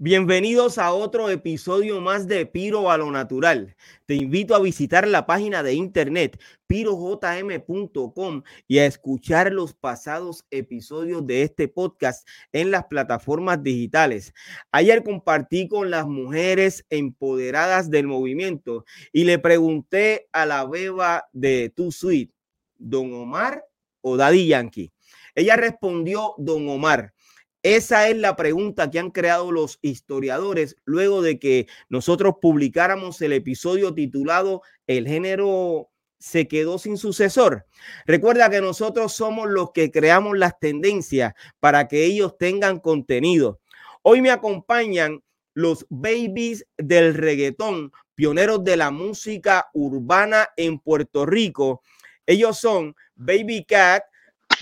Bienvenidos 0.00 0.78
a 0.78 0.92
otro 0.92 1.28
episodio 1.28 2.00
más 2.00 2.28
de 2.28 2.46
Piro 2.46 2.88
a 2.88 2.96
lo 2.96 3.10
Natural. 3.10 3.74
Te 4.06 4.14
invito 4.14 4.54
a 4.54 4.60
visitar 4.60 5.08
la 5.08 5.26
página 5.26 5.64
de 5.64 5.74
internet 5.74 6.40
pirojm.com 6.68 8.44
y 8.68 8.78
a 8.78 8.86
escuchar 8.86 9.52
los 9.52 9.74
pasados 9.74 10.44
episodios 10.52 11.26
de 11.26 11.42
este 11.42 11.66
podcast 11.66 12.28
en 12.52 12.70
las 12.70 12.84
plataformas 12.84 13.60
digitales. 13.60 14.32
Ayer 14.70 15.02
compartí 15.02 15.66
con 15.66 15.90
las 15.90 16.06
mujeres 16.06 16.86
empoderadas 16.90 17.90
del 17.90 18.06
movimiento 18.06 18.84
y 19.12 19.24
le 19.24 19.40
pregunté 19.40 20.28
a 20.30 20.46
la 20.46 20.64
beba 20.64 21.28
de 21.32 21.72
Tu 21.74 21.90
Suite, 21.90 22.32
Don 22.76 23.12
Omar 23.14 23.64
o 24.00 24.16
Daddy 24.16 24.46
Yankee. 24.46 24.92
Ella 25.34 25.56
respondió 25.56 26.34
Don 26.38 26.68
Omar. 26.68 27.14
Esa 27.62 28.08
es 28.08 28.16
la 28.16 28.36
pregunta 28.36 28.88
que 28.88 29.00
han 29.00 29.10
creado 29.10 29.50
los 29.50 29.80
historiadores 29.82 30.76
luego 30.84 31.22
de 31.22 31.40
que 31.40 31.66
nosotros 31.88 32.36
publicáramos 32.40 33.20
el 33.20 33.32
episodio 33.32 33.92
titulado 33.94 34.62
El 34.86 35.08
género 35.08 35.90
se 36.20 36.46
quedó 36.46 36.78
sin 36.78 36.96
sucesor. 36.96 37.66
Recuerda 38.06 38.48
que 38.48 38.60
nosotros 38.60 39.12
somos 39.12 39.48
los 39.48 39.72
que 39.72 39.90
creamos 39.90 40.38
las 40.38 40.58
tendencias 40.60 41.34
para 41.58 41.88
que 41.88 42.04
ellos 42.04 42.38
tengan 42.38 42.78
contenido. 42.78 43.60
Hoy 44.02 44.22
me 44.22 44.30
acompañan 44.30 45.22
los 45.54 45.84
babies 45.90 46.64
del 46.76 47.14
reggaetón, 47.14 47.92
pioneros 48.14 48.62
de 48.62 48.76
la 48.76 48.92
música 48.92 49.68
urbana 49.74 50.48
en 50.56 50.78
Puerto 50.78 51.26
Rico. 51.26 51.82
Ellos 52.24 52.58
son 52.58 52.94
Baby 53.16 53.64
Cat, 53.64 54.04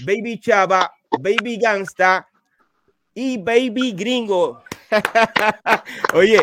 Baby 0.04 0.40
Chava, 0.40 0.92
Baby 1.20 1.58
Gangsta 1.58 2.26
y 3.16 3.38
Baby 3.38 3.92
Gringo. 3.92 4.62
Oye, 6.12 6.38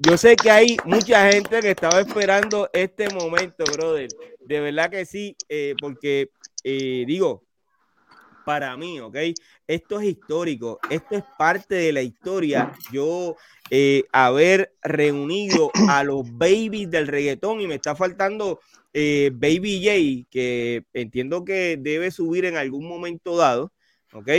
yo 0.00 0.16
sé 0.16 0.34
que 0.34 0.50
hay 0.50 0.76
mucha 0.86 1.30
gente 1.30 1.60
que 1.60 1.72
estaba 1.72 2.00
esperando 2.00 2.70
este 2.72 3.10
momento, 3.10 3.64
brother. 3.70 4.08
De 4.40 4.60
verdad 4.60 4.90
que 4.90 5.04
sí, 5.04 5.36
eh, 5.50 5.74
porque 5.78 6.30
eh, 6.64 7.04
digo, 7.06 7.44
para 8.46 8.74
mí, 8.78 8.98
¿ok? 8.98 9.14
Esto 9.66 10.00
es 10.00 10.06
histórico, 10.06 10.80
esto 10.88 11.16
es 11.16 11.24
parte 11.38 11.74
de 11.74 11.92
la 11.92 12.00
historia. 12.00 12.72
Yo 12.90 13.36
eh, 13.68 14.04
haber 14.10 14.72
reunido 14.82 15.70
a 15.90 16.02
los 16.02 16.24
babies 16.32 16.90
del 16.90 17.08
reggaetón 17.08 17.60
y 17.60 17.66
me 17.66 17.74
está 17.74 17.94
faltando 17.94 18.60
Baby 18.94 19.82
J, 19.84 20.30
que 20.30 20.84
entiendo 20.94 21.44
que 21.44 21.76
debe 21.78 22.10
subir 22.10 22.46
en 22.46 22.56
algún 22.56 22.88
momento 22.88 23.36
dado, 23.36 23.70
¿ok? 24.14 24.30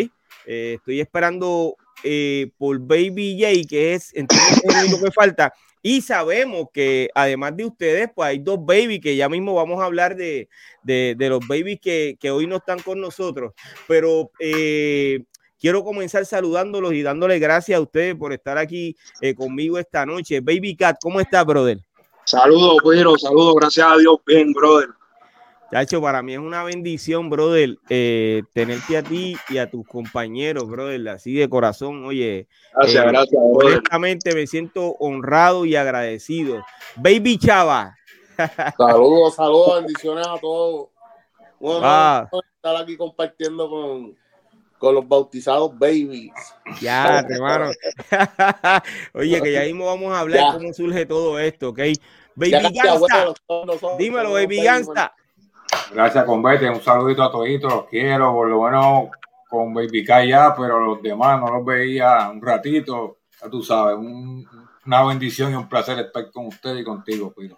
Eh, 0.46 0.76
estoy 0.78 1.02
esperando 1.02 1.76
eh, 2.04 2.52
por 2.58 2.80
Baby 2.80 3.38
J, 3.40 3.68
que 3.68 3.94
es 3.94 4.14
el 4.14 4.28
único 4.64 5.04
que 5.04 5.12
falta. 5.12 5.54
Y 5.82 6.02
sabemos 6.02 6.68
que 6.74 7.10
además 7.16 7.56
de 7.56 7.66
ustedes, 7.66 8.09
pues 8.14 8.30
hay 8.30 8.40
dos 8.40 8.58
babies 8.59 9.00
que 9.00 9.16
ya 9.16 9.30
mismo 9.30 9.53
vamos 9.53 9.81
a 9.81 9.86
hablar 9.86 10.16
de, 10.16 10.50
los 10.84 11.47
babies 11.47 11.80
que, 11.80 12.18
hoy 12.31 12.47
no 12.47 12.58
están 12.58 12.80
con 12.80 13.00
nosotros. 13.00 13.53
Pero 13.88 14.31
eh, 14.40 15.24
quiero 15.59 15.84
comenzar 15.84 16.26
saludándolos 16.26 16.94
y 16.94 17.03
dándole 17.03 17.40
gracias 17.40 17.78
a 17.78 17.81
ustedes 17.81 18.16
por 18.16 18.34
estar 18.34 18.58
aquí 18.58 18.96
conmigo 19.38 19.78
esta 19.78 20.06
noche. 20.06 20.42
Baby 20.42 20.76
Cat, 20.76 20.97
¿cómo 21.02 21.22
estás, 21.22 21.46
brother? 21.46 21.80
Saludos, 22.26 22.80
Pedro, 22.84 23.18
saludos, 23.18 23.56
gracias 23.56 23.88
a 23.90 23.97
Dios, 23.97 24.18
bien, 24.26 24.52
brother. 24.52 24.90
Chacho, 25.72 26.01
para 26.01 26.22
mí 26.22 26.33
es 26.33 26.39
una 26.39 26.63
bendición, 26.63 27.29
brother, 27.29 27.78
eh, 27.89 28.44
tenerte 28.53 28.97
a 28.97 29.03
ti 29.03 29.35
y 29.50 29.57
a 29.57 29.69
tus 29.69 29.85
compañeros, 29.85 30.69
brother, 30.69 31.09
así 31.09 31.33
de 31.33 31.50
corazón. 31.50 32.05
Oye, 32.05 32.47
gracias, 32.73 33.03
eh, 33.03 33.07
gracias. 33.07 33.41
Honestamente 33.44 34.33
me 34.33 34.47
siento 34.47 34.91
honrado 35.00 35.66
y 35.66 35.75
agradecido. 35.75 36.63
Baby 36.95 37.38
Chava. 37.38 37.95
Saludos, 38.78 39.35
saludos, 39.35 39.83
bendiciones 39.83 40.25
a 40.25 40.38
todos. 40.39 40.88
Bueno, 41.59 41.81
ah. 41.84 42.29
estar 42.55 42.75
aquí 42.78 42.95
compartiendo 42.95 43.69
con, 43.69 44.16
con 44.78 44.95
los 44.95 45.07
bautizados 45.07 45.78
babies. 45.78 46.31
Ya, 46.79 47.25
hermano. 47.28 47.72
Oye, 49.13 49.41
que 49.41 49.51
ya 49.51 49.63
mismo 49.63 49.88
vamos 49.88 50.13
a 50.13 50.22
hablar 50.22 50.53
cómo 50.53 50.72
surge 50.72 51.05
todo 51.05 51.39
esto, 51.39 51.69
¿ok? 51.69 51.79
Baby 52.35 52.51
Gangsta. 52.51 53.34
Dímelo, 53.97 54.34
Baby 54.34 54.63
Gangsta. 54.63 55.13
Gracias, 55.94 56.25
Convete. 56.25 56.69
Un 56.69 56.81
saludito 56.81 57.23
a 57.23 57.31
todos, 57.31 57.47
los 57.47 57.85
quiero. 57.85 58.33
Por 58.33 58.50
lo 58.50 58.57
bueno, 58.57 59.09
con 59.50 59.73
Baby 59.73 60.03
Kai 60.03 60.29
ya, 60.29 60.53
pero 60.55 60.79
los 60.79 61.01
demás 61.01 61.39
no 61.39 61.51
los 61.51 61.66
veía 61.66 62.29
un 62.29 62.41
ratito. 62.41 63.17
Ya 63.41 63.50
tú 63.50 63.61
sabes, 63.61 63.97
una 63.97 65.03
bendición 65.05 65.51
y 65.51 65.55
un 65.55 65.69
placer 65.69 66.00
estar 66.00 66.31
con 66.31 66.47
usted 66.47 66.78
y 66.78 66.83
contigo, 66.83 67.33
Piro. 67.33 67.57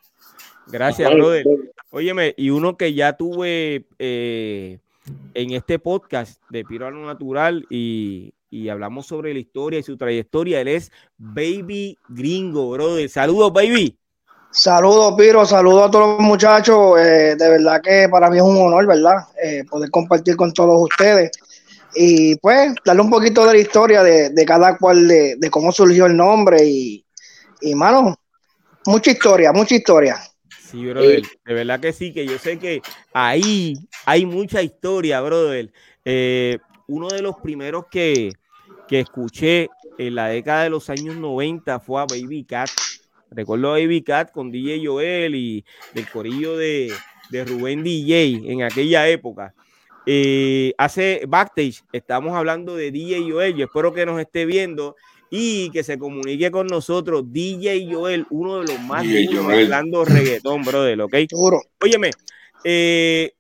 Gracias, 0.68 1.12
brother. 1.12 1.46
Óyeme, 1.90 2.34
y 2.38 2.52
uno 2.52 2.78
que 2.78 2.94
ya 2.94 3.14
tuve 3.14 3.88
eh, 3.98 4.80
en 5.34 5.52
este 5.52 5.80
podcast 5.80 6.42
de 6.50 6.64
Piro 6.64 6.86
a 6.86 6.92
lo 6.92 7.06
Natural 7.06 7.66
y, 7.70 8.34
y 8.50 8.70
hablamos 8.70 9.08
sobre 9.08 9.34
la 9.34 9.40
historia 9.40 9.80
y 9.80 9.84
su 9.84 9.98
trayectoria, 9.98 10.62
él 10.62 10.68
es 10.68 10.92
Baby 11.18 11.98
Gringo, 12.08 12.72
brother. 12.72 13.10
Saludos, 13.10 13.52
baby. 13.54 13.98
Saludos, 14.52 15.14
Piro, 15.16 15.46
saludos 15.46 15.88
a 15.88 15.92
todos 15.92 16.18
los 16.18 16.28
muchachos. 16.28 17.00
Eh, 17.00 17.36
de 17.38 17.50
verdad 17.50 17.82
que 17.82 18.10
para 18.10 18.30
mí 18.32 18.38
es 18.38 18.44
un 18.44 18.58
honor, 18.58 18.88
¿verdad? 18.88 19.28
Eh, 19.42 19.64
poder 19.70 19.92
compartir 19.92 20.36
con 20.36 20.52
todos 20.54 20.82
ustedes. 20.82 21.32
Y 21.94 22.36
pues, 22.38 22.74
darle 22.84 23.02
un 23.04 23.12
poquito 23.12 23.46
de 23.46 23.54
la 23.54 23.60
historia 23.60 24.02
de, 24.02 24.46
cada 24.46 24.78
cual, 24.78 25.08
de, 25.08 25.50
cómo 25.52 25.72
surgió 25.72 26.08
el 26.08 26.18
nombre. 26.18 26.66
Y, 26.66 27.06
y, 27.62 27.76
mano, 27.76 28.20
mucha 28.86 29.12
historia, 29.12 29.52
mucha 29.52 29.76
historia. 29.76 30.18
Sí, 30.70 30.86
brother, 30.86 31.24
de 31.46 31.54
verdad 31.54 31.80
que 31.80 31.94
sí, 31.94 32.12
que 32.12 32.26
yo 32.26 32.38
sé 32.38 32.60
que 32.60 32.82
ahí 33.14 33.76
hay 34.06 34.26
mucha 34.26 34.62
historia, 34.64 35.22
brother. 35.22 35.72
Eh, 36.06 36.58
uno 36.88 37.08
de 37.10 37.22
los 37.22 37.38
primeros 37.38 37.86
que, 37.90 38.34
que 38.88 39.00
escuché 39.00 39.70
en 40.00 40.16
la 40.16 40.28
década 40.28 40.64
de 40.64 40.70
los 40.72 40.90
años 40.90 41.16
90 41.16 41.80
fue 41.80 42.02
a 42.02 42.06
Baby 42.06 42.46
Cat 42.46 42.70
Recuerdo 43.32 43.70
a 43.70 43.74
Baby 43.74 44.02
Cat 44.02 44.32
con 44.32 44.52
DJ 44.52 44.86
Joel 44.86 45.36
y 45.36 45.66
del 45.94 46.10
corillo 46.10 46.58
de, 46.58 46.92
Rubén 47.46 47.84
DJ 47.84 48.52
en 48.52 48.64
aquella 48.64 49.08
época. 49.08 49.54
Eh, 50.06 50.74
hace 50.78 51.24
backstage, 51.28 51.84
estamos 51.92 52.36
hablando 52.36 52.76
de 52.76 52.92
DJ 52.92 53.32
Joel. 53.32 53.56
Yo 53.56 53.66
espero 53.66 53.94
que 53.94 54.06
nos 54.06 54.20
esté 54.20 54.46
viendo 54.46 54.96
y 55.30 55.70
que 55.70 55.84
se 55.84 56.00
comunique 56.00 56.50
con 56.50 56.68
nosotros. 56.68 57.24
DJ 57.32 57.94
Joel, 57.94 58.26
uno 58.30 58.62
de 58.62 58.74
los 58.74 58.80
más 58.82 59.06
bailando 59.46 60.06
reggaetón, 60.06 60.64
brother, 60.64 61.02
¿ok? 61.02 61.16
Seguro. 61.30 61.62
Óyeme, 61.82 62.10
eh, 62.64 63.34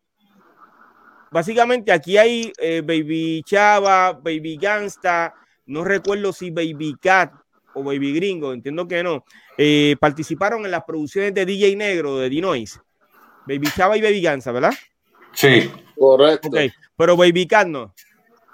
básicamente 1.32 1.92
aquí 1.92 2.18
hay 2.18 2.54
eh, 2.60 2.82
Baby 2.86 3.42
Chava, 3.44 4.14
Baby 4.14 4.58
Gangsta, 4.58 5.34
no 5.66 5.84
recuerdo 5.84 6.32
si 6.32 6.52
Baby 6.52 6.96
Cat 7.02 7.34
o 7.74 7.84
Baby 7.84 8.14
Gringo, 8.14 8.54
entiendo 8.54 8.88
que 8.88 9.04
no, 9.04 9.24
eh, 9.62 9.98
participaron 10.00 10.64
en 10.64 10.72
las 10.72 10.86
producciones 10.86 11.34
de 11.34 11.46
DJ 11.46 11.76
Negro 11.76 12.18
de 12.18 12.30
Dinois. 12.30 12.80
Baby 13.46 13.68
Chava 13.76 13.98
y 13.98 14.02
Baby 14.02 14.22
Gansa, 14.22 14.54
¿verdad? 14.54 14.72
Sí. 15.34 15.70
Correcto. 15.98 16.50
Pero 16.96 17.18
Baby 17.18 17.46
Cat 17.46 17.68
no. 17.68 17.94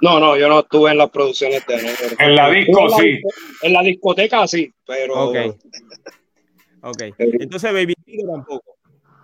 No, 0.01 0.19
no, 0.19 0.35
yo 0.35 0.49
no 0.49 0.61
estuve 0.61 0.91
en 0.91 0.97
las 0.97 1.11
producciones 1.11 1.63
de 1.67 1.77
Negro. 1.77 2.15
En 2.17 2.35
la 2.35 2.49
disco, 2.49 2.89
sí. 2.97 3.21
En 3.61 3.73
la 3.73 3.83
discoteca, 3.83 4.47
sí, 4.47 4.73
pero. 4.83 5.29
Ok. 5.29 5.35
Ok. 6.81 7.01
Entonces, 7.19 7.71
Baby 7.71 7.93
Gringo 8.03 8.33
tampoco. 8.33 8.75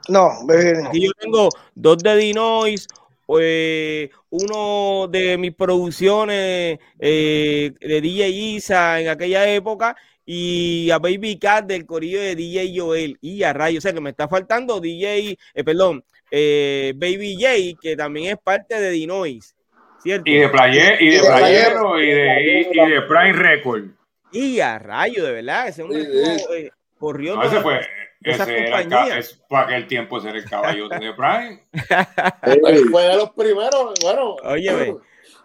No, 0.07 0.29
Baby 0.45 0.85
Aquí 0.85 1.05
yo 1.05 1.11
tengo 1.19 1.49
dos 1.73 1.97
de 1.97 2.15
Dinois, 2.15 2.87
pues, 3.25 4.11
uno 4.29 5.07
de 5.07 5.35
mis 5.39 5.55
producciones 5.55 6.77
eh, 6.99 7.73
de 7.79 8.01
DJ 8.01 8.29
Isa 8.29 9.01
en 9.01 9.09
aquella 9.09 9.51
época 9.51 9.95
y 10.33 10.89
a 10.91 10.97
Baby 10.97 11.37
Cat 11.37 11.65
del 11.65 11.85
corillo 11.85 12.21
de 12.21 12.37
DJ 12.37 12.79
Joel 12.79 13.17
y 13.19 13.43
a 13.43 13.51
Rayo, 13.51 13.79
o 13.79 13.81
sea 13.81 13.91
que 13.91 13.99
me 13.99 14.11
está 14.11 14.29
faltando 14.29 14.79
DJ, 14.79 15.37
eh, 15.53 15.63
perdón, 15.65 16.05
eh, 16.31 16.93
Baby 16.95 17.35
J, 17.35 17.77
que 17.81 17.97
también 17.97 18.31
es 18.31 18.41
parte 18.41 18.79
de 18.79 18.91
Dinois, 18.91 19.53
¿cierto? 20.01 20.31
Y 20.31 20.37
de 20.37 20.47
Player, 20.47 21.01
y 21.01 21.09
de 21.09 21.19
Playero 21.19 22.01
y 22.01 22.11
de, 22.11 22.61
y, 22.71 22.91
de 22.91 23.01
Prime 23.01 23.33
Record. 23.33 23.83
Y 24.31 24.61
a 24.61 24.79
rayo, 24.79 25.25
de 25.25 25.33
verdad, 25.33 25.67
ese 25.67 25.83
hombre 25.83 26.01
eh, 26.01 26.69
corrió. 26.97 27.35
No, 27.35 27.43
ese 27.43 27.59
fue, 27.59 27.81
ese 28.23 28.57
era, 28.57 29.17
es, 29.17 29.33
para 29.49 29.63
aquel 29.63 29.85
tiempo 29.85 30.21
ser 30.21 30.37
el 30.37 30.45
caballo 30.45 30.87
de 30.87 31.13
Prime. 31.13 31.61
fue 32.89 33.03
de 33.03 33.15
los 33.17 33.31
primeros, 33.31 33.95
bueno. 34.01 34.37
Oye, 34.45 34.95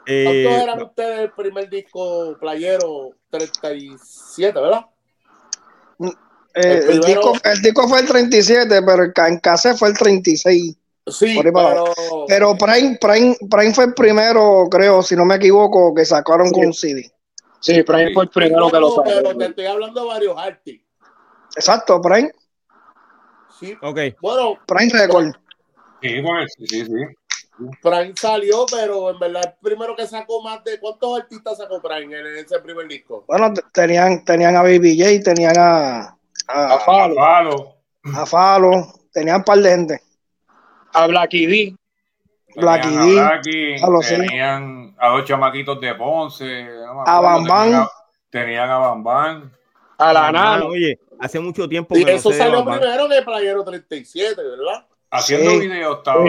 ¿Cuántos 0.07 0.63
eran 0.63 0.83
ustedes 0.83 1.21
el 1.21 1.33
primer 1.33 1.69
disco 1.69 2.37
playero? 2.39 3.11
37, 3.31 4.61
¿verdad? 4.61 4.87
Mm, 5.99 6.09
eh, 6.55 6.81
el, 6.89 7.01
disco, 7.01 7.33
el, 7.43 7.61
disco, 7.61 7.89
fue 7.89 8.01
el 8.01 8.07
37, 8.07 8.83
pero 8.83 9.27
en 9.27 9.39
cassette 9.41 9.77
fue 9.77 9.89
el 9.89 9.99
36. 9.99 10.77
Sí, 11.09 11.41
pero... 11.43 11.85
pero 12.29 12.57
Prime, 12.57 12.99
Prime, 13.01 13.37
Prime 13.51 13.75
fue 13.75 13.85
el 13.87 13.95
primero, 13.95 14.69
creo, 14.71 15.03
si 15.03 15.17
no 15.17 15.25
me 15.25 15.37
equivoco, 15.37 15.93
que 15.93 16.05
sacaron 16.05 16.53
con 16.53 16.73
CD. 16.73 17.11
Sí, 17.61 17.83
Prime 17.83 18.13
fue 18.15 18.25
el 18.25 18.31
primero 18.31 18.71
que 18.71 18.79
lo 18.79 18.91
sacó. 18.91 19.05
Pero 19.05 19.37
te 19.37 19.47
estoy 19.47 19.67
hablando 19.67 20.03
de 20.03 20.07
varios 20.07 20.39
artistas. 20.39 20.87
Exacto, 21.57 22.01
Prime. 22.01 22.31
Sí. 23.59 23.77
Ok. 23.83 23.99
Bueno. 24.21 24.59
Prime 24.67 24.93
Record. 24.93 25.33
Sí, 26.01 26.21
bueno, 26.21 26.47
sí, 26.57 26.67
sí, 26.69 26.85
sí. 26.85 26.93
Prime 27.83 28.13
salió, 28.17 28.67
pero 28.71 29.11
en 29.11 29.19
verdad 29.19 29.43
el 29.45 29.55
primero 29.63 29.97
que 29.97 30.07
sacó 30.07 30.43
más 30.43 30.63
de 30.65 30.79
cuántos 30.79 31.21
artistas 31.21 31.59
sacó 31.59 31.81
Prime 31.81 32.19
en 32.19 32.27
ese 32.37 32.59
primer 32.61 32.87
disco. 32.87 33.25
Bueno, 33.27 33.53
tenían, 33.73 34.25
tenían 34.25 34.57
a 34.57 34.63
Baby 34.63 34.99
J, 34.99 35.23
tenían 35.23 35.55
a 35.59 36.17
a, 36.49 36.75
a 36.75 36.79
Falo. 36.81 37.75
A 38.15 38.27
Falo. 38.27 38.87
Tenían 39.13 39.37
un 39.37 39.45
par 39.45 39.59
de 39.59 39.71
gente. 39.71 40.01
A 40.93 41.07
Blacky 41.07 41.47
D. 41.47 41.77
Blacky 42.57 42.89
D. 42.89 43.41
Tenían 44.09 44.95
a 44.99 45.09
dos 45.09 45.25
chamaquitos 45.25 45.81
de 45.81 45.95
Ponce. 45.95 46.69
a 47.07 47.21
Bambán. 47.21 47.87
Tenían, 48.31 48.71
a 48.71 48.79
Bambán. 48.79 49.53
A 49.99 50.13
la 50.13 50.33
nana. 50.33 50.65
Oye, 50.65 50.99
hace 51.19 51.41
mucho 51.41 51.69
tiempo 51.69 51.95
que. 51.95 52.03
Y 52.03 52.05
eso 52.05 52.33
salió 52.33 52.65
primero 52.65 53.09
de 53.09 53.23
Playero 53.23 53.65
37, 53.65 54.43
¿verdad? 54.43 54.87
Haciendo 55.11 55.51
sí. 55.53 55.61
videos 55.61 55.99
estaba. 55.99 56.25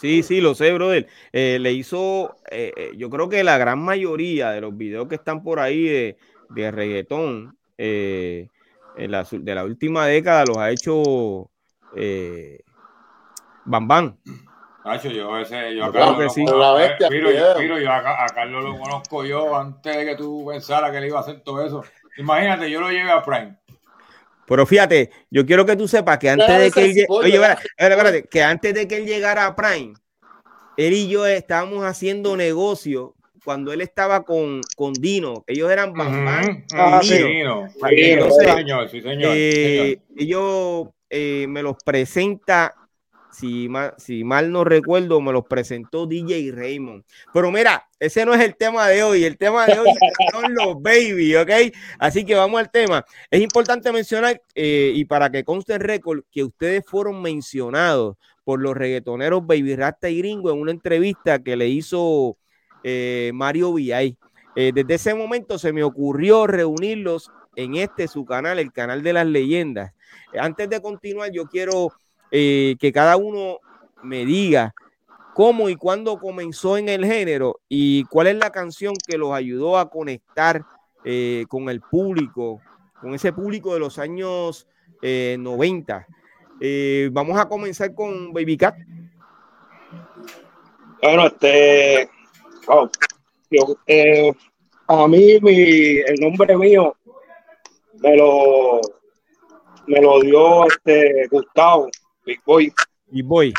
Sí, 0.00 0.22
sí, 0.22 0.40
lo 0.40 0.54
sé, 0.54 0.72
brother. 0.72 1.06
Eh, 1.30 1.58
le 1.60 1.72
hizo, 1.72 2.36
eh, 2.50 2.72
eh, 2.74 2.92
yo 2.96 3.10
creo 3.10 3.28
que 3.28 3.44
la 3.44 3.58
gran 3.58 3.80
mayoría 3.80 4.50
de 4.50 4.62
los 4.62 4.74
videos 4.74 5.08
que 5.08 5.16
están 5.16 5.42
por 5.42 5.60
ahí 5.60 5.84
de, 5.84 6.16
de 6.48 6.70
reggaetón, 6.70 7.58
eh, 7.76 8.48
en 8.96 9.10
la, 9.10 9.26
de 9.30 9.54
la 9.54 9.64
última 9.64 10.06
década 10.06 10.44
los 10.46 10.56
ha 10.56 10.70
hecho 10.70 11.50
eh, 11.94 12.60
Bam 13.64 13.86
Bam. 13.88 14.16
Nacho, 14.84 15.10
yo 15.10 15.38
ese, 15.38 15.76
yo 15.76 15.84
a 15.84 15.92
Carlos, 15.92 16.32
sí. 16.32 16.44
lo, 16.46 16.74
bestia, 16.74 17.08
Piro, 17.08 17.30
yo, 17.30 17.54
Piro, 17.58 17.78
yo 17.78 17.90
a, 17.90 18.24
a, 18.24 18.26
Carlos 18.28 18.64
lo 18.64 18.78
conozco 18.78 19.24
yo 19.24 19.54
antes 19.54 19.94
de 19.94 20.04
que 20.06 20.16
tú 20.16 20.46
pensaras 20.48 20.90
que 20.90 21.00
le 21.00 21.08
iba 21.08 21.18
a 21.18 21.20
hacer 21.20 21.42
todo 21.42 21.64
eso. 21.64 21.84
Imagínate, 22.16 22.70
yo 22.70 22.80
lo 22.80 22.90
llevé 22.90 23.10
a 23.10 23.22
Prime. 23.22 23.56
Pero 24.50 24.66
fíjate, 24.66 25.10
yo 25.30 25.46
quiero 25.46 25.64
que 25.64 25.76
tú 25.76 25.86
sepas 25.86 26.18
que 26.18 26.28
antes 26.28 26.48
de 26.48 26.72
que 26.72 26.84
él, 26.84 27.06
oye, 27.08 27.34
espérate, 27.36 27.68
espérate, 27.76 28.24
que 28.24 28.42
antes 28.42 28.74
de 28.74 28.88
que 28.88 28.96
él 28.96 29.06
llegara 29.06 29.46
a 29.46 29.54
Prime, 29.54 29.94
él 30.76 30.92
y 30.92 31.06
yo 31.06 31.24
estábamos 31.24 31.84
haciendo 31.84 32.36
negocio 32.36 33.14
cuando 33.44 33.72
él 33.72 33.80
estaba 33.80 34.24
con, 34.24 34.60
con 34.76 34.92
Dino, 34.92 35.44
ellos 35.46 35.70
eran 35.70 35.92
ah, 35.96 37.00
sí. 37.00 37.18
Dino. 37.18 37.68
Entonces, 37.80 38.48
sí, 38.48 38.56
señor, 38.56 38.90
sí, 38.90 39.00
señor, 39.00 39.32
eh, 39.36 40.00
ellos 40.16 40.88
eh, 41.08 41.46
me 41.48 41.62
los 41.62 41.76
presenta, 41.84 42.74
si 43.30 43.68
mal, 43.68 43.94
si 43.96 44.24
mal 44.24 44.50
no 44.52 44.64
recuerdo, 44.64 45.20
me 45.20 45.32
los 45.32 45.44
presentó 45.44 46.06
DJ 46.06 46.52
Raymond. 46.52 47.04
Pero 47.32 47.50
mira, 47.50 47.88
ese 47.98 48.24
no 48.24 48.34
es 48.34 48.40
el 48.40 48.56
tema 48.56 48.88
de 48.88 49.02
hoy, 49.02 49.24
el 49.24 49.36
tema 49.36 49.66
de 49.66 49.78
hoy 49.78 49.88
son 50.32 50.54
los 50.54 50.82
baby, 50.82 51.36
¿ok? 51.36 51.50
Así 51.98 52.24
que 52.24 52.34
vamos 52.34 52.60
al 52.60 52.70
tema. 52.70 53.04
Es 53.30 53.40
importante 53.40 53.92
mencionar, 53.92 54.42
eh, 54.54 54.92
y 54.94 55.04
para 55.04 55.30
que 55.30 55.44
conste 55.44 55.74
el 55.74 55.80
récord, 55.80 56.22
que 56.30 56.44
ustedes 56.44 56.84
fueron 56.86 57.22
mencionados 57.22 58.16
por 58.44 58.60
los 58.60 58.76
reggaetoneros 58.76 59.46
Baby 59.46 59.76
Rasta 59.76 60.08
y 60.08 60.18
Gringo 60.18 60.50
en 60.50 60.58
una 60.60 60.72
entrevista 60.72 61.38
que 61.40 61.56
le 61.56 61.68
hizo 61.68 62.36
eh, 62.82 63.30
Mario 63.34 63.74
Villay. 63.74 64.16
Eh, 64.56 64.72
desde 64.74 64.94
ese 64.94 65.14
momento 65.14 65.58
se 65.58 65.72
me 65.72 65.84
ocurrió 65.84 66.46
reunirlos 66.46 67.30
en 67.54 67.76
este 67.76 68.08
su 68.08 68.24
canal, 68.24 68.58
el 68.58 68.72
canal 68.72 69.02
de 69.02 69.12
las 69.12 69.26
leyendas. 69.26 69.92
Antes 70.38 70.68
de 70.68 70.80
continuar, 70.80 71.30
yo 71.30 71.46
quiero 71.46 71.92
eh, 72.30 72.76
que 72.78 72.92
cada 72.92 73.16
uno 73.16 73.58
me 74.02 74.24
diga 74.24 74.74
cómo 75.34 75.68
y 75.68 75.76
cuándo 75.76 76.18
comenzó 76.18 76.76
en 76.76 76.88
el 76.88 77.04
género 77.04 77.60
y 77.68 78.04
cuál 78.04 78.28
es 78.28 78.36
la 78.36 78.50
canción 78.50 78.94
que 79.06 79.18
los 79.18 79.32
ayudó 79.32 79.78
a 79.78 79.88
conectar 79.88 80.64
con 81.48 81.70
el 81.70 81.80
público, 81.80 82.60
con 83.00 83.14
ese 83.14 83.32
público 83.32 83.72
de 83.72 83.80
los 83.80 83.98
años 83.98 84.66
90. 85.00 86.06
vamos 87.10 87.38
a 87.38 87.48
comenzar 87.48 87.94
con 87.94 88.34
Baby 88.34 88.58
Cat. 88.58 88.74
Bueno, 91.02 91.26
este, 91.26 92.10
yo, 93.50 93.76
eh, 93.86 94.32
a 94.86 95.08
mí 95.08 95.40
mi, 95.40 95.98
el 95.98 96.20
nombre 96.20 96.56
mío 96.56 96.94
me 98.00 98.16
lo 98.16 98.80
me 99.86 100.00
lo 100.00 100.20
dio 100.20 100.66
este 100.66 101.26
Gustavo, 101.30 101.88
Big 102.24 102.40
Boy. 102.44 102.72
Big 103.06 103.24
Boy. 103.24 103.54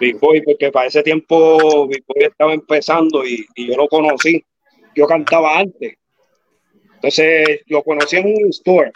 Big 0.00 0.18
Boy, 0.18 0.42
porque 0.42 0.70
para 0.70 0.86
ese 0.86 1.02
tiempo 1.02 1.86
Big 1.86 2.04
Boy 2.06 2.24
estaba 2.24 2.52
empezando 2.52 3.24
y, 3.26 3.46
y 3.54 3.68
yo 3.68 3.76
lo 3.76 3.88
conocí. 3.88 4.44
Yo 4.94 5.06
cantaba 5.06 5.58
antes. 5.58 5.94
Entonces 6.94 7.60
lo 7.66 7.82
conocí 7.82 8.16
en 8.16 8.26
un 8.26 8.48
store 8.50 8.90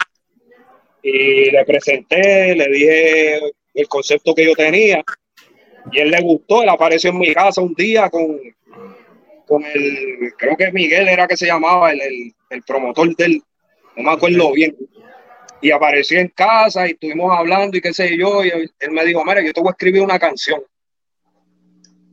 y 1.03 1.51
le 1.51 1.65
presenté, 1.65 2.55
le 2.55 2.67
dije 2.67 3.39
el 3.73 3.87
concepto 3.87 4.33
que 4.33 4.45
yo 4.45 4.53
tenía 4.55 5.03
y 5.91 5.99
él 5.99 6.11
le 6.11 6.21
gustó, 6.21 6.63
él 6.63 6.69
apareció 6.69 7.11
en 7.11 7.19
mi 7.19 7.33
casa 7.33 7.61
un 7.61 7.73
día 7.73 8.09
con, 8.09 8.39
con 9.47 9.63
el, 9.63 10.33
creo 10.37 10.57
que 10.57 10.71
Miguel 10.71 11.07
era 11.07 11.27
que 11.27 11.37
se 11.37 11.47
llamaba, 11.47 11.91
el, 11.91 12.01
el, 12.01 12.33
el 12.49 12.63
promotor 12.63 13.15
del, 13.15 13.41
no 13.95 14.03
me 14.03 14.11
acuerdo 14.11 14.51
bien. 14.53 14.75
Y 15.61 15.71
apareció 15.71 16.19
en 16.19 16.29
casa 16.29 16.87
y 16.87 16.91
estuvimos 16.91 17.31
hablando 17.37 17.77
y 17.77 17.81
qué 17.81 17.93
sé 17.93 18.17
yo, 18.17 18.43
y 18.43 18.49
él 18.49 18.91
me 18.91 19.05
dijo, 19.05 19.23
mira, 19.25 19.41
yo 19.41 19.51
te 19.51 19.59
voy 19.59 19.69
a 19.69 19.71
escribir 19.71 20.01
una 20.01 20.17
canción, 20.17 20.61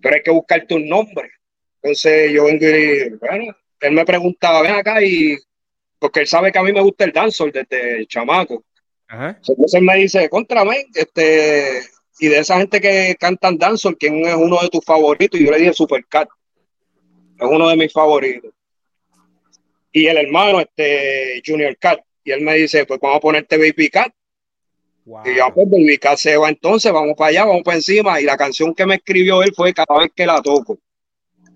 pero 0.03 0.17
hay 0.17 0.23
que 0.23 0.31
buscarte 0.31 0.75
un 0.75 0.89
nombre. 0.89 1.31
Entonces 1.83 2.33
yo 2.33 2.45
vengo 2.45 2.67
y, 2.67 3.11
bueno, 3.11 3.57
él 3.81 3.93
me 3.93 4.05
preguntaba, 4.05 4.63
ven 4.63 4.75
acá 4.75 5.01
y, 5.03 5.37
porque 5.99 6.21
él 6.21 6.27
sabe 6.27 6.51
que 6.51 6.59
a 6.59 6.63
mí 6.63 6.73
me 6.73 6.81
gusta 6.81 7.05
el 7.05 7.13
dancehall 7.13 7.53
desde 7.53 7.99
el 7.99 8.09
chamaco. 8.09 8.65
Ajá. 9.07 9.39
Entonces 9.49 9.75
él 9.75 9.83
me 9.83 9.97
dice, 9.97 10.29
contrame, 10.29 10.87
este, 10.95 11.83
y 12.19 12.27
de 12.29 12.39
esa 12.39 12.59
gente 12.59 12.81
que 12.81 13.17
cantan 13.21 13.59
dancehall, 13.59 13.97
¿quién 13.97 14.27
es 14.27 14.35
uno 14.35 14.61
de 14.61 14.69
tus 14.69 14.85
favoritos? 14.85 15.41
Y 15.41 15.45
yo 15.45 15.53
le 15.53 15.59
dije 15.59 15.73
Supercat 15.73 16.29
es 17.39 17.49
uno 17.49 17.69
de 17.69 17.77
mis 17.77 17.93
favoritos. 17.93 18.53
Y 19.93 20.07
el 20.07 20.17
hermano, 20.19 20.61
este 20.61 21.43
Junior 21.45 21.77
Cat, 21.79 22.01
y 22.27 22.33
él 22.33 22.41
me 22.41 22.55
dice, 22.57 22.85
pues 22.85 22.99
vamos 23.01 23.19
a 23.19 23.21
ponerte 23.21 23.57
Baby 23.57 23.89
Cat. 23.89 24.13
Y 25.25 25.37
yo, 25.37 25.55
pues 25.55 25.71
Baby 25.71 25.97
Cat 25.97 26.19
se 26.19 26.37
va 26.37 26.49
entonces, 26.49 26.93
vamos 26.93 27.15
para 27.17 27.31
allá, 27.31 27.45
vamos 27.45 27.63
para 27.63 27.77
encima. 27.77 28.21
Y 28.21 28.25
la 28.25 28.37
canción 28.37 28.75
que 28.75 28.85
me 28.85 28.97
escribió 28.97 29.45
él 29.45 29.53
fue 29.55 29.73
Cada 29.73 30.01
vez 30.01 30.11
que 30.15 30.27
la 30.27 30.43
toco. 30.43 30.77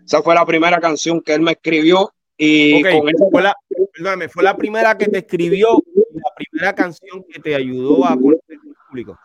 Esa 0.07 0.23
fue 0.23 0.33
la 0.33 0.47
primera 0.47 0.81
canción 0.81 1.21
que 1.21 1.35
él 1.35 1.41
me 1.41 1.53
escribió. 1.53 2.13
Y 2.37 2.83
con 2.83 3.11
fue, 3.33 3.43
la, 3.43 3.55
fue 4.29 4.45
la 4.45 4.57
primera 4.57 4.97
que 4.97 5.07
te 5.07 5.19
escribió, 5.19 5.71
la 6.15 6.35
primera 6.37 6.73
canción 6.73 7.25
que 7.29 7.41
te 7.41 7.57
ayudó 7.57 8.07
a 8.07 8.15
conocer 8.15 8.43
el 8.51 8.75
público. 8.89 9.19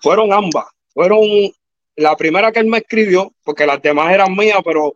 Fueron 0.00 0.32
ambas. 0.32 0.66
Fueron 0.94 1.20
la 1.96 2.16
primera 2.16 2.52
que 2.52 2.60
él 2.60 2.66
me 2.66 2.78
escribió, 2.78 3.32
porque 3.42 3.66
las 3.66 3.82
demás 3.82 4.14
eran 4.14 4.34
mías, 4.36 4.60
pero 4.64 4.94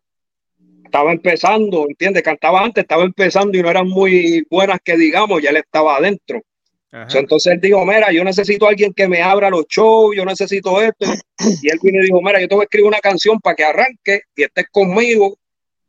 estaba 0.90 1.12
empezando, 1.12 1.86
¿entiendes? 1.88 2.22
Cantaba 2.22 2.62
antes, 2.62 2.82
estaba 2.82 3.04
empezando 3.04 3.56
y 3.56 3.62
no 3.62 3.70
eran 3.70 3.88
muy 3.88 4.44
buenas 4.50 4.80
que 4.84 4.96
digamos, 4.96 5.40
ya 5.40 5.50
él 5.50 5.58
estaba 5.58 5.96
adentro. 5.96 6.42
entonces 7.14 7.54
él 7.54 7.60
dijo, 7.60 7.86
mira, 7.86 8.10
yo 8.10 8.24
necesito 8.24 8.66
a 8.66 8.70
alguien 8.70 8.92
que 8.92 9.06
me 9.06 9.22
abra 9.22 9.48
los 9.48 9.66
shows, 9.68 10.16
yo 10.16 10.24
necesito 10.24 10.80
esto. 10.82 11.06
Y 11.62 11.70
él 11.70 11.78
vino 11.82 12.00
y 12.00 12.06
dijo, 12.06 12.20
mira, 12.20 12.40
yo 12.40 12.48
te 12.48 12.54
voy 12.54 12.62
a 12.62 12.64
escribir 12.64 12.88
una 12.88 12.98
canción 12.98 13.38
para 13.40 13.56
que 13.56 13.64
arranque 13.64 14.22
y 14.36 14.42
estés 14.42 14.66
conmigo. 14.70 15.38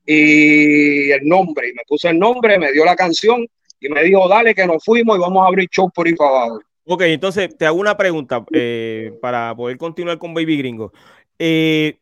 Y 0.05 1.12
el 1.12 1.27
nombre, 1.27 1.70
y 1.70 1.74
me 1.74 1.84
puso 1.88 2.08
el 2.08 2.17
nombre, 2.17 2.58
me 2.58 2.72
dio 2.72 2.86
la 2.86 2.96
canción 2.96 3.46
y 3.79 3.89
me 3.89 4.03
dijo, 4.03 4.27
dale 4.29 4.53
que 4.53 4.65
nos 4.65 4.84
fuimos 4.84 5.17
y 5.17 5.20
vamos 5.20 5.43
a 5.43 5.48
abrir 5.48 5.67
show 5.70 5.91
por 5.93 6.08
ahí 6.08 6.13
para 6.13 6.29
abajo. 6.29 6.60
Ok, 6.86 7.01
entonces 7.03 7.55
te 7.58 7.65
hago 7.65 7.79
una 7.79 7.98
pregunta 7.98 8.46
eh, 8.53 9.12
para 9.22 9.55
poder 9.55 9.77
continuar 9.77 10.17
con 10.17 10.34
Baby 10.34 10.58
Gringo. 10.58 10.91
Eh, 11.38 11.98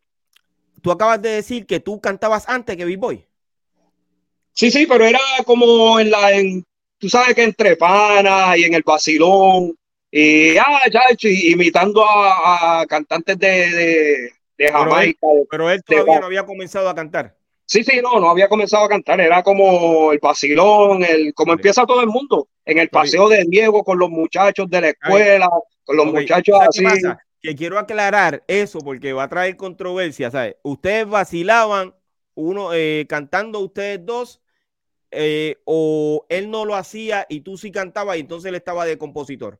tú 0.81 0.91
acabas 0.91 1.21
de 1.21 1.29
decir 1.29 1.65
que 1.65 1.79
tú 1.79 1.99
cantabas 1.99 2.47
antes 2.47 2.75
que 2.77 2.85
Big 2.85 2.97
Boy. 2.97 3.25
Sí, 4.53 4.71
sí, 4.71 4.85
pero 4.85 5.05
era 5.05 5.19
como 5.45 5.99
en 5.99 6.11
la, 6.11 6.31
en, 6.33 6.65
tú 6.97 7.09
sabes 7.09 7.33
que 7.33 7.43
entre 7.43 7.75
panas 7.77 8.57
y 8.57 8.63
en 8.63 8.73
el 8.73 8.83
vacilón, 8.83 9.73
y 10.11 10.57
ah, 10.57 10.81
ya, 10.91 11.01
imitando 11.21 12.03
a, 12.03 12.85
cantantes 12.87 13.37
de, 13.37 14.31
de, 14.57 14.71
Jamaica. 14.71 15.27
Pero 15.49 15.69
él, 15.69 15.83
todavía 15.83 16.19
no 16.19 16.25
había 16.25 16.45
comenzado 16.45 16.89
a 16.89 16.95
cantar. 16.95 17.35
Sí, 17.65 17.83
sí, 17.83 18.01
no, 18.01 18.19
no 18.19 18.31
había 18.31 18.49
comenzado 18.49 18.85
a 18.85 18.89
cantar, 18.89 19.21
era 19.21 19.43
como 19.43 20.11
el 20.11 20.17
vacilón, 20.19 21.03
el, 21.03 21.33
como 21.35 21.53
empieza 21.53 21.85
todo 21.85 22.01
el 22.01 22.07
mundo, 22.07 22.47
en 22.65 22.79
el 22.79 22.89
paseo 22.89 23.29
de 23.29 23.45
Diego 23.47 23.83
con 23.83 23.99
los 23.99 24.09
muchachos 24.09 24.67
de 24.71 24.81
la 24.81 24.89
escuela, 24.89 25.47
con 25.85 25.95
los 25.95 26.07
muchachos 26.07 26.59
así. 26.67 26.83
Que 27.41 27.55
quiero 27.55 27.79
aclarar 27.79 28.43
eso 28.47 28.79
porque 28.79 29.13
va 29.13 29.23
a 29.23 29.29
traer 29.29 29.55
controversia, 29.55 30.29
¿sabes? 30.29 30.57
Ustedes 30.63 31.07
vacilaban, 31.07 31.95
uno 32.35 32.73
eh, 32.73 33.05
cantando 33.07 33.59
ustedes 33.59 34.05
dos, 34.05 34.41
eh, 35.11 35.57
o 35.65 36.25
él 36.29 36.51
no 36.51 36.65
lo 36.65 36.75
hacía 36.75 37.25
y 37.29 37.41
tú 37.41 37.57
sí 37.57 37.71
cantabas 37.71 38.17
y 38.17 38.21
entonces 38.21 38.49
él 38.49 38.55
estaba 38.55 38.85
de 38.85 38.97
compositor. 38.97 39.59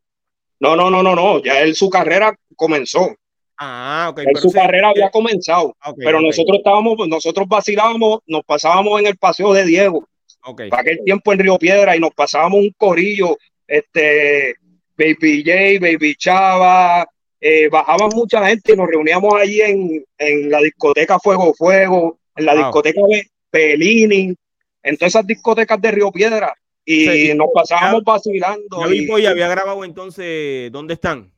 No, 0.59 0.75
no, 0.75 0.89
no, 0.89 1.01
no, 1.01 1.15
no, 1.15 1.41
ya 1.41 1.61
él 1.61 1.73
su 1.75 1.89
carrera 1.89 2.37
comenzó. 2.55 3.15
Ah, 3.57 4.07
ok. 4.11 4.19
En 4.19 4.35
su 4.35 4.51
carrera 4.51 4.89
había 4.89 5.09
comenzado, 5.09 5.75
pero 5.97 6.21
nosotros 6.21 6.57
estábamos, 6.57 6.95
nosotros 7.07 7.47
vacilábamos, 7.47 8.19
nos 8.25 8.43
pasábamos 8.43 8.99
en 9.01 9.07
el 9.07 9.17
paseo 9.17 9.53
de 9.53 9.65
Diego. 9.65 10.07
Okay. 10.41 10.69
Para 10.69 10.81
aquel 10.81 10.99
tiempo 11.03 11.33
en 11.33 11.39
Río 11.39 11.57
Piedra 11.57 11.95
y 11.95 11.99
nos 11.99 12.11
pasábamos 12.11 12.59
un 12.59 12.73
corillo, 12.77 13.37
este, 13.67 14.55
Baby 14.97 15.43
J, 15.45 15.53
Baby 15.81 16.15
Chava, 16.15 17.05
eh, 17.41 17.69
bajaban 17.69 18.09
mucha 18.13 18.45
gente 18.47 18.73
y 18.73 18.75
nos 18.75 18.87
reuníamos 18.87 19.33
allí 19.35 19.61
en, 19.61 20.05
en 20.17 20.49
la 20.49 20.59
discoteca 20.59 21.19
Fuego 21.19 21.53
Fuego, 21.53 22.19
en 22.35 22.45
la 22.45 22.55
discoteca 22.55 23.01
de 23.07 23.27
Pelini, 23.49 24.35
en 24.83 24.97
todas 24.97 25.13
esas 25.13 25.27
discotecas 25.27 25.79
de 25.81 25.91
Río 25.91 26.11
Piedra 26.11 26.53
y 26.89 27.33
nos 27.35 27.49
pasábamos 27.53 28.03
vacilando. 28.03 28.91
y, 28.91 29.25
había 29.25 29.47
grabado 29.47 29.83
entonces, 29.83 30.71
¿dónde 30.71 30.95
están? 30.95 31.31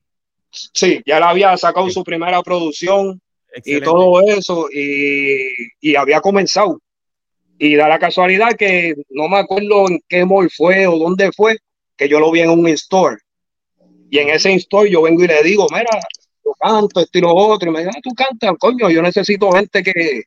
Sí, 0.50 1.02
ya 1.06 1.20
la 1.20 1.30
había 1.30 1.56
sacado 1.58 1.90
su 1.90 2.04
primera 2.04 2.42
producción 2.42 3.22
y 3.66 3.82
todo 3.82 4.22
eso, 4.22 4.68
y, 4.72 5.96
había 5.96 6.22
comenzado. 6.22 6.80
Y 7.60 7.76
da 7.76 7.88
la 7.88 8.00
casualidad 8.00 8.56
que 8.58 8.96
no 9.10 9.28
me 9.28 9.38
acuerdo 9.38 9.88
en 9.88 10.02
qué 10.08 10.26
mall 10.26 10.50
fue 10.50 10.88
o 10.88 10.98
dónde 10.98 11.32
fue, 11.36 11.58
que 11.96 12.10
yo 12.10 12.20
lo 12.20 12.32
vi 12.32 12.42
en 12.42 12.50
un 12.50 12.68
store. 12.70 13.18
Y 14.12 14.20
en 14.20 14.30
ese 14.30 14.54
store 14.56 14.92
yo 14.92 15.02
vengo 15.02 15.24
y 15.24 15.28
le 15.28 15.42
digo, 15.42 15.66
mira, 15.72 15.90
yo 16.44 16.52
canto, 16.60 17.00
esto 17.00 17.18
y 17.18 17.22
lo 17.22 17.34
otro. 17.34 17.70
Y 17.70 17.74
me 17.74 17.80
dice, 17.80 17.92
ah, 17.96 18.00
tú 18.04 18.14
cantas, 18.14 18.52
coño, 18.60 18.90
yo 18.90 19.02
necesito 19.02 19.50
gente 19.54 19.82
que, 19.82 20.24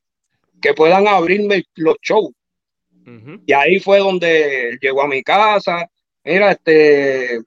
que 0.59 0.73
puedan 0.73 1.07
abrirme 1.07 1.63
los 1.75 1.95
shows. 2.01 2.31
Y 3.45 3.53
ahí 3.53 3.79
fue 3.79 3.99
donde 3.99 4.79
llegó 4.81 5.03
a 5.03 5.07
mi 5.07 5.21
casa. 5.21 5.87
Mira, 6.23 6.53
este, 6.53 7.41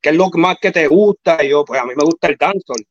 ¿qué 0.00 0.08
es 0.08 0.14
lo 0.14 0.30
más 0.30 0.56
que 0.58 0.72
te 0.72 0.86
gusta? 0.86 1.44
Y 1.44 1.50
yo, 1.50 1.62
pues 1.62 1.78
a 1.78 1.84
mí 1.84 1.92
me 1.94 2.04
gusta 2.04 2.28
el 2.28 2.36
dancehall. 2.38 2.86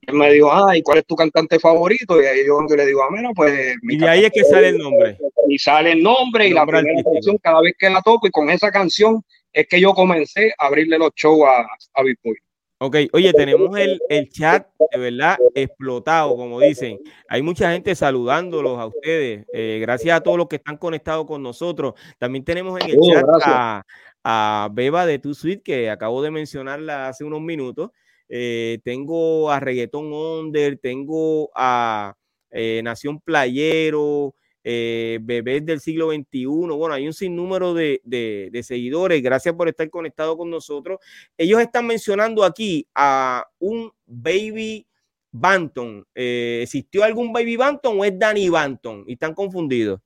Y 0.00 0.10
él 0.10 0.14
me 0.14 0.32
dijo, 0.32 0.50
ay, 0.50 0.80
¿cuál 0.80 0.98
es 0.98 1.04
tu 1.04 1.16
cantante 1.16 1.60
favorito? 1.60 2.18
Y 2.22 2.24
ahí 2.24 2.46
yo 2.46 2.62
le 2.74 2.86
digo, 2.86 3.02
ah, 3.02 3.08
mira, 3.10 3.28
pues... 3.36 3.76
y 3.82 3.98
de 3.98 4.08
ahí 4.08 4.24
es 4.24 4.32
que 4.32 4.44
sale 4.44 4.70
el 4.70 4.78
nombre. 4.78 5.18
Y 5.50 5.58
sale 5.58 5.92
el 5.92 6.02
nombre 6.02 6.48
y 6.48 6.54
la 6.54 6.64
primera 6.64 7.02
canción 7.02 7.36
cada 7.36 7.60
vez 7.60 7.74
que 7.78 7.90
la 7.90 8.00
toco 8.00 8.26
y 8.26 8.30
con 8.30 8.48
esa 8.48 8.70
canción 8.70 9.22
es 9.58 9.66
que 9.66 9.80
yo 9.80 9.92
comencé 9.92 10.52
a 10.56 10.66
abrirle 10.66 10.98
los 10.98 11.10
shows 11.16 11.42
a, 11.44 11.62
a 11.62 12.02
Boy. 12.02 12.36
Ok, 12.80 12.96
oye, 13.12 13.32
tenemos 13.32 13.76
el, 13.76 14.00
el, 14.08 14.28
chat 14.28 14.68
de 14.92 14.98
verdad 14.98 15.36
explotado, 15.52 16.36
como 16.36 16.60
dicen. 16.60 17.00
Hay 17.28 17.42
mucha 17.42 17.72
gente 17.72 17.96
saludándolos 17.96 18.78
a 18.78 18.86
ustedes. 18.86 19.44
Eh, 19.52 19.78
gracias 19.80 20.16
a 20.16 20.20
todos 20.20 20.38
los 20.38 20.46
que 20.46 20.56
están 20.56 20.76
conectados 20.76 21.26
con 21.26 21.42
nosotros. 21.42 21.94
También 22.18 22.44
tenemos 22.44 22.80
en 22.80 22.90
el 22.90 22.98
oh, 23.00 23.12
chat 23.12 23.24
a, 23.42 23.82
a 24.22 24.68
Beba 24.72 25.06
de 25.06 25.18
Tu 25.18 25.34
Suite, 25.34 25.60
que 25.60 25.90
acabo 25.90 26.22
de 26.22 26.30
mencionarla 26.30 27.08
hace 27.08 27.24
unos 27.24 27.40
minutos. 27.40 27.90
Eh, 28.28 28.78
tengo 28.84 29.50
a 29.50 29.58
Reggaeton 29.58 30.12
Onder, 30.12 30.78
tengo 30.78 31.50
a 31.56 32.14
eh, 32.52 32.80
Nación 32.84 33.20
Playero, 33.20 34.36
eh, 34.64 35.18
bebés 35.22 35.64
del 35.64 35.80
siglo 35.80 36.10
XXI. 36.10 36.46
Bueno, 36.46 36.94
hay 36.94 37.06
un 37.06 37.12
sinnúmero 37.12 37.74
de, 37.74 38.00
de, 38.04 38.62
seguidores. 38.62 39.22
Gracias 39.22 39.54
por 39.54 39.68
estar 39.68 39.88
conectado 39.90 40.36
con 40.36 40.50
nosotros. 40.50 40.98
Ellos 41.36 41.60
están 41.60 41.86
mencionando 41.86 42.44
aquí 42.44 42.86
a 42.94 43.46
un 43.58 43.90
Baby 44.06 44.86
Banton. 45.30 46.06
¿Existió 46.14 47.04
algún 47.04 47.32
Baby 47.32 47.56
Banton 47.56 48.00
o 48.00 48.04
es 48.04 48.18
Danny 48.18 48.48
Banton? 48.48 49.04
Y 49.06 49.14
están 49.14 49.34
confundidos. 49.34 50.00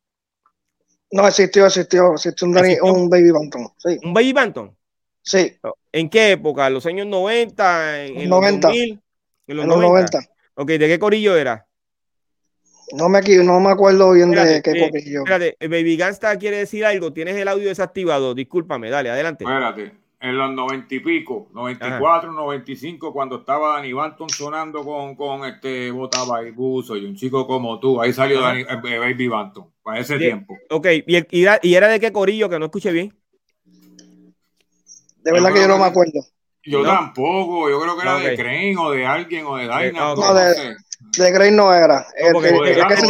No, 1.10 1.28
existió, 1.28 1.66
existió, 1.66 2.14
existió 2.14 2.48
un, 2.48 2.56
un 2.82 3.10
Baby 3.10 3.30
Banton. 3.30 3.68
Sí. 3.76 3.98
¿Un 4.02 4.14
Baby 4.14 4.32
Banton? 4.32 4.76
Sí. 5.22 5.56
¿En 5.92 6.08
qué 6.08 6.32
época? 6.32 6.66
¿En 6.66 6.74
los 6.74 6.86
años 6.86 7.06
90? 7.06 8.06
¿En, 8.06 8.28
90. 8.28 8.68
Los 8.68 8.76
2000? 8.76 9.02
En 9.46 9.56
los, 9.56 9.66
90. 9.66 10.18
Ok, 10.54 10.68
¿de 10.68 10.88
qué 10.88 10.98
corillo 10.98 11.36
era? 11.36 11.66
No 12.92 13.08
me, 13.08 13.20
no 13.20 13.60
me 13.60 13.70
acuerdo 13.70 14.12
bien 14.12 14.30
de 14.30 14.60
qué 14.62 14.70
eh, 14.70 14.90
corillo. 14.90 15.20
Espérate, 15.20 15.56
Baby 15.60 15.96
Gangsta 15.96 16.36
quiere 16.38 16.58
decir 16.58 16.84
algo. 16.84 17.12
Tienes 17.12 17.36
el 17.36 17.48
audio 17.48 17.68
desactivado. 17.68 18.34
Discúlpame, 18.34 18.90
dale, 18.90 19.10
adelante. 19.10 19.44
Espérate 19.44 20.02
en 20.22 20.38
los 20.38 20.52
noventa 20.52 20.94
y 20.94 21.00
pico, 21.00 21.48
94, 21.52 22.30
95, 22.30 23.12
cuando 23.12 23.40
estaba 23.40 23.74
Danny 23.74 23.92
Banton 23.92 24.28
sonando 24.28 24.84
con, 24.84 25.16
con 25.16 25.44
este 25.44 25.90
Botaba 25.90 26.46
y 26.46 26.52
Buzo 26.52 26.96
y 26.96 27.04
un 27.04 27.16
chico 27.16 27.44
como 27.44 27.80
tú, 27.80 28.00
ahí 28.00 28.12
salió 28.12 28.40
Danny, 28.40 28.60
eh, 28.60 28.98
Baby 28.98 29.26
Banton, 29.26 29.66
para 29.82 29.98
ese 29.98 30.18
tiempo. 30.18 30.56
Ok, 30.70 30.86
¿Y, 31.06 31.26
¿Y, 31.28 31.74
era 31.74 31.88
de 31.88 31.98
qué 31.98 32.12
corillo 32.12 32.48
que 32.48 32.60
no 32.60 32.66
escuché 32.66 32.92
bien? 32.92 33.12
De 35.24 35.32
verdad 35.32 35.52
que 35.52 35.60
yo 35.60 35.68
no 35.68 35.78
me 35.78 35.86
acuerdo. 35.86 36.20
Yo 36.64 36.84
tampoco, 36.84 37.68
yo 37.68 37.80
creo 37.80 37.96
que 37.96 38.02
era 38.02 38.18
de 38.18 38.36
Crane 38.36 38.76
o 38.78 38.92
de 38.92 39.04
alguien 39.04 39.44
o 39.44 39.56
de. 39.56 39.66
No, 39.92 40.34
de, 40.34 40.76
de 41.18 41.32
Crane 41.32 41.52
no 41.52 41.74
era. 41.74 42.06
No, 42.32 42.44
el, 42.44 42.68
el, 42.68 42.86
que 42.86 42.96
se 42.96 43.06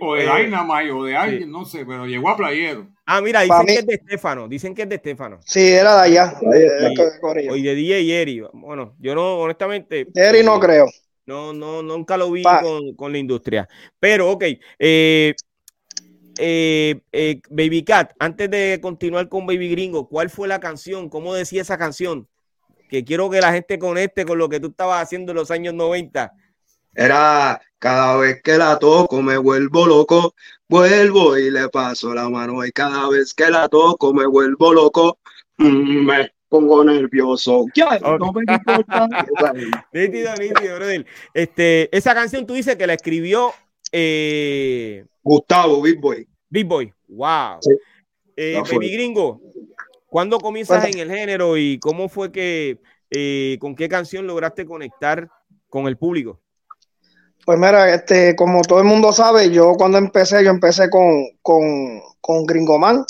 o 0.00 0.14
de 0.14 0.24
eh, 0.24 0.44
Dynamite 0.44 0.90
o 0.90 1.04
de 1.04 1.16
alguien, 1.16 1.50
no 1.50 1.64
sé, 1.64 1.84
pero 1.84 2.06
llegó 2.06 2.30
a 2.30 2.36
Playero. 2.36 2.88
Ah, 3.04 3.20
mira, 3.20 3.42
dicen 3.42 3.66
que 3.66 3.74
es 3.74 3.86
de 3.86 3.94
Estefano, 3.94 4.48
dicen 4.48 4.74
que 4.74 4.82
es 4.82 4.88
de 4.88 4.94
Estefano. 4.96 5.38
Sí, 5.44 5.68
era 5.68 5.96
de 5.96 6.02
allá. 6.02 6.34
y, 7.54 7.62
de 7.62 7.74
DJ 7.74 8.22
Eri. 8.22 8.42
Bueno, 8.52 8.94
yo 8.98 9.14
no, 9.14 9.38
honestamente. 9.38 10.08
Eri 10.14 10.42
no 10.42 10.56
eh, 10.56 10.60
creo. 10.60 10.86
No, 11.26 11.52
no, 11.52 11.82
nunca 11.82 12.16
lo 12.16 12.30
vi 12.30 12.42
con, 12.42 12.94
con, 12.94 13.12
la 13.12 13.18
industria. 13.18 13.68
Pero, 14.00 14.30
ok. 14.30 14.44
Eh, 14.78 15.34
eh, 16.38 17.40
Baby 17.48 17.84
Cat, 17.84 18.12
antes 18.18 18.50
de 18.50 18.78
continuar 18.82 19.28
con 19.28 19.46
Baby 19.46 19.70
Gringo, 19.70 20.08
¿cuál 20.08 20.30
fue 20.30 20.48
la 20.48 20.60
canción? 20.60 21.08
¿Cómo 21.08 21.34
decía 21.34 21.62
esa 21.62 21.78
canción? 21.78 22.28
Que 22.88 23.04
quiero 23.04 23.30
que 23.30 23.40
la 23.40 23.52
gente 23.52 23.78
conecte 23.78 24.24
con 24.24 24.38
lo 24.38 24.48
que 24.48 24.60
tú 24.60 24.68
estabas 24.68 25.02
haciendo 25.02 25.32
en 25.32 25.36
los 25.36 25.50
años 25.50 25.74
90. 25.74 26.32
Era 26.96 27.60
cada 27.78 28.16
vez 28.16 28.40
que 28.42 28.56
la 28.56 28.78
toco 28.78 29.20
me 29.20 29.36
vuelvo 29.36 29.86
loco, 29.86 30.34
vuelvo 30.66 31.36
y 31.36 31.50
le 31.50 31.68
paso 31.68 32.14
la 32.14 32.30
mano 32.30 32.64
y 32.64 32.72
cada 32.72 33.10
vez 33.10 33.34
que 33.34 33.50
la 33.50 33.68
toco 33.68 34.14
me 34.14 34.26
vuelvo 34.26 34.72
loco, 34.72 35.18
mm, 35.58 36.06
me 36.06 36.32
pongo 36.48 36.82
nervioso. 36.84 37.66
Ya, 37.74 37.98
no 37.98 38.32
me 38.32 38.44
importa. 38.50 39.06
nítido, 39.92 40.34
nítido, 40.36 40.78
Este, 41.34 41.94
esa 41.94 42.14
canción 42.14 42.46
tú 42.46 42.54
dices 42.54 42.76
que 42.76 42.86
la 42.86 42.94
escribió 42.94 43.52
eh... 43.92 45.04
Gustavo, 45.22 45.82
Big 45.82 46.00
Boy. 46.00 46.26
Big 46.48 46.66
Boy, 46.66 46.94
wow. 47.08 47.60
Eh, 48.36 48.58
baby 48.72 48.90
Gringo, 48.90 49.42
¿cuándo 50.06 50.38
comienzas 50.38 50.82
en 50.86 50.98
el 50.98 51.10
género 51.10 51.58
y 51.58 51.78
cómo 51.78 52.08
fue 52.08 52.32
que, 52.32 52.80
eh, 53.10 53.58
con 53.60 53.74
qué 53.74 53.86
canción 53.86 54.26
lograste 54.26 54.64
conectar 54.64 55.28
con 55.68 55.88
el 55.88 55.98
público? 55.98 56.40
Pues 57.46 57.60
mira, 57.60 57.94
este, 57.94 58.34
como 58.34 58.60
todo 58.62 58.80
el 58.80 58.86
mundo 58.86 59.12
sabe, 59.12 59.50
yo 59.50 59.74
cuando 59.74 59.98
empecé, 59.98 60.42
yo 60.42 60.50
empecé 60.50 60.90
con, 60.90 61.28
con, 61.42 62.02
con 62.20 62.44
Gringoman, 62.44 63.04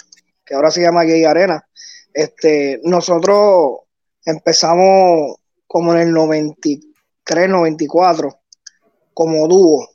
que 0.44 0.54
ahora 0.54 0.70
se 0.70 0.82
llama 0.82 1.04
Gay 1.04 1.24
Arena. 1.24 1.66
Este, 2.12 2.78
nosotros 2.84 3.78
empezamos 4.26 5.36
como 5.66 5.94
en 5.94 6.00
el 6.00 6.12
93, 6.12 7.48
94, 7.48 8.38
como 9.14 9.48
dúo. 9.48 9.88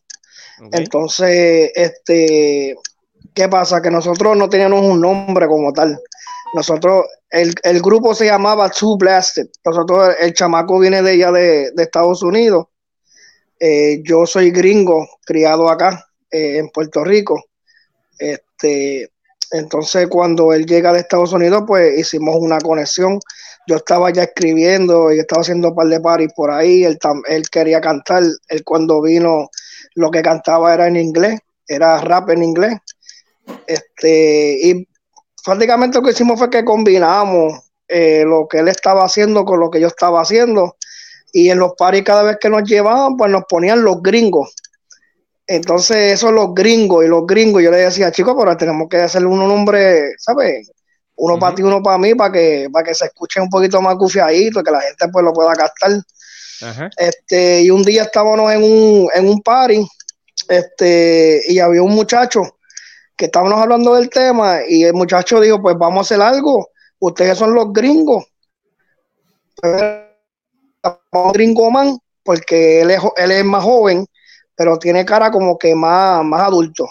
Entonces, 0.72 1.72
este, 1.76 2.76
¿qué 3.36 3.48
pasa? 3.48 3.80
Que 3.80 3.92
nosotros 3.92 4.36
no 4.36 4.50
teníamos 4.50 4.84
un 4.84 5.02
nombre 5.02 5.46
como 5.46 5.72
tal. 5.72 6.00
Nosotros, 6.56 7.06
el, 7.30 7.54
el 7.62 7.80
grupo 7.80 8.16
se 8.16 8.26
llamaba 8.26 8.72
Two 8.72 8.98
Blasted. 8.98 9.50
Nosotros, 9.64 10.16
el 10.20 10.34
chamaco 10.34 10.80
viene 10.80 11.04
de 11.04 11.12
allá 11.12 11.32
de, 11.32 11.72
de 11.76 11.84
Estados 11.84 12.24
Unidos 12.24 12.71
eh, 13.64 14.02
yo 14.04 14.26
soy 14.26 14.50
gringo, 14.50 15.08
criado 15.24 15.70
acá 15.70 16.08
eh, 16.32 16.58
en 16.58 16.70
Puerto 16.70 17.04
Rico. 17.04 17.44
Este, 18.18 19.12
entonces, 19.52 20.08
cuando 20.08 20.52
él 20.52 20.66
llega 20.66 20.92
de 20.92 21.02
Estados 21.02 21.32
Unidos, 21.32 21.66
pues 21.68 21.96
hicimos 22.00 22.38
una 22.40 22.58
conexión. 22.58 23.20
Yo 23.68 23.76
estaba 23.76 24.10
ya 24.10 24.24
escribiendo 24.24 25.14
y 25.14 25.20
estaba 25.20 25.42
haciendo 25.42 25.70
un 25.70 25.76
par 25.76 25.86
de 25.86 26.00
paris 26.00 26.30
por 26.36 26.50
ahí. 26.50 26.84
Él, 26.84 26.98
él 27.28 27.50
quería 27.52 27.80
cantar. 27.80 28.24
Él, 28.48 28.64
cuando 28.66 29.00
vino, 29.00 29.52
lo 29.94 30.10
que 30.10 30.24
cantaba 30.24 30.74
era 30.74 30.88
en 30.88 30.96
inglés, 30.96 31.40
era 31.68 32.02
rap 32.02 32.32
en 32.32 32.42
inglés. 32.42 32.80
Este, 33.68 34.58
y 34.60 34.88
prácticamente 35.46 36.00
lo 36.00 36.04
que 36.04 36.12
hicimos 36.14 36.40
fue 36.40 36.50
que 36.50 36.66
combinamos 36.66 37.62
eh, 37.88 38.24
lo 38.26 38.48
que 38.48 38.58
él 38.58 38.70
estaba 38.70 39.04
haciendo 39.04 39.46
con 39.46 39.60
lo 39.60 39.70
que 39.70 39.80
yo 39.80 39.88
estaba 39.88 40.22
haciendo 40.22 40.78
y 41.32 41.50
en 41.50 41.60
los 41.60 41.74
paris 41.78 42.04
cada 42.04 42.24
vez 42.24 42.38
que 42.40 42.50
nos 42.50 42.64
llevaban, 42.64 43.16
pues 43.18 43.32
nos 43.32 43.44
ponían 43.50 43.84
los 43.84 44.02
gringos. 44.02 44.54
Entonces, 45.48 46.14
eso 46.14 46.32
los 46.32 46.54
gringos 46.54 47.04
y 47.04 47.08
los 47.08 47.26
gringos, 47.26 47.62
yo 47.62 47.72
le 47.72 47.78
decía, 47.78 48.12
chicos, 48.12 48.36
pero 48.38 48.56
tenemos 48.56 48.88
que 48.90 48.98
hacerle 48.98 49.28
un 49.28 49.40
nombre, 49.40 50.14
¿sabes? 50.18 50.72
Uno 51.16 51.38
para 51.38 51.56
ti, 51.56 51.62
uno 51.62 51.84
para 51.84 51.98
mí, 51.98 52.16
para 52.16 52.32
que, 52.32 52.68
para 52.72 52.86
que 52.86 52.96
se 52.96 53.06
escuche 53.06 53.42
un 53.42 53.50
poquito 53.50 53.82
más 53.82 53.96
gufiadito, 53.96 54.64
que 54.64 54.72
la 54.72 54.82
gente 54.82 55.08
pues 55.12 55.26
lo 55.26 55.34
pueda 55.34 55.54
captar. 55.54 55.92
Este, 56.98 57.64
y 57.64 57.70
un 57.70 57.84
día 57.84 58.04
estábamos 58.04 58.52
en 58.52 58.64
un, 58.64 59.10
en 59.14 59.28
un 59.28 59.42
party, 59.42 59.86
este, 60.48 61.42
y 61.48 61.60
había 61.60 61.84
un 61.84 61.96
muchacho 61.96 62.42
que 63.18 63.26
estábamos 63.26 63.60
hablando 63.60 63.96
del 63.96 64.10
tema, 64.10 64.60
y 64.68 64.84
el 64.84 64.94
muchacho 64.94 65.40
dijo, 65.40 65.62
pues 65.62 65.76
vamos 65.78 66.00
a 66.00 66.16
hacer 66.16 66.26
algo, 66.26 66.70
ustedes 67.00 67.38
son 67.38 67.54
los 67.54 67.74
gringos. 67.74 68.26
Gringo 71.34 71.72
man, 71.72 71.98
porque 72.24 72.82
él 72.82 72.92
es, 72.92 73.02
él 73.18 73.32
es 73.32 73.46
más 73.46 73.64
joven, 73.64 74.06
pero 74.56 74.78
tiene 74.78 75.06
cara 75.06 75.32
como 75.32 75.58
que 75.58 75.76
más, 75.76 76.24
más 76.24 76.42
adulto. 76.42 76.88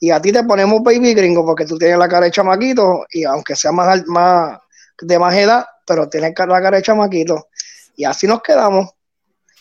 Y 0.00 0.10
a 0.10 0.20
ti 0.20 0.32
te 0.32 0.44
ponemos 0.44 0.82
baby 0.82 1.14
gringo 1.14 1.44
porque 1.44 1.64
tú 1.64 1.78
tienes 1.78 1.98
la 1.98 2.08
cara 2.08 2.26
de 2.26 2.32
chamaquito 2.32 3.06
y 3.10 3.24
aunque 3.24 3.56
sea 3.56 3.72
más, 3.72 4.04
más 4.06 4.58
de 5.00 5.18
más 5.18 5.34
edad, 5.34 5.64
pero 5.86 6.08
tienes 6.08 6.34
la 6.36 6.60
cara 6.60 6.76
de 6.76 6.82
chamaquito. 6.82 7.48
Y 7.96 8.04
así 8.04 8.26
nos 8.26 8.42
quedamos. 8.42 8.90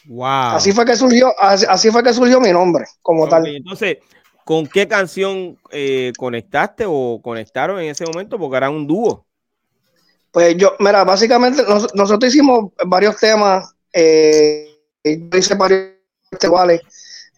Wow. 0.08 0.56
Así 0.56 0.72
fue 0.72 0.86
que 0.86 0.96
surgió, 0.96 1.34
así, 1.40 1.90
fue 1.90 2.04
que 2.04 2.14
surgió 2.14 2.40
mi 2.40 2.52
nombre, 2.52 2.86
como 3.02 3.28
tal. 3.28 3.48
Entonces, 3.48 3.98
¿con 4.44 4.68
qué 4.68 4.88
canción 4.88 5.58
eh, 5.72 6.12
conectaste 6.18 6.86
o 6.88 7.20
conectaron 7.24 7.80
en 7.80 7.90
ese 7.90 8.06
momento? 8.06 8.38
Porque 8.38 8.58
era 8.58 8.70
un 8.70 8.86
dúo. 8.86 9.26
Pues 10.32 10.58
yo, 10.58 10.74
mira, 10.80 11.04
básicamente 11.06 11.64
nosotros 11.94 12.34
hicimos 12.34 12.72
varios 12.86 13.18
temas, 13.18 13.75
eh, 13.96 14.68
yo 15.04 15.38
hice 15.38 15.56
varios 15.56 15.94
iguales 16.42 16.82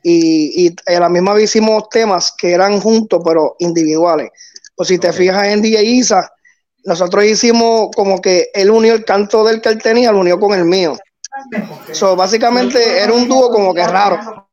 y, 0.01 0.67
y 0.67 0.75
a 0.93 0.99
la 0.99 1.09
misma 1.09 1.33
vez 1.33 1.45
hicimos 1.45 1.87
temas 1.89 2.33
que 2.37 2.51
eran 2.51 2.79
juntos 2.81 3.21
pero 3.23 3.55
individuales. 3.59 4.31
Pues 4.75 4.89
si 4.89 4.97
te 4.97 5.13
fijas 5.13 5.47
en 5.47 5.61
DJ 5.61 5.83
Isa, 5.83 6.31
nosotros 6.83 7.25
hicimos 7.25 7.89
como 7.95 8.21
que 8.21 8.49
él 8.53 8.71
unió 8.71 8.93
el 8.93 9.05
canto 9.05 9.43
del 9.43 9.61
que 9.61 9.69
él 9.69 9.81
tenía, 9.81 10.11
lo 10.11 10.19
unió 10.19 10.39
con 10.39 10.57
el 10.57 10.65
mío. 10.65 10.97
So, 11.91 12.15
básicamente 12.15 12.99
era 12.99 13.13
un 13.13 13.27
dúo 13.27 13.51
como 13.51 13.73
que 13.73 13.85
raro. 13.85 14.49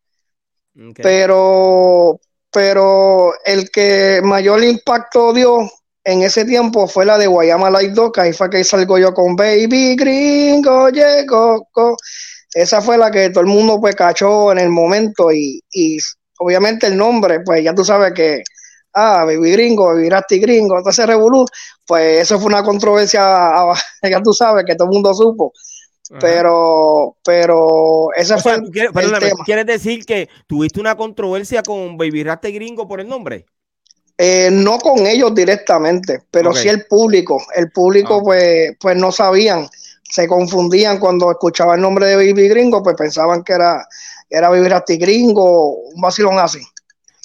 Pero, 0.96 2.20
pero 2.50 3.32
el 3.44 3.70
que 3.70 4.20
mayor 4.23 4.64
impacto 4.64 5.32
dio 5.32 5.58
en 6.04 6.23
ese 6.23 6.44
tiempo 6.44 6.87
fue 6.87 7.06
la 7.06 7.16
de 7.16 7.26
Guayama 7.26 7.70
Light 7.70 7.92
2, 7.92 8.12
que 8.12 8.20
ahí 8.20 8.32
fue 8.32 8.50
que 8.50 8.62
salgo 8.62 8.99
yo 8.99 9.14
con 9.14 9.34
Baby 9.34 9.96
Gringo, 9.96 10.90
llegó. 10.90 11.66
Esa 12.52 12.80
fue 12.82 12.99
la 12.99 13.11
que 13.11 13.30
todo 13.30 13.40
el 13.40 13.49
mundo 13.49 13.80
pues 13.80 13.96
cachó 13.96 14.52
en 14.52 14.58
el 14.58 14.68
momento 14.68 15.32
y, 15.32 15.61
y 15.73 15.99
obviamente 16.38 16.87
el 16.87 16.96
nombre, 16.96 17.40
pues 17.40 17.64
ya 17.64 17.75
tú 17.75 17.84
sabes 17.84 18.12
que, 18.12 18.42
ah, 18.92 19.25
Baby 19.25 19.52
Gringo, 19.52 19.87
Baby 19.87 20.11
Rasty 20.11 20.38
Gringo, 20.38 20.76
entonces 20.76 21.06
Revolú, 21.06 21.46
pues 21.87 22.20
eso 22.20 22.38
fue 22.38 22.49
una 22.49 22.62
controversia, 22.62 23.50
ya 24.02 24.23
tú 24.23 24.32
sabes 24.32 24.64
que 24.66 24.76
todo 24.76 24.88
el 24.88 24.94
mundo 24.94 25.14
supo. 25.14 25.52
Pero, 26.20 27.16
pero 27.25 28.08
ese 28.14 28.37
fue 28.37 28.56
el, 28.56 28.70
quieres, 29.44 29.66
decir 29.66 30.04
que 30.04 30.28
tuviste 30.46 30.78
una 30.78 30.96
controversia 30.96 31.62
con 31.62 31.96
Baby 31.96 32.25
Rasty 32.25 32.52
Gringo 32.52 32.87
por 32.87 33.00
el 33.00 33.08
nombre? 33.08 33.46
Eh, 34.16 34.49
no 34.50 34.78
con 34.78 35.06
ellos 35.06 35.35
directamente, 35.35 36.23
pero 36.30 36.54
sí 36.54 36.68
el 36.68 36.87
público. 36.87 37.42
El 37.54 37.71
público, 37.71 38.18
ah. 38.21 38.23
pues, 38.25 38.76
pues 38.80 38.97
no 38.97 39.11
sabían, 39.11 39.68
se 40.02 40.28
confundían 40.28 40.99
cuando 40.99 41.30
escuchaban 41.30 41.76
el 41.76 41.83
nombre 41.83 42.06
de 42.06 42.16
Baby 42.16 42.49
Gringo, 42.49 42.83
pues 42.83 42.97
pensaban 42.97 43.42
que 43.42 43.54
era, 43.54 43.87
era 44.30 44.49
Baby 44.49 44.68
Rasty 44.68 44.97
Gringo, 44.97 45.71
un 45.88 46.00
vacilón 46.00 46.38
así. 46.38 46.61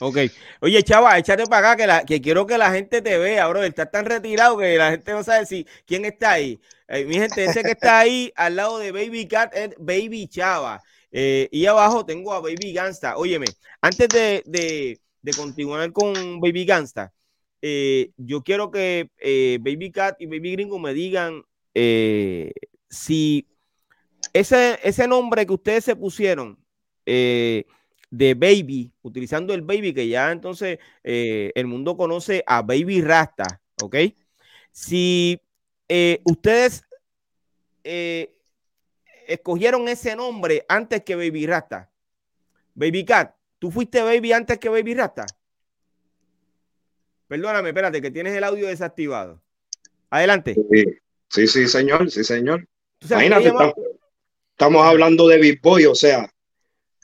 Ok. 0.02 0.18
Oye, 0.62 0.82
chava, 0.84 1.18
échate 1.18 1.46
para 1.46 1.72
acá 1.72 1.78
que, 1.78 1.88
la, 1.88 2.06
que 2.06 2.22
quiero 2.22 2.48
que 2.48 2.58
la 2.58 2.72
gente 2.72 3.02
te 3.02 3.18
vea, 3.18 3.48
bro. 3.48 3.64
Estás 3.64 3.92
tan 3.92 4.06
retirado 4.06 4.58
que 4.58 4.78
la 4.78 4.92
gente 4.92 5.12
no 5.12 5.24
sabe 5.24 5.46
si 5.46 5.68
quién 5.86 6.06
está 6.06 6.32
ahí. 6.32 6.60
Eh, 6.88 7.06
mi 7.06 7.16
gente, 7.16 7.46
ese 7.46 7.62
que 7.64 7.72
está 7.72 8.00
ahí 8.00 8.32
al 8.36 8.56
lado 8.56 8.80
de 8.80 8.92
Baby 8.92 9.28
Cat 9.28 9.54
es 9.56 9.72
Baby 9.78 10.28
Chava. 10.28 10.82
Eh, 11.12 11.50
y 11.52 11.66
abajo 11.66 12.06
tengo 12.06 12.34
a 12.34 12.40
Baby 12.40 12.74
Gangsta. 12.74 13.18
Óyeme, 13.18 13.48
antes 13.82 14.08
de, 14.10 14.44
de, 14.46 15.00
continuar 15.36 15.92
con 15.92 16.40
Baby 16.40 16.66
Gangsta, 16.66 17.14
eh, 17.62 18.12
yo 18.18 18.42
quiero 18.42 18.72
que 18.72 19.10
Baby 19.62 19.92
Cat 19.92 20.16
y 20.20 20.26
Baby 20.26 20.54
Gringo 20.54 20.80
me 20.80 20.94
digan 20.94 21.44
si 22.90 23.48
ese, 24.34 24.80
ese 24.84 25.08
nombre 25.08 25.46
que 25.46 25.54
ustedes 25.54 25.86
se 25.86 25.96
pusieron, 25.96 26.58
de 28.10 28.34
Baby, 28.34 28.92
utilizando 29.02 29.54
el 29.54 29.62
Baby, 29.62 29.94
que 29.94 30.08
ya 30.08 30.32
entonces 30.32 30.80
eh, 31.04 31.52
el 31.56 31.68
mundo 31.68 31.96
conoce 31.96 32.44
a 32.48 32.62
Baby 32.62 33.02
Rasta, 33.02 33.62
¿ok? 33.82 33.96
Si 34.72 35.40
eh, 35.88 36.22
ustedes 36.26 36.84
eh, 37.84 38.36
escogieron 39.28 39.88
ese 39.88 40.16
nombre 40.16 40.66
antes 40.68 41.04
que 41.04 41.16
Baby 41.16 41.46
Rasta, 41.46 41.92
Baby 42.74 43.06
Cat, 43.06 43.36
¿tú 43.60 43.72
fuiste 43.72 44.02
Baby 44.02 44.34
antes 44.34 44.58
que 44.58 44.70
Baby 44.70 44.96
Rasta? 44.96 45.26
Perdóname, 47.28 47.70
espérate, 47.70 48.02
que 48.02 48.12
tienes 48.12 48.36
el 48.36 48.44
audio 48.44 48.68
desactivado. 48.68 49.42
Adelante. 50.10 50.56
Sí, 51.30 51.48
sí, 51.48 51.68
señor, 51.68 52.10
sí, 52.10 52.24
señor. 52.24 52.68
Imagínate, 53.02 53.54
estamos, 54.52 54.84
hablando 54.84 55.28
de 55.28 55.38
Big 55.38 55.62
Boy, 55.62 55.86
o 55.86 55.94
sea, 55.94 56.28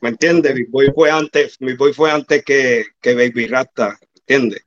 ¿Me 0.01 0.09
entiendes? 0.09 0.53
Mi 0.53 0.63
boy 0.65 0.91
fue 0.93 1.09
antes, 1.09 1.59
mi 1.61 1.73
boy 1.73 1.93
fue 1.93 2.11
antes 2.11 2.43
que, 2.43 2.85
que 3.01 3.15
Baby 3.15 3.47
Rasta, 3.47 3.97
¿entiendes? 4.15 4.61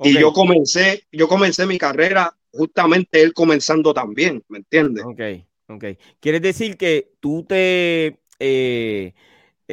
Y 0.00 0.18
yo 0.18 0.32
comencé, 0.32 1.04
yo 1.12 1.28
comencé 1.28 1.64
mi 1.64 1.78
carrera 1.78 2.36
justamente 2.50 3.22
él 3.22 3.32
comenzando 3.32 3.94
también, 3.94 4.42
¿me 4.48 4.58
entiendes? 4.58 5.04
Ok, 5.04 5.20
ok. 5.68 5.84
¿Quieres 6.20 6.42
decir 6.42 6.76
que 6.76 7.12
tú 7.20 7.44
te, 7.44 8.18
eh, 8.38 9.14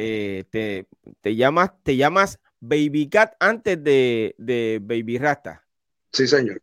eh, 0.00 0.44
te, 0.50 0.86
te, 1.20 1.36
llamas, 1.36 1.70
te 1.82 1.96
llamas 1.96 2.38
Baby 2.60 3.08
Cat 3.08 3.34
antes 3.38 3.82
de, 3.82 4.34
de 4.38 4.78
Baby 4.82 5.18
Rasta? 5.18 5.64
Sí, 6.12 6.26
señor. 6.26 6.62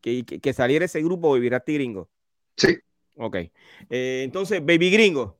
Que, 0.00 0.24
que, 0.24 0.52
saliera 0.52 0.86
ese 0.86 1.02
grupo 1.02 1.32
Baby 1.32 1.50
Rasta 1.50 1.72
y 1.72 1.74
Gringo. 1.74 2.08
Sí. 2.56 2.78
Ok. 3.16 3.36
Eh, 3.90 4.22
entonces, 4.24 4.64
Baby 4.64 4.90
Gringo. 4.90 5.38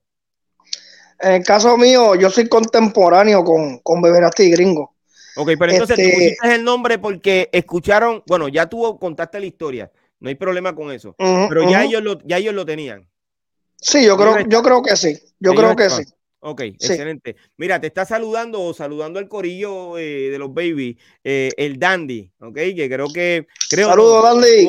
En 1.19 1.33
el 1.33 1.45
caso 1.45 1.77
mío, 1.77 2.15
yo 2.15 2.31
soy 2.31 2.49
contemporáneo 2.49 3.43
con, 3.43 3.79
con 3.79 4.03
Beberasti 4.03 4.51
Gringo. 4.51 4.95
Ok, 5.37 5.51
pero 5.59 5.73
entonces 5.73 5.97
tú 5.97 6.03
este, 6.03 6.15
pusiste 6.15 6.55
el 6.55 6.65
nombre 6.65 6.99
porque 6.99 7.49
escucharon, 7.53 8.23
bueno, 8.27 8.49
ya 8.49 8.69
tú 8.69 8.99
contaste 8.99 9.39
la 9.41 9.47
historia, 9.47 9.91
no 10.19 10.29
hay 10.29 10.35
problema 10.35 10.75
con 10.75 10.91
eso, 10.93 11.15
pero 11.17 11.71
ya, 11.71 11.85
ellos 11.85 12.03
lo, 12.03 12.21
ya 12.25 12.39
ellos 12.39 12.55
lo 12.55 12.67
tenían. 12.67 13.09
Sí, 13.77 14.05
yo 14.05 14.17
creo, 14.17 14.41
yo 14.49 14.63
creo 14.63 14.83
que 14.83 14.97
sí, 14.97 15.19
yo 15.39 15.55
creo 15.55 15.77
que 15.77 15.89
sí. 15.89 16.03
Ok, 16.41 16.61
excelente. 16.63 17.37
Mira, 17.57 17.81
te 17.81 17.87
está 17.87 18.05
saludando 18.05 18.63
o 18.63 18.75
saludando 18.75 19.19
al 19.19 19.29
corillo 19.29 19.99
eh, 19.99 20.31
de 20.31 20.39
los 20.39 20.53
baby, 20.53 20.99
eh, 21.23 21.51
el 21.57 21.79
Dandy, 21.79 22.33
ok, 22.41 22.55
que 22.55 22.89
creo 22.91 23.09
que... 23.13 23.47
Creo 23.69 23.89
Saludos, 23.89 24.25
Dandy. 24.25 24.67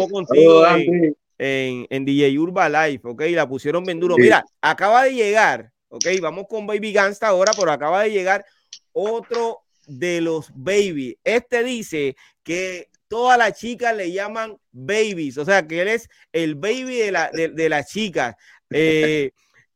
Dandy. 0.61 1.13
En, 1.37 1.87
en, 1.89 2.05
DJ 2.05 2.37
Urba 2.37 2.69
Live, 2.69 3.01
ok, 3.03 3.21
la 3.29 3.47
pusieron 3.47 3.83
bien 3.83 3.99
duro. 3.99 4.15
Mira, 4.17 4.45
acaba 4.61 5.05
de 5.05 5.15
llegar 5.15 5.71
Ok, 5.93 6.05
vamos 6.21 6.45
con 6.49 6.65
Baby 6.65 6.93
Gangsta 6.93 7.27
ahora, 7.27 7.51
pero 7.53 7.69
acaba 7.69 8.03
de 8.03 8.11
llegar 8.11 8.45
otro 8.93 9.59
de 9.85 10.21
los 10.21 10.49
baby. 10.55 11.19
Este 11.21 11.65
dice 11.65 12.15
que 12.43 12.87
todas 13.09 13.37
las 13.37 13.59
chicas 13.59 13.93
le 13.97 14.09
llaman 14.09 14.57
babies, 14.71 15.37
o 15.37 15.43
sea 15.43 15.67
que 15.67 15.81
él 15.81 15.89
es 15.89 16.09
el 16.31 16.55
baby 16.55 16.95
de 16.95 17.11
la, 17.11 17.29
de, 17.29 17.69
las 17.69 17.91
chicas. 17.91 18.35
Eh, 18.73 19.31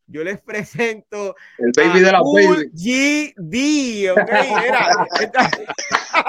yo 0.07 0.23
les 0.23 0.41
presento 0.41 1.35
el 1.57 1.71
baby 1.75 1.99
de 1.99 2.11
la 2.11 2.21
baby. 2.21 2.69
GD, 2.73 4.11
okay, 4.11 4.51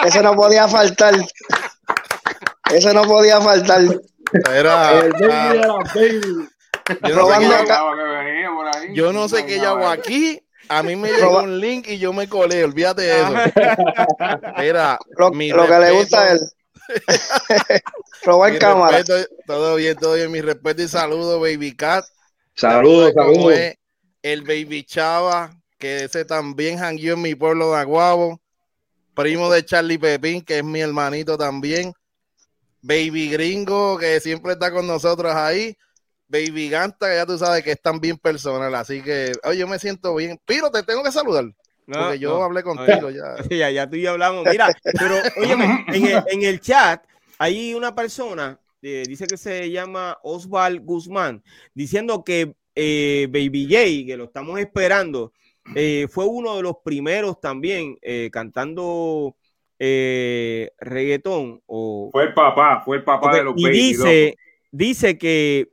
Eso 0.05 0.23
no 0.23 0.35
podía 0.35 0.69
faltar. 0.69 1.15
Eso 2.71 2.93
no 2.93 3.05
podía 3.05 3.41
faltar. 3.41 3.83
Era 4.53 5.01
el 5.01 5.13
baby 5.13 5.59
de 5.59 5.59
la 5.59 5.75
baby. 5.95 6.49
Yo 8.95 9.13
no 9.13 9.29
sé 9.29 9.45
qué 9.45 9.59
yo 9.59 9.71
hago 9.71 9.89
aquí. 9.89 10.41
A 10.69 10.83
mí 10.83 10.97
me 10.97 11.13
llegó 11.13 11.43
un 11.43 11.61
link 11.61 11.87
y 11.89 11.99
yo 11.99 12.13
me 12.13 12.29
colé, 12.29 12.65
olvídate 12.65 13.03
de 13.03 13.21
eso. 13.21 13.33
Mira, 14.59 14.99
lo, 15.17 15.31
que 15.31 15.79
le 15.79 15.91
gusta 15.93 16.23
a 16.23 16.33
él. 16.33 16.41
Robar 18.25 18.59
cámara. 18.59 19.03
todo 19.47 19.77
bien, 19.77 19.97
todo 19.97 20.15
bien. 20.15 20.31
Mi 20.31 20.41
respeto 20.41 20.83
y 20.83 20.89
saludo, 20.89 21.41
Baby 21.41 21.77
Cat. 21.77 22.05
Saludos, 22.57 23.13
saludos. 23.15 23.55
El 24.23 24.43
Baby 24.43 24.83
Chava, 24.83 25.55
que 25.79 26.05
ese 26.05 26.25
también 26.25 26.79
jangueó 26.79 27.15
en 27.15 27.23
mi 27.23 27.35
pueblo 27.35 27.73
de 27.73 27.81
Aguabo. 27.81 28.41
Primo 29.15 29.51
de 29.51 29.65
Charlie 29.65 29.99
Pepín, 29.99 30.43
que 30.43 30.59
es 30.59 30.65
mi 30.65 30.81
hermanito 30.81 31.37
también. 31.37 31.93
Baby 32.81 33.31
Gringo, 33.31 33.99
que 33.99 34.21
siempre 34.21 34.53
está 34.53 34.71
con 34.71 34.87
nosotros 34.87 35.35
ahí. 35.35 35.77
Baby 36.29 36.71
Ganta, 36.71 37.09
que 37.09 37.17
ya 37.17 37.27
tú 37.27 37.39
sabes 37.39 37.63
que 37.63 37.73
es 37.73 37.81
tan 37.81 38.01
bien 38.01 38.17
personal, 38.17 38.75
así 38.75 39.03
que, 39.03 39.33
oye, 39.45 39.59
yo 39.59 39.69
me 39.69 39.79
siento 39.79 40.15
bien. 40.15 40.41
Piro, 40.45 40.71
te 40.71 40.83
tengo 40.83 41.03
que 41.03 41.13
saludar. 41.13 41.45
No, 41.87 41.99
Porque 41.99 42.19
yo 42.19 42.39
no, 42.39 42.45
hablé 42.45 42.63
contigo 42.63 43.11
ya. 43.11 43.37
ya, 43.51 43.71
ya 43.71 43.89
tú 43.89 43.97
y 43.97 44.03
yo 44.03 44.13
hablamos. 44.13 44.45
Mira, 44.51 44.75
pero 44.83 45.17
óyeme, 45.37 45.85
en 45.89 46.07
el, 46.07 46.25
en 46.27 46.43
el 46.43 46.61
chat 46.61 47.05
hay 47.39 47.75
una 47.75 47.95
persona, 47.95 48.59
eh, 48.83 49.05
dice 49.07 49.27
que 49.27 49.37
se 49.37 49.71
llama 49.71 50.19
Osval 50.23 50.81
Guzmán, 50.81 51.43
diciendo 51.75 52.25
que 52.25 52.55
eh, 52.75 53.27
Baby 53.31 53.65
J, 53.65 54.07
que 54.07 54.17
lo 54.17 54.25
estamos 54.25 54.59
esperando, 54.61 55.33
eh, 55.75 56.07
fue 56.09 56.27
uno 56.27 56.57
de 56.57 56.63
los 56.63 56.77
primeros 56.85 57.41
también 57.41 57.97
cantando 58.31 59.37
reggaetón. 59.79 61.63
O, 61.67 62.11
Fue 62.13 62.25
el 62.25 62.35
papá, 62.35 62.83
fue 62.85 62.99
el 62.99 63.05
papá 63.05 63.35
de 63.35 63.45
los 63.45 63.55
y 63.57 63.65
baby, 63.65 63.77
dice, 63.77 64.27
loco. 64.27 64.39
dice 64.71 65.19
que, 65.19 65.69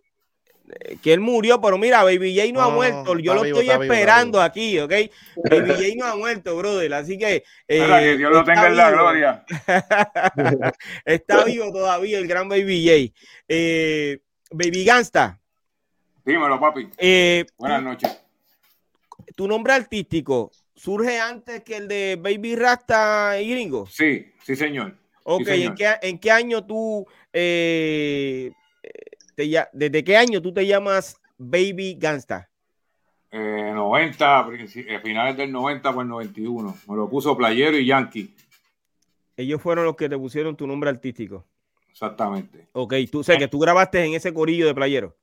que 1.01 1.13
él 1.13 1.19
murió, 1.19 1.59
pero 1.59 1.77
mira, 1.77 2.03
Baby 2.03 2.35
J 2.37 2.51
no, 2.53 2.61
ha 2.61 2.69
No, 2.69 2.71
muerto. 2.71 3.19
Yo 3.19 3.33
lo 3.33 3.41
vivo, 3.43 3.59
estoy 3.59 3.69
vivo, 3.71 3.83
esperando 3.83 4.41
aquí, 4.41 4.79
¿ok? 4.79 4.91
Baby 5.49 5.69
J 5.71 5.83
no 5.97 6.05
ha 6.05 6.15
muerto, 6.15 6.55
brother. 6.55 6.93
Así 6.93 7.17
que. 7.17 7.43
Eh, 7.67 7.85
que 8.01 8.17
Dios 8.17 8.31
lo 8.31 8.39
está 8.39 8.53
tenga 8.53 8.67
en 8.67 8.75
la 8.77 8.89
vivo. 8.89 9.01
gloria. 9.01 9.45
Está 11.05 11.43
vivo 11.45 11.71
todavía 11.71 12.17
el 12.17 12.27
gran 12.27 12.47
Baby 12.49 12.85
J. 13.13 13.23
Eh, 13.47 14.19
Baby 14.51 14.85
Gangsta, 14.85 15.39
Dímelo, 16.25 16.59
papi. 16.59 16.89
eh, 16.97 17.45
Buenas 17.57 17.83
noches. 17.83 18.21
tu 19.35 19.47
nombre 19.47 19.73
artístico 19.73 20.51
surge 20.75 21.19
antes 21.19 21.63
que 21.63 21.77
el 21.77 21.87
de 21.87 22.17
Baby 22.21 22.55
Rasta 22.55 23.39
y 23.41 23.49
Gringo. 23.51 23.85
Sí, 23.87 24.31
sí, 24.45 24.55
señor. 24.55 24.95
Ok, 25.23 25.43
señor. 25.45 25.71
¿en, 25.71 25.75
qué, 25.75 25.95
en 26.01 26.19
qué 26.19 26.31
año 26.31 26.65
tú, 26.65 27.05
eh, 27.31 28.51
te, 29.35 29.49
desde 29.73 30.03
qué 30.03 30.17
año 30.17 30.41
tú 30.41 30.53
te 30.53 30.65
llamas 30.65 31.19
Baby 31.37 31.95
Gangsta? 31.99 32.49
Eh, 33.31 33.71
90, 33.73 34.45
princi- 34.47 34.85
eh, 34.87 34.99
finales 34.99 35.35
del 35.37 35.51
90 35.51 35.91
por 35.93 36.03
el 36.03 36.09
91. 36.09 36.77
Me 36.87 36.95
lo 36.95 37.09
puso 37.09 37.35
Playero 37.35 37.77
y 37.77 37.85
Yankee. 37.85 38.33
Ellos 39.35 39.61
fueron 39.61 39.85
los 39.85 39.95
que 39.95 40.07
te 40.07 40.17
pusieron 40.17 40.55
tu 40.55 40.67
nombre 40.67 40.89
artístico. 40.89 41.45
Exactamente. 41.89 42.67
Ok, 42.73 42.93
tú 43.11 43.23
sé 43.23 43.37
que 43.37 43.47
tú 43.47 43.59
grabaste 43.59 44.03
en 44.03 44.13
ese 44.13 44.33
corillo 44.33 44.65
de 44.67 44.75
playero. 44.75 45.15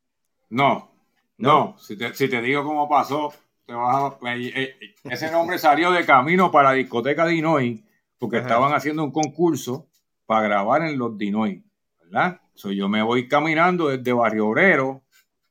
No, 0.49 0.91
¿No? 1.39 1.49
no. 1.73 1.79
Si, 1.79 1.97
te, 1.97 2.13
si 2.15 2.29
te 2.29 2.41
digo 2.43 2.65
cómo 2.65 2.89
pasó, 2.89 3.33
te 3.67 3.73
vas 3.73 4.13
a- 4.21 4.35
eh, 4.35 4.53
eh, 4.81 4.95
ese 5.05 5.31
nombre 5.31 5.59
salió 5.59 5.93
de 5.93 6.05
camino 6.05 6.51
para 6.51 6.71
la 6.71 6.75
discoteca 6.75 7.27
Dinoy, 7.27 7.85
porque 8.19 8.39
Ajá. 8.39 8.47
estaban 8.47 8.73
haciendo 8.73 9.05
un 9.05 9.13
concurso 9.13 9.87
para 10.27 10.43
grabar 10.49 10.83
en 10.83 10.99
los 10.99 11.17
Dinoy, 11.17 11.63
¿verdad? 12.01 12.41
So, 12.61 12.71
yo 12.71 12.91
me 12.91 13.03
voy 13.03 13.27
caminando 13.27 13.89
desde 13.89 14.13
Barrio 14.13 14.49
Obrero 14.49 15.03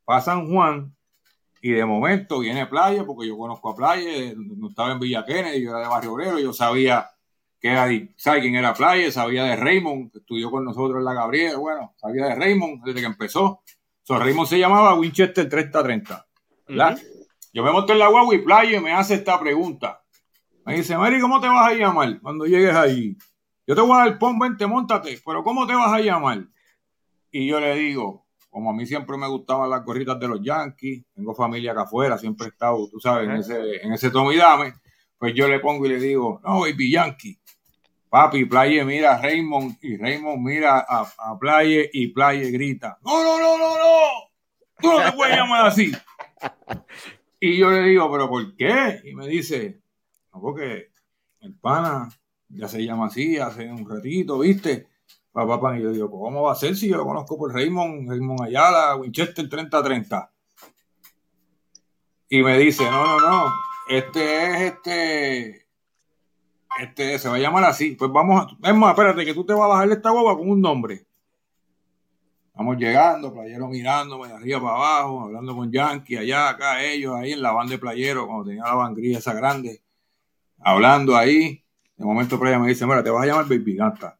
para 0.05 0.21
San 0.21 0.47
Juan 0.47 0.95
y 1.59 1.71
de 1.71 1.83
momento 1.83 2.37
viene 2.37 2.67
Playa, 2.67 3.03
porque 3.03 3.27
yo 3.27 3.35
conozco 3.35 3.71
a 3.71 3.75
Playa, 3.75 4.35
no 4.35 4.69
estaba 4.69 4.91
en 4.91 4.99
Villa 4.99 5.25
Kennedy, 5.25 5.63
yo 5.63 5.71
era 5.71 5.79
de 5.79 5.87
Barrio 5.87 6.13
Obrero, 6.13 6.37
yo 6.37 6.53
sabía 6.53 7.09
que 7.59 7.69
era, 7.69 7.87
¿sabes 8.15 8.43
quién 8.43 8.53
era 8.53 8.75
Playa? 8.75 9.11
Sabía 9.11 9.43
de 9.45 9.55
Raymond, 9.55 10.11
que 10.11 10.19
estudió 10.19 10.51
con 10.51 10.63
nosotros 10.63 10.99
en 10.99 11.05
la 11.05 11.15
Gabriela, 11.15 11.57
bueno, 11.57 11.95
sabía 11.97 12.27
de 12.27 12.35
Raymond 12.35 12.83
desde 12.85 12.99
que 12.99 13.07
empezó. 13.07 13.63
So, 14.03 14.19
Raymond 14.19 14.47
se 14.47 14.59
llamaba 14.59 14.93
Winchester 14.93 15.49
3030, 15.49 16.27
¿verdad? 16.67 16.99
Yo 17.51 17.63
me 17.63 17.71
monto 17.71 17.91
en 17.91 17.99
la 17.99 18.09
guagua 18.09 18.35
y 18.35 18.37
Playa 18.37 18.77
y 18.77 18.81
me 18.81 18.93
hace 18.93 19.15
esta 19.15 19.39
pregunta. 19.39 20.03
Me 20.63 20.75
dice, 20.75 20.95
Mary, 20.95 21.19
¿cómo 21.19 21.41
te 21.41 21.47
vas 21.47 21.71
a 21.71 21.73
llamar 21.73 22.19
cuando 22.21 22.45
llegues 22.45 22.75
allí? 22.75 23.17
Yo 23.65 23.73
te 23.73 23.81
voy 23.81 23.93
a 23.93 24.05
dar 24.05 24.19
pon, 24.19 24.37
vente, 24.37 24.67
montate, 24.67 25.19
pero 25.25 25.43
¿cómo 25.43 25.65
te 25.65 25.73
vas 25.73 25.91
a 25.91 26.01
llamar? 26.01 26.45
Y 27.31 27.47
yo 27.47 27.59
le 27.59 27.75
digo, 27.75 28.25
como 28.49 28.71
a 28.71 28.73
mí 28.73 28.85
siempre 28.85 29.17
me 29.17 29.27
gustaban 29.27 29.69
las 29.69 29.83
gorritas 29.83 30.19
de 30.19 30.27
los 30.27 30.41
Yankees, 30.41 31.05
tengo 31.13 31.35
familia 31.35 31.71
acá 31.71 31.81
afuera, 31.83 32.17
siempre 32.17 32.47
he 32.47 32.49
estado, 32.49 32.89
tú 32.89 32.99
sabes, 32.99 33.29
en 33.29 33.35
ese, 33.35 33.85
en 33.85 33.93
ese 33.93 34.09
tome 34.09 34.33
y 34.35 34.37
dame, 34.37 34.73
pues 35.17 35.33
yo 35.35 35.47
le 35.47 35.59
pongo 35.59 35.85
y 35.85 35.89
le 35.89 35.99
digo, 35.99 36.41
no, 36.43 36.61
baby 36.61 36.91
Yankee. 36.91 37.39
Papi, 38.09 38.45
Playa 38.45 38.83
mira 38.85 39.15
a 39.15 39.21
Raymond 39.21 39.77
y 39.83 39.95
Raymond 39.97 40.41
mira 40.41 40.79
a, 40.79 41.07
a 41.19 41.37
Playa 41.37 41.83
y 41.93 42.07
Playa 42.07 42.49
grita, 42.49 42.97
no, 43.03 43.23
no, 43.23 43.39
no, 43.39 43.57
no, 43.57 43.77
no, 43.77 44.09
tú 44.81 44.91
no 44.91 45.03
te 45.03 45.11
puedes 45.11 45.35
llamar 45.35 45.67
así. 45.67 45.91
Y 47.41 47.57
yo 47.57 47.71
le 47.71 47.83
digo, 47.83 48.11
¿pero 48.11 48.27
por 48.27 48.53
qué? 48.57 48.99
Y 49.05 49.15
me 49.15 49.25
dice, 49.25 49.79
no, 50.33 50.41
porque 50.41 50.91
el 51.39 51.55
pana 51.55 52.09
ya 52.49 52.67
se 52.67 52.83
llama 52.83 53.05
así 53.05 53.37
hace 53.37 53.71
un 53.71 53.89
ratito, 53.89 54.39
¿viste? 54.39 54.87
Papá, 55.31 55.59
papá, 55.59 55.77
y 55.77 55.83
yo 55.83 55.91
digo, 55.91 56.09
¿cómo 56.09 56.43
va 56.43 56.53
a 56.53 56.55
ser 56.55 56.75
si 56.75 56.89
yo 56.89 56.97
lo 56.97 57.05
conozco 57.05 57.37
por 57.37 57.53
Raymond, 57.53 58.09
Raymond 58.09 58.41
Ayala, 58.41 58.95
Winchester 58.95 59.47
3030? 59.47 60.31
Y 62.29 62.41
me 62.41 62.57
dice, 62.57 62.83
no, 62.89 63.05
no, 63.05 63.19
no, 63.19 63.53
este 63.89 64.45
es 64.45 64.61
este, 64.73 65.67
este 66.79 67.19
se 67.19 67.29
va 67.29 67.35
a 67.35 67.39
llamar 67.39 67.63
así. 67.63 67.95
Pues 67.95 68.11
vamos, 68.11 68.43
a, 68.43 68.69
es 68.69 68.75
más, 68.75 68.91
espérate, 68.91 69.25
que 69.25 69.33
tú 69.33 69.45
te 69.45 69.53
vas 69.53 69.63
a 69.63 69.67
bajar 69.67 69.87
de 69.87 69.95
esta 69.95 70.09
guagua 70.09 70.37
con 70.37 70.49
un 70.49 70.61
nombre. 70.61 71.05
Vamos 72.53 72.77
llegando, 72.77 73.33
playero 73.33 73.67
mirándome 73.67 74.27
de 74.27 74.33
arriba 74.33 74.61
para 74.61 74.75
abajo, 74.75 75.21
hablando 75.21 75.55
con 75.55 75.71
Yankee, 75.71 76.17
allá, 76.17 76.49
acá, 76.49 76.83
ellos, 76.83 77.15
ahí 77.15 77.31
en 77.31 77.41
la 77.41 77.51
banda 77.51 77.71
de 77.71 77.79
playero, 77.79 78.27
cuando 78.27 78.45
tenía 78.45 78.63
la 78.63 78.75
bangría 78.75 79.17
esa 79.17 79.33
grande, 79.33 79.81
hablando 80.59 81.15
ahí. 81.15 81.63
De 81.95 82.05
momento 82.05 82.39
Playa 82.39 82.59
me 82.59 82.67
dice, 82.67 82.85
mira, 82.85 83.03
te 83.03 83.09
vas 83.09 83.23
a 83.23 83.25
llamar 83.25 83.47
Baby 83.47 83.75
Ganta. 83.75 84.18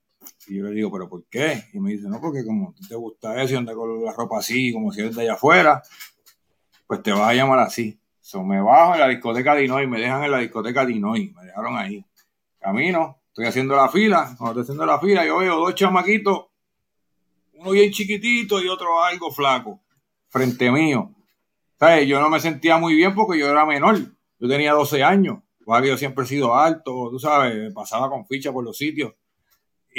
Y 0.49 0.57
yo 0.57 0.65
le 0.65 0.71
digo, 0.71 0.91
¿pero 0.91 1.07
por 1.07 1.25
qué? 1.25 1.65
Y 1.73 1.79
me 1.79 1.91
dice, 1.91 2.09
no, 2.09 2.19
porque 2.19 2.43
como 2.43 2.73
te 2.87 2.95
gusta 2.95 3.41
eso 3.41 3.53
y 3.53 3.57
andas 3.57 3.75
con 3.75 4.03
la 4.03 4.13
ropa 4.13 4.39
así, 4.39 4.73
como 4.73 4.91
si 4.91 5.01
eres 5.01 5.15
de 5.15 5.21
allá 5.21 5.33
afuera, 5.33 5.83
pues 6.87 7.03
te 7.03 7.11
vas 7.11 7.29
a 7.29 7.33
llamar 7.35 7.59
así. 7.59 7.99
So, 8.19 8.43
me 8.43 8.59
bajo 8.59 8.95
en 8.95 8.99
la 8.99 9.07
discoteca 9.07 9.55
Dinoy, 9.55 9.85
me 9.85 9.99
dejan 9.99 10.23
en 10.23 10.31
la 10.31 10.39
discoteca 10.39 10.85
Dinoy, 10.85 11.33
me 11.35 11.45
dejaron 11.45 11.77
ahí. 11.77 12.03
Camino, 12.59 13.21
estoy 13.27 13.45
haciendo 13.45 13.75
la 13.75 13.89
fila, 13.89 14.35
cuando 14.37 14.61
estoy 14.61 14.73
haciendo 14.73 14.85
la 14.87 14.99
fila, 14.99 15.25
yo 15.25 15.37
veo 15.37 15.57
dos 15.57 15.75
chamaquitos, 15.75 16.47
uno 17.53 17.71
bien 17.71 17.91
chiquitito 17.91 18.61
y 18.61 18.67
otro 18.67 19.03
algo 19.03 19.31
flaco, 19.31 19.81
frente 20.29 20.71
mío. 20.71 21.13
¿Sabes? 21.79 22.07
Yo 22.07 22.19
no 22.19 22.29
me 22.29 22.39
sentía 22.39 22.77
muy 22.77 22.95
bien 22.95 23.13
porque 23.13 23.39
yo 23.39 23.47
era 23.49 23.65
menor, 23.65 23.97
yo 24.39 24.47
tenía 24.47 24.73
12 24.73 25.03
años, 25.03 25.39
yo 25.85 25.97
siempre 25.97 26.25
he 26.25 26.27
sido 26.27 26.55
alto, 26.55 27.09
tú 27.11 27.19
sabes, 27.19 27.71
pasaba 27.73 28.09
con 28.09 28.25
ficha 28.25 28.51
por 28.51 28.63
los 28.63 28.75
sitios. 28.75 29.13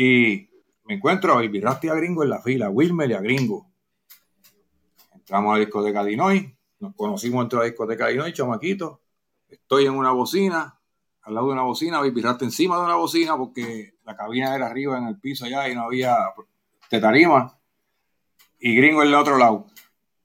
Y 0.02 0.48
me 0.84 0.94
encuentro 0.94 1.34
a 1.34 1.36
Baby 1.36 1.60
Rasty 1.60 1.90
a 1.90 1.94
Gringo 1.94 2.22
en 2.22 2.30
la 2.30 2.40
fila, 2.40 2.70
Wilmer 2.70 3.10
y 3.10 3.12
a 3.12 3.20
Gringo. 3.20 3.70
Entramos 5.12 5.50
a 5.50 5.58
la 5.58 5.64
discoteca 5.66 6.02
Dinoy, 6.02 6.56
nos 6.78 6.94
conocimos 6.94 7.42
dentro 7.42 7.58
de 7.58 7.66
la 7.66 7.70
discoteca 7.70 8.06
Dinoy, 8.06 8.32
chamaquito. 8.32 9.02
Estoy 9.46 9.84
en 9.84 9.92
una 9.92 10.12
bocina, 10.12 10.80
al 11.20 11.34
lado 11.34 11.48
de 11.48 11.52
una 11.52 11.64
bocina, 11.64 11.98
Baby 11.98 12.22
Rasty 12.22 12.46
encima 12.46 12.78
de 12.78 12.84
una 12.84 12.94
bocina 12.94 13.36
porque 13.36 13.92
la 14.06 14.16
cabina 14.16 14.56
era 14.56 14.68
arriba 14.68 14.96
en 14.96 15.06
el 15.06 15.20
piso 15.20 15.44
allá 15.44 15.68
y 15.68 15.74
no 15.74 15.82
había 15.82 16.16
de 16.90 16.98
tarima. 16.98 17.58
Y 18.58 18.74
Gringo 18.76 19.02
en 19.02 19.08
el 19.08 19.14
otro 19.14 19.36
lado. 19.36 19.66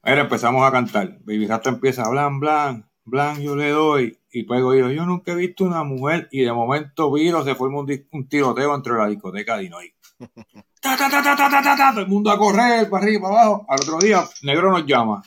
Ahora 0.00 0.22
empezamos 0.22 0.66
a 0.66 0.72
cantar. 0.72 1.18
Baby 1.20 1.48
Rasta 1.48 1.68
empieza, 1.68 2.08
blan, 2.08 2.40
blan, 2.40 2.90
blan, 3.04 3.42
yo 3.42 3.54
le 3.54 3.68
doy. 3.68 4.18
Y 4.38 4.42
pues 4.42 4.60
luego 4.60 4.74
dijo, 4.74 4.90
yo 4.90 5.06
nunca 5.06 5.32
he 5.32 5.34
visto 5.34 5.64
una 5.64 5.82
mujer. 5.82 6.28
Y 6.30 6.42
de 6.42 6.52
momento 6.52 7.10
Viro 7.10 7.42
se 7.42 7.54
forma 7.54 7.80
un, 7.80 8.28
tiroteo 8.28 8.74
entre 8.74 8.92
la 8.92 9.08
discoteca 9.08 9.56
de 9.56 9.62
Dinoy. 9.62 9.94
ta, 10.82 10.94
ta, 10.94 11.08
ta, 11.08 11.22
ta, 11.22 11.34
ta, 11.34 11.48
ta, 11.48 11.74
ta, 11.74 11.90
todo 11.92 12.02
el 12.02 12.06
mundo 12.06 12.30
a 12.30 12.36
correr, 12.36 12.90
para 12.90 13.02
arriba, 13.02 13.30
para 13.30 13.40
abajo. 13.40 13.66
Al 13.66 13.80
otro 13.80 13.98
día, 13.98 14.22
Negro 14.42 14.70
nos 14.70 14.84
llama. 14.84 15.22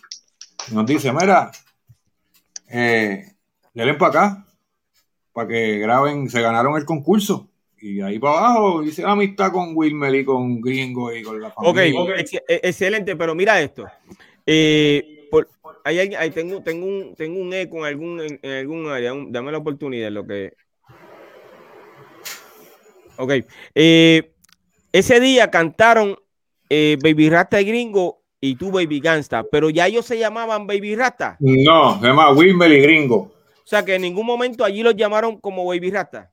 Nos 0.71 0.85
dice, 0.85 1.11
mira, 1.11 1.49
eh, 2.67 3.33
denle 3.73 3.95
para 3.95 4.09
acá, 4.09 4.45
para 5.33 5.47
que 5.47 5.79
graben, 5.79 6.29
se 6.29 6.41
ganaron 6.41 6.77
el 6.77 6.85
concurso 6.85 7.49
y 7.81 8.01
ahí 8.01 8.19
para 8.19 8.37
abajo 8.37 8.83
hice 8.83 9.03
amistad 9.05 9.51
con 9.51 9.71
Wilmer 9.73 10.13
y 10.13 10.23
con 10.23 10.61
Gringo 10.61 11.11
y 11.11 11.23
con 11.23 11.41
la 11.41 11.49
familia. 11.49 11.99
Ok, 11.99 12.09
okay. 12.09 12.39
excelente, 12.47 13.15
pero 13.15 13.33
mira 13.33 13.59
esto. 13.59 13.85
Eh, 14.45 15.18
ahí, 15.83 15.99
hay- 15.99 16.15
ahí 16.15 16.29
tengo, 16.31 16.61
tengo, 16.63 16.85
un, 16.85 17.15
tengo 17.15 17.39
un 17.39 17.53
eco 17.53 17.77
en 17.79 17.85
algún, 17.85 18.21
en, 18.21 18.39
en 18.41 18.51
algún 18.51 18.87
área. 18.89 19.13
un- 19.13 19.31
dame 19.31 19.51
la 19.51 19.57
oportunidad. 19.59 20.11
Lo 20.11 20.25
que... 20.25 20.53
Ok. 23.17 23.31
eh, 23.75 24.31
ese 24.91 25.19
día 25.19 25.51
cantaron 25.51 26.15
eh, 26.69 26.97
Baby 27.03 27.29
Rasta 27.29 27.61
y 27.61 27.65
Gringo 27.65 28.23
y 28.41 28.55
tú 28.55 28.71
Baby 28.71 29.01
Gangsta, 29.01 29.43
pero 29.51 29.69
ya 29.69 29.87
ellos 29.87 30.05
se 30.05 30.17
llamaban 30.17 30.65
Baby 30.65 30.95
Rasta. 30.95 31.35
No, 31.39 31.99
se 31.99 32.07
llama 32.07 32.31
Wilmer 32.31 32.71
y 32.71 32.81
Gringo. 32.81 33.17
O 33.17 33.67
sea 33.69 33.83
que 33.85 33.95
en 33.95 34.01
ningún 34.01 34.25
momento 34.25 34.63
allí 34.63 34.81
los 34.81 34.95
llamaron 34.95 35.37
como 35.39 35.65
Baby 35.65 35.91
Rasta. 35.91 36.31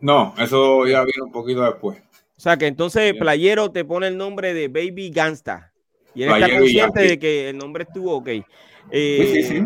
No, 0.00 0.34
eso 0.38 0.86
ya 0.86 1.02
vino 1.02 1.24
un 1.24 1.32
poquito 1.32 1.62
después. 1.62 1.98
O 2.36 2.40
sea 2.40 2.56
que 2.56 2.66
entonces. 2.66 3.14
Playero 3.18 3.72
te 3.72 3.84
pone 3.84 4.06
el 4.06 4.16
nombre 4.16 4.54
de 4.54 4.68
Baby 4.68 5.10
Gangsta. 5.10 5.72
Y 6.18 6.24
él 6.24 6.30
está 6.30 6.58
consciente 6.58 7.00
de 7.00 7.18
que 7.18 7.48
el 7.50 7.58
nombre 7.58 7.84
estuvo 7.84 8.16
ok. 8.16 8.28
Sí, 8.28 8.44
Eh, 8.90 9.30
sí, 9.34 9.42
sí. 9.44 9.64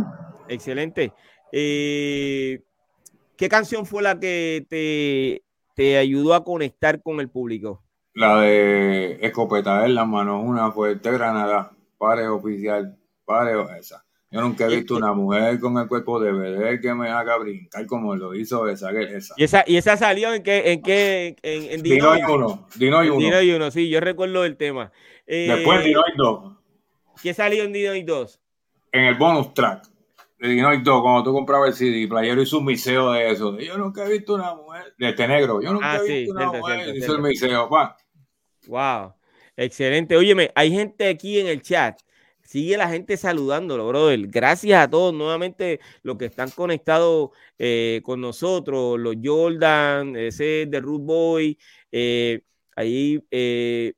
Excelente. 0.48 1.12
Eh, 1.50 2.60
¿Qué 3.36 3.48
canción 3.48 3.86
fue 3.86 4.02
la 4.02 4.20
que 4.20 4.66
te, 4.68 5.42
te 5.74 5.96
ayudó 5.96 6.34
a 6.34 6.44
conectar 6.44 7.00
con 7.02 7.20
el 7.20 7.30
público? 7.30 7.82
La 8.14 8.42
de 8.42 9.18
escopeta 9.22 9.86
en 9.86 9.94
las 9.94 10.06
manos, 10.06 10.42
una 10.44 10.70
fuerte 10.72 11.10
granada, 11.10 11.72
pare 11.96 12.28
oficial, 12.28 12.98
pare 13.24 13.52
esa. 13.78 14.04
Yo 14.30 14.40
nunca 14.40 14.66
he 14.66 14.76
visto 14.76 14.96
una 14.96 15.12
mujer 15.12 15.58
con 15.60 15.76
el 15.78 15.86
cuerpo 15.88 16.18
de 16.20 16.32
bebé 16.32 16.80
que 16.80 16.94
me 16.94 17.08
haga 17.10 17.36
brincar 17.36 17.86
como 17.86 18.14
lo 18.14 18.34
hizo 18.34 18.68
esa. 18.68 18.90
esa. 18.90 19.34
¿Y 19.36 19.44
esa, 19.44 19.64
y 19.66 19.76
esa 19.76 19.96
salió 19.96 20.32
en 20.32 20.42
qué? 20.42 20.72
En, 20.72 20.82
qué, 20.82 21.36
en, 21.42 21.70
en 21.70 21.82
Dino, 21.82 22.16
y 22.16 22.22
uno. 22.22 22.66
Dino 22.76 23.04
y 23.04 23.08
uno. 23.08 23.18
Dino 23.18 23.42
y 23.42 23.52
uno, 23.52 23.70
sí, 23.70 23.88
yo 23.90 24.00
recuerdo 24.00 24.44
el 24.44 24.56
tema. 24.56 24.90
Eh, 25.26 25.46
Después 25.48 25.84
Dino 25.84 26.02
y 26.12 26.16
dos. 26.16 26.54
¿Qué 27.22 27.34
salió 27.34 27.64
en 27.64 27.72
Dino 27.72 27.94
y 27.94 28.02
dos? 28.02 28.40
En 28.90 29.04
el 29.04 29.14
bonus 29.14 29.54
track 29.54 29.86
de 30.38 30.48
Dino 30.48 30.72
y 30.74 30.82
dos, 30.82 31.02
cuando 31.02 31.22
tú 31.22 31.32
comprabas 31.32 31.70
el 31.70 31.74
CD, 31.74 32.08
Playero 32.08 32.42
hizo 32.42 32.58
un 32.58 32.64
miseo 32.64 33.12
de 33.12 33.30
eso. 33.30 33.58
Yo 33.58 33.78
nunca 33.78 34.06
he 34.06 34.10
visto 34.10 34.34
una 34.34 34.54
mujer, 34.54 34.94
de 34.98 35.08
este 35.08 35.28
negro, 35.28 35.60
yo 35.62 35.72
nunca 35.72 35.92
ah, 35.92 36.00
he 36.04 36.20
visto 36.20 36.34
una 36.34 36.52
mujer, 36.52 36.96
hizo 36.96 37.14
el 37.14 37.22
miseo, 37.22 37.68
pa. 37.68 37.96
Wow, 38.66 39.14
excelente. 39.56 40.16
Óyeme, 40.16 40.50
hay 40.54 40.70
gente 40.70 41.08
aquí 41.08 41.38
en 41.38 41.46
el 41.46 41.62
chat 41.62 41.98
sigue 42.52 42.76
la 42.76 42.88
gente 42.88 43.16
saludándolo, 43.16 43.88
brother. 43.88 44.26
Gracias 44.26 44.82
a 44.84 44.90
todos 44.90 45.14
nuevamente 45.14 45.80
los 46.02 46.18
que 46.18 46.26
están 46.26 46.50
conectados 46.50 47.30
eh, 47.58 48.02
con 48.04 48.20
nosotros, 48.20 49.00
los 49.00 49.16
Jordan, 49.22 50.14
ese 50.16 50.66
de 50.66 50.80
Root 50.80 51.02
Boy, 51.02 51.58
eh, 51.90 52.42
ahí 52.76 53.24
eh, 53.30 53.94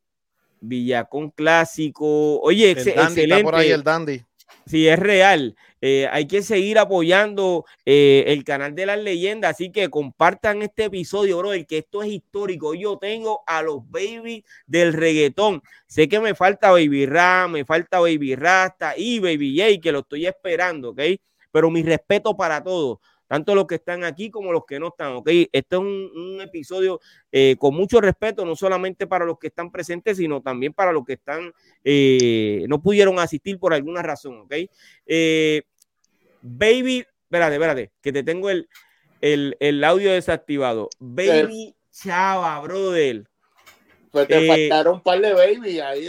Villacón 0.68 1.30
Clásico. 1.30 2.40
Oye, 2.40 2.70
excelente. 2.70 3.42
por 3.42 3.54
ahí 3.54 3.70
el 3.70 3.82
Dandy. 3.82 4.22
Sí, 4.66 4.88
es 4.88 4.98
real. 4.98 5.56
Eh, 5.80 6.08
hay 6.10 6.26
que 6.26 6.42
seguir 6.42 6.78
apoyando 6.78 7.66
eh, 7.84 8.24
el 8.28 8.42
canal 8.44 8.74
de 8.74 8.86
las 8.86 8.98
leyendas, 8.98 9.50
así 9.50 9.70
que 9.70 9.90
compartan 9.90 10.62
este 10.62 10.84
episodio, 10.84 11.36
bro, 11.36 11.52
el 11.52 11.66
que 11.66 11.78
esto 11.78 12.02
es 12.02 12.10
histórico. 12.10 12.74
Yo 12.74 12.96
tengo 12.96 13.42
a 13.46 13.60
los 13.60 13.88
baby 13.90 14.42
del 14.66 14.94
reggaetón. 14.94 15.62
Sé 15.86 16.08
que 16.08 16.20
me 16.20 16.34
falta 16.34 16.70
Baby 16.70 17.04
Ram, 17.04 17.52
me 17.52 17.66
falta 17.66 18.00
Baby 18.00 18.34
Rasta 18.34 18.94
y 18.96 19.18
Baby 19.18 19.58
J, 19.58 19.80
que 19.82 19.92
lo 19.92 19.98
estoy 19.98 20.26
esperando, 20.26 20.90
¿ok? 20.90 21.00
Pero 21.52 21.70
mi 21.70 21.82
respeto 21.82 22.34
para 22.34 22.64
todos 22.64 22.98
tanto 23.26 23.54
los 23.54 23.66
que 23.66 23.76
están 23.76 24.04
aquí 24.04 24.30
como 24.30 24.52
los 24.52 24.64
que 24.66 24.78
no 24.78 24.88
están, 24.88 25.14
¿ok? 25.14 25.28
Este 25.52 25.76
es 25.76 25.80
un, 25.80 26.40
episodio 26.40 27.00
eh, 27.32 27.56
con 27.58 27.74
mucho 27.74 28.00
respeto, 28.00 28.44
no 28.44 28.56
solamente 28.56 29.06
para 29.06 29.24
los 29.24 29.38
que 29.38 29.46
están 29.48 29.70
presentes, 29.70 30.16
sino 30.16 30.42
también 30.42 30.72
para 30.72 30.92
los 30.92 31.04
que 31.04 31.14
están, 31.14 31.52
eh, 31.82 32.64
no 32.68 32.82
pudieron 32.82 33.18
asistir 33.18 33.58
por 33.58 33.72
alguna 33.72 34.02
razón, 34.02 34.40
¿ok? 34.40 34.54
Eh, 35.06 35.62
baby, 36.42 37.04
espérate, 37.24 37.54
espérate, 37.54 37.92
que 38.02 38.12
te 38.12 38.22
tengo 38.22 38.50
el, 38.50 38.68
el, 39.20 39.84
audio 39.84 40.12
desactivado. 40.12 40.90
Baby 40.98 41.74
Chava, 41.90 42.60
brother. 42.60 43.24
Pues 44.10 44.28
te 44.28 44.46
faltaron 44.46 44.94
un 44.94 45.00
par 45.00 45.20
de 45.20 45.32
baby 45.32 45.80
ahí. 45.80 46.08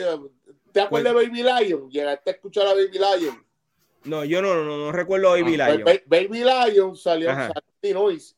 ¿Te 0.75 0.82
acuerdas 0.82 1.13
pues 1.13 1.32
de 1.32 1.41
Baby 1.43 1.65
Lion? 1.65 1.89
Llegaste 1.89 2.30
a 2.30 2.34
escuchar 2.34 2.67
a 2.67 2.73
Baby 2.73 2.99
Lion. 2.99 3.44
No, 4.05 4.23
yo 4.23 4.41
no, 4.41 4.55
no, 4.55 4.77
no, 4.77 4.91
recuerdo 4.91 5.31
Baby 5.31 5.59
ah, 5.59 5.69
Lion. 5.69 6.01
Baby 6.05 6.43
Lion 6.43 6.95
salió, 6.95 7.31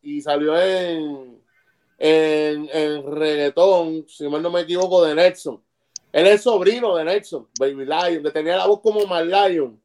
y 0.02 0.22
salió 0.22 0.62
en, 0.62 1.42
en, 1.98 2.70
en 2.72 3.12
reggaetón, 3.12 4.06
si 4.08 4.28
mal 4.28 4.42
no 4.42 4.50
me 4.50 4.62
equivoco, 4.62 5.04
de 5.04 5.16
Nelson. 5.16 5.62
Él 6.12 6.28
es 6.28 6.42
sobrino 6.42 6.96
de 6.96 7.04
Nelson, 7.04 7.48
Baby 7.60 7.86
Lion, 7.86 8.24
que 8.24 8.32
tenía 8.32 8.58
la 8.58 8.68
voz 8.68 8.80
como 8.82 9.06
Mal 9.06 9.30
Lion. 9.30 9.80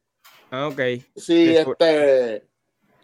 Ah, 0.49 0.67
ok. 0.67 0.79
Sí, 1.15 1.55
este. 1.55 2.43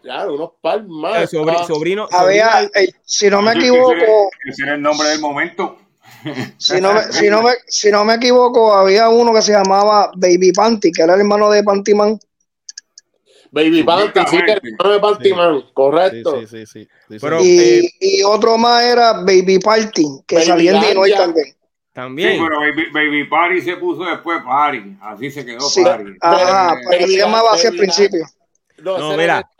Ya, 0.02 0.26
unos 0.30 0.52
par 0.62 0.82
más. 0.86 1.30
sobrino, 1.30 1.66
sobrino, 1.66 2.08
Había, 2.10 2.62
eh, 2.74 2.92
si 3.04 3.28
no 3.28 3.42
me 3.42 3.52
equivoco. 3.52 4.30
Ese 4.48 4.62
era 4.62 4.74
el 4.74 4.82
nombre 4.82 5.08
del 5.08 5.20
momento. 5.20 5.76
Si 6.58 6.80
no, 6.80 6.92
me, 6.92 7.04
si, 7.12 7.30
no 7.30 7.42
me, 7.42 7.52
si 7.66 7.90
no 7.90 8.04
me 8.04 8.14
equivoco, 8.14 8.74
había 8.74 9.08
uno 9.08 9.32
que 9.32 9.42
se 9.42 9.52
llamaba 9.52 10.10
Baby 10.16 10.52
Panty, 10.52 10.92
que 10.92 11.02
era 11.02 11.14
el 11.14 11.20
hermano 11.20 11.50
de 11.50 11.62
Panty 11.62 11.94
Man. 11.94 12.18
Baby 13.52 13.82
Panty, 13.82 14.20
sí, 14.30 14.38
Panty 15.00 15.32
Man, 15.34 15.64
correcto. 15.74 16.40
Sí, 16.40 16.46
sí, 16.46 16.66
sí. 16.66 17.18
Pero, 17.20 17.42
y, 17.42 17.58
eh, 17.58 17.90
y, 18.00 18.22
otro 18.22 18.56
más 18.56 18.84
era 18.84 19.12
Baby 19.14 19.58
Party, 19.58 20.04
que 20.26 20.40
salía 20.42 20.76
en 20.76 20.80
Dinoy 20.80 21.12
también. 21.12 21.46
También. 21.92 22.32
Sí, 22.32 22.38
pero 22.40 22.60
Baby, 22.60 22.84
Baby, 22.92 23.24
Party 23.24 23.60
se 23.60 23.76
puso 23.76 24.04
después 24.04 24.40
Party. 24.44 24.96
Así 25.00 25.30
se 25.30 25.44
quedó 25.44 25.66
Party. 25.82 26.12
Ah, 26.22 26.76
pero 26.88 27.06
se 27.06 27.16
llamaba 27.16 27.52
así 27.54 27.66
al 27.66 27.76
principio. 27.76 28.24
No, 28.82 28.98
no 28.98 29.16
mira, 29.16 29.50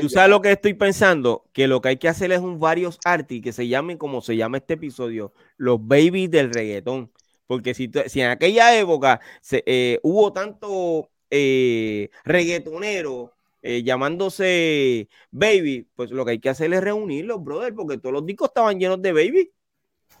tú 0.00 0.08
sabes 0.08 0.28
lo 0.28 0.42
que 0.42 0.52
estoy 0.52 0.74
pensando, 0.74 1.44
que 1.54 1.66
lo 1.66 1.80
que 1.80 1.90
hay 1.90 1.96
que 1.96 2.08
hacer 2.08 2.30
es 2.30 2.40
un 2.40 2.60
varios 2.60 2.98
artis 3.04 3.40
que 3.40 3.52
se 3.52 3.68
llamen 3.68 3.96
como 3.96 4.20
se 4.20 4.36
llama 4.36 4.58
este 4.58 4.74
episodio, 4.74 5.32
los 5.56 5.78
babies 5.80 6.30
del 6.30 6.52
reggaetón. 6.52 7.10
Porque 7.46 7.74
si, 7.74 7.90
si 8.06 8.20
en 8.20 8.30
aquella 8.30 8.76
época 8.76 9.20
se, 9.40 9.62
eh, 9.66 9.98
hubo 10.02 10.32
tanto 10.32 11.10
eh, 11.30 12.10
reggaetonero 12.24 13.32
eh, 13.62 13.82
llamándose 13.82 15.08
Baby, 15.30 15.88
pues 15.96 16.10
lo 16.10 16.24
que 16.24 16.32
hay 16.32 16.38
que 16.38 16.50
hacer 16.50 16.72
es 16.74 16.82
reunirlos, 16.82 17.42
brother, 17.42 17.74
porque 17.74 17.98
todos 17.98 18.12
los 18.12 18.26
discos 18.26 18.48
estaban 18.48 18.78
llenos 18.78 19.00
de 19.00 19.12
Baby. 19.12 19.50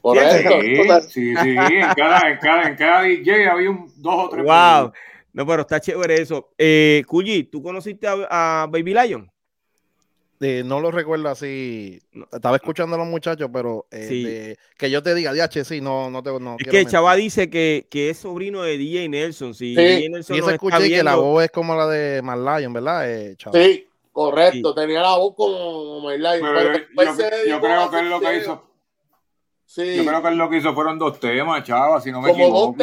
Por 0.00 0.18
Sí, 1.08 1.34
sí, 1.34 1.56
en 1.56 1.94
cada, 1.96 2.30
en, 2.30 2.38
cada, 2.38 2.68
en 2.68 2.76
cada 2.76 3.02
DJ 3.02 3.48
había 3.48 3.70
un, 3.70 3.90
dos 3.96 4.14
o 4.14 4.28
tres. 4.28 4.44
Wow. 4.44 4.92
No, 5.32 5.46
pero 5.46 5.62
está 5.62 5.80
chévere 5.80 6.22
eso. 6.22 6.52
Eh, 6.56 7.02
¿tú 7.50 7.62
conociste 7.62 8.06
a 8.08 8.66
Baby 8.70 8.94
Lion? 8.94 9.33
No 10.40 10.80
lo 10.80 10.90
recuerdo 10.90 11.28
así. 11.28 12.00
Estaba 12.32 12.56
escuchando 12.56 12.96
a 12.96 12.98
los 12.98 13.06
muchachos, 13.06 13.48
pero 13.52 13.86
eh, 13.90 14.56
que 14.76 14.90
yo 14.90 15.02
te 15.02 15.14
diga, 15.14 15.32
DH, 15.32 15.64
sí, 15.64 15.80
no, 15.80 16.10
no 16.10 16.22
te 16.22 16.30
no 16.38 16.56
Es 16.58 16.68
que 16.68 16.86
Chava 16.86 17.14
dice 17.14 17.48
que, 17.48 17.86
que, 17.90 18.10
es 18.10 18.18
sobrino 18.18 18.62
de 18.62 18.76
DJ 18.76 19.08
Nelson. 19.08 19.54
Si 19.54 19.74
sí. 19.74 20.08
Nelson 20.08 20.36
y 20.36 20.38
eso 20.40 20.50
escuché 20.50 20.88
que 20.88 21.02
la 21.02 21.16
voz 21.16 21.44
es 21.44 21.50
como 21.50 21.74
la 21.74 21.86
de 21.86 22.22
Marlion, 22.22 22.72
¿verdad? 22.72 23.10
Eh, 23.10 23.36
sí, 23.52 23.86
correcto. 24.12 24.74
Tenía 24.74 25.00
la 25.00 25.16
voz 25.16 25.34
como 25.36 26.00
Marlion. 26.00 26.40
yo, 27.46 27.60
creo 27.60 27.90
que 27.90 27.98
él 27.98 28.10
lo 28.10 28.20
que 28.20 28.36
hizo. 28.38 28.64
Sí. 29.66 29.96
Yo 29.96 30.04
creo 30.04 30.22
que 30.22 30.28
él 30.28 30.36
lo 30.36 30.50
que 30.50 30.58
hizo 30.58 30.74
fueron 30.74 30.98
dos 30.98 31.18
temas, 31.18 31.64
Chava, 31.64 32.00
si 32.00 32.12
no 32.12 32.20
me 32.20 32.30
equivoco. 32.30 32.76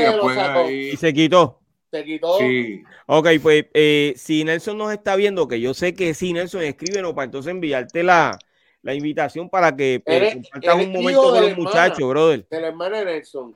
Y 0.69 0.97
se 0.97 1.13
quitó. 1.13 1.60
Se 1.91 2.05
quitó. 2.05 2.37
Sí. 2.37 2.83
Ok, 3.05 3.27
pues 3.43 3.65
eh, 3.73 4.13
si 4.15 4.45
Nelson 4.45 4.77
nos 4.77 4.93
está 4.93 5.17
viendo, 5.17 5.45
que 5.49 5.59
yo 5.59 5.73
sé 5.73 5.93
que 5.93 6.13
sí, 6.13 6.31
Nelson, 6.31 6.61
escríbenos 6.61 7.13
para 7.13 7.25
entonces 7.25 7.51
enviarte 7.51 8.01
la, 8.01 8.39
la 8.81 8.93
invitación 8.93 9.49
para 9.49 9.75
que 9.75 10.01
pues, 10.05 10.35
compartas 10.35 10.75
un 10.75 10.93
momento 10.93 11.21
con 11.21 11.41
los 11.41 11.57
muchachos, 11.57 12.07
brother. 12.07 12.47
De 12.49 12.61
la 12.61 12.67
hermana 12.67 13.03
Nelson. 13.03 13.53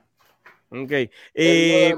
Ok. 0.69 0.91
Eh, 1.33 1.95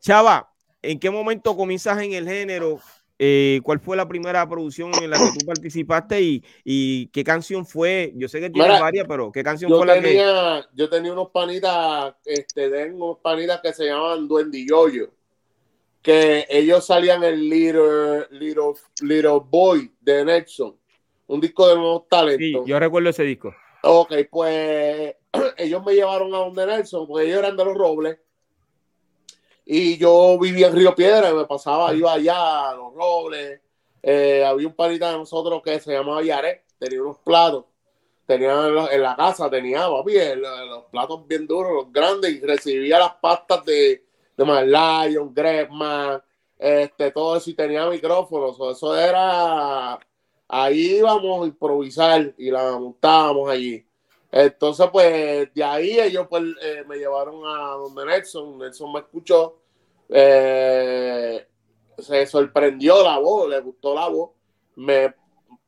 Chava, 0.00 0.52
¿en 0.82 0.98
qué 0.98 1.08
momento 1.08 1.56
comienzas 1.56 2.02
en 2.02 2.14
el 2.14 2.26
género? 2.26 2.80
Eh, 3.18 3.60
¿Cuál 3.62 3.78
fue 3.78 3.96
la 3.96 4.08
primera 4.08 4.46
producción 4.46 4.90
en 5.00 5.08
la 5.08 5.18
que 5.18 5.38
tú 5.38 5.46
participaste 5.46 6.20
y, 6.20 6.44
y 6.64 7.06
qué 7.08 7.22
canción 7.22 7.64
fue? 7.64 8.12
Yo 8.16 8.28
sé 8.28 8.40
que 8.40 8.50
tienes 8.50 8.80
varias, 8.80 9.06
pero 9.08 9.30
¿qué 9.30 9.44
canción 9.44 9.70
fue 9.70 9.86
la 9.86 10.00
que...? 10.00 10.20
Yo 10.74 10.90
tenía 10.90 11.12
unos 11.12 11.30
panitas, 11.30 12.14
este, 12.24 12.68
tengo 12.68 13.06
unos 13.06 13.18
panitas 13.22 13.60
que 13.62 13.72
se 13.72 13.86
llaman 13.86 14.26
Duendilloyo 14.26 15.15
que 16.06 16.46
ellos 16.48 16.86
salían 16.86 17.24
en 17.24 17.48
Little, 17.48 18.28
Little, 18.30 18.74
Little 19.00 19.40
Boy 19.44 19.92
de 20.00 20.24
Nelson, 20.24 20.78
un 21.26 21.40
disco 21.40 21.66
de 21.66 21.74
nuevos 21.74 22.06
talentos. 22.08 22.64
Sí, 22.64 22.70
yo 22.70 22.78
recuerdo 22.78 23.10
ese 23.10 23.24
disco. 23.24 23.52
Ok, 23.82 24.12
pues 24.30 25.16
ellos 25.56 25.84
me 25.84 25.94
llevaron 25.94 26.32
a 26.32 26.38
donde 26.38 26.64
Nelson, 26.64 27.08
porque 27.08 27.26
ellos 27.26 27.40
eran 27.40 27.56
de 27.56 27.64
los 27.64 27.74
Robles. 27.74 28.18
Y 29.64 29.98
yo 29.98 30.38
vivía 30.38 30.68
en 30.68 30.76
Río 30.76 30.94
Piedra, 30.94 31.28
y 31.28 31.34
me 31.34 31.44
pasaba, 31.44 31.92
iba 31.92 32.12
allá 32.12 32.70
a 32.70 32.74
los 32.76 32.94
Robles. 32.94 33.60
Eh, 34.00 34.44
había 34.44 34.68
un 34.68 34.74
panita 34.74 35.10
de 35.10 35.18
nosotros 35.18 35.60
que 35.60 35.80
se 35.80 35.92
llamaba 35.92 36.22
Yaré, 36.22 36.66
tenía 36.78 37.02
unos 37.02 37.18
platos. 37.18 37.64
Tenía 38.26 38.68
en 38.92 39.02
la 39.02 39.16
casa, 39.16 39.50
tenía 39.50 39.88
papi, 39.88 40.14
los 40.36 40.84
platos 40.84 41.26
bien 41.26 41.48
duros, 41.48 41.72
los 41.72 41.92
grandes, 41.92 42.30
y 42.30 42.40
recibía 42.42 43.00
las 43.00 43.14
pastas 43.14 43.64
de, 43.64 44.05
de 44.36 44.44
Man 44.44 44.70
Lion, 44.70 45.32
Gretman, 45.34 46.22
este, 46.58 47.10
todo 47.10 47.36
eso 47.36 47.50
y 47.50 47.54
tenía 47.54 47.88
micrófonos. 47.88 48.58
Eso 48.76 48.96
era, 48.96 49.98
ahí 50.48 50.96
íbamos 50.98 51.44
a 51.44 51.46
improvisar 51.46 52.34
y 52.36 52.50
la 52.50 52.78
montábamos 52.78 53.50
allí. 53.50 53.84
Entonces, 54.30 54.86
pues 54.92 55.54
de 55.54 55.64
ahí 55.64 55.98
ellos 55.98 56.26
pues, 56.28 56.42
eh, 56.62 56.84
me 56.86 56.96
llevaron 56.96 57.42
a 57.46 57.72
donde 57.72 58.04
Nelson. 58.04 58.58
Nelson 58.58 58.92
me 58.92 59.00
escuchó, 59.00 59.60
eh, 60.08 61.46
se 61.98 62.26
sorprendió 62.26 63.02
la 63.02 63.18
voz, 63.18 63.48
le 63.48 63.60
gustó 63.60 63.94
la 63.94 64.08
voz, 64.08 64.30
me 64.74 65.14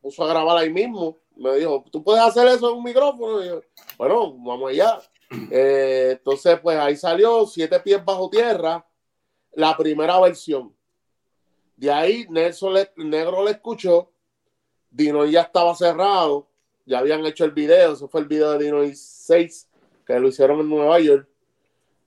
puso 0.01 0.23
a 0.23 0.27
grabar 0.27 0.57
ahí 0.57 0.69
mismo. 0.69 1.17
Me 1.35 1.55
dijo, 1.55 1.83
¿tú 1.89 2.03
puedes 2.03 2.21
hacer 2.21 2.47
eso 2.47 2.69
en 2.69 2.77
un 2.77 2.83
micrófono? 2.83 3.41
Y 3.43 3.47
yo, 3.47 3.61
bueno, 3.97 4.33
vamos 4.33 4.71
allá. 4.71 4.99
Eh, 5.51 6.15
entonces, 6.17 6.59
pues 6.59 6.77
ahí 6.77 6.95
salió 6.95 7.45
Siete 7.45 7.79
Pies 7.79 8.03
Bajo 8.03 8.29
Tierra, 8.29 8.85
la 9.53 9.77
primera 9.77 10.19
versión. 10.19 10.75
De 11.75 11.91
ahí 11.91 12.25
Nelson 12.29 12.75
Negro 12.97 13.45
le 13.45 13.51
escuchó, 13.51 14.11
Dino 14.89 15.25
ya 15.25 15.41
estaba 15.41 15.75
cerrado, 15.75 16.47
ya 16.85 16.99
habían 16.99 17.25
hecho 17.25 17.45
el 17.45 17.51
video, 17.51 17.93
eso 17.93 18.07
fue 18.09 18.21
el 18.21 18.27
video 18.27 18.51
de 18.51 18.65
Dino 18.65 18.81
6, 18.91 19.69
que 20.05 20.19
lo 20.19 20.27
hicieron 20.27 20.59
en 20.59 20.69
Nueva 20.69 20.99
York. 20.99 21.29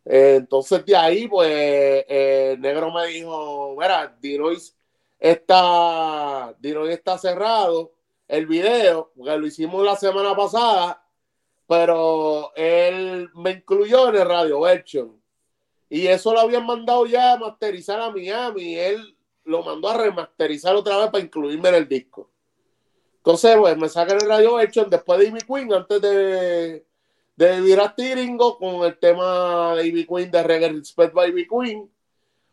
Eh, 0.05 0.37
entonces 0.39 0.85
de 0.85 0.97
ahí, 0.97 1.29
pues, 1.29 1.49
eh, 1.49 2.57
Negro 2.59 2.93
me 2.93 3.07
dijo, 3.07 3.77
mira, 3.79 4.17
Dinois 4.21 4.77
está, 5.19 6.55
Dinoy 6.59 6.93
está 6.93 7.19
cerrado. 7.19 7.93
El 8.27 8.47
video, 8.47 9.13
porque 9.17 9.37
lo 9.37 9.47
hicimos 9.47 9.85
la 9.85 9.95
semana 9.95 10.35
pasada, 10.35 11.02
pero 11.73 12.53
él 12.55 13.31
me 13.35 13.53
incluyó 13.53 14.11
en 14.11 14.17
el 14.17 14.29
radio 14.29 14.61
version. 14.61 15.19
Y 15.89 16.07
eso 16.07 16.35
lo 16.35 16.41
habían 16.41 16.67
mandado 16.67 17.07
ya 17.07 17.33
a 17.33 17.39
masterizar 17.39 17.99
a 17.99 18.11
Miami. 18.11 18.63
Y 18.63 18.79
él 18.79 19.17
lo 19.45 19.63
mandó 19.63 19.89
a 19.89 19.97
remasterizar 19.97 20.77
otra 20.77 20.99
vez 20.99 21.07
para 21.09 21.25
incluirme 21.25 21.71
en 21.71 21.77
el 21.77 21.89
disco. 21.89 22.29
Entonces, 23.17 23.57
pues 23.57 23.75
me 23.79 23.89
sacan 23.89 24.19
el 24.21 24.29
radio 24.29 24.57
version 24.57 24.91
después 24.91 25.19
de 25.19 25.29
Ivy 25.29 25.41
Queen, 25.49 25.73
antes 25.73 26.03
de, 26.03 26.85
de 27.37 27.61
virar 27.63 27.97
Tiringo 27.97 28.59
con 28.59 28.85
el 28.85 28.99
tema 28.99 29.75
de 29.77 29.87
Ivy 29.87 30.07
Queen 30.07 30.31
de 30.31 30.43
Reggae 30.43 30.73
Respect 30.73 31.15
by 31.15 31.31
Ivy 31.31 31.49
Queen. 31.49 31.91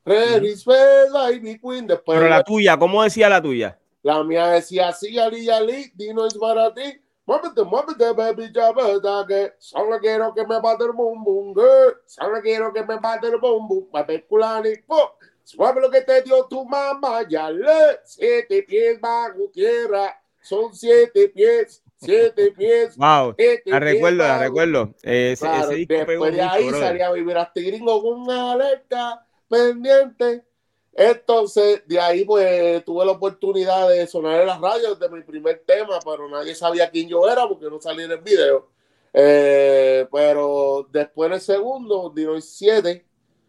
Reggae 0.06 0.40
Respect 0.40 1.12
by 1.12 1.36
Ivy 1.36 1.60
Queen. 1.60 1.88
Después 1.88 2.18
Pero 2.18 2.30
la 2.30 2.42
tuya, 2.42 2.78
¿cómo 2.78 3.04
decía 3.04 3.28
la 3.28 3.42
tuya? 3.42 3.78
la 4.02 4.24
mía 4.24 4.48
decía 4.48 4.88
así, 4.88 5.20
Ali, 5.20 5.50
Ali, 5.50 5.92
Dino 5.94 6.26
es 6.26 6.38
para 6.38 6.74
ti. 6.74 7.02
Muévete, 7.30 7.64
muévete, 7.64 8.12
baby, 8.14 8.52
ya 8.52 8.72
verdad 8.72 9.28
que 9.28 9.54
solo 9.60 10.00
quiero 10.00 10.34
que 10.34 10.44
me 10.48 10.60
bate 10.60 10.84
el 10.86 10.94
bum 10.94 11.24
bum, 11.24 11.54
girl. 11.54 11.96
Solo 12.08 12.42
quiero 12.42 12.74
que 12.74 12.84
me 12.84 12.98
bate 12.98 13.28
el 13.28 13.38
bum 13.38 13.68
bum. 13.68 13.86
Pape 13.92 14.26
culani, 14.26 14.78
po. 14.78 15.16
Suave 15.44 15.80
lo 15.80 15.92
que 15.92 16.02
te 16.02 16.24
dio 16.24 16.46
tu 16.46 16.66
mamá, 16.66 17.22
ya 17.30 17.52
le. 17.52 18.00
Siete 18.04 18.64
pies 18.64 19.00
bajo 19.00 19.48
tierra, 19.54 20.20
son 20.42 20.74
siete 20.74 21.30
pies, 21.30 21.84
siete 21.98 22.52
pies. 22.58 22.98
Wow, 22.98 23.36
siete 23.38 23.70
la 23.70 23.80
pies 23.80 23.94
recuerdo, 23.94 24.18
la 24.18 24.28
bajo 24.30 24.44
recuerdo. 24.46 24.96
Ese, 25.04 25.46
Claro, 25.46 25.66
ese 25.66 25.76
disco 25.76 26.06
pegó 26.08 26.26
después 26.26 26.36
de 26.36 26.42
mucho, 26.42 26.54
ahí 26.56 26.68
brother. 26.68 26.88
salía 26.88 27.08
a 27.10 27.12
vivir 27.12 27.38
hasta 27.38 27.62
gringo 27.62 28.02
con 28.02 28.22
una 28.22 28.52
alerta 28.54 29.28
pendiente. 29.48 30.46
Entonces, 30.94 31.84
de 31.88 32.00
ahí 32.00 32.26
pues 32.26 32.84
tuve 32.84 33.06
la 33.06 33.14
oportunidad 33.14 33.90
de 33.90 34.06
sonar 34.08 34.42
en 34.42 34.48
las 34.48 34.60
radios 34.60 35.00
de 35.00 35.10
mi 35.10 35.22
primer 35.22 35.64
tema, 35.66 36.00
pero 36.04 36.28
nadie 36.28 36.56
sabía 36.56 36.90
quién 36.90 37.08
yo 37.08 37.30
era 37.30 37.48
porque 37.48 37.70
no 37.70 37.80
salía 37.80 38.06
en 38.06 38.12
el 38.12 38.22
video. 38.22 38.70
Eh, 39.14 40.08
pero 40.12 40.88
después 40.92 41.28
en 41.28 41.34
el 41.34 41.42
segundo, 41.42 42.12
Dino 42.14 42.40
7, 42.40 43.06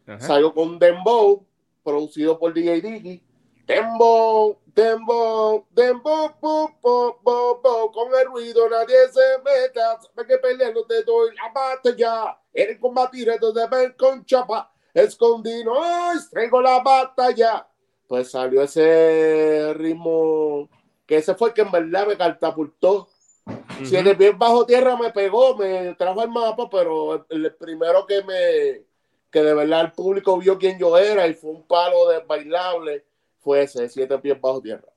Ajá. 0.06 0.26
salió 0.26 0.54
con 0.54 0.78
Dembow, 0.78 1.46
producido 1.82 2.38
por 2.38 2.54
DJ 2.54 2.80
Dicky. 2.80 3.22
Dembow, 3.66 4.58
Dembow, 4.66 5.66
Dembow, 5.70 6.32
po, 6.40 6.76
po, 6.80 7.20
po, 7.22 7.60
po, 7.62 7.92
con 7.92 8.08
el 8.18 8.26
ruido 8.26 8.68
nadie 8.68 8.96
se 9.12 9.38
meta, 9.44 9.98
que 10.26 10.38
peleando 10.38 10.84
te 10.86 11.04
doy 11.04 11.30
la 11.36 11.52
batalla, 11.52 12.38
eres 12.52 12.78
combatir, 12.80 13.28
entonces 13.28 13.70
ven 13.70 13.94
con 13.96 14.24
chapa, 14.24 14.72
escondido, 14.94 15.72
¡ay! 15.82 16.18
traigo 16.30 16.60
la 16.60 16.80
batalla. 16.80 17.66
Pues 18.06 18.30
salió 18.30 18.62
ese 18.62 19.72
ritmo, 19.74 20.68
que 21.06 21.18
ese 21.18 21.34
fue 21.34 21.48
el 21.48 21.54
que 21.54 21.62
en 21.62 21.70
verdad 21.70 22.06
me 22.08 22.16
catapultó. 22.16 23.08
Ujú. 23.46 23.86
Si 23.86 23.96
en 23.96 24.06
el 24.06 24.16
bien 24.16 24.38
bajo 24.38 24.66
tierra 24.66 24.96
me 24.96 25.10
pegó, 25.10 25.56
me 25.56 25.94
trajo 25.94 26.22
el 26.22 26.30
mapa, 26.30 26.68
pero 26.68 27.26
el, 27.30 27.44
el 27.44 27.54
primero 27.54 28.06
que 28.06 28.22
me 28.22 28.90
que 29.30 29.42
de 29.42 29.54
verdad 29.54 29.82
el 29.82 29.92
público 29.92 30.38
vio 30.38 30.58
quién 30.58 30.78
yo 30.78 30.98
era 30.98 31.26
y 31.26 31.34
fue 31.34 31.50
un 31.50 31.62
palo 31.62 32.08
de 32.08 32.20
bailable 32.20 33.04
fue 33.38 33.62
ese, 33.62 33.88
siete 33.88 34.18
pies 34.18 34.40
bajo 34.40 34.60
tierra. 34.60 34.88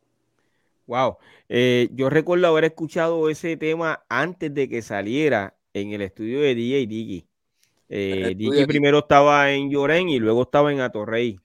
Wow. 0.85 1.17
Eh, 1.47 1.89
yo 1.93 2.09
recuerdo 2.09 2.47
haber 2.47 2.65
escuchado 2.65 3.29
ese 3.29 3.55
tema 3.55 4.03
antes 4.09 4.53
de 4.53 4.67
que 4.67 4.81
saliera 4.81 5.55
en 5.73 5.91
el 5.93 6.01
estudio 6.01 6.41
de 6.41 6.55
DJ 6.55 6.87
Diggy. 6.87 7.27
Eh, 7.95 8.33
de- 8.35 8.67
primero 8.67 8.99
estaba 8.99 9.51
en 9.51 9.69
Llorén 9.69 10.09
y 10.09 10.19
luego 10.19 10.43
estaba 10.43 10.71
en 10.71 10.79
Atorrey. 10.81 11.37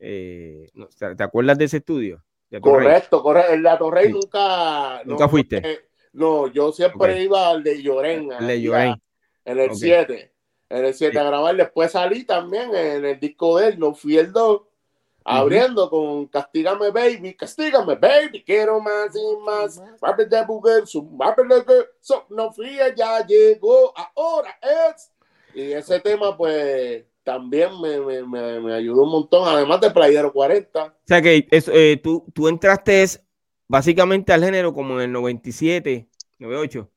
Eh, 0.00 0.68
¿te 1.16 1.22
acuerdas 1.22 1.56
de 1.58 1.64
ese 1.64 1.78
estudio? 1.78 2.22
De. 2.50 2.60
Correcto, 2.60 3.22
correcto. 3.22 3.52
El 3.52 3.62
de 3.62 3.68
Atorrey 3.70 4.06
Sí. 4.06 4.12
nunca. 4.12 5.02
¿Nunca 5.04 5.24
no, 5.24 5.30
fuiste? 5.30 5.80
no, 6.12 6.46
yo 6.48 6.72
siempre 6.72 7.22
iba 7.22 7.48
al 7.48 7.62
de 7.62 7.82
Llorén. 7.82 8.30
El 8.32 8.46
de 8.46 8.52
allá, 8.52 8.62
Llorén. 8.62 9.02
En 9.44 9.58
el 9.58 9.70
Ok. 9.70 9.76
7. 9.76 10.32
En 10.68 10.84
el 10.84 10.94
7 10.94 11.12
Sí. 11.12 11.18
a 11.18 11.24
grabar. 11.24 11.56
Después 11.56 11.92
salí 11.92 12.24
también 12.24 12.74
en 12.74 13.04
el 13.04 13.18
disco 13.18 13.58
de 13.58 13.68
él, 13.68 13.78
No 13.78 13.94
Fui 13.94 14.18
el 14.18 14.32
2. 14.32 14.62
Abriendo 15.24 15.90
con 15.90 16.26
Castígame 16.26 16.90
Baby, 16.90 17.34
Castígame 17.34 17.96
Baby, 17.96 18.42
quiero 18.44 18.80
más 18.80 19.14
y 19.14 19.36
más. 19.44 19.78
De 20.30 20.46
mujer, 20.46 20.86
su 20.86 21.02
de 21.48 21.64
que 21.66 21.74
so- 22.00 22.24
no 22.30 22.50
fría, 22.52 22.94
ya 22.94 23.26
llegó, 23.26 23.92
ahora 24.16 24.58
es. 24.62 25.10
Y 25.58 25.72
ese 25.72 26.00
tema, 26.00 26.36
pues, 26.36 27.04
también 27.24 27.70
me, 27.80 28.00
me, 28.00 28.22
me, 28.22 28.60
me 28.60 28.74
ayudó 28.74 29.02
un 29.02 29.10
montón, 29.10 29.46
además 29.48 29.80
de 29.80 29.90
Playero 29.90 30.32
40. 30.32 30.84
O 30.84 30.92
sea 31.06 31.20
que 31.20 31.46
eso, 31.50 31.72
eh, 31.74 32.00
tú, 32.02 32.24
tú 32.34 32.48
entraste 32.48 33.02
es 33.02 33.24
básicamente 33.66 34.32
al 34.32 34.44
género 34.44 34.72
como 34.72 34.94
en 34.94 35.06
el 35.06 35.12
97, 35.12 36.08
98. 36.38 36.88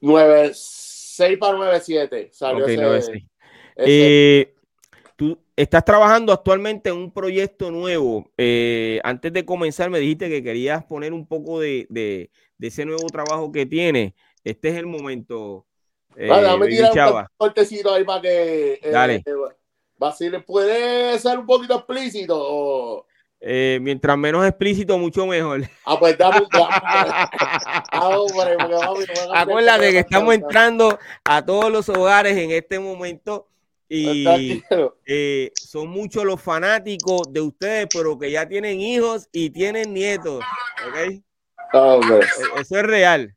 96 0.00 1.38
para 1.38 1.56
97 1.58 2.30
salió 2.32 2.64
Ok, 2.64 2.70
ese, 2.70 2.82
96. 2.82 3.24
ese- 3.76 3.86
Eh, 4.40 4.54
tú 5.16 5.38
estás 5.56 5.84
trabajando 5.84 6.32
actualmente 6.32 6.90
en 6.90 6.96
un 6.96 7.12
proyecto 7.12 7.70
nuevo. 7.70 8.30
Eh, 8.36 9.00
antes 9.02 9.32
de 9.32 9.44
comenzar 9.44 9.90
me 9.90 9.98
dijiste 9.98 10.28
que 10.28 10.42
querías 10.42 10.84
poner 10.84 11.12
un 11.12 11.26
poco 11.26 11.58
de, 11.60 11.86
de- 11.90 12.30
de 12.58 12.66
ese 12.68 12.84
nuevo 12.84 13.06
trabajo 13.08 13.50
que 13.50 13.66
tienes. 13.66 14.12
Este 14.44 14.68
es 14.68 14.76
el 14.76 14.86
momento. 14.86 15.66
Eh, 16.16 16.26
déjame 16.26 16.58
Baby 16.58 16.76
tirar 16.76 17.12
un 17.12 17.26
cortecito 17.36 17.94
ahí 17.94 18.04
para 18.04 18.20
que 18.22 18.72
eh, 18.82 18.90
Dale. 18.90 19.14
eh, 19.16 19.32
Basile 19.96 20.40
puede 20.40 21.18
ser 21.18 21.38
un 21.38 21.46
poquito 21.46 21.76
explícito 21.76 22.36
o 22.38 23.06
Eh, 23.40 23.78
mientras 23.82 24.16
menos 24.18 24.44
explícito, 24.46 24.96
mucho 24.98 25.26
mejor. 25.26 25.62
ah 25.84 25.98
pues 25.98 26.16
dame 26.18 26.38
un 26.40 26.48
dame- 26.48 26.68
Acuérdate 29.34 29.90
que 29.92 29.98
estamos 30.00 30.34
entrando 30.34 30.98
a 31.24 31.44
todos 31.44 31.70
los 31.70 31.88
hogares 31.88 32.36
en 32.36 32.50
este 32.50 32.78
momento 32.78 33.48
y 33.88 34.62
eh, 35.06 35.50
son 35.54 35.88
muchos 35.88 36.24
los 36.24 36.40
fanáticos 36.42 37.32
de 37.32 37.40
ustedes, 37.40 37.86
pero 37.92 38.18
que 38.18 38.30
ya 38.30 38.46
tienen 38.46 38.80
hijos 38.80 39.28
y 39.32 39.50
tienen 39.50 39.94
nietos. 39.94 40.44
¿ok? 40.88 41.22
Ah. 41.72 41.98
E- 42.02 42.60
Eso 42.60 42.76
es 42.76 42.82
real. 42.82 43.34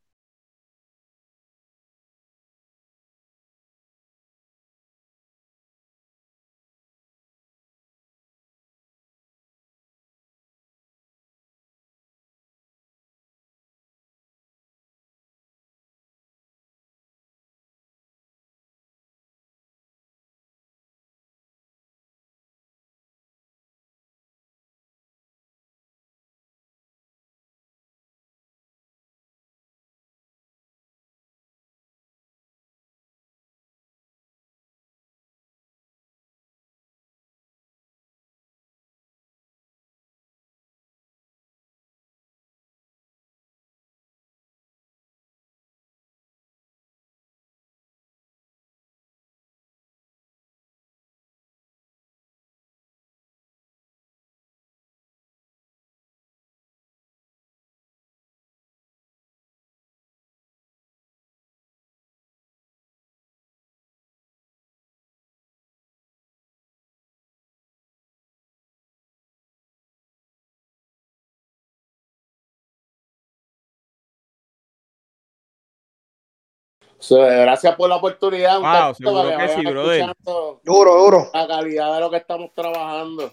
Gracias 77.09 77.75
por 77.75 77.89
la 77.89 77.95
oportunidad. 77.97 78.57
un 78.57 78.63
Wow, 78.63 78.71
cachito 78.71 79.09
seguro 79.09 79.29
para 79.29 79.47
que 79.47 79.53
sí, 79.53 79.65
brother. 79.65 80.15
Duro, 80.63 81.03
duro. 81.03 81.29
La 81.33 81.47
calidad 81.47 81.93
de 81.95 81.99
lo 81.99 82.09
que 82.09 82.17
estamos 82.17 82.53
trabajando. 82.53 83.31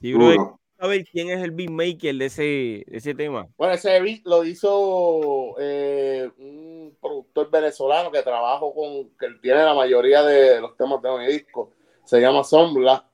Sí, 0.00 0.12
brother, 0.12 0.38
saber 0.78 1.04
quién 1.04 1.30
es 1.30 1.42
el 1.42 1.52
beatmaker 1.52 2.14
de 2.14 2.26
ese, 2.26 2.42
de 2.42 2.96
ese 2.98 3.14
tema. 3.14 3.46
Bueno, 3.56 3.74
ese 3.74 4.00
beat 4.00 4.22
lo 4.24 4.44
hizo 4.44 5.54
eh, 5.58 6.30
un 6.38 6.96
productor 7.00 7.50
venezolano 7.50 8.10
que 8.10 8.22
trabajo 8.22 8.74
con, 8.74 9.10
que 9.18 9.38
tiene 9.40 9.64
la 9.64 9.74
mayoría 9.74 10.22
de 10.22 10.60
los 10.60 10.76
temas 10.76 11.00
de 11.00 11.10
mi 11.16 11.26
disco. 11.26 11.70
Se 12.04 12.20
llama 12.20 12.44
Sombra. 12.44 13.04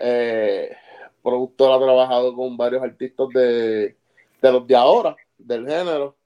Eh, 0.00 0.76
productor 1.22 1.72
ha 1.72 1.82
trabajado 1.82 2.34
con 2.34 2.56
varios 2.56 2.82
artistas 2.82 3.28
de, 3.32 3.96
de 4.42 4.52
los 4.52 4.66
de 4.66 4.76
ahora, 4.76 5.16
del 5.38 5.66
género. 5.66 6.16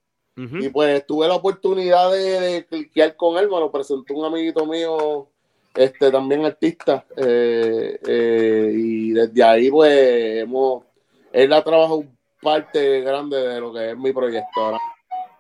Y 0.61 0.69
pues 0.69 1.05
tuve 1.05 1.27
la 1.27 1.35
oportunidad 1.35 2.13
de, 2.13 2.41
de 2.41 2.67
cliquear 2.67 3.17
con 3.17 3.37
él, 3.39 3.49
me 3.49 3.59
lo 3.59 3.73
presentó 3.73 4.15
un 4.15 4.25
amiguito 4.25 4.65
mío, 4.67 5.27
este 5.75 6.11
también 6.13 6.45
artista. 6.45 7.05
eh, 7.17 7.99
eh, 8.07 8.73
y 8.77 9.11
desde 9.11 9.43
ahí, 9.43 9.71
pues, 9.71 10.43
hemos, 10.43 10.85
él 11.33 11.53
ha 11.53 11.65
trabajado 11.65 12.05
parte 12.41 13.01
grande 13.01 13.37
de 13.37 13.61
lo 13.61 13.73
que 13.73 13.91
es 13.91 13.99
mi 13.99 14.13
proyecto 14.13 14.61
ahora. 14.61 14.79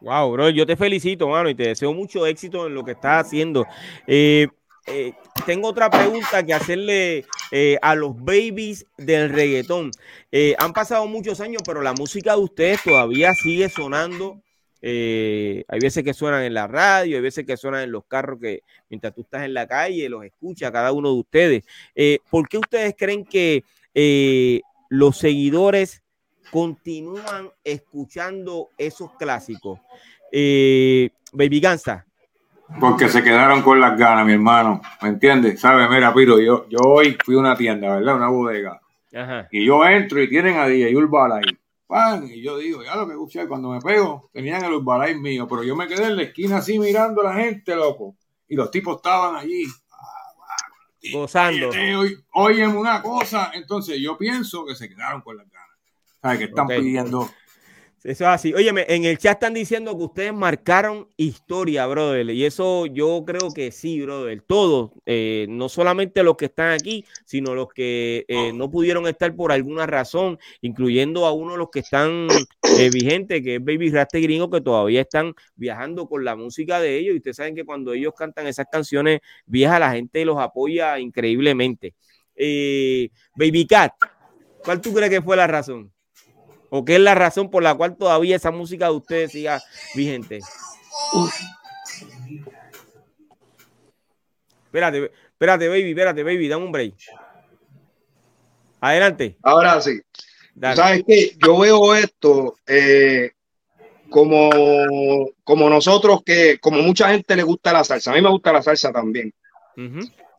Wow, 0.00 0.32
bro, 0.32 0.48
yo 0.50 0.66
te 0.66 0.76
felicito, 0.76 1.28
mano, 1.28 1.48
y 1.48 1.54
te 1.54 1.68
deseo 1.68 1.92
mucho 1.92 2.26
éxito 2.26 2.66
en 2.66 2.74
lo 2.74 2.84
que 2.84 2.92
estás 2.92 3.26
haciendo. 3.26 3.66
Eh, 4.06 4.48
eh, 4.86 5.12
tengo 5.44 5.68
otra 5.68 5.90
pregunta 5.90 6.44
que 6.44 6.54
hacerle 6.54 7.24
eh, 7.52 7.78
a 7.82 7.94
los 7.94 8.16
babies 8.16 8.86
del 8.96 9.30
reggaetón. 9.30 9.90
Eh, 10.32 10.54
han 10.58 10.72
pasado 10.72 11.06
muchos 11.06 11.40
años, 11.40 11.62
pero 11.64 11.82
la 11.82 11.92
música 11.92 12.32
de 12.32 12.42
ustedes 12.42 12.82
todavía 12.82 13.32
sigue 13.34 13.68
sonando. 13.68 14.40
Eh, 14.80 15.64
hay 15.68 15.80
veces 15.80 16.04
que 16.04 16.14
suenan 16.14 16.42
en 16.44 16.54
la 16.54 16.66
radio, 16.66 17.16
hay 17.16 17.22
veces 17.22 17.44
que 17.44 17.56
suenan 17.56 17.82
en 17.82 17.92
los 17.92 18.04
carros 18.04 18.38
que 18.40 18.62
mientras 18.88 19.14
tú 19.14 19.22
estás 19.22 19.42
en 19.44 19.54
la 19.54 19.66
calle 19.66 20.08
los 20.08 20.24
escucha 20.24 20.70
cada 20.70 20.92
uno 20.92 21.12
de 21.12 21.20
ustedes. 21.20 21.64
Eh, 21.94 22.18
¿Por 22.30 22.48
qué 22.48 22.58
ustedes 22.58 22.94
creen 22.96 23.24
que 23.24 23.64
eh, 23.94 24.60
los 24.88 25.18
seguidores 25.18 26.02
continúan 26.50 27.50
escuchando 27.64 28.70
esos 28.78 29.12
clásicos? 29.16 29.80
Baby 30.30 31.60
Gansa. 31.60 32.04
Porque 32.80 33.08
se 33.08 33.22
quedaron 33.22 33.62
con 33.62 33.80
las 33.80 33.98
ganas, 33.98 34.26
mi 34.26 34.34
hermano. 34.34 34.80
¿Me 35.00 35.08
entiendes? 35.08 35.58
¿Sabes? 35.58 35.88
Mira, 35.88 36.12
Piro, 36.12 36.38
yo, 36.38 36.68
yo 36.68 36.78
hoy 36.80 37.16
fui 37.24 37.34
a 37.34 37.38
una 37.38 37.56
tienda, 37.56 37.96
¿verdad? 37.96 38.16
Una 38.16 38.28
bodega. 38.28 38.80
Ajá. 39.14 39.48
Y 39.50 39.64
yo 39.64 39.84
entro 39.86 40.22
y 40.22 40.28
tienen 40.28 40.58
a 40.58 40.66
DJ 40.66 40.94
Urbal 40.94 41.32
ahí. 41.32 41.58
¡Pam! 41.88 42.26
Y 42.30 42.42
yo 42.42 42.58
digo, 42.58 42.84
ya 42.84 42.94
lo 42.96 43.06
que 43.06 43.14
escuché, 43.14 43.48
cuando 43.48 43.70
me 43.70 43.80
pego, 43.80 44.28
tenían 44.32 44.62
el 44.64 44.74
Urbalay 44.74 45.18
mío, 45.18 45.48
pero 45.48 45.62
yo 45.64 45.74
me 45.74 45.88
quedé 45.88 46.04
en 46.04 46.16
la 46.16 46.22
esquina 46.22 46.58
así 46.58 46.78
mirando 46.78 47.22
a 47.22 47.32
la 47.34 47.42
gente, 47.42 47.74
loco. 47.74 48.14
Y 48.46 48.54
los 48.56 48.70
tipos 48.70 48.96
estaban 48.96 49.34
allí. 49.36 49.64
Gozando. 51.12 51.70
Oy- 51.70 52.24
Óyeme 52.34 52.76
una 52.76 53.00
cosa, 53.02 53.50
entonces 53.54 53.98
yo 54.00 54.18
pienso 54.18 54.66
que 54.66 54.74
se 54.74 54.88
quedaron 54.88 55.22
con 55.22 55.36
las 55.36 55.48
ganas. 55.48 55.68
¿Sabes? 56.20 56.38
Que 56.38 56.44
están 56.44 56.66
pidiendo. 56.66 57.30
Eso 58.04 58.24
es 58.24 58.30
así. 58.30 58.54
Óyeme, 58.54 58.86
en 58.88 59.04
el 59.04 59.18
chat 59.18 59.32
están 59.32 59.54
diciendo 59.54 59.96
que 59.96 60.04
ustedes 60.04 60.32
marcaron 60.32 61.08
historia, 61.16 61.84
brother. 61.86 62.30
Y 62.30 62.44
eso 62.44 62.86
yo 62.86 63.24
creo 63.26 63.52
que 63.52 63.72
sí, 63.72 64.00
brother. 64.00 64.40
Todos, 64.42 64.92
eh, 65.04 65.46
no 65.48 65.68
solamente 65.68 66.22
los 66.22 66.36
que 66.36 66.44
están 66.44 66.70
aquí, 66.70 67.04
sino 67.24 67.56
los 67.56 67.68
que 67.68 68.24
eh, 68.28 68.52
no 68.52 68.70
pudieron 68.70 69.08
estar 69.08 69.34
por 69.34 69.50
alguna 69.50 69.86
razón, 69.86 70.38
incluyendo 70.60 71.26
a 71.26 71.32
uno 71.32 71.52
de 71.52 71.58
los 71.58 71.70
que 71.70 71.80
están 71.80 72.28
eh, 72.78 72.90
vigentes, 72.90 73.42
que 73.42 73.56
es 73.56 73.64
Baby 73.64 73.90
Raste 73.90 74.20
Gringo, 74.20 74.48
que 74.48 74.60
todavía 74.60 75.00
están 75.00 75.34
viajando 75.56 76.08
con 76.08 76.24
la 76.24 76.36
música 76.36 76.80
de 76.80 76.98
ellos. 76.98 77.14
Y 77.14 77.16
ustedes 77.16 77.36
saben 77.36 77.56
que 77.56 77.64
cuando 77.64 77.92
ellos 77.92 78.14
cantan 78.16 78.46
esas 78.46 78.66
canciones 78.70 79.20
viejas, 79.44 79.80
la 79.80 79.90
gente 79.90 80.24
los 80.24 80.38
apoya 80.38 81.00
increíblemente. 81.00 81.94
Eh, 82.36 83.10
Baby 83.34 83.66
Cat, 83.66 83.94
¿cuál 84.62 84.80
tú 84.80 84.94
crees 84.94 85.10
que 85.10 85.20
fue 85.20 85.36
la 85.36 85.48
razón? 85.48 85.92
¿O 86.70 86.84
qué 86.84 86.96
es 86.96 87.00
la 87.00 87.14
razón 87.14 87.50
por 87.50 87.62
la 87.62 87.74
cual 87.74 87.96
todavía 87.96 88.36
esa 88.36 88.50
música 88.50 88.86
de 88.86 88.92
ustedes 88.92 89.32
siga 89.32 89.62
vigente? 89.94 90.40
Espérate, 94.66 95.10
espérate, 95.32 95.68
baby, 95.68 95.90
espérate, 95.90 96.22
baby, 96.22 96.48
dame 96.48 96.64
un 96.64 96.72
break. 96.72 96.94
Adelante. 98.80 99.36
Ahora 99.42 99.80
sí. 99.80 99.98
dale. 100.54 100.76
¿Sabes 100.76 101.04
qué? 101.06 101.32
Yo 101.44 101.58
veo 101.58 101.94
esto 101.94 102.56
eh, 102.66 103.32
como, 104.10 104.50
como 105.42 105.70
nosotros 105.70 106.20
que, 106.24 106.58
como 106.60 106.82
mucha 106.82 107.10
gente 107.10 107.34
le 107.34 107.44
gusta 107.44 107.72
la 107.72 107.82
salsa. 107.82 108.12
A 108.12 108.14
mí 108.14 108.20
me 108.20 108.30
gusta 108.30 108.52
la 108.52 108.62
salsa 108.62 108.92
también. 108.92 109.32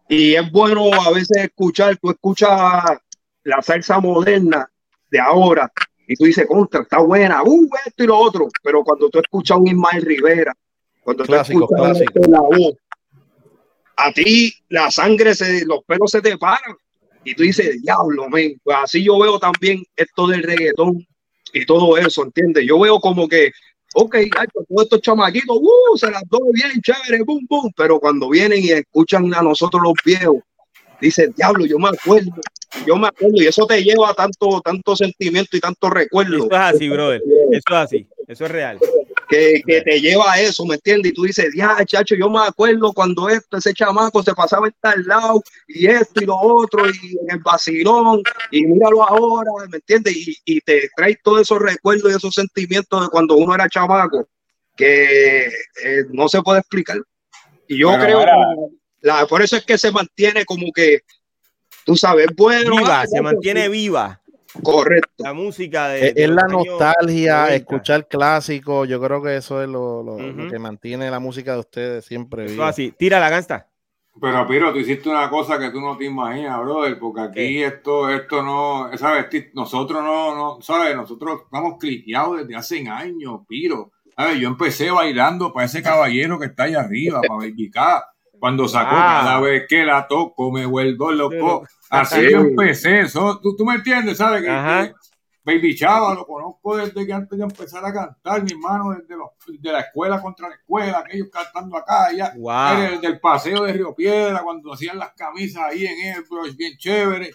Y 0.07 0.35
es 0.35 0.51
bueno 0.51 0.93
a 0.93 1.11
veces 1.11 1.45
escuchar, 1.45 1.97
tú 1.97 2.11
escuchas 2.11 2.49
la 3.43 3.61
salsa 3.61 3.99
moderna 3.99 4.69
de 5.09 5.19
ahora 5.19 5.71
y 6.09 6.15
tú 6.15 6.25
dices, 6.25 6.47
contra, 6.47 6.81
está 6.81 6.97
buena, 6.97 7.43
uh, 7.43 7.69
esto 7.85 8.03
y 8.03 8.07
lo 8.07 8.17
otro. 8.17 8.47
Pero 8.63 8.83
cuando 8.83 9.09
tú 9.09 9.19
escuchas 9.19 9.55
a 9.55 9.59
un 9.59 9.67
Ismael 9.67 10.01
Rivera, 10.01 10.55
cuando 11.03 11.23
tú 11.23 11.35
escuchas 11.35 11.67
clásico. 11.69 12.19
la 12.27 12.41
voz, 12.41 12.73
a 13.95 14.11
ti 14.11 14.51
la 14.69 14.89
sangre, 14.89 15.35
se, 15.35 15.63
los 15.67 15.83
pelos 15.85 16.09
se 16.09 16.23
te 16.23 16.35
paran 16.35 16.75
y 17.23 17.35
tú 17.35 17.43
dices, 17.43 17.79
diablo, 17.83 18.27
men. 18.27 18.59
Pues 18.63 18.75
así 18.81 19.03
yo 19.03 19.19
veo 19.19 19.37
también 19.37 19.83
esto 19.95 20.25
del 20.25 20.41
reggaetón 20.41 21.05
y 21.53 21.63
todo 21.67 21.95
eso, 21.95 22.23
¿entiendes? 22.23 22.65
Yo 22.65 22.79
veo 22.79 22.99
como 22.99 23.27
que, 23.27 23.51
ok, 23.93 24.15
ay, 24.15 24.47
pues 24.51 24.67
todos 24.67 24.83
estos 24.85 25.01
chamaquitos, 25.01 25.57
uh, 25.61 25.95
se 25.95 26.09
las 26.09 26.23
doy 26.27 26.51
bien, 26.53 26.81
chévere, 26.81 27.23
boom, 27.23 27.45
boom, 27.47 27.71
pero 27.77 27.99
cuando 27.99 28.29
vienen 28.29 28.63
y 28.63 28.71
escuchan 28.71 29.31
a 29.35 29.43
nosotros 29.43 29.83
los 29.83 29.93
viejos, 30.03 30.37
dicen, 30.99 31.31
diablo, 31.37 31.67
yo 31.67 31.77
me 31.77 31.89
acuerdo, 31.89 32.31
yo 32.85 32.95
me 32.95 33.07
acuerdo, 33.07 33.35
y 33.41 33.47
eso 33.47 33.65
te 33.65 33.83
lleva 33.83 34.09
a 34.09 34.13
tanto, 34.13 34.61
tanto 34.61 34.95
sentimiento 34.95 35.57
y 35.57 35.59
tanto 35.59 35.89
recuerdo. 35.89 36.37
Eso 36.37 36.47
es 36.51 36.57
así, 36.59 36.89
brother. 36.89 37.21
Eso 37.51 37.63
es 37.67 37.75
así. 37.75 38.07
Eso 38.27 38.45
es 38.45 38.51
real. 38.51 38.77
que, 39.27 39.61
que 39.65 39.81
te 39.81 39.99
lleva 40.01 40.33
a 40.33 40.41
eso, 40.41 40.65
¿me 40.65 40.75
entiendes? 40.75 41.11
Y 41.11 41.15
tú 41.15 41.23
dices, 41.23 41.51
ya, 41.55 41.77
chacho, 41.85 42.15
yo 42.15 42.29
me 42.29 42.39
acuerdo 42.39 42.93
cuando 42.93 43.29
esto, 43.29 43.57
ese 43.57 43.73
chamaco 43.73 44.23
se 44.23 44.33
pasaba 44.33 44.67
en 44.67 44.73
tal 44.81 45.03
lado, 45.05 45.41
y 45.67 45.85
esto 45.87 46.21
y 46.21 46.25
lo 46.25 46.35
otro, 46.37 46.87
y 46.89 47.17
en 47.21 47.31
el 47.35 47.39
vacilón, 47.39 48.21
y 48.51 48.65
míralo 48.65 49.03
ahora, 49.07 49.51
¿me 49.69 49.77
entiendes? 49.77 50.15
Y, 50.15 50.35
y 50.45 50.61
te 50.61 50.89
trae 50.95 51.15
todos 51.23 51.41
esos 51.41 51.59
recuerdos 51.59 52.11
y 52.11 52.15
esos 52.15 52.33
sentimientos 52.33 53.01
de 53.03 53.09
cuando 53.09 53.35
uno 53.35 53.53
era 53.53 53.69
chamaco, 53.69 54.27
que 54.75 55.45
eh, 55.47 56.05
no 56.11 56.27
se 56.29 56.41
puede 56.41 56.59
explicar. 56.59 56.97
Y 57.67 57.77
yo 57.79 57.89
creo 57.99 58.19
ahora- 58.19 58.33
que 59.01 59.07
la, 59.07 59.25
por 59.27 59.41
eso 59.41 59.55
es 59.57 59.63
que 59.65 59.77
se 59.77 59.91
mantiene 59.91 60.43
como 60.45 60.71
que, 60.73 60.99
tú 61.89 61.95
sabes, 61.95 62.27
bueno, 62.37 62.77
Viva, 62.77 63.01
ah, 63.01 63.07
se 63.07 63.19
mantiene 63.19 63.67
viva 63.67 64.21
correcto. 64.61 65.09
la 65.17 65.33
música 65.33 65.87
de. 65.87 66.09
Es, 66.09 66.13
de 66.15 66.23
es 66.23 66.29
los 66.29 66.35
la 66.37 66.47
nostalgia, 66.47 67.35
90. 67.37 67.55
escuchar 67.55 68.07
clásicos. 68.07 68.87
Yo 68.87 69.01
creo 69.01 69.23
que 69.23 69.37
eso 69.37 69.63
es 69.63 69.67
lo, 69.67 70.03
lo- 70.03 70.49
que 70.49 70.59
mantiene 70.59 71.09
la 71.09 71.19
música 71.19 71.53
de 71.53 71.59
ustedes 71.61 72.05
siempre 72.05 72.43
Eso 72.43 72.51
es 72.51 72.55
viva. 72.57 72.67
así. 72.67 72.93
Tira 72.95 73.19
la 73.19 73.29
gansta. 73.29 73.67
Pero, 74.21 74.45
Piro, 74.47 74.71
tú 74.71 74.77
hiciste 74.79 75.09
una 75.09 75.29
cosa 75.31 75.57
que 75.57 75.71
tú 75.71 75.79
no 75.81 75.97
te 75.97 76.05
imaginas, 76.05 76.59
brother, 76.59 76.99
porque 76.99 77.21
aquí 77.21 77.33
¿Qué? 77.35 77.65
esto, 77.65 78.07
esto 78.09 78.43
no, 78.43 78.89
¿sabes? 78.97 79.25
Nosotros 79.53 80.03
no, 80.03 80.35
no, 80.35 80.61
¿sabes? 80.61 80.95
Nosotros 80.95 81.41
estamos 81.45 81.77
cliqueados 81.79 82.39
desde 82.39 82.55
hace 82.55 82.87
años, 82.87 83.39
Piro. 83.47 83.91
¿Sabes? 84.15 84.37
Yo 84.39 84.47
empecé 84.49 84.91
bailando 84.91 85.51
para 85.53 85.65
ese 85.65 85.81
caballero 85.81 86.37
que 86.37 86.47
está 86.47 86.63
ahí 86.63 86.75
arriba, 86.75 87.21
para 87.21 87.35
Baby 87.39 87.71
K. 87.71 88.05
Cuando 88.39 88.67
sacó 88.67 88.95
Ah. 88.95 89.21
cada 89.23 89.39
vez 89.41 89.65
que 89.67 89.83
la 89.83 90.07
toco, 90.07 90.51
me 90.51 90.65
vuelvo 90.65 91.11
loco. 91.11 91.67
Así 91.89 92.21
Sí. 92.21 92.31
yo 92.31 92.39
empecé. 92.39 93.01
Eso, 93.01 93.39
¿tú, 93.41 93.55
tú 93.55 93.65
me 93.65 93.75
entiendes, 93.75 94.17
¿sabes? 94.17 94.41
Que- 94.43 94.93
Baby 95.41 95.75
Chava 95.75 96.13
lo 96.13 96.27
conozco 96.27 96.77
desde 96.77 97.07
que 97.07 97.13
antes 97.13 97.35
de 97.37 97.43
empezar 97.43 97.83
a 97.83 97.91
cantar, 97.91 98.43
mi 98.43 98.51
hermano, 98.51 98.91
desde 98.91 99.15
los, 99.15 99.29
de 99.59 99.71
la 99.71 99.79
escuela 99.79 100.21
contra 100.21 100.47
la 100.49 100.55
escuela, 100.55 100.99
aquellos 100.99 101.29
cantando 101.31 101.75
acá, 101.77 102.05
allá. 102.07 102.33
Wow. 102.37 102.91
Desde 102.91 103.07
el 103.07 103.19
paseo 103.19 103.63
de 103.63 103.73
Río 103.73 103.95
Piedra, 103.95 104.41
cuando 104.43 104.71
hacían 104.73 104.99
las 104.99 105.13
camisas 105.13 105.63
ahí 105.63 105.85
en 105.85 106.23
es 106.45 106.55
bien 106.55 106.77
chévere. 106.77 107.31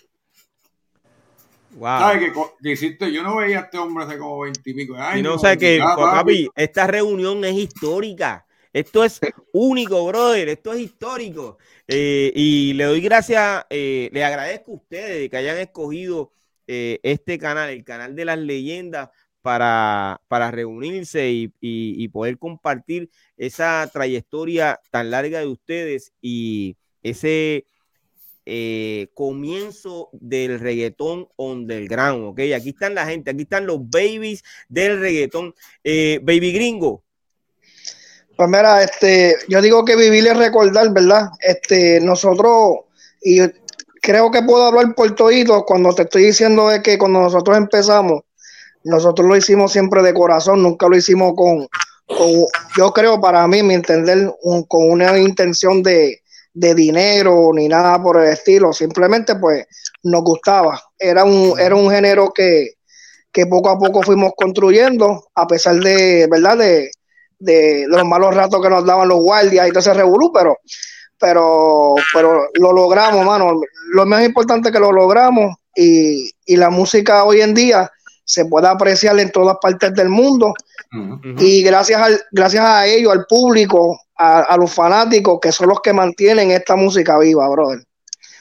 Wow. 1.72 1.98
¿Sabes 1.98 2.32
que 2.62 2.70
hiciste? 2.70 3.10
Yo 3.12 3.24
no 3.24 3.36
veía 3.36 3.58
a 3.58 3.62
este 3.62 3.78
hombre 3.78 4.04
hace 4.04 4.16
como 4.16 4.40
veintipico 4.40 4.94
de 4.94 5.00
años. 5.00 5.18
Y 5.18 5.22
no 5.22 5.38
sé 5.38 5.58
que, 5.58 5.80
papi, 5.82 6.48
esta 6.54 6.86
reunión 6.86 7.44
es 7.44 7.54
histórica. 7.54 8.43
Esto 8.74 9.04
es 9.04 9.20
único, 9.52 10.04
brother. 10.06 10.48
Esto 10.48 10.72
es 10.72 10.80
histórico. 10.80 11.58
Eh, 11.86 12.32
y 12.34 12.72
le 12.74 12.84
doy 12.84 13.00
gracias, 13.00 13.64
eh, 13.70 14.10
le 14.12 14.24
agradezco 14.24 14.72
a 14.72 14.74
ustedes 14.74 15.30
que 15.30 15.36
hayan 15.36 15.58
escogido 15.58 16.32
eh, 16.66 16.98
este 17.04 17.38
canal, 17.38 17.70
el 17.70 17.84
canal 17.84 18.16
de 18.16 18.24
las 18.24 18.38
leyendas, 18.38 19.10
para, 19.42 20.20
para 20.28 20.50
reunirse 20.50 21.30
y, 21.30 21.52
y- 21.60 22.08
poder 22.08 22.38
compartir 22.38 23.10
esa 23.36 23.88
trayectoria 23.92 24.80
tan 24.90 25.10
larga 25.10 25.40
de 25.40 25.46
ustedes 25.46 26.14
y 26.22 26.76
ese 27.02 27.66
eh, 28.46 29.08
comienzo 29.14 30.08
del 30.12 30.58
reggaetón 30.60 31.28
underground, 31.36 32.24
¿ok? 32.24 32.40
Aquí 32.56 32.70
están 32.70 32.94
la 32.94 33.06
gente, 33.06 33.30
aquí 33.32 33.42
están 33.42 33.66
los 33.66 33.80
babies 33.88 34.42
del 34.68 34.98
reggaetón. 35.00 35.54
Baby 35.84 36.52
Gringo, 36.52 37.04
Pues 38.36 38.48
mira, 38.48 38.82
este, 38.82 39.36
yo 39.48 39.60
digo 39.62 39.84
que 39.84 39.96
vivir 39.96 40.26
es 40.26 40.36
recordar, 40.36 40.92
¿verdad? 40.92 41.28
Este, 41.40 42.00
nosotros, 42.00 42.78
y 43.22 43.40
creo 44.02 44.30
que 44.30 44.42
puedo 44.42 44.64
hablar 44.66 44.94
por 44.94 45.14
todito 45.14 45.64
cuando 45.64 45.94
te 45.94 46.02
estoy 46.02 46.24
diciendo 46.24 46.68
de 46.68 46.82
que 46.82 46.98
cuando 46.98 47.20
nosotros 47.20 47.56
empezamos, 47.56 48.22
nosotros 48.84 49.28
lo 49.28 49.36
hicimos 49.36 49.72
siempre 49.72 50.02
de 50.02 50.14
corazón, 50.14 50.62
nunca 50.62 50.88
lo 50.88 50.96
hicimos 50.96 51.34
con, 51.36 51.68
con 52.06 52.46
yo 52.76 52.92
creo 52.92 53.20
para 53.20 53.46
mí, 53.48 53.62
mi 53.62 53.74
entender, 53.74 54.32
un- 54.42 54.64
con 54.64 54.90
una 54.90 55.18
intención 55.18 55.82
de, 55.82 56.22
de 56.54 56.74
dinero 56.74 57.50
ni 57.54 57.68
nada 57.68 58.02
por 58.02 58.20
el 58.22 58.32
estilo, 58.32 58.72
simplemente 58.72 59.36
pues 59.36 59.66
nos 60.04 60.22
gustaba. 60.24 60.80
Era 60.98 61.24
un, 61.24 61.54
era 61.60 61.74
un 61.76 61.90
género 61.90 62.32
que, 62.34 62.74
que 63.32 63.46
poco 63.46 63.70
a 63.70 63.78
poco 63.78 64.02
fuimos 64.02 64.32
construyendo, 64.36 65.26
a 65.34 65.46
pesar 65.46 65.76
de, 65.76 66.26
¿verdad? 66.30 66.58
De, 66.58 66.90
de, 67.44 67.86
los 67.88 68.04
malos 68.04 68.34
ratos 68.34 68.62
que 68.62 68.70
nos 68.70 68.84
daban 68.84 69.08
los 69.08 69.18
guardias 69.18 69.66
y 69.66 69.70
todo 69.70 69.80
ese 69.80 69.94
revolú, 69.94 70.32
pero, 70.32 70.58
pero, 71.18 71.94
pero 72.12 72.48
lo 72.54 72.72
logramos, 72.72 73.24
mano. 73.24 73.60
Lo 73.92 74.06
más 74.06 74.24
importante 74.24 74.68
es 74.68 74.72
que 74.72 74.80
lo 74.80 74.92
logramos 74.92 75.56
y, 75.74 76.30
y 76.46 76.56
la 76.56 76.70
música 76.70 77.24
hoy 77.24 77.40
en 77.40 77.54
día 77.54 77.90
se 78.24 78.46
puede 78.46 78.68
apreciar 78.68 79.18
en 79.18 79.30
todas 79.30 79.56
partes 79.60 79.94
del 79.94 80.08
mundo 80.08 80.54
y 81.38 81.62
gracias, 81.62 82.00
al, 82.00 82.20
gracias 82.30 82.64
a 82.64 82.86
ellos, 82.86 83.12
al 83.12 83.26
público, 83.26 83.98
a, 84.16 84.56
los 84.56 84.72
fanáticos, 84.72 85.40
que 85.40 85.50
son 85.50 85.68
los 85.68 85.80
que 85.80 85.92
mantienen 85.92 86.50
esta 86.52 86.76
música 86.76 87.18
viva, 87.18 87.48
brother. 87.48 87.84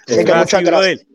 Así 0.08 0.24
que 0.24 0.34
muchas 0.34 0.64
gracias. 0.64 1.06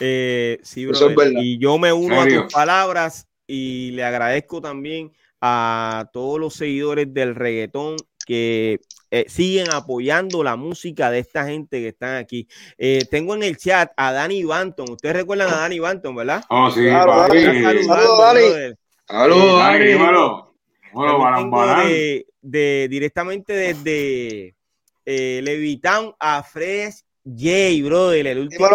Eh, 0.00 0.58
sí, 0.62 0.86
brother. 0.86 1.32
Y 1.36 1.58
yo 1.58 1.78
me 1.78 1.92
uno 1.92 2.20
a 2.20 2.26
tus 2.26 2.52
palabras 2.52 3.26
y 3.46 3.92
le 3.92 4.04
agradezco 4.04 4.60
también 4.60 5.12
a 5.40 6.08
todos 6.12 6.38
los 6.40 6.54
seguidores 6.54 7.12
del 7.12 7.34
reggaetón 7.34 7.96
que 8.26 8.80
eh, 9.10 9.24
siguen 9.28 9.70
apoyando 9.72 10.44
la 10.44 10.56
música 10.56 11.10
de 11.10 11.20
esta 11.20 11.46
gente 11.46 11.80
que 11.80 11.88
están 11.88 12.16
aquí. 12.16 12.46
Eh, 12.76 13.06
tengo 13.10 13.34
en 13.34 13.42
el 13.42 13.56
chat 13.56 13.90
a 13.96 14.12
Dani 14.12 14.44
Banton. 14.44 14.90
Ustedes 14.90 15.16
recuerdan 15.16 15.48
a 15.48 15.60
Dani 15.60 15.78
Banton, 15.78 16.14
¿verdad? 16.14 16.44
Oh, 16.50 16.70
sí, 16.70 16.86
Saludos, 16.86 17.28
Dani. 17.28 18.74
Saludos, 19.06 19.58
Dani. 19.58 19.94
Bueno, 20.92 21.82
de, 22.42 22.88
directamente 22.90 23.52
desde 23.52 24.54
eh, 25.04 25.40
Levitown 25.42 26.14
a 26.18 26.42
Fresh 26.42 27.02
J, 27.24 27.84
brother, 27.84 28.26
el 28.26 28.38
último 28.38 28.68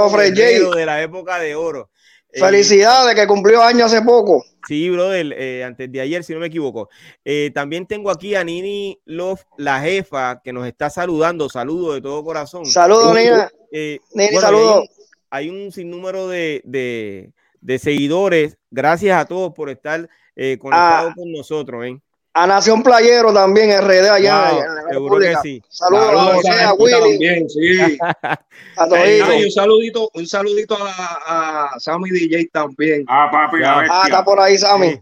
de 0.75 0.85
la 0.85 1.01
época 1.01 1.39
de 1.39 1.55
oro. 1.55 1.89
Eh, 2.33 2.39
Felicidades, 2.39 3.13
que 3.13 3.27
cumplió 3.27 3.61
año 3.61 3.85
hace 3.85 4.01
poco. 4.01 4.43
Sí, 4.67 4.89
brother, 4.89 5.35
eh, 5.37 5.63
antes 5.63 5.91
de 5.91 6.01
ayer, 6.01 6.23
si 6.23 6.33
no 6.33 6.39
me 6.39 6.47
equivoco. 6.47 6.89
Eh, 7.23 7.51
también 7.53 7.85
tengo 7.85 8.09
aquí 8.09 8.33
a 8.33 8.43
Nini 8.43 8.99
Love, 9.05 9.43
la 9.57 9.79
jefa, 9.79 10.41
que 10.43 10.51
nos 10.51 10.65
está 10.65 10.89
saludando. 10.89 11.47
Saludos 11.47 11.95
de 11.95 12.01
todo 12.01 12.23
corazón. 12.23 12.65
Saludos, 12.65 13.13
Nina. 13.13 13.51
Nini, 13.71 14.35
saludos. 14.37 14.89
Hay, 15.29 15.49
un 15.49 15.71
sinnúmero 15.71 16.27
de, 16.27 17.31
de, 17.61 17.79
seguidores. 17.79 18.57
Gracias 18.71 19.15
a 19.15 19.25
todos 19.25 19.53
por 19.53 19.69
estar 19.69 20.09
conectados 20.35 21.11
ah. 21.11 21.13
con 21.15 21.31
nosotros. 21.31 21.85
¿eh? 21.85 21.99
A 22.33 22.47
Nación 22.47 22.81
Playero 22.81 23.31
también, 23.33 23.79
RD 23.81 24.09
allá. 24.09 24.51
seguro 24.89 25.19
que 25.19 25.35
sí. 25.43 25.63
Saludos 25.69 26.09
a 26.09 26.33
José, 26.33 26.63
a 26.63 26.73
Willy. 26.73 27.11
También, 27.11 27.49
sí. 27.49 27.97
a 28.77 28.85
un 28.85 29.51
saludito, 29.51 30.09
un 30.13 30.27
saludito 30.27 30.77
a, 30.79 31.73
a, 31.75 31.79
Sammy 31.79 32.09
DJ 32.09 32.49
también. 32.51 33.05
Ah, 33.07 33.29
papi, 33.31 33.57
Ah, 33.63 34.03
está 34.05 34.23
por 34.23 34.39
ahí, 34.39 34.57
Sammy. 34.57 35.01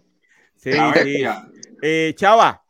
Sí, 0.58 0.72
sí. 0.72 1.26
Eh, 1.82 2.14
Chava, 2.16 2.64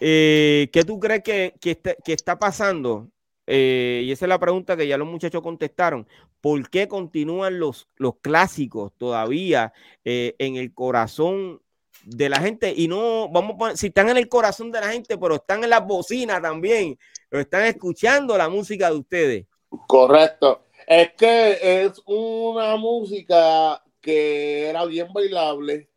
eh, 0.00 0.68
¿qué 0.72 0.84
tú 0.84 0.98
crees 0.98 1.22
que, 1.22 1.54
que, 1.60 1.70
está, 1.70 1.94
que 2.04 2.12
está 2.12 2.38
pasando? 2.38 3.08
Eh, 3.46 4.02
y 4.04 4.12
esa 4.12 4.24
es 4.26 4.28
la 4.28 4.38
pregunta 4.38 4.76
que 4.76 4.86
ya 4.86 4.98
los 4.98 5.08
muchachos 5.08 5.42
contestaron. 5.42 6.06
¿Por 6.40 6.68
qué 6.70 6.88
continúan 6.88 7.60
los, 7.60 7.88
los 7.96 8.16
clásicos 8.20 8.92
todavía 8.98 9.72
eh, 10.04 10.34
en 10.38 10.56
el 10.56 10.74
corazón 10.74 11.61
de 12.04 12.28
la 12.28 12.40
gente 12.40 12.72
y 12.76 12.88
no, 12.88 13.28
vamos 13.28 13.54
a 13.54 13.58
poner, 13.58 13.76
si 13.76 13.88
están 13.88 14.08
en 14.08 14.16
el 14.16 14.28
corazón 14.28 14.70
de 14.70 14.80
la 14.80 14.90
gente, 14.90 15.16
pero 15.18 15.36
están 15.36 15.62
en 15.64 15.70
las 15.70 15.86
bocinas 15.86 16.42
también, 16.42 16.98
o 17.30 17.38
están 17.38 17.64
escuchando 17.64 18.36
la 18.36 18.48
música 18.48 18.90
de 18.90 18.96
ustedes. 18.96 19.46
Correcto. 19.86 20.66
Es 20.86 21.12
que 21.12 21.84
es 21.84 22.00
una 22.06 22.76
música 22.76 23.82
que 24.00 24.68
era 24.68 24.84
bien 24.84 25.12
bailable, 25.12 25.88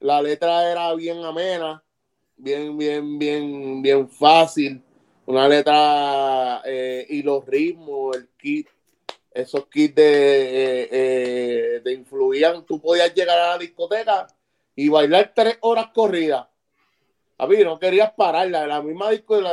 la 0.00 0.20
letra 0.20 0.70
era 0.70 0.92
bien 0.94 1.24
amena, 1.24 1.82
bien, 2.36 2.76
bien, 2.76 3.18
bien, 3.18 3.82
bien 3.82 4.08
fácil, 4.08 4.82
una 5.26 5.46
letra 5.46 6.62
eh, 6.64 7.06
y 7.08 7.22
los 7.22 7.46
ritmos, 7.46 8.16
el 8.16 8.28
kit, 8.36 8.66
esos 9.30 9.66
kits 9.68 9.94
de, 9.94 10.02
eh, 10.02 10.88
eh, 10.90 11.80
de 11.84 11.92
influían, 11.92 12.66
tú 12.66 12.80
podías 12.80 13.14
llegar 13.14 13.38
a 13.38 13.48
la 13.50 13.58
discoteca 13.58 14.26
y 14.80 14.88
bailar 14.88 15.32
tres 15.34 15.58
horas 15.60 15.88
corridas. 15.92 16.46
A 17.36 17.46
mí 17.46 17.58
no 17.62 17.78
querías 17.78 18.12
pararla, 18.12 18.66
la 18.66 18.80
misma 18.80 19.10
disco, 19.10 19.38
la, 19.38 19.52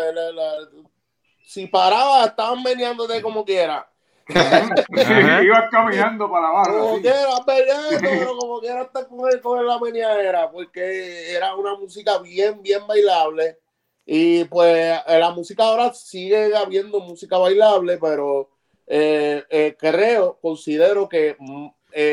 si 1.46 1.68
paraba, 1.68 2.24
estaban 2.24 2.64
meneándote 2.64 3.22
como 3.22 3.44
quiera. 3.44 3.90
Ibas 4.30 5.70
caminando 5.70 6.32
para 6.32 6.48
abajo. 6.48 6.80
Como 6.80 7.02
quiera, 7.02 7.44
pero 7.46 8.38
como 8.38 8.60
quiera 8.62 8.84
estar 8.84 9.06
con, 9.08 9.30
él, 9.30 9.42
con 9.42 9.66
la 9.68 9.78
meneadera, 9.80 10.50
porque 10.50 11.34
era 11.34 11.56
una 11.56 11.76
música 11.76 12.20
bien, 12.20 12.62
bien 12.62 12.88
bailable. 12.88 13.58
Y 14.06 14.46
pues 14.46 14.98
eh, 15.08 15.20
la 15.20 15.32
música 15.32 15.64
ahora 15.64 15.94
sigue 15.94 16.56
habiendo 16.56 17.02
música 17.02 17.38
bailable, 17.38 17.98
pero 17.98 18.50
eh, 18.86 19.44
eh, 19.50 19.76
creo, 19.78 20.40
considero 20.42 21.10
que 21.10 21.36
mm, 21.38 21.68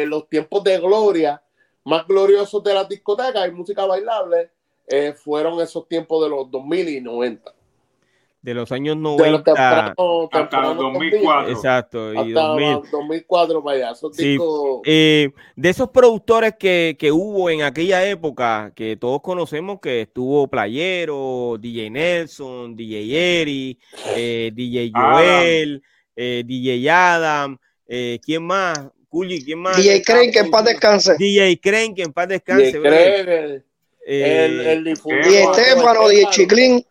los 0.06 0.28
tiempos 0.28 0.64
de 0.64 0.78
gloria 0.80 1.43
más 1.84 2.06
gloriosos 2.06 2.62
de 2.64 2.74
la 2.74 2.84
discoteca 2.84 3.46
y 3.46 3.52
música 3.52 3.84
bailable 3.84 4.50
eh, 4.86 5.12
fueron 5.12 5.60
esos 5.60 5.86
tiempos 5.88 6.22
de 6.24 6.30
los 6.30 6.50
2000 6.50 6.88
y 6.88 7.00
90. 7.00 7.54
De 8.42 8.52
los 8.52 8.70
años 8.72 8.98
90 8.98 9.52
hasta 9.52 9.94
los 9.96 10.76
2004. 10.76 11.50
Exacto, 11.50 12.12
y 12.26 12.32
2004 12.32 13.64
para 13.64 13.88
allá. 13.88 13.98
Eh, 14.84 15.30
de 15.56 15.68
esos 15.70 15.88
productores 15.88 16.54
que, 16.58 16.94
que, 16.98 17.10
hubo 17.10 17.48
en 17.48 17.62
aquella 17.62 18.06
época, 18.06 18.70
que 18.76 18.98
todos 18.98 19.22
conocemos 19.22 19.80
que 19.80 20.02
estuvo 20.02 20.46
Playero, 20.46 21.56
DJ 21.58 21.88
Nelson, 21.88 22.76
DJ 22.76 23.40
Eri, 23.40 23.78
eh, 24.14 24.50
DJ 24.54 24.92
Joel, 24.94 25.82
DJ 26.14 26.90
Adam, 26.90 27.56
¿quién 27.86 28.46
más? 28.46 28.90
¿Quién 29.44 29.58
más? 29.58 29.76
DJ 29.76 30.02
Crane, 30.02 30.30
que 30.30 30.38
en 30.40 30.50
paz 30.50 30.64
descanse. 30.64 31.16
DJ 31.18 31.60
Crane, 31.60 31.94
que 31.94 32.02
en 32.02 32.12
paz 32.12 32.28
descanse. 32.28 32.64
DJ 32.64 32.80
Crane, 32.80 33.62
eh, 34.06 34.44
el, 34.44 34.60
el, 34.60 34.84
DJ 34.84 35.44
Estefano, 35.44 36.08
DJ 36.08 36.26
Chiclín. 36.30 36.86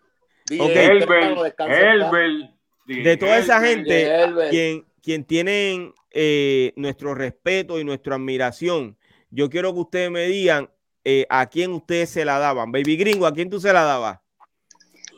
De 2.86 3.18
toda 3.18 3.38
esa 3.38 3.62
gente, 3.62 4.12
quien, 4.50 4.86
quien 5.02 5.24
tienen 5.26 5.94
eh, 6.12 6.74
nuestro 6.76 7.16
respeto 7.16 7.80
y 7.80 7.84
nuestra 7.84 8.16
admiración, 8.16 8.98
yo 9.30 9.50
quiero 9.50 9.74
que 9.74 9.80
ustedes 9.80 10.12
me 10.12 10.26
digan 10.28 10.70
eh, 11.06 11.26
a 11.30 11.48
quién 11.48 11.72
ustedes 11.74 12.10
se 12.10 12.26
la 12.26 12.40
daban. 12.40 12.72
Baby 12.72 12.98
Gringo, 12.98 13.26
¿a 13.26 13.34
quién 13.34 13.50
tú 13.50 13.60
se 13.60 13.74
la 13.74 13.84
dabas? 13.84 14.20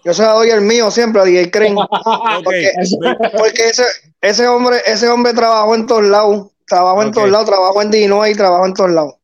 Yo 0.03 0.14
se 0.14 0.22
la 0.22 0.34
doy 0.34 0.49
el 0.49 0.62
mío 0.62 0.91
siempre 0.91 1.22
a 1.22 1.26
DJ 1.26 1.49
Crane. 1.49 1.76
porque, 2.43 2.72
porque 3.38 3.70
ese, 3.70 3.84
ese, 4.22 4.47
hombre, 4.47 4.78
ese 4.86 5.10
hombre 5.10 5.34
trabajó 5.34 5.76
en 5.76 5.88
todos 5.88 6.03
lados. 6.03 6.51
Trabajo 6.68 7.03
en 7.03 7.11
todos 7.11 7.30
lados, 7.30 7.45
trabajo 7.45 7.82
en 7.82 7.91
Dino 7.91 8.26
y 8.28 8.34
trabajo 8.34 8.66
en 8.66 8.74
todos 8.74 8.91
lados. 8.91 9.16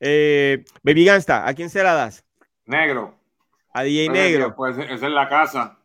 Eh, 0.00 0.64
Baby 0.82 1.04
Gangsta, 1.04 1.46
¿a 1.46 1.54
quién 1.54 1.70
se 1.70 1.82
la 1.82 1.94
das? 1.94 2.24
Negro. 2.66 3.14
A 3.72 3.82
DJ 3.82 4.08
Negro. 4.08 4.54
Pues 4.54 4.76
esa 4.78 5.06
es 5.06 5.12
la 5.12 5.28
casa. 5.28 5.78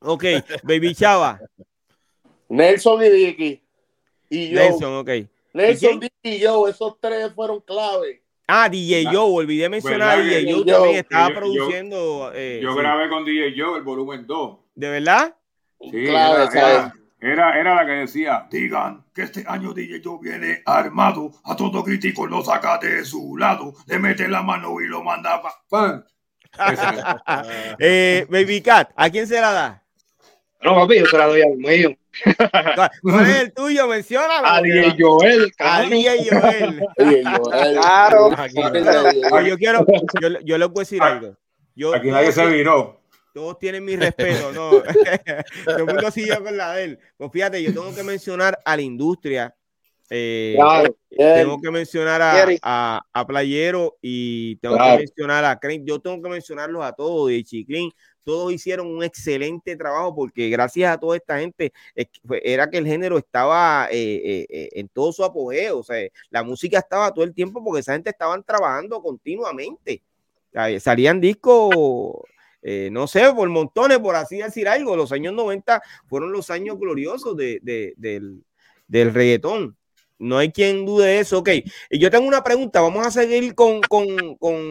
Ok, 0.00 0.24
Baby 0.62 0.94
Chava. 0.94 1.40
Nelson 2.48 3.02
y 3.04 3.08
Dicky. 3.10 3.62
Y 4.30 4.50
yo. 4.50 4.60
Nelson, 4.60 4.96
ok. 4.96 5.10
Nelson, 5.52 6.00
y 6.22 6.38
yo, 6.38 6.68
esos 6.68 6.98
tres 7.00 7.32
fueron 7.34 7.60
clave. 7.60 8.22
Ah, 8.46 8.68
DJ 8.68 9.04
Joe, 9.04 9.30
olvidé 9.30 9.68
mencionar 9.68 10.18
a 10.18 10.22
DJ 10.22 10.52
Joe 10.52 10.64
también 10.64 10.96
estaba 10.96 11.34
produciendo. 11.34 12.32
Eh, 12.34 12.60
yo 12.62 12.74
grabé 12.74 13.10
con 13.10 13.24
DJ 13.24 13.52
Joe 13.54 13.76
el 13.76 13.84
volumen 13.84 14.26
2. 14.26 14.58
¿De 14.74 14.88
verdad? 14.88 15.34
Sí, 15.80 15.90
clave, 15.90 16.44
era, 16.44 16.70
era, 16.70 16.94
era, 17.20 17.74
la 17.74 17.84
que 17.84 17.92
decía, 17.92 18.46
digan 18.50 19.04
que 19.14 19.22
este 19.22 19.44
año 19.46 19.72
DJ 19.72 20.00
Joe 20.04 20.18
viene 20.22 20.62
armado, 20.64 21.32
a 21.44 21.56
todo 21.56 21.82
crítico 21.82 22.26
lo 22.26 22.44
saca 22.44 22.78
de 22.78 23.04
su 23.04 23.36
lado, 23.36 23.74
le 23.86 23.98
mete 23.98 24.28
la 24.28 24.42
mano 24.42 24.80
y 24.80 24.86
lo 24.86 25.02
manda 25.02 25.42
pa 25.68 26.04
eh, 27.78 28.26
Baby 28.30 28.62
Cat, 28.62 28.90
¿a 28.96 29.10
quién 29.10 29.26
se 29.26 29.40
la 29.40 29.52
da? 29.52 29.84
No, 30.62 30.74
papi, 30.74 30.98
yo 30.98 31.06
se 31.06 31.18
la 31.18 31.26
doy 31.26 31.42
al 31.42 31.56
mío. 31.56 31.96
¿Cuál 33.02 33.28
es 33.28 33.36
el 33.42 33.52
tuyo? 33.52 33.86
Menciona. 33.86 34.40
A 34.42 34.60
DJ 34.60 34.96
Joel. 34.98 35.52
A 35.58 35.82
DJ 35.82 36.28
Joel. 36.30 36.82
Claro. 37.74 38.30
Yo 39.44 39.56
quiero, 39.56 39.86
yo, 40.20 40.40
yo 40.40 40.58
les 40.58 40.68
voy 40.68 40.80
a 40.80 40.82
decir 40.82 41.02
algo. 41.02 41.36
Yo, 41.76 41.94
Aquí 41.94 42.10
nadie 42.10 42.32
se 42.32 42.44
viró 42.46 42.98
todos 43.32 43.58
tienen 43.58 43.84
mi 43.84 43.96
respeto, 43.96 44.52
¿no? 44.52 44.70
Todo 45.64 45.76
el 45.76 45.86
mundo 45.86 46.10
siguió 46.10 46.42
con 46.42 46.56
la 46.56 46.74
de 46.74 46.84
él. 46.84 46.98
Pues 47.16 47.30
fíjate, 47.32 47.62
yo 47.62 47.72
tengo 47.72 47.94
que 47.94 48.02
mencionar 48.02 48.58
a 48.64 48.76
la 48.76 48.82
industria. 48.82 49.54
Eh, 50.10 50.56
tengo 51.10 51.60
que 51.60 51.70
mencionar 51.70 52.22
a, 52.62 53.02
a, 53.12 53.26
Playero 53.26 53.98
y 54.00 54.56
tengo 54.56 54.76
que 54.76 54.96
mencionar 54.98 55.44
a 55.44 55.58
Crane. 55.58 55.82
Yo 55.84 55.98
tengo 55.98 56.22
que 56.22 56.30
mencionarlos 56.30 56.82
a 56.82 56.92
todos, 56.92 57.28
de 57.28 57.44
Chiclin. 57.44 57.90
todos 58.24 58.52
hicieron 58.52 58.86
un 58.86 59.04
excelente 59.04 59.76
trabajo 59.76 60.14
porque 60.14 60.48
gracias 60.48 60.90
a 60.90 60.98
toda 60.98 61.16
esta 61.16 61.38
gente 61.38 61.72
era 62.42 62.70
que 62.70 62.78
el 62.78 62.86
género 62.86 63.18
estaba 63.18 63.88
eh, 63.90 64.46
eh, 64.48 64.68
en 64.72 64.88
todo 64.88 65.12
su 65.12 65.24
apogeo, 65.24 65.80
o 65.80 65.82
sea, 65.82 66.08
la 66.30 66.42
música 66.42 66.78
estaba 66.78 67.12
todo 67.12 67.24
el 67.24 67.34
tiempo 67.34 67.62
porque 67.62 67.80
esa 67.80 67.92
gente 67.92 68.10
estaban 68.10 68.42
trabajando 68.42 69.02
continuamente. 69.02 70.02
Salían 70.80 71.20
discos 71.20 71.74
no 72.62 73.06
sé, 73.06 73.32
por 73.32 73.48
montones, 73.48 73.98
por 73.98 74.16
así 74.16 74.38
decir 74.38 74.68
algo. 74.68 74.96
Los 74.96 75.12
años 75.12 75.34
90 75.34 75.82
fueron 76.06 76.32
los 76.32 76.50
años 76.50 76.78
gloriosos 76.78 77.36
de, 77.36 77.60
del, 77.62 78.44
del 78.86 79.14
reggaetón. 79.14 79.78
No 80.18 80.36
hay 80.38 80.50
quien 80.50 80.84
dude 80.84 81.20
eso. 81.20 81.38
Ok, 81.38 81.50
y 81.90 81.98
yo 81.98 82.10
tengo 82.10 82.26
una 82.26 82.42
pregunta. 82.42 82.80
Vamos 82.80 83.06
a 83.06 83.10
seguir 83.10 83.54
con, 83.54 83.80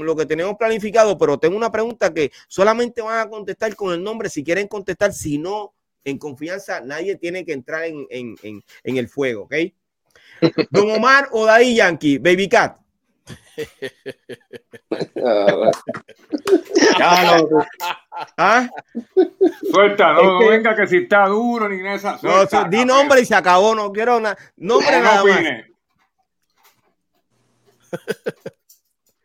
lo 0.06 0.16
que 0.16 0.26
tenemos 0.26 0.56
planificado, 0.58 1.18
pero 1.18 1.40
tengo 1.40 1.56
una 1.56 1.72
pregunta 1.72 2.14
que 2.14 2.32
solamente 2.48 3.02
van 3.02 3.28
a 3.28 3.30
contestar 3.30 3.76
con 3.76 3.94
el 3.94 4.04
nombre 4.04 4.30
si 4.30 4.44
quieren 4.44 4.68
contestar. 4.68 5.14
Si 5.14 5.38
no, 5.38 5.74
en 6.04 6.18
confianza, 6.18 6.82
nadie 6.82 7.16
tiene 7.16 7.46
que 7.46 7.54
entrar 7.54 7.86
en, 7.86 8.34
el 8.84 9.08
fuego. 9.08 9.44
Ok, 9.44 9.56
Don 10.70 10.92
Omar 10.92 11.30
o 11.32 11.46
Daddy 11.46 11.76
Yankee, 11.76 12.18
Baby 12.18 12.50
Cat. 12.50 12.80
¿Ah? 18.38 18.70
Suelta, 19.72 20.14
no, 20.14 20.40
venga 20.40 20.76
que 20.76 20.88
si 20.88 20.98
está 20.98 21.28
duro 21.28 21.70
ni 21.70 21.88
esa. 21.88 22.18
Suelta, 22.18 22.64
no, 22.64 22.70
di 22.70 22.84
nombre 22.86 23.22
y 23.22 23.26
se 23.26 23.36
acabó, 23.36 23.76
no 23.76 23.92
quiero 23.92 24.20
nada. 24.20 24.36
Nombre 24.56 24.98
no, 24.98 25.04
nada 25.04 25.24
más. 25.24 25.44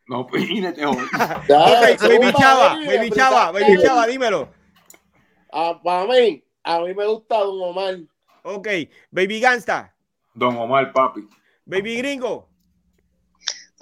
No 0.09 0.20
opine, 0.20 0.72
te 0.72 0.85
okay, 0.87 1.97
baby 1.97 2.33
Chava, 2.33 2.74
baby 2.87 3.11
Chava, 3.11 3.53
baby 3.53 3.78
Chava, 3.80 4.07
dímelo. 4.07 4.49
Ah, 5.53 5.80
para 5.83 6.07
mí, 6.07 6.45
a 6.64 6.80
mí 6.80 6.95
me 6.95 7.07
gusta 7.07 7.39
Don 7.39 7.62
Omar. 7.62 7.99
Ok, 8.43 8.68
baby 9.11 9.41
Gangsta. 9.41 9.95
Don 10.35 10.57
Omar, 10.57 10.93
papi. 10.93 11.28
Baby 11.64 11.97
Gringo. 11.97 12.51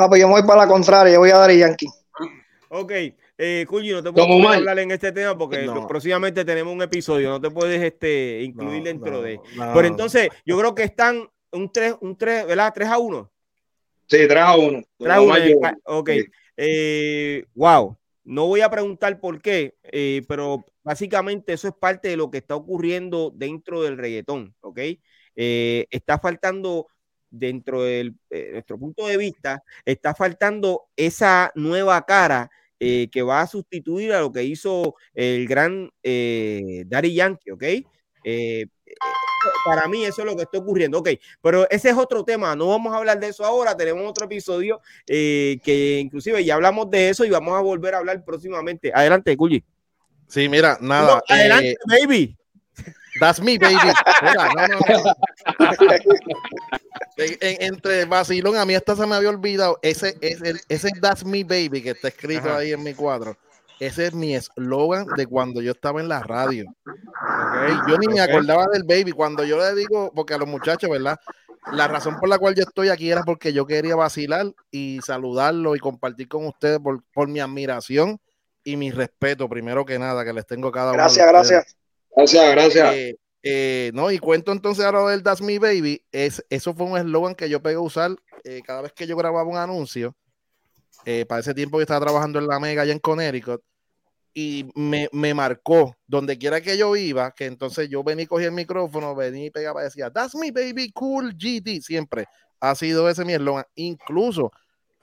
Papi, 0.01 0.19
yo 0.19 0.29
me 0.29 0.33
voy 0.33 0.45
para 0.45 0.63
la 0.63 0.67
contraria, 0.67 1.13
yo 1.13 1.19
voy 1.19 1.29
a 1.29 1.37
dar 1.37 1.51
a 1.51 1.53
Yankee. 1.53 1.87
Ok, 2.71 2.91
eh, 3.37 3.67
no 3.69 4.03
te 4.03 4.13
puedo 4.13 4.49
hablar 4.49 4.79
en 4.79 4.91
este 4.93 5.13
tema 5.13 5.37
porque 5.37 5.69
próximamente 5.87 6.43
tenemos 6.43 6.73
un 6.73 6.81
episodio, 6.81 7.29
no 7.29 7.39
te 7.39 7.51
puedes 7.51 7.83
este, 7.83 8.41
incluir 8.41 8.83
dentro 8.83 9.21
de. 9.21 9.39
Pero 9.75 9.87
entonces, 9.87 10.31
yo 10.47 10.59
creo 10.59 10.75
que 10.75 10.85
están 10.85 11.29
un 11.53 11.71
3, 11.71 11.97
un 12.01 12.17
3, 12.17 12.47
¿verdad? 12.47 12.73
3 12.75 12.89
a 12.89 12.97
1. 12.97 13.31
Sí, 14.07 14.27
3 14.27 14.37
a 14.39 14.57
1. 14.57 14.83
3 15.01 15.13
a 15.13 15.21
1. 15.21 15.35
Ok. 15.85 16.11
Eh, 16.57 17.45
wow. 17.55 17.95
No 18.25 18.47
voy 18.47 18.63
a 18.63 18.71
preguntar 18.71 19.21
por 19.21 19.43
qué, 19.43 19.75
eh, 19.83 20.23
pero 20.27 20.65
básicamente 20.83 21.53
eso 21.53 21.69
es 21.69 21.75
parte 21.75 22.09
de 22.09 22.17
lo 22.17 22.31
que 22.31 22.39
está 22.39 22.57
ocurriendo 22.57 23.31
dentro 23.35 23.83
del 23.83 23.99
reggaetón, 23.99 24.55
¿ok? 24.61 24.79
Eh, 25.37 25.87
está 25.91 26.19
faltando 26.19 26.87
dentro 27.31 27.83
de 27.83 28.12
nuestro 28.53 28.78
punto 28.78 29.07
de 29.07 29.16
vista, 29.16 29.62
está 29.85 30.14
faltando 30.14 30.89
esa 30.97 31.53
nueva 31.55 32.05
cara 32.05 32.51
eh, 32.83 33.09
que 33.12 33.20
va 33.20 33.43
a 33.43 33.47
sustituir 33.47 34.11
a 34.12 34.20
lo 34.20 34.33
que 34.33 34.43
hizo 34.43 34.95
el 35.12 35.47
gran 35.47 35.91
eh, 36.03 36.85
Daddy 36.87 37.14
Yankee, 37.14 37.51
¿ok? 37.51 37.62
Eh, 38.24 38.66
para 39.66 39.87
mí 39.87 40.05
eso 40.07 40.22
es 40.22 40.26
lo 40.26 40.35
que 40.35 40.45
está 40.45 40.57
ocurriendo, 40.57 40.99
ok, 40.99 41.11
pero 41.43 41.68
ese 41.68 41.91
es 41.91 41.97
otro 41.97 42.24
tema, 42.24 42.57
no 42.57 42.68
vamos 42.68 42.95
a 42.95 42.97
hablar 42.97 43.20
de 43.20 43.28
eso 43.28 43.45
ahora, 43.45 43.76
tenemos 43.76 44.09
otro 44.09 44.24
episodio 44.24 44.81
que 45.07 45.99
inclusive 46.01 46.43
ya 46.43 46.55
hablamos 46.55 46.91
de 46.91 47.11
eso 47.11 47.26
y 47.26 47.31
vamos 47.31 47.55
a 47.55 47.61
volver 47.61 47.95
a 47.95 47.99
hablar 47.99 48.24
próximamente. 48.24 48.91
Adelante, 48.95 49.37
Culli. 49.37 49.62
Sí, 50.26 50.49
mira, 50.49 50.78
nada. 50.81 51.22
adelante, 51.28 51.76
baby. 51.87 52.39
That's 53.21 53.41
me, 53.41 53.59
baby. 53.59 53.77
entre 57.16 58.05
vacilón, 58.07 58.57
a 58.57 58.64
mí 58.64 58.75
hasta 58.75 58.97
se 58.97 59.07
me 59.07 59.14
había 59.14 59.29
olvidado. 59.29 59.79
Ese, 59.83 60.16
ese, 60.21 60.55
ese 60.68 60.91
That's 61.01 61.25
me, 61.25 61.45
baby, 61.45 61.83
que 61.83 61.91
está 61.91 62.09
escrito 62.09 62.53
ahí 62.53 62.73
en 62.73 62.83
mi 62.83 62.95
cuadro. 62.95 63.37
Ese 63.79 64.07
es 64.07 64.14
mi 64.14 64.35
eslogan 64.35 65.07
de 65.16 65.27
cuando 65.27 65.62
yo 65.62 65.73
estaba 65.73 66.01
en 66.01 66.09
la 66.09 66.21
radio. 66.21 66.64
Yo 67.89 67.99
ni 67.99 68.09
me 68.09 68.21
acordaba 68.21 68.66
del 68.73 68.85
baby. 68.85 69.12
Cuando 69.12 69.45
yo 69.45 69.59
le 69.59 69.75
digo, 69.75 70.12
porque 70.14 70.35
a 70.35 70.39
los 70.39 70.49
muchachos, 70.49 70.91
¿verdad? 70.91 71.18
La 71.73 71.89
razón 71.89 72.18
por 72.18 72.29
la 72.29 72.39
cual 72.39 72.55
yo 72.55 72.62
estoy 72.62 72.89
aquí 72.89 73.11
era 73.11 73.23
porque 73.23 73.53
yo 73.53 73.66
quería 73.66 73.97
vacilar 73.97 74.47
y 74.71 75.01
saludarlo 75.05 75.77
y 75.77 75.79
compartir 75.79 76.29
con 76.29 76.47
ustedes 76.47 76.79
por, 76.79 77.03
por 77.12 77.29
mi 77.29 77.41
admiración 77.41 78.18
y 78.64 78.77
mi 78.77 78.91
respeto, 78.91 79.49
primero 79.49 79.85
que 79.85 79.99
nada, 79.99 80.25
que 80.25 80.33
les 80.33 80.47
tengo 80.47 80.73
cada 80.73 80.91
uno. 80.91 80.99
Gracias, 80.99 81.27
gracias. 81.27 81.77
Gracias, 82.17 82.51
gracias. 82.51 82.95
Eh, 82.95 83.17
eh, 83.43 83.91
no, 83.95 84.11
y 84.11 84.19
cuento 84.19 84.53
entonces 84.53 84.85
ahora 84.85 85.11
del 85.11 85.23
That's 85.23 85.41
Me 85.41 85.59
Baby. 85.59 86.05
Es, 86.13 86.45
eso 86.51 86.75
fue 86.75 86.87
un 86.87 86.99
eslogan 86.99 87.35
que 87.35 87.49
yo 87.49 87.63
pegué 87.63 87.77
a 87.77 87.81
usar 87.81 88.17
eh, 88.45 88.61
cada 88.65 88.83
vez 88.83 88.93
que 88.93 89.07
yo 89.07 89.17
grababa 89.17 89.49
un 89.49 89.57
anuncio. 89.57 90.15
para 91.29 91.41
ese 91.41 91.55
tiempo 91.55 91.79
que 91.79 91.83
estaba 91.83 92.05
trabajando 92.05 92.39
en 92.39 92.47
la 92.47 92.61
Mega 92.61 92.83
allá 92.83 92.93
en 92.93 92.99
Connecticut. 92.99 93.63
Y 94.33 94.71
me, 94.77 95.09
me, 95.13 95.35
marcó 95.35 95.97
donde 96.07 96.39
quiera 96.39 96.61
que 96.61 96.79
yo 96.79 96.95
iba, 96.95 97.33
que 97.33 97.47
entonces 97.47 97.89
yo 97.89 98.05
venía 98.05 98.25
y 98.25 98.27
cogía 98.29 98.47
el 98.47 98.53
micrófono, 98.53 99.13
venía 99.17 99.47
y 99.47 99.51
pegaba 99.51 99.81
y 99.81 99.85
decía, 99.85 100.09
That's 100.11 100.37
me 100.37 100.53
baby, 100.53 100.93
cool 100.93 101.35
GT, 101.35 101.83
siempre. 101.83 102.27
Ha 102.61 102.75
sido 102.75 103.09
ese 103.09 103.25
mi 103.25 103.33
eslogan. 103.33 103.65
Incluso 103.75 104.53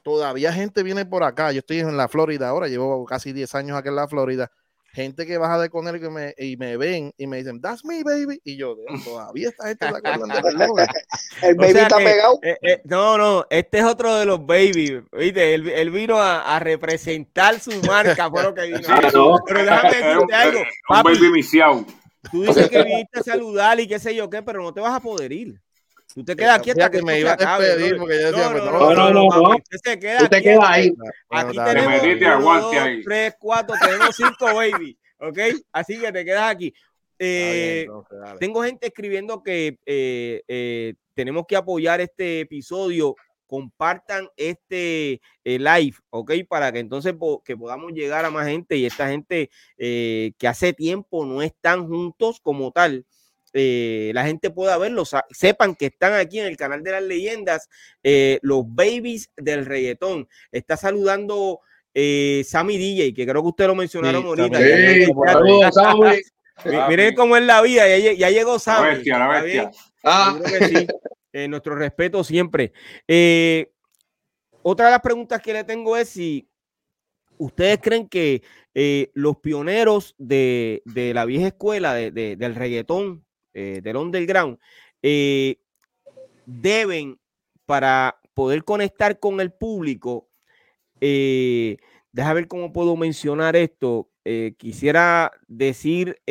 todavía 0.03 0.53
gente 0.53 0.83
viene 0.83 1.05
por 1.05 1.23
acá. 1.23 1.51
Yo 1.51 1.59
estoy 1.59 1.79
en 1.79 1.97
la 1.97 2.07
Florida 2.07 2.47
ahora, 2.47 2.67
llevo 2.67 3.03
casi 3.05 3.33
10 3.33 3.55
años 3.55 3.77
aquí 3.77 3.89
en 3.89 3.95
la 3.95 4.07
Florida 4.07 4.49
gente 4.93 5.25
que 5.25 5.37
baja 5.37 5.59
de 5.59 5.69
con 5.69 5.87
él 5.87 6.03
y 6.03 6.09
me, 6.09 6.35
y 6.37 6.57
me 6.57 6.77
ven 6.77 7.13
y 7.17 7.27
me 7.27 7.37
dicen, 7.37 7.61
that's 7.61 7.85
me, 7.85 8.03
baby. 8.03 8.41
Y 8.43 8.57
yo, 8.57 8.75
todavía 9.03 9.49
esta 9.49 9.67
gente 9.67 9.85
está 9.85 9.97
El 11.41 11.55
baby 11.57 11.79
está 11.79 11.97
pegado. 11.97 12.39
Eh, 12.41 12.57
eh, 12.61 12.81
no, 12.85 13.17
no, 13.17 13.45
este 13.49 13.79
es 13.79 13.83
otro 13.85 14.15
de 14.15 14.25
los 14.25 14.45
baby. 14.45 15.03
¿Viste? 15.11 15.53
Él, 15.53 15.91
vino 15.91 16.17
a, 16.17 16.55
a, 16.55 16.59
representar 16.59 17.59
su 17.59 17.71
marca, 17.83 18.29
fue 18.29 18.43
lo 18.43 18.53
que 18.53 18.67
vino. 18.67 18.79
Pero 19.01 19.63
déjame 19.63 19.95
decirte 19.95 20.33
algo. 20.33 20.59
Papi, 20.87 21.11
un 21.13 21.19
baby 21.19 21.87
Tú 22.31 22.41
dices 22.43 22.69
que 22.69 22.83
viniste 22.83 23.19
a 23.19 23.23
saludar 23.23 23.79
y 23.79 23.87
qué 23.87 23.99
sé 23.99 24.13
yo 24.13 24.29
qué, 24.29 24.41
pero 24.41 24.61
no 24.61 24.73
te 24.73 24.81
vas 24.81 24.93
a 24.93 24.99
poder 24.99 25.31
ir. 25.31 25.61
Tú 26.13 26.23
te 26.23 26.35
quedas 26.35 26.59
aquí 26.59 26.71
hasta 26.71 26.89
que 26.89 27.01
me 27.01 27.19
iba 27.19 27.33
a 27.33 27.59
despedir 27.59 27.97
porque 27.97 28.19
yo 28.19 28.31
decía, 28.31 28.49
no, 28.49 28.65
no, 28.65 28.93
no, 28.95 29.09
no, 29.11 29.29
no, 29.29 29.55
Usted 29.55 29.77
se 29.77 29.99
queda 29.99 30.69
ahí. 30.69 30.93
Aquí 31.29 31.57
tenemos 31.57 32.01
uno, 32.01 32.61
dos, 32.61 32.75
tres, 33.03 33.35
cuatro, 33.39 33.75
tenemos 33.79 34.15
cinco 34.15 34.45
baby, 34.55 34.97
¿ok? 35.19 35.39
Así 35.71 35.99
que 35.99 36.11
te 36.11 36.25
quedas 36.25 36.51
aquí. 36.51 36.73
Eh, 37.19 37.87
tengo 38.39 38.63
gente 38.63 38.87
escribiendo 38.87 39.41
que 39.41 39.79
eh, 39.85 40.43
eh, 40.47 40.93
tenemos 41.13 41.45
que 41.47 41.55
apoyar 41.55 42.01
este 42.01 42.41
episodio. 42.41 43.15
Compartan 43.45 44.27
este 44.35 45.21
live, 45.45 45.95
¿ok? 46.09 46.33
Para 46.49 46.69
que 46.73 46.79
entonces 46.79 47.15
que 47.45 47.55
podamos 47.55 47.93
llegar 47.93 48.25
a 48.25 48.29
más 48.29 48.45
gente 48.45 48.75
y 48.75 48.85
esta 48.85 49.07
gente 49.07 49.49
que 49.77 50.47
hace 50.47 50.73
tiempo 50.73 51.25
no 51.25 51.41
están 51.41 51.87
juntos 51.87 52.41
como 52.41 52.73
tal 52.73 53.05
eh, 53.59 54.11
la 54.13 54.23
gente 54.23 54.51
pueda 54.51 54.77
verlos, 54.77 55.15
sepan 55.31 55.73
que 55.73 55.87
están 55.87 56.13
aquí 56.13 56.39
en 56.39 56.45
el 56.45 56.55
canal 56.55 56.83
de 56.83 56.91
las 56.91 57.01
leyendas, 57.01 57.69
eh, 58.03 58.37
los 58.43 58.63
babies 58.67 59.31
del 59.35 59.65
reggaetón. 59.65 60.27
Está 60.51 60.77
saludando 60.77 61.61
eh, 61.93 62.43
Sammy 62.45 62.77
DJ, 62.77 63.15
que 63.15 63.25
creo 63.25 63.41
que 63.41 63.47
usted 63.47 63.65
lo 63.65 63.73
mencionaron 63.73 64.23
ahorita. 64.25 64.59
Miren 66.87 67.15
cómo 67.15 67.35
es 67.35 67.43
la 67.43 67.61
vida, 67.61 67.97
ya, 67.97 68.29
llegó 68.29 68.59
Sammy. 68.59 68.87
La 68.89 68.93
bestia, 68.93 69.19
la 69.19 69.41
bestia. 69.41 69.71
Ah. 70.03 70.39
nuestro 71.49 71.75
respeto 71.75 72.23
siempre. 72.23 72.73
otra 74.61 74.85
de 74.85 74.91
las 74.91 75.01
preguntas 75.01 75.41
que 75.41 75.53
le 75.53 75.63
tengo 75.63 75.97
es 75.97 76.09
si 76.09 76.47
ustedes 77.37 77.79
creen 77.81 78.07
que 78.07 78.43
los 79.13 79.37
pioneros 79.37 80.13
de, 80.19 80.83
la 80.85 81.25
vieja 81.25 81.47
escuela 81.47 81.95
del 81.95 82.55
reggaetón 82.55 83.26
eh, 83.57 83.81
del 83.81 83.97
underground, 83.97 84.59
eh, 85.01 85.57
deben, 86.45 87.19
para 87.65 88.19
poder 88.35 88.63
conectar 88.63 89.19
con 89.19 89.41
el 89.41 89.51
público, 89.51 90.29
eh, 91.01 91.77
deja 92.11 92.33
ver 92.33 92.47
cómo 92.47 92.71
puedo 92.71 92.95
mencionar 92.95 93.55
esto. 93.55 94.11
Eh, 94.25 94.53
quisiera 94.57 95.31
decir 95.47 96.21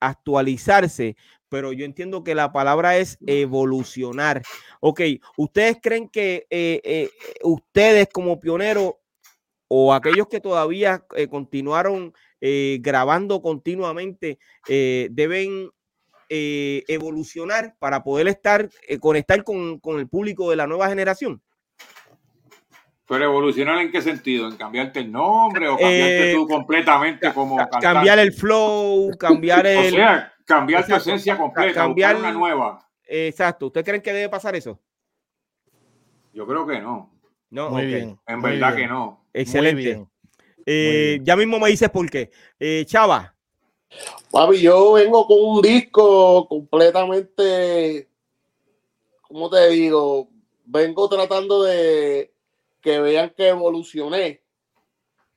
actualizarse, 0.00 1.16
pero 1.48 1.72
yo 1.72 1.86
entiendo 1.86 2.22
que 2.22 2.34
la 2.34 2.52
palabra 2.52 2.98
es 2.98 3.16
evolucionar. 3.26 4.42
Ok, 4.80 5.00
¿ustedes 5.38 5.78
creen 5.80 6.10
que 6.10 7.10
ustedes 7.42 8.08
como 8.12 8.38
pioneros 8.38 8.96
o 9.68 9.94
aquellos 9.94 10.28
que 10.28 10.40
todavía 10.40 11.06
continuaron 11.30 12.12
grabando 12.80 13.40
continuamente 13.40 14.38
deben 14.66 15.70
eh, 16.28 16.82
evolucionar 16.88 17.76
para 17.78 18.02
poder 18.02 18.28
estar, 18.28 18.68
eh, 18.88 18.98
conectar 18.98 19.42
con, 19.44 19.80
el 19.98 20.08
público 20.08 20.50
de 20.50 20.56
la 20.56 20.66
nueva 20.66 20.88
generación? 20.88 21.42
Pero 23.08 23.24
evolucionar 23.24 23.78
en 23.78 23.92
qué 23.92 24.02
sentido? 24.02 24.48
¿En 24.48 24.56
cambiarte 24.56 24.98
el 25.00 25.12
nombre 25.12 25.68
o 25.68 25.76
cambiarte 25.76 26.30
Eh, 26.32 26.34
tú 26.34 26.48
completamente 26.48 27.32
como 27.32 27.56
Ca- 27.56 27.68
cantante? 27.68 27.86
cambiar 27.94 28.18
el 28.18 28.32
flow, 28.32 29.16
cambiar 29.16 29.64
O 29.66 29.70
el. 29.70 29.90
sea, 29.92 30.32
cambiar 30.44 30.86
tu 30.86 30.94
esencia 30.96 31.36
completa, 31.36 31.82
Cambiar- 31.82 32.16
una 32.16 32.32
nueva. 32.32 32.80
Exacto. 33.08 33.66
¿Usted 33.66 33.84
creen 33.84 34.02
que 34.02 34.12
debe 34.12 34.28
pasar 34.28 34.56
eso? 34.56 34.80
Yo 36.32 36.46
creo 36.46 36.66
que 36.66 36.80
no. 36.80 37.12
No, 37.50 37.70
Muy 37.70 37.86
bien. 37.86 38.18
En 38.26 38.40
muy 38.40 38.50
verdad 38.50 38.74
bien, 38.74 38.88
que 38.88 38.92
no. 38.92 39.24
Excelente. 39.32 39.74
Muy 39.74 39.84
bien. 39.84 40.10
Eh, 40.66 41.10
bien. 41.14 41.24
ya 41.24 41.36
mismo 41.36 41.60
me 41.60 41.68
dices 41.68 41.88
por 41.90 42.10
qué. 42.10 42.32
Eh, 42.58 42.84
Chava, 42.86 43.35
Papi, 44.30 44.60
yo 44.60 44.92
vengo 44.92 45.26
con 45.26 45.38
un 45.40 45.62
disco 45.62 46.46
completamente, 46.48 48.08
¿cómo 49.22 49.48
te 49.48 49.68
digo? 49.68 50.28
Vengo 50.64 51.08
tratando 51.08 51.62
de 51.62 52.32
que 52.80 53.00
vean 53.00 53.30
que 53.30 53.48
evolucioné, 53.48 54.42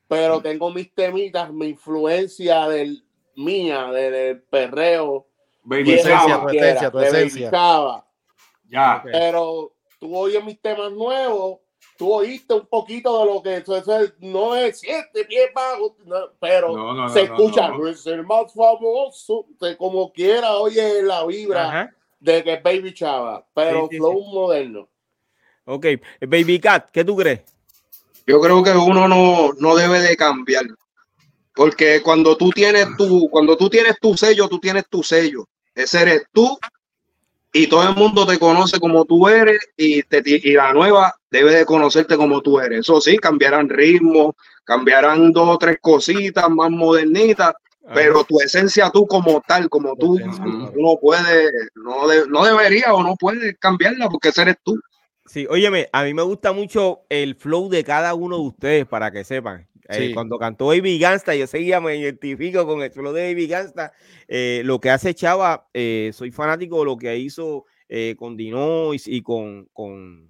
pero 0.07 0.41
tengo 0.41 0.71
mis 0.71 0.93
temitas, 0.93 1.51
mi 1.53 1.67
influencia 1.67 2.67
del 2.67 3.05
mía, 3.35 3.85
de- 3.91 4.11
del 4.11 4.41
perreo, 4.43 5.27
Baby 5.63 5.91
esencia, 5.93 6.35
tu 6.41 6.49
esencia, 6.49 6.91
tu 6.91 6.99
ya. 8.69 9.01
Pero 9.11 9.75
tú 9.99 10.15
oyes 10.17 10.43
mis 10.43 10.59
temas 10.59 10.91
nuevos, 10.91 11.59
tú 11.99 12.13
oíste 12.13 12.53
un 12.53 12.65
poquito 12.65 13.19
de 13.19 13.25
lo 13.25 13.43
que 13.43 13.57
eso, 13.57 13.75
eso 13.75 13.99
es- 13.99 14.13
no 14.19 14.55
es 14.55 14.79
siete 14.79 15.25
pies 15.25 15.49
bajo, 15.53 15.97
no, 16.05 16.15
pero 16.39 16.69
No, 16.69 16.93
no, 16.93 17.01
no, 17.03 17.09
se 17.09 17.27
no, 17.27 17.35
escucha, 17.35 17.67
no. 17.67 17.77
"No 17.79 17.87
es 17.89 18.07
el 18.07 18.25
más 18.25 18.53
famoso, 18.53 19.45
de 19.59 19.75
como 19.75 20.11
quiera 20.13 20.55
oye 20.55 21.03
la 21.03 21.25
vibra 21.25 21.67
Ajá. 21.67 21.95
de 22.21 22.41
que 22.41 22.53
es 22.53 22.63
Baby 22.63 22.93
Chava, 22.93 23.45
pero 23.53 23.81
Sí, 23.81 23.87
sí, 23.91 23.97
flow 23.97 24.21
moderno. 24.27 24.87
Ok. 25.65 25.85
Baby 26.21 26.59
Cat, 26.61 26.89
¿qué 26.91 27.03
tú 27.03 27.17
crees? 27.17 27.41
Yo 28.25 28.39
creo 28.39 28.63
que 28.63 28.71
uno 28.71 29.07
no, 29.09 29.51
no 29.59 29.75
debe 29.75 29.99
de 29.99 30.15
cambiar. 30.15 30.65
Porque 31.53 32.01
cuando 32.01 32.37
tú 32.37 32.51
tienes 32.51 32.87
tu, 32.97 33.27
cuando 33.29 33.57
tú 33.57 33.69
tienes 33.69 33.99
tu 33.99 34.15
sello, 34.15 34.47
tú 34.47 34.57
tienes 34.59 34.87
tu 34.89 35.03
sello. 35.03 35.45
Ese 35.75 36.01
eres 36.01 36.23
tú 36.31 36.57
y 37.51 37.67
todo 37.67 37.83
el 37.89 37.95
mundo 37.95 38.25
te 38.25 38.39
conoce 38.39 38.79
como 38.79 39.03
tú 39.03 39.27
eres 39.27 39.59
y, 39.75 40.01
te, 40.03 40.21
y 40.25 40.53
la 40.53 40.71
nueva 40.71 41.13
debe 41.31 41.53
de 41.55 41.65
conocerte 41.65 42.17
como 42.17 42.41
tú 42.41 42.59
eres. 42.59 42.79
Eso 42.81 42.99
sí, 43.01 43.17
cambiarán 43.17 43.69
ritmos, 43.69 44.35
cambiarán 44.63 45.31
dos 45.31 45.49
o 45.49 45.57
tres 45.57 45.77
cositas 45.81 46.49
más 46.49 46.69
modernitas, 46.69 47.53
pero 47.93 48.23
tu 48.23 48.39
esencia 48.39 48.91
tú 48.91 49.07
como 49.07 49.41
tal, 49.47 49.67
como 49.69 49.95
tú, 49.95 50.19
no 50.75 50.97
puedes, 51.01 51.51
no, 51.75 52.07
de- 52.07 52.27
no 52.27 52.45
debería 52.45 52.93
o 52.93 53.01
no 53.01 53.15
puedes 53.15 53.57
cambiarla 53.57 54.09
porque 54.09 54.29
ese 54.29 54.43
eres 54.43 54.57
tú. 54.63 54.79
Sí, 55.25 55.47
óyeme, 55.49 55.87
a 55.91 56.03
mí 56.03 56.13
me 56.13 56.23
gusta 56.23 56.51
mucho 56.53 57.01
el 57.09 57.35
flow 57.35 57.69
de 57.69 57.83
cada 57.83 58.13
uno 58.15 58.37
de 58.37 58.43
ustedes, 58.43 58.85
para 58.87 59.11
que 59.11 59.23
sepan. 59.23 59.67
Eh, 59.87 60.11
cuando 60.13 60.37
cantó 60.37 60.67
Baby 60.67 60.99
Gangsta, 60.99 61.35
yo 61.35 61.47
seguía, 61.47 61.79
me 61.81 61.95
identifico 61.95 62.65
con 62.67 62.83
el 62.83 62.91
flow 62.91 63.11
de 63.11 63.27
Baby 63.33 63.47
Gangsta. 63.47 63.91
Eh, 64.27 64.61
lo 64.65 64.79
que 64.79 64.91
hace 64.91 65.15
Chava, 65.15 65.67
eh, 65.73 66.11
soy 66.13 66.31
fanático 66.31 66.79
de 66.79 66.85
lo 66.85 66.97
que 66.97 67.17
hizo 67.17 67.65
con 68.17 68.37
Dinois 68.37 69.07
y 69.07 69.23
con, 69.23 69.65
con, 69.73 70.27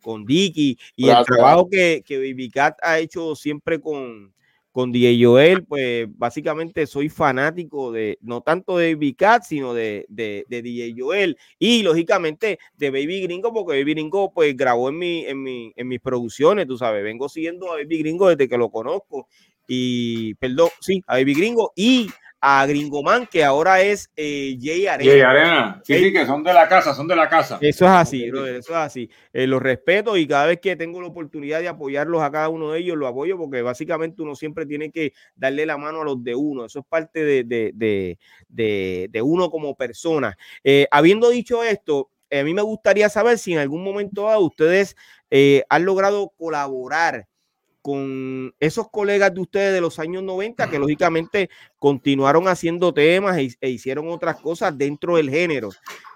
con 0.00 0.24
Dicky 0.24 0.78
y 0.96 1.08
el 1.08 1.24
trabajo 1.24 1.68
que, 1.68 2.02
que 2.04 2.18
Baby 2.18 2.50
Cat 2.50 2.76
ha 2.82 2.98
hecho 2.98 3.34
siempre 3.34 3.80
con, 3.80 4.32
con 4.72 4.92
DJ 4.92 5.24
Joel, 5.24 5.64
pues 5.64 6.06
básicamente 6.16 6.86
soy 6.86 7.08
fanático 7.08 7.90
de, 7.92 8.18
no 8.20 8.40
tanto 8.40 8.78
de 8.78 8.94
Baby 8.94 9.14
Cat, 9.14 9.42
sino 9.42 9.74
de, 9.74 10.06
de, 10.08 10.44
de 10.48 10.62
DJ 10.62 10.94
Joel 10.96 11.36
y 11.58 11.82
lógicamente 11.82 12.58
de 12.76 12.90
Baby 12.90 13.22
Gringo, 13.22 13.52
porque 13.52 13.78
Baby 13.78 13.94
Gringo 13.94 14.32
pues 14.32 14.56
grabó 14.56 14.88
en, 14.88 14.98
mi, 14.98 15.24
en, 15.26 15.42
mi, 15.42 15.72
en 15.76 15.88
mis 15.88 16.00
producciones, 16.00 16.66
tú 16.66 16.78
sabes, 16.78 17.02
vengo 17.02 17.28
siguiendo 17.28 17.72
a 17.72 17.76
Baby 17.76 17.98
Gringo 17.98 18.28
desde 18.28 18.48
que 18.48 18.58
lo 18.58 18.70
conozco 18.70 19.28
y, 19.66 20.34
perdón, 20.34 20.68
sí, 20.80 21.02
a 21.06 21.14
Baby 21.14 21.34
Gringo 21.34 21.72
y 21.76 22.10
a 22.40 22.66
Gringo 22.66 23.02
Man, 23.02 23.28
que 23.30 23.44
ahora 23.44 23.82
es 23.82 24.10
eh, 24.16 24.56
Jay 24.60 24.86
Arena. 24.86 25.10
Jay 25.10 25.20
Arena. 25.20 25.82
Sí, 25.84 25.98
sí, 25.98 26.12
que 26.12 26.24
son 26.24 26.42
de 26.42 26.54
la 26.54 26.66
casa, 26.68 26.94
son 26.94 27.06
de 27.06 27.14
la 27.14 27.28
casa. 27.28 27.58
Eso 27.60 27.84
es 27.84 27.90
así, 27.90 28.30
brother, 28.30 28.56
eso 28.56 28.72
es 28.72 28.78
así. 28.78 29.10
Eh, 29.32 29.46
los 29.46 29.60
respeto 29.60 30.16
y 30.16 30.26
cada 30.26 30.46
vez 30.46 30.58
que 30.60 30.74
tengo 30.74 31.02
la 31.02 31.08
oportunidad 31.08 31.60
de 31.60 31.68
apoyarlos 31.68 32.22
a 32.22 32.30
cada 32.30 32.48
uno 32.48 32.72
de 32.72 32.80
ellos, 32.80 32.96
lo 32.96 33.06
apoyo 33.06 33.36
porque 33.36 33.60
básicamente 33.60 34.22
uno 34.22 34.34
siempre 34.34 34.64
tiene 34.64 34.90
que 34.90 35.12
darle 35.34 35.66
la 35.66 35.76
mano 35.76 36.00
a 36.00 36.04
los 36.04 36.24
de 36.24 36.34
uno. 36.34 36.64
Eso 36.64 36.78
es 36.78 36.86
parte 36.88 37.22
de, 37.22 37.44
de, 37.44 37.72
de, 37.74 38.18
de, 38.48 39.08
de 39.10 39.22
uno 39.22 39.50
como 39.50 39.74
persona. 39.74 40.36
Eh, 40.64 40.86
habiendo 40.90 41.28
dicho 41.28 41.62
esto, 41.62 42.10
eh, 42.30 42.40
a 42.40 42.44
mí 42.44 42.54
me 42.54 42.62
gustaría 42.62 43.10
saber 43.10 43.38
si 43.38 43.52
en 43.52 43.58
algún 43.58 43.84
momento 43.84 44.24
dado 44.24 44.40
ustedes 44.40 44.96
han 45.68 45.84
logrado 45.84 46.32
colaborar 46.36 47.28
con 47.82 48.54
esos 48.60 48.88
colegas 48.90 49.34
de 49.34 49.40
ustedes 49.40 49.72
de 49.72 49.80
los 49.80 49.98
años 49.98 50.22
90 50.22 50.68
que 50.68 50.78
lógicamente 50.78 51.50
continuaron 51.78 52.48
haciendo 52.48 52.92
temas 52.92 53.38
e, 53.38 53.56
e 53.60 53.70
hicieron 53.70 54.08
otras 54.08 54.36
cosas 54.40 54.76
dentro 54.76 55.16
del 55.16 55.30
género. 55.30 55.70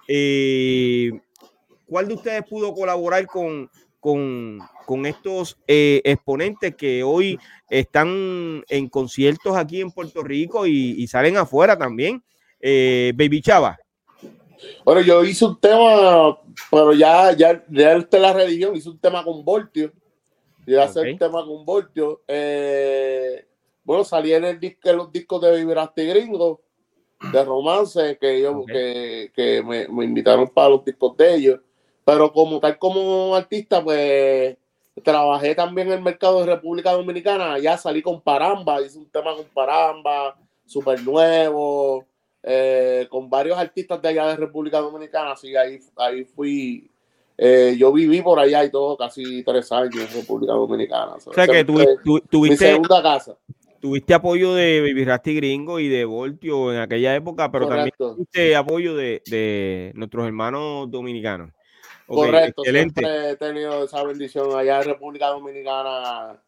Eh, 0.08 1.12
¿Cuál 1.86 2.08
de 2.08 2.14
ustedes 2.14 2.44
pudo 2.48 2.74
colaborar 2.74 3.26
con, 3.26 3.70
con, 4.00 4.58
con 4.86 5.06
estos 5.06 5.58
eh, 5.66 6.02
exponentes 6.04 6.74
que 6.76 7.02
hoy 7.02 7.38
están 7.70 8.64
en 8.68 8.88
conciertos 8.88 9.56
aquí 9.56 9.80
en 9.80 9.90
Puerto 9.90 10.22
Rico 10.22 10.66
y, 10.66 10.94
y 10.98 11.06
salen 11.06 11.36
afuera 11.36 11.78
también? 11.78 12.22
Eh, 12.60 13.12
Baby 13.14 13.42
Chava. 13.42 13.78
Bueno, 14.84 15.00
yo 15.02 15.24
hice 15.24 15.44
un 15.44 15.60
tema, 15.60 16.38
pero 16.70 16.92
ya, 16.94 17.32
ya, 17.32 17.62
ya 17.68 17.96
usted 17.96 18.20
la 18.20 18.32
religión, 18.32 18.74
hice 18.76 18.88
un 18.88 18.98
tema 18.98 19.22
con 19.22 19.44
Voltio. 19.44 19.92
Yo 20.66 20.82
hice 20.84 21.00
Ok. 21.00 21.06
un 21.12 21.18
tema 21.18 21.44
con 21.44 21.64
Voltio. 21.64 22.22
Eh, 22.26 23.46
bueno, 23.84 24.04
salí 24.04 24.32
en, 24.32 24.44
el 24.44 24.58
disco, 24.58 24.88
en 24.88 24.96
los 24.96 25.12
discos 25.12 25.40
de 25.42 25.56
Vibraste 25.56 26.04
Gringo, 26.06 26.60
de 27.32 27.44
romance, 27.44 28.18
que 28.18 28.36
ellos 28.36 28.64
que, 28.66 29.30
que 29.34 29.62
me, 29.62 29.88
me 29.88 30.04
invitaron 30.04 30.48
para 30.48 30.70
los 30.70 30.84
discos 30.84 31.16
de 31.16 31.34
ellos. 31.34 31.60
Pero 32.04 32.32
como 32.32 32.60
tal 32.60 32.78
como 32.78 33.34
artista, 33.34 33.82
pues 33.82 34.56
trabajé 35.02 35.54
también 35.54 35.88
en 35.88 35.94
el 35.94 36.02
mercado 36.02 36.40
de 36.40 36.46
República 36.54 36.92
Dominicana. 36.92 37.58
Ya 37.58 37.76
salí 37.76 38.02
con 38.02 38.20
Paramba, 38.20 38.80
hice 38.80 38.98
un 38.98 39.10
tema 39.10 39.34
con 39.34 39.46
Paramba, 39.46 40.36
súper 40.66 41.02
nuevo, 41.02 42.04
eh, 42.42 43.06
con 43.10 43.28
varios 43.28 43.58
artistas 43.58 44.00
de 44.00 44.08
allá 44.08 44.26
de 44.28 44.36
República 44.36 44.78
Dominicana. 44.80 45.32
Así 45.32 45.56
ahí, 45.56 45.78
ahí 45.96 46.24
fui. 46.24 46.90
Eh, 47.36 47.74
yo 47.78 47.92
viví 47.92 48.22
por 48.22 48.38
allá 48.38 48.64
y 48.64 48.70
todo, 48.70 48.96
casi 48.96 49.42
tres 49.42 49.70
años 49.72 49.96
en 49.96 50.20
República 50.20 50.52
Dominicana. 50.52 51.12
O 51.14 51.32
sea 51.32 51.46
que 51.46 51.52
Siempre- 51.64 51.74
tuvi- 51.74 52.02
tu- 52.04 52.14
mi 52.14 52.20
tuviste, 52.20 52.66
segunda 52.66 53.02
casa. 53.02 53.36
tuviste 53.80 54.14
apoyo 54.14 54.54
de 54.54 54.80
Baby 54.80 55.04
Rasty 55.04 55.34
Gringo 55.34 55.78
y 55.80 55.88
de 55.88 56.04
Voltio 56.04 56.72
en 56.72 56.78
aquella 56.80 57.14
época, 57.14 57.50
pero 57.50 57.66
también 57.66 57.92
tuviste 57.98 58.54
apoyo 58.56 58.94
de, 58.94 59.22
de 59.26 59.92
nuestros 59.94 60.26
hermanos 60.26 60.90
dominicanos. 60.90 61.50
Correcto, 62.06 62.62
excelente. 62.62 63.00
siempre 63.00 63.30
he 63.30 63.36
tenido 63.36 63.84
esa 63.84 64.04
bendición 64.04 64.56
allá 64.56 64.78
en 64.82 64.84
República 64.84 65.28
Dominicana. 65.28 66.38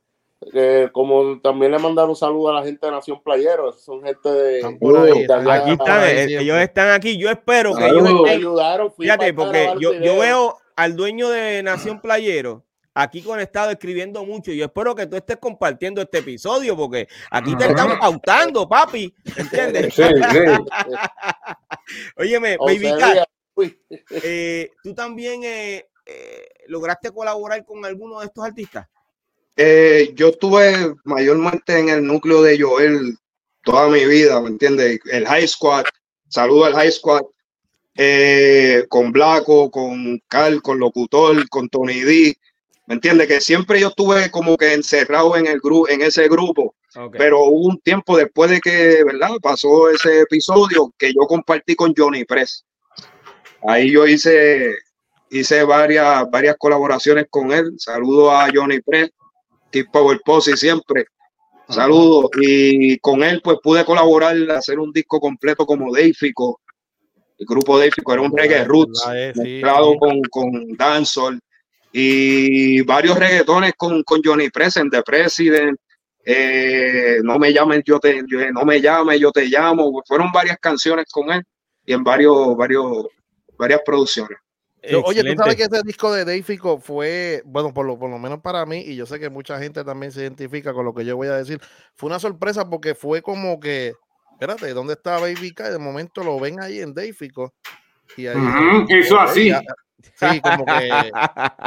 que 0.53 0.91
como 0.93 1.41
también 1.41 1.73
le 1.73 1.79
mandaron 1.79 2.11
un 2.11 2.17
saludo 2.17 2.51
a 2.51 2.61
la 2.61 2.63
gente 2.63 2.85
de 2.87 2.93
Nación 2.93 3.23
Playero, 3.25 3.73
son 3.73 4.03
gente 4.03 4.29
de. 4.29 4.57
Ahí, 4.65 4.77
de. 4.79 5.51
Aquí 5.51 5.71
están, 5.71 6.03
eh, 6.05 6.25
ellos 6.41 6.59
están 6.59 6.91
aquí. 6.91 7.17
Yo 7.17 7.31
espero 7.31 7.75
que 7.75 7.87
ellos 7.87 8.23
me 8.23 8.31
ayudaron. 8.31 8.93
Fíjate, 8.93 9.33
porque 9.33 9.71
yo, 9.81 9.93
veo 9.93 10.59
al 10.77 10.95
dueño 10.95 11.29
de 11.29 11.63
Nación 11.63 12.01
Playero 12.01 12.67
aquí 12.97 13.23
conectado 13.23 13.71
escribiendo 13.71 14.25
mucho. 14.25 14.51
y 14.51 14.57
Yo 14.57 14.65
espero 14.65 14.95
que 14.95 15.07
tú 15.07 15.17
estés 15.17 15.37
compartiendo 15.37 16.01
este 16.01 16.19
episodio 16.19 16.77
porque 16.77 17.07
aquí 17.31 17.55
te 17.57 17.67
están 17.67 17.99
pautando, 17.99 18.69
papi. 18.69 19.15
¿Entiendes? 19.37 19.95
Sí, 19.95 20.03
sí. 20.03 20.39
Óyeme, 22.17 22.57
O 22.59 22.67
Baby 22.67 22.93
Cat, 22.99 23.29
eh, 24.11 24.71
tú 24.83 24.95
también 24.95 25.45
eh, 25.45 25.89
eh, 26.07 26.49
lograste 26.69 27.11
colaborar 27.11 27.65
con 27.65 27.85
alguno 27.85 28.21
de 28.21 28.27
estos 28.27 28.45
artistas. 28.45 28.87
Eh, 29.57 30.13
yo 30.15 30.29
estuve 30.29 30.95
mayormente 31.05 31.79
en 31.79 31.89
el 31.89 32.07
núcleo 32.07 32.43
de 32.43 32.61
Joel 32.61 33.17
toda 33.63 33.89
mi 33.89 34.05
vida, 34.05 34.41
¿me 34.41 34.49
entiendes? 34.49 35.01
El 35.11 35.27
High 35.27 35.49
Squad, 35.49 35.85
saludo 36.29 36.67
al 36.67 36.75
High 36.75 36.93
Squad, 36.93 37.23
eh, 37.97 38.85
con 38.89 39.13
Blanco, 39.13 39.71
con 39.71 40.21
Carl, 40.29 40.61
con 40.63 40.79
Locutor, 40.79 41.49
con 41.49 41.69
Tony 41.69 42.01
D, 42.01 42.37
¿me 42.87 42.95
entiendes? 42.95 43.27
Que 43.27 43.41
siempre 43.41 43.81
yo 43.81 43.89
estuve 43.89 44.31
como 44.31 44.57
que 44.57 44.75
encerrado 44.75 45.37
en, 45.37 45.47
el 45.47 45.61
gru 45.61 45.87
en 45.89 46.03
ese 46.03 46.29
grupo, 46.29 46.75
pero 47.13 47.45
hubo 47.45 47.69
un 47.69 47.81
tiempo 47.81 48.17
después 48.17 48.51
de 48.51 48.61
que, 48.61 49.03
¿verdad? 49.05 49.31
Pasó 49.43 49.91
ese 49.91 50.21
episodio 50.21 50.93
que 50.99 51.09
yo 51.09 51.27
compartí 51.27 51.75
con 51.75 51.95
Johnny 51.97 52.25
Press. 52.25 52.65
Ahí 53.67 53.91
yo 53.91 54.07
hice, 54.07 54.75
hice 55.31 55.65
varias, 55.65 56.31
varias 56.31 56.57
colaboraciones 56.59 57.27
con 57.31 57.53
él. 57.53 57.73
Saludo 57.79 58.31
a 58.31 58.49
Johnny 58.55 58.81
Press, 58.81 59.11
Keep 59.71 59.91
Power 59.91 60.21
Posse 60.25 60.57
siempre. 60.57 61.07
Saludos. 61.69 62.31
Y 62.41 62.99
con 62.99 63.23
él 63.25 63.41
pues 63.43 63.59
pude 63.63 63.85
colaborar, 63.85 64.37
hacer 64.53 64.79
un 64.79 64.93
disco 64.93 65.21
completo 65.21 65.67
como 65.67 65.93
Deifico. 65.93 66.61
El 67.39 67.47
grupo 67.47 67.79
Deifico 67.79 68.13
era 68.13 68.23
un 68.23 68.37
reggae 68.37 68.65
roots 68.65 69.05
mezclado 69.37 69.93
sí. 69.93 69.99
con, 69.99 70.21
con 70.31 70.77
dancehall. 70.77 71.39
y 71.93 72.83
varios 72.83 73.19
reggaetones 73.19 73.73
con, 73.77 74.03
con 74.03 74.21
Johnny 74.25 74.51
Present, 74.51 74.93
The 74.93 75.03
President, 75.03 75.79
eh, 76.25 77.19
no 77.23 77.39
me 77.39 77.53
llamen, 77.53 77.83
yo 77.87 77.99
te, 78.01 78.23
yo- 78.27 78.51
no 78.53 78.65
me 78.65 78.81
llames, 78.81 79.21
yo 79.21 79.31
te 79.31 79.47
llamo. 79.47 80.03
Fueron 80.07 80.33
varias 80.33 80.59
canciones 80.59 81.07
con 81.11 81.31
él 81.31 81.43
y 81.85 81.93
en 81.93 82.03
varios, 82.03 82.57
varios, 82.57 83.07
varias 83.57 83.81
producciones. 83.85 84.37
Oye, 85.05 85.23
tú 85.25 85.35
sabes 85.37 85.57
que 85.57 85.65
ese 85.65 85.83
disco 85.85 86.13
de 86.13 86.25
Deifico 86.25 86.79
fue, 86.79 87.43
bueno, 87.45 87.75
por 87.75 87.85
lo, 87.87 87.99
por 87.99 88.09
lo 88.09 88.19
menos 88.19 88.41
para 88.41 88.65
mí, 88.67 88.83
y 88.87 88.95
yo 88.95 89.05
sé 89.05 89.19
que 89.19 89.31
mucha 89.31 89.59
gente 89.59 89.83
también 89.83 90.13
se 90.13 90.21
identifica 90.23 90.73
con 90.73 90.85
lo 90.85 90.95
que 90.95 91.05
yo 91.05 91.17
voy 91.17 91.27
a 91.29 91.37
decir, 91.37 91.61
fue 91.95 92.09
una 92.09 92.21
sorpresa 92.21 92.69
porque 92.71 92.95
fue 92.95 93.21
como 93.21 93.59
que, 93.59 93.95
espérate, 94.39 94.75
¿dónde 94.75 94.93
está 94.93 95.19
Baby 95.19 95.53
K? 95.53 95.69
Y 95.69 95.73
de 95.73 95.79
momento 95.79 96.23
lo 96.23 96.39
ven 96.39 96.61
ahí 96.61 96.81
en 96.81 96.93
Deifico. 96.93 97.55
Y 98.17 98.27
ahí, 98.27 98.37
Ujú, 98.37 98.87
eso 98.91 99.19
así. 99.19 99.51
sí, 100.15 100.41
como 100.43 100.65
que 100.67 101.11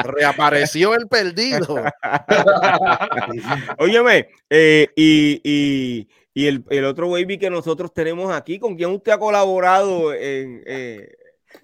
reapareció 0.04 0.94
el 0.94 1.08
perdido. 1.08 1.84
Óyeme, 3.80 4.30
eh, 4.50 4.88
y, 4.96 5.42
y, 5.44 6.08
y 6.34 6.48
el, 6.48 6.64
el 6.70 6.86
otro 6.86 7.10
baby 7.10 7.40
que 7.40 7.50
nosotros 7.50 7.92
tenemos 7.92 8.32
aquí, 8.32 8.60
¿con 8.60 8.76
quién 8.76 8.92
usted 8.92 9.14
ha 9.14 9.20
colaborado 9.20 10.14
en, 10.14 10.62
eh, 10.68 11.12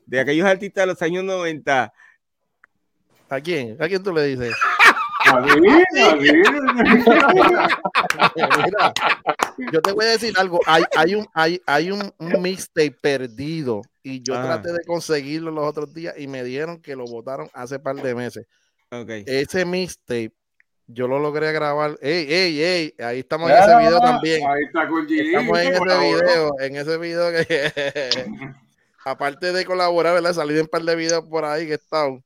de 0.07 0.19
aquellos 0.19 0.47
artistas 0.47 0.83
de 0.83 0.87
los 0.87 1.01
años 1.03 1.23
90? 1.23 1.93
¿A 3.29 3.41
quién? 3.41 3.77
¿A 3.79 3.87
quién 3.87 4.01
tú 4.01 4.11
le 4.11 4.23
dices? 4.23 4.53
Mira, 8.35 8.93
yo 9.71 9.81
te 9.81 9.91
voy 9.93 10.05
a 10.05 10.09
decir 10.09 10.33
algo. 10.37 10.59
Hay, 10.65 10.83
hay 10.95 11.15
un, 11.15 11.27
hay, 11.33 11.61
hay 11.65 11.91
un, 11.91 12.11
un 12.17 12.41
mixtape 12.41 12.91
perdido 12.91 13.81
y 14.03 14.21
yo 14.21 14.35
Ah. 14.35 14.43
traté 14.43 14.71
de 14.73 14.83
conseguirlo 14.85 15.51
los 15.51 15.65
otros 15.65 15.93
días 15.93 16.15
y 16.17 16.27
me 16.27 16.43
dieron 16.43 16.81
que 16.81 16.95
lo 16.95 17.05
votaron 17.05 17.49
hace 17.53 17.79
par 17.79 17.95
de 17.95 18.13
meses. 18.15 18.45
Ok. 18.91 19.09
Ese 19.25 19.65
mixtape 19.65 20.31
yo 20.87 21.07
lo 21.07 21.17
logré 21.19 21.51
grabar. 21.51 21.97
¡Ey, 22.01 22.31
ey, 22.31 22.61
ey! 22.61 22.93
Ahí 22.99 23.19
estamos 23.19 23.49
en 23.49 23.57
ese 23.57 23.75
video 23.77 23.99
también. 23.99 24.47
Ahí 24.47 24.63
está 24.67 24.87
con 24.87 25.07
Gigi, 25.07 25.27
Estamos 25.35 25.59
en 25.59 25.73
ese 25.73 25.97
video, 25.99 26.59
en 26.59 26.75
ese 26.75 26.97
video 26.97 27.31
que 27.31 27.73
aparte 29.05 29.51
de 29.51 29.65
colaborar, 29.65 30.13
¿verdad? 30.13 30.33
Salir 30.33 30.57
en 30.57 30.63
un 30.63 30.67
par 30.67 30.83
de 30.83 30.95
videos 30.95 31.23
por 31.27 31.43
ahí 31.45 31.65
que 31.65 31.71
he 31.71 31.75
estado. 31.75 32.23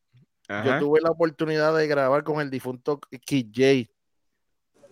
Yo 0.49 0.79
tuve 0.79 0.99
la 1.01 1.11
oportunidad 1.11 1.75
de 1.77 1.87
grabar 1.87 2.23
con 2.23 2.41
el 2.41 2.49
difunto 2.49 2.99
Kid 3.25 3.47
J 3.55 3.91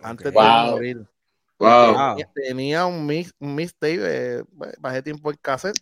antes 0.01 0.31
Wow. 0.31 0.43
de 0.65 0.71
morir. 0.71 0.97
Wow. 1.59 1.69
Wow. 1.93 2.15
Tenía, 2.15 2.31
tenía 2.35 2.85
un, 2.85 3.05
mix, 3.07 3.33
un 3.39 3.55
mixtape, 3.55 3.97
eh, 4.37 4.43
bajé 4.79 5.01
tiempo 5.01 5.31
en 5.31 5.37
cassette 5.41 5.79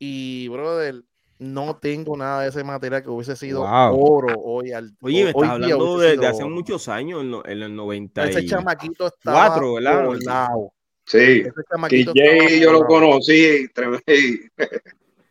y, 0.00 0.48
brother, 0.48 1.02
no 1.38 1.76
tengo 1.76 2.16
nada 2.16 2.42
de 2.42 2.48
ese 2.48 2.64
material 2.64 3.00
que 3.04 3.10
hubiese 3.10 3.36
sido 3.36 3.60
Wow. 3.60 3.96
oro 4.12 4.34
hoy 4.42 4.72
al 4.72 4.90
Oye, 5.02 5.18
me 5.18 5.22
hoy 5.26 5.28
estás 5.30 5.50
hablando 5.50 5.98
de, 5.98 6.26
hace 6.26 6.42
oro. 6.42 6.50
muchos 6.52 6.88
años, 6.88 7.20
en, 7.20 7.30
lo- 7.30 7.46
en 7.46 7.62
el 7.62 7.76
90. 7.76 8.28
Ese 8.28 8.40
y- 8.42 8.46
chamaquito 8.46 9.06
estaba 9.06 9.46
cuatro, 9.46 9.74
¿verdad? 9.74 10.04
volado. 10.06 10.72
Sí. 11.06 11.42
Ese 11.46 11.52
chamaquito 11.70 12.12
DJ 12.12 12.58
yo 12.60 12.72
lo 12.72 12.84
conocí. 12.84 13.68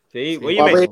Sí, 0.09 0.39
Sí, 0.39 0.55
papi. 0.57 0.88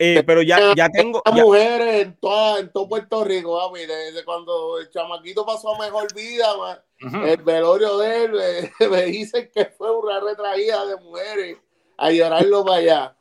Eh, 0.00 0.22
pero 0.26 0.42
ya, 0.42 0.74
ya 0.74 0.88
tengo. 0.88 1.22
Las 1.24 1.36
ya- 1.36 1.44
mujeres 1.44 2.02
en, 2.06 2.16
toda, 2.18 2.58
en 2.60 2.72
todo 2.72 2.88
Puerto 2.88 3.22
Rico, 3.24 3.58
papi, 3.58 3.86
desde 3.86 4.24
cuando 4.24 4.78
el 4.80 4.88
chamaquito 4.90 5.44
pasó 5.46 5.74
a 5.76 5.78
mejor 5.84 6.12
vida, 6.14 6.46
ma, 6.56 6.82
Ujú. 7.06 7.26
el 7.26 7.36
velorio 7.42 7.98
de 7.98 8.24
él, 8.24 8.32
me, 8.32 8.88
me 8.90 9.02
dicen 9.06 9.50
que 9.54 9.66
fue 9.66 9.96
una 9.96 10.18
retraída 10.20 10.84
de 10.86 10.96
mujeres 10.96 11.56
a 11.98 12.10
llorarlo 12.10 12.64
para 12.64 12.76
allá. 12.78 13.16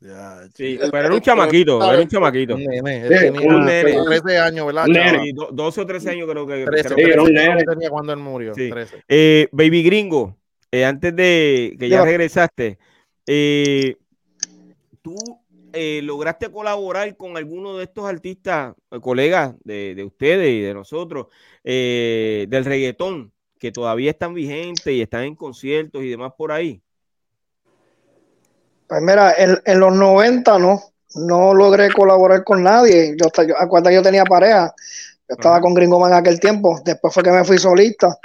Ya, 0.00 0.40
sí, 0.54 0.80
pero 0.90 1.06
era 1.06 1.14
un 1.14 1.20
chamaquito, 1.20 1.78
era 1.92 2.00
un 2.02 2.08
chamaquito. 2.08 2.54
Un 2.56 2.64
nene, 2.64 3.02
Sí, 3.06 3.14
tenía 3.20 3.40
un 3.48 3.64
nene. 3.64 4.02
13 4.04 4.38
años, 4.38 4.66
¿verdad? 4.66 4.86
Nene. 4.86 5.22
Sí, 5.22 5.32
do- 5.32 5.50
12 5.52 5.80
o 5.82 5.86
13 5.86 6.10
años 6.10 6.28
creo 6.28 6.44
que. 6.44 6.64
13, 6.64 6.88
creo 6.94 6.96
Sí, 6.98 7.04
que- 7.04 7.10
era 7.12 7.22
un 7.22 7.28
13 7.28 7.48
nene. 7.50 7.62
tenía 7.64 7.88
cuando 7.90 8.12
él 8.12 8.18
murió. 8.18 8.52
Sí. 8.52 8.68
13. 8.68 9.04
Eh, 9.06 9.48
Baby 9.52 9.84
Gringo, 9.84 10.36
eh, 10.72 10.84
antes 10.84 11.14
de 11.14 11.76
que 11.78 11.88
ya 11.88 12.04
regresaste, 12.04 12.78
eh, 13.28 13.96
tú 15.02 15.14
eh, 15.72 16.00
lograste 16.02 16.50
colaborar 16.50 17.16
con 17.16 17.36
alguno 17.36 17.76
de 17.76 17.84
estos 17.84 18.08
artistas, 18.08 18.74
eh, 18.90 19.00
colegas 19.00 19.54
de, 19.64 19.94
de 19.94 20.04
ustedes 20.04 20.50
y 20.50 20.60
de 20.60 20.74
nosotros, 20.74 21.26
eh, 21.64 22.46
del 22.48 22.64
reggaetón, 22.64 23.32
que 23.58 23.72
todavía 23.72 24.10
están 24.10 24.34
vigentes 24.34 24.86
y 24.86 25.00
están 25.00 25.22
en 25.24 25.36
conciertos 25.36 26.02
y 26.02 26.08
demás 26.08 26.32
por 26.36 26.52
ahí. 26.52 26.82
Pues 28.88 29.00
mira, 29.00 29.34
en, 29.38 29.58
en 29.64 29.80
los 29.80 29.94
90 29.94 30.58
no, 30.58 30.80
no 31.14 31.54
logré 31.54 31.90
colaborar 31.92 32.44
con 32.44 32.62
nadie. 32.62 33.16
Yo, 33.16 33.44
yo, 33.46 33.54
acuérdate, 33.58 33.94
yo 33.94 34.02
tenía 34.02 34.24
pareja. 34.24 34.74
Yo 35.28 35.36
estaba 35.36 35.60
con 35.60 35.74
Gringo 35.74 35.98
Man 35.98 36.12
en 36.12 36.18
aquel 36.18 36.40
tiempo. 36.40 36.80
Después 36.84 37.14
fue 37.14 37.22
que 37.22 37.30
me 37.30 37.44
fui 37.44 37.58
solista. 37.58 38.18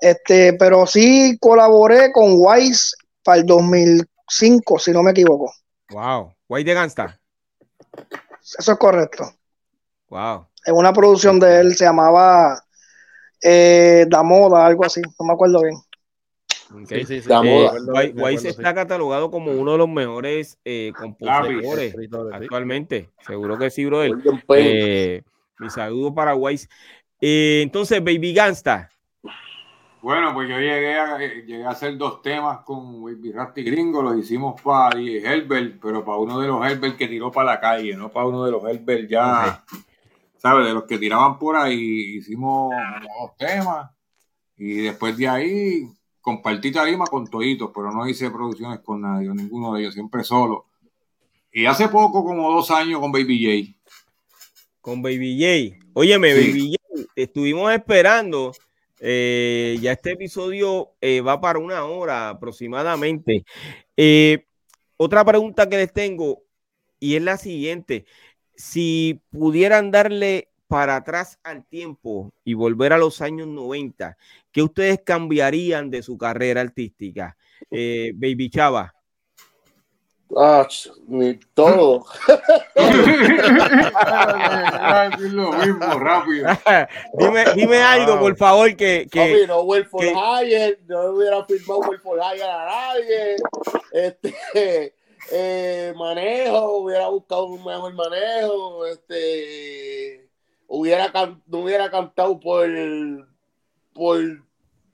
Este, 0.00 0.54
pero 0.54 0.86
sí 0.86 1.36
colaboré 1.40 2.10
con 2.10 2.32
Wise 2.36 2.96
para 3.22 3.38
el 3.38 3.46
2005, 3.46 4.78
si 4.78 4.92
no 4.92 5.02
me 5.02 5.10
equivoco. 5.10 5.52
Wow. 5.90 6.32
White 6.50 6.68
de 6.68 6.74
Gangsta. 6.74 7.20
Eso 8.58 8.72
es 8.72 8.78
correcto. 8.78 9.32
Wow. 10.08 10.48
En 10.66 10.74
una 10.74 10.92
producción 10.92 11.38
de 11.38 11.60
él 11.60 11.76
se 11.76 11.84
llamaba 11.84 12.60
eh, 13.40 14.04
Da 14.08 14.24
Moda, 14.24 14.66
algo 14.66 14.84
así. 14.84 15.00
No 15.00 15.26
me 15.26 15.32
acuerdo 15.32 15.62
bien. 15.62 15.76
Sí, 16.88 17.04
sí, 17.04 17.20
sí. 17.22 17.28
Moda. 17.28 17.72
acuerdo, 18.16 18.38
sí. 18.38 18.48
está 18.48 18.74
catalogado 18.74 19.30
como 19.30 19.52
uno 19.52 19.72
de 19.72 19.78
los 19.78 19.88
mejores 19.88 20.58
eh, 20.64 20.92
compositores 20.98 21.94
actualmente. 22.32 23.10
Seguro 23.24 23.56
que 23.56 23.70
sí, 23.70 23.84
brother. 23.84 24.12
Eh, 24.56 25.22
mi 25.60 25.70
saludo 25.70 26.12
para 26.12 26.34
Wise. 26.34 26.68
Eh, 27.20 27.60
entonces, 27.62 28.02
Baby 28.02 28.34
Gangsta. 28.34 28.90
Bueno, 30.02 30.32
pues 30.32 30.48
yo 30.48 30.58
llegué 30.58 30.98
a, 30.98 31.18
llegué 31.18 31.64
a 31.64 31.70
hacer 31.70 31.96
dos 31.98 32.22
temas 32.22 32.60
con 32.60 33.04
Baby 33.04 33.32
Rasty 33.32 33.62
Gringo, 33.62 34.02
los 34.02 34.18
hicimos 34.18 34.60
para 34.62 34.98
Herbert, 34.98 35.78
pero 35.80 36.04
para 36.04 36.16
uno 36.18 36.40
de 36.40 36.48
los 36.48 36.64
Herbert 36.64 36.96
que 36.96 37.06
tiró 37.06 37.30
para 37.30 37.52
la 37.52 37.60
calle, 37.60 37.94
no 37.96 38.08
para 38.10 38.26
uno 38.26 38.44
de 38.44 38.50
los 38.50 38.64
Herbert 38.64 39.08
ya, 39.10 39.62
¿sabes? 40.38 40.66
De 40.66 40.72
los 40.72 40.84
que 40.84 40.96
tiraban 40.98 41.38
por 41.38 41.56
ahí, 41.56 42.16
hicimos 42.16 42.72
como 42.72 43.26
dos 43.26 43.36
temas 43.36 43.90
y 44.56 44.72
después 44.82 45.16
de 45.18 45.28
ahí 45.28 45.88
compartí 46.22 46.72
tarima 46.72 47.04
con 47.06 47.26
toditos, 47.28 47.70
pero 47.74 47.92
no 47.92 48.08
hice 48.08 48.30
producciones 48.30 48.80
con 48.80 49.02
nadie, 49.02 49.28
con 49.28 49.36
ninguno 49.36 49.74
de 49.74 49.82
ellos, 49.82 49.94
siempre 49.94 50.24
solo. 50.24 50.66
Y 51.52 51.66
hace 51.66 51.88
poco, 51.88 52.24
como 52.24 52.50
dos 52.50 52.70
años, 52.70 53.00
con 53.00 53.12
Baby 53.12 53.74
J. 53.74 53.78
con 54.80 55.02
Baby 55.02 55.36
J. 55.76 55.84
Óyeme, 55.92 56.32
Sí. 56.34 56.48
Baby 56.48 56.76
J, 56.94 57.08
te 57.14 57.22
estuvimos 57.24 57.70
esperando. 57.72 58.52
Eh, 59.00 59.78
ya 59.80 59.92
este 59.92 60.12
episodio 60.12 60.94
eh, 61.00 61.22
va 61.22 61.40
para 61.40 61.58
una 61.58 61.84
hora 61.84 62.28
aproximadamente. 62.28 63.44
Eh, 63.96 64.46
otra 64.96 65.24
pregunta 65.24 65.68
que 65.68 65.78
les 65.78 65.92
tengo 65.92 66.44
y 66.98 67.16
es 67.16 67.22
la 67.22 67.38
siguiente. 67.38 68.04
Si 68.54 69.22
pudieran 69.30 69.90
darle 69.90 70.50
para 70.68 70.96
atrás 70.96 71.38
al 71.42 71.66
tiempo 71.66 72.32
y 72.44 72.54
volver 72.54 72.92
a 72.92 72.98
los 72.98 73.22
años 73.22 73.48
90, 73.48 74.16
¿qué 74.52 74.62
ustedes 74.62 75.00
cambiarían 75.04 75.90
de 75.90 76.02
su 76.02 76.18
carrera 76.18 76.60
artística? 76.60 77.36
Baby 77.70 78.50
Chava. 78.50 78.99
Ah, 80.36 80.66
ni 81.08 81.34
todo. 81.54 82.04
lo 85.18 85.52
mismo, 85.52 85.98
rápido. 85.98 86.48
dime, 87.14 87.44
dime 87.56 87.82
algo, 87.82 88.20
por 88.20 88.36
favor, 88.36 88.74
que, 88.76 89.08
que, 89.10 89.18
Papi, 89.20 89.46
no 89.48 89.62
Will 89.62 89.84
for 89.86 90.00
que- 90.00 90.12
Hire, 90.14 90.78
no 90.86 91.10
hubiera 91.10 91.44
firmado 91.44 91.80
Will 91.80 91.98
for 91.98 92.18
Hire 92.18 92.44
a 92.44 92.64
nadie. 92.66 93.36
Este, 93.92 94.94
eh, 95.32 95.92
manejo, 95.96 96.78
hubiera 96.78 97.08
buscado 97.08 97.46
un 97.46 97.64
mejor 97.64 97.92
manejo. 97.94 98.86
Este, 98.86 100.28
hubiera, 100.68 101.10
no 101.46 101.58
hubiera 101.58 101.90
cantado 101.90 102.38
por, 102.38 102.68
por 103.92 104.20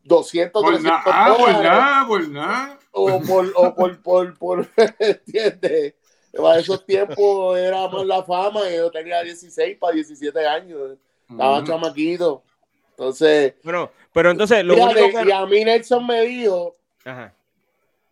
200, 0.07 0.62
Por 0.62 0.72
300 0.72 1.02
nada, 1.04 1.26
ah, 1.26 1.34
por 1.36 1.48
dólares. 1.48 1.62
nada, 1.62 2.07
por 2.07 2.28
nada. 2.28 2.78
o 2.92 3.20
por, 3.20 3.52
o 3.57 3.74
por, 3.74 4.02
por, 4.02 4.38
por, 4.38 4.68
¿entiendes? 4.98 5.94
Para 6.32 6.59
esos 6.61 6.84
tiempos 6.84 7.59
era 7.59 7.88
más 7.88 8.07
la 8.07 8.22
fama, 8.22 8.68
y 8.70 8.76
yo 8.76 8.90
tenía 8.90 9.22
16 9.22 9.76
para 9.78 9.94
17 9.94 10.46
años, 10.46 10.98
estaba 11.30 11.59
Ujú. 11.59 11.66
chamaquito. 11.66 12.42
Entonces, 12.90 13.54
Bueno, 13.62 13.90
pero 14.12 14.30
entonces 14.30 14.64
lo 14.64 14.74
fíjate, 14.74 15.00
único 15.02 15.18
que. 15.18 15.28
y 15.28 15.30
a 15.30 15.46
mí 15.46 15.64
Nelson 15.64 16.07
me 16.07 16.22
dijo, 16.22 16.74
Ajá. 17.04 17.34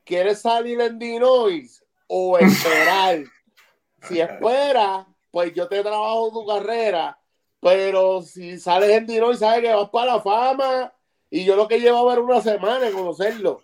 ¿quieres 0.04 0.40
salir 0.40 0.80
en 0.80 0.98
Dinois 0.98 1.82
o 2.06 2.38
esperar? 2.38 3.24
si 4.02 4.20
espera, 4.20 5.06
pues 5.30 5.52
yo 5.54 5.68
te 5.68 5.82
trabajo 5.82 6.30
tu 6.32 6.46
carrera, 6.46 7.18
pero 7.60 8.22
si 8.22 8.58
sales 8.58 8.90
en 8.90 9.06
Dinois, 9.06 9.38
sabes 9.38 9.62
que 9.62 9.72
vas 9.74 9.88
para 9.90 10.14
la 10.16 10.20
fama, 10.22 10.92
y 11.36 11.44
yo 11.44 11.56
lo 11.56 11.66
que 11.66 11.80
llevaba 11.80 12.12
era 12.12 12.22
una 12.22 12.40
semana 12.40 12.86
en 12.86 12.92
conocerlo. 12.94 13.60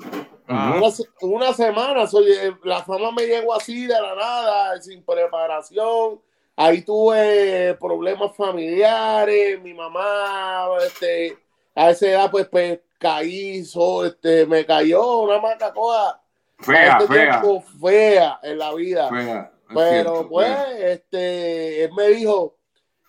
Una, 0.49 0.91
se- 0.91 1.05
una 1.21 1.53
semana, 1.53 2.07
soy, 2.09 2.33
eh, 2.33 2.53
la 2.65 2.83
fama 2.83 3.13
me 3.13 3.25
llegó 3.27 3.55
así 3.55 3.87
de 3.87 3.95
la 3.95 4.15
nada, 4.17 4.81
sin 4.83 5.05
preparación. 5.05 6.21
ahí 6.57 6.83
tuve 6.83 7.75
problemas 7.81 8.35
familiares, 8.37 9.63
mi 9.63 9.73
mamá, 9.73 10.67
este, 10.85 11.39
a 11.75 11.91
esa 11.91 12.07
edad 12.07 12.31
pues, 12.31 12.49
pues 12.49 12.81
caí, 12.99 13.65
so, 13.65 14.05
este, 14.05 14.45
me 14.47 14.67
cayó 14.67 15.21
una 15.21 15.39
macacoa 15.39 16.21
Fea, 16.59 16.99
este 16.99 17.15
fea. 17.15 17.43
fea 17.81 18.41
en 18.43 18.59
la 18.59 18.75
vida. 18.75 19.09
Fea, 19.09 19.53
Pero 19.73 19.89
cierto, 19.91 20.29
pues, 20.29 20.49
fea. 20.49 20.91
este, 20.93 21.85
él 21.85 21.93
me 21.97 22.09
dijo, 22.09 22.57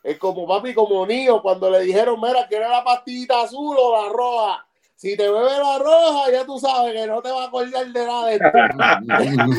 es 0.04 0.18
como 0.18 0.48
papi, 0.48 0.74
como 0.74 1.06
niño, 1.06 1.42
cuando 1.42 1.70
le 1.70 1.82
dijeron, 1.82 2.20
mira, 2.22 2.48
¿quieres 2.48 2.70
la 2.70 2.84
pastillita 2.84 3.42
azul 3.42 3.76
o 3.80 4.02
la 4.02 4.10
roja? 4.12 4.68
Si 4.96 5.18
te 5.18 5.28
bebes 5.30 5.58
la 5.58 5.80
roja, 5.80 6.32
ya 6.32 6.46
tú 6.46 6.60
sabes 6.60 6.94
que 6.94 7.08
no 7.08 7.22
te 7.24 7.32
va 7.32 7.46
a 7.46 7.48
acordar 7.48 7.88
de 7.92 8.06
nada 8.06 8.26
de 8.28 8.34
esto. 8.36 8.46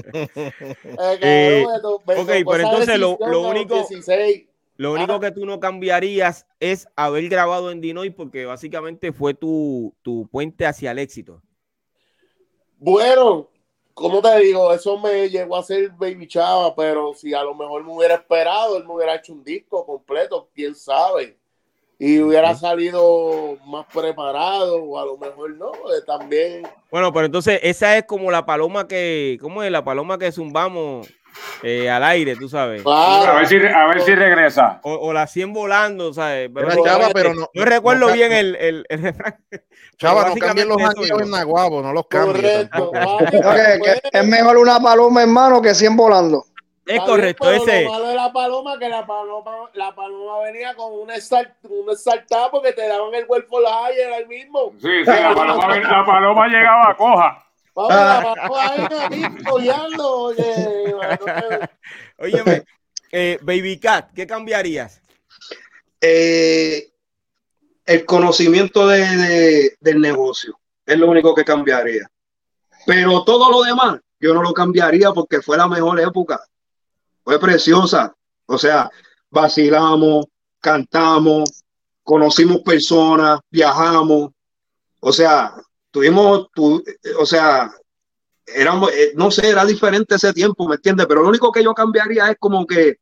Eh, 0.83 1.17
Eh, 1.21 1.63
cabrón, 1.65 1.73
me 1.73 1.79
to- 1.81 2.01
me 2.05 2.13
ok, 2.15 2.27
tocó 2.39 2.51
pero 2.51 2.63
entonces 2.69 2.99
lo- 2.99 3.17
lo 3.27 3.41
único- 3.49 3.75
16. 3.75 4.45
Lo 4.77 4.93
único 4.93 5.19
que 5.19 5.31
tú 5.31 5.45
no 5.45 5.59
cambiarías 5.59 6.45
es 6.61 6.87
haber 6.95 7.27
grabado 7.27 7.69
en 7.69 7.81
Dinoy 7.81 8.11
porque 8.11 8.45
básicamente 8.45 9.11
fue 9.11 9.33
tu, 9.33 9.93
tu 10.03 10.25
puente 10.31 10.65
hacia 10.65 10.91
el 10.91 10.99
éxito. 10.99 11.41
Bueno, 12.77 13.49
como 13.99 14.21
te 14.21 14.39
digo, 14.39 14.73
eso 14.73 14.97
me 14.97 15.29
llegó 15.29 15.57
a 15.57 15.63
ser 15.63 15.89
Baby 15.91 16.27
Chava, 16.27 16.73
pero 16.75 17.13
si 17.13 17.33
a 17.33 17.43
lo 17.43 17.53
mejor 17.53 17.83
me 17.83 17.93
hubiera 17.93 18.15
esperado, 18.15 18.77
él 18.77 18.85
me 18.85 18.93
hubiera 18.93 19.15
hecho 19.15 19.33
un 19.33 19.43
disco 19.43 19.85
completo, 19.85 20.49
quién 20.55 20.73
sabe. 20.73 21.37
Y 22.01 22.19
hubiera 22.19 22.55
salido 22.55 23.57
más 23.65 23.85
preparado, 23.93 24.81
o 24.81 24.97
a 24.97 25.05
lo 25.05 25.17
mejor 25.17 25.53
no, 25.57 25.71
eh, 25.71 26.01
también. 26.07 26.63
Bueno, 26.89 27.11
pero 27.11 27.25
entonces 27.25 27.59
esa 27.61 27.97
es 27.97 28.05
como 28.05 28.31
la 28.31 28.45
paloma 28.45 28.87
que, 28.87 29.37
¿cómo 29.41 29.63
es? 29.63 29.71
La 29.71 29.83
paloma 29.83 30.17
que 30.17 30.31
zumbamos 30.31 31.09
eh, 31.63 31.89
al 31.89 32.03
aire, 32.03 32.35
tú 32.35 32.47
sabes. 32.49 32.81
A 32.81 32.83
Claro, 32.83 33.35
ver 33.37 33.47
si, 33.47 33.55
a 33.57 33.85
ver 33.87 34.01
si 34.01 34.15
regresa. 34.15 34.79
O, 34.83 34.93
o 34.93 35.13
la 35.13 35.27
100 35.27 35.53
volando, 35.53 36.13
¿sabes? 36.13 36.49
Pero 36.53 36.67
Era 36.67 36.75
no, 36.75 36.83
Chava, 36.83 37.09
pero 37.13 37.33
no- 37.33 37.49
no 37.53 37.65
recuerdo 37.65 38.07
no 38.07 38.13
bien 38.13 38.31
el, 38.31 38.55
el, 38.55 38.85
el 38.89 39.01
refrán. 39.01 39.35
Chava, 39.97 40.23
Pero 40.23 40.35
no 40.35 40.39
cambien 40.41 40.67
los 40.69 40.77
es. 40.81 41.21
en 41.21 41.31
Naguabo, 41.31 41.81
no 41.81 41.91
los 41.93 42.07
cambien. 42.07 42.69
pues, 42.71 44.01
que 44.01 44.19
es 44.19 44.25
mejor 44.27 44.57
una 44.57 44.79
paloma, 44.79 45.21
hermano, 45.21 45.61
que 45.61 45.73
100 45.75 45.95
volando. 45.95 46.45
Es 46.85 46.99
correcto, 47.01 47.45
pero 47.47 47.63
ese. 47.63 47.83
Lo 47.83 47.91
malo 47.91 48.07
de 48.07 48.15
la 48.15 48.33
paloma, 48.33 48.79
que 48.79 48.89
la 48.89 49.05
paloma, 49.05 49.69
la 49.73 49.93
paloma 49.93 50.39
venía 50.39 50.73
con 50.75 50.91
una 50.93 51.19
sal- 51.19 51.53
una 51.61 51.93
saltada 51.95 52.49
porque 52.49 52.73
te 52.73 52.87
daban 52.87 53.13
el 53.13 53.27
cuerpo 53.27 53.59
la 53.59 53.85
ayer 53.85 54.11
ahí 54.11 54.25
mismo. 54.25 54.71
Sí, 54.81 54.87
sí, 55.03 55.05
la 55.05 55.35
paloma, 55.35 55.77
la 55.77 56.03
paloma 56.05 56.47
llegaba 56.47 56.95
coja. 56.97 57.45
Vamos, 57.73 58.35
cojeando, 59.47 60.11
oye, 60.21 60.95
Óyeme, 62.17 62.63
eh, 63.11 63.39
Baby 63.41 63.79
Cat, 63.79 64.11
¿qué 64.13 64.27
cambiarías? 64.27 65.01
Eh, 66.01 66.91
el 67.85 68.05
conocimiento 68.05 68.87
de, 68.87 68.99
de- 69.17 69.77
del 69.79 69.99
negocio 70.01 70.59
es 70.85 70.97
lo 70.97 71.09
único 71.09 71.33
que 71.33 71.45
cambiaría. 71.45 72.09
Pero 72.85 73.23
todo 73.23 73.51
lo 73.51 73.61
demás, 73.63 73.99
yo 74.19 74.33
no 74.33 74.41
lo 74.41 74.53
cambiaría 74.53 75.11
porque 75.11 75.41
fue 75.41 75.57
la 75.57 75.67
mejor 75.67 75.99
época. 75.99 76.41
Fue 77.23 77.39
preciosa. 77.39 78.13
O 78.45 78.57
sea, 78.57 78.89
vacilamos, 79.29 80.25
cantamos, 80.59 81.63
conocimos 82.03 82.59
personas, 82.61 83.39
viajamos. 83.49 84.31
O 84.99 85.11
sea, 85.13 85.53
tuvimos, 85.91 86.47
tu- 86.53 86.83
o 87.17 87.25
sea, 87.25 87.71
éramos, 88.45 88.91
eh, 88.93 89.13
no 89.15 89.29
sé, 89.31 89.49
era 89.49 89.65
diferente 89.65 90.15
ese 90.15 90.33
tiempo, 90.33 90.67
¿me 90.67 90.75
entiendes? 90.75 91.05
Pero 91.07 91.21
lo 91.23 91.29
único 91.29 91.51
que 91.51 91.63
yo 91.63 91.73
cambiaría 91.73 92.29
es 92.31 92.37
como 92.39 92.65
que, 92.65 92.97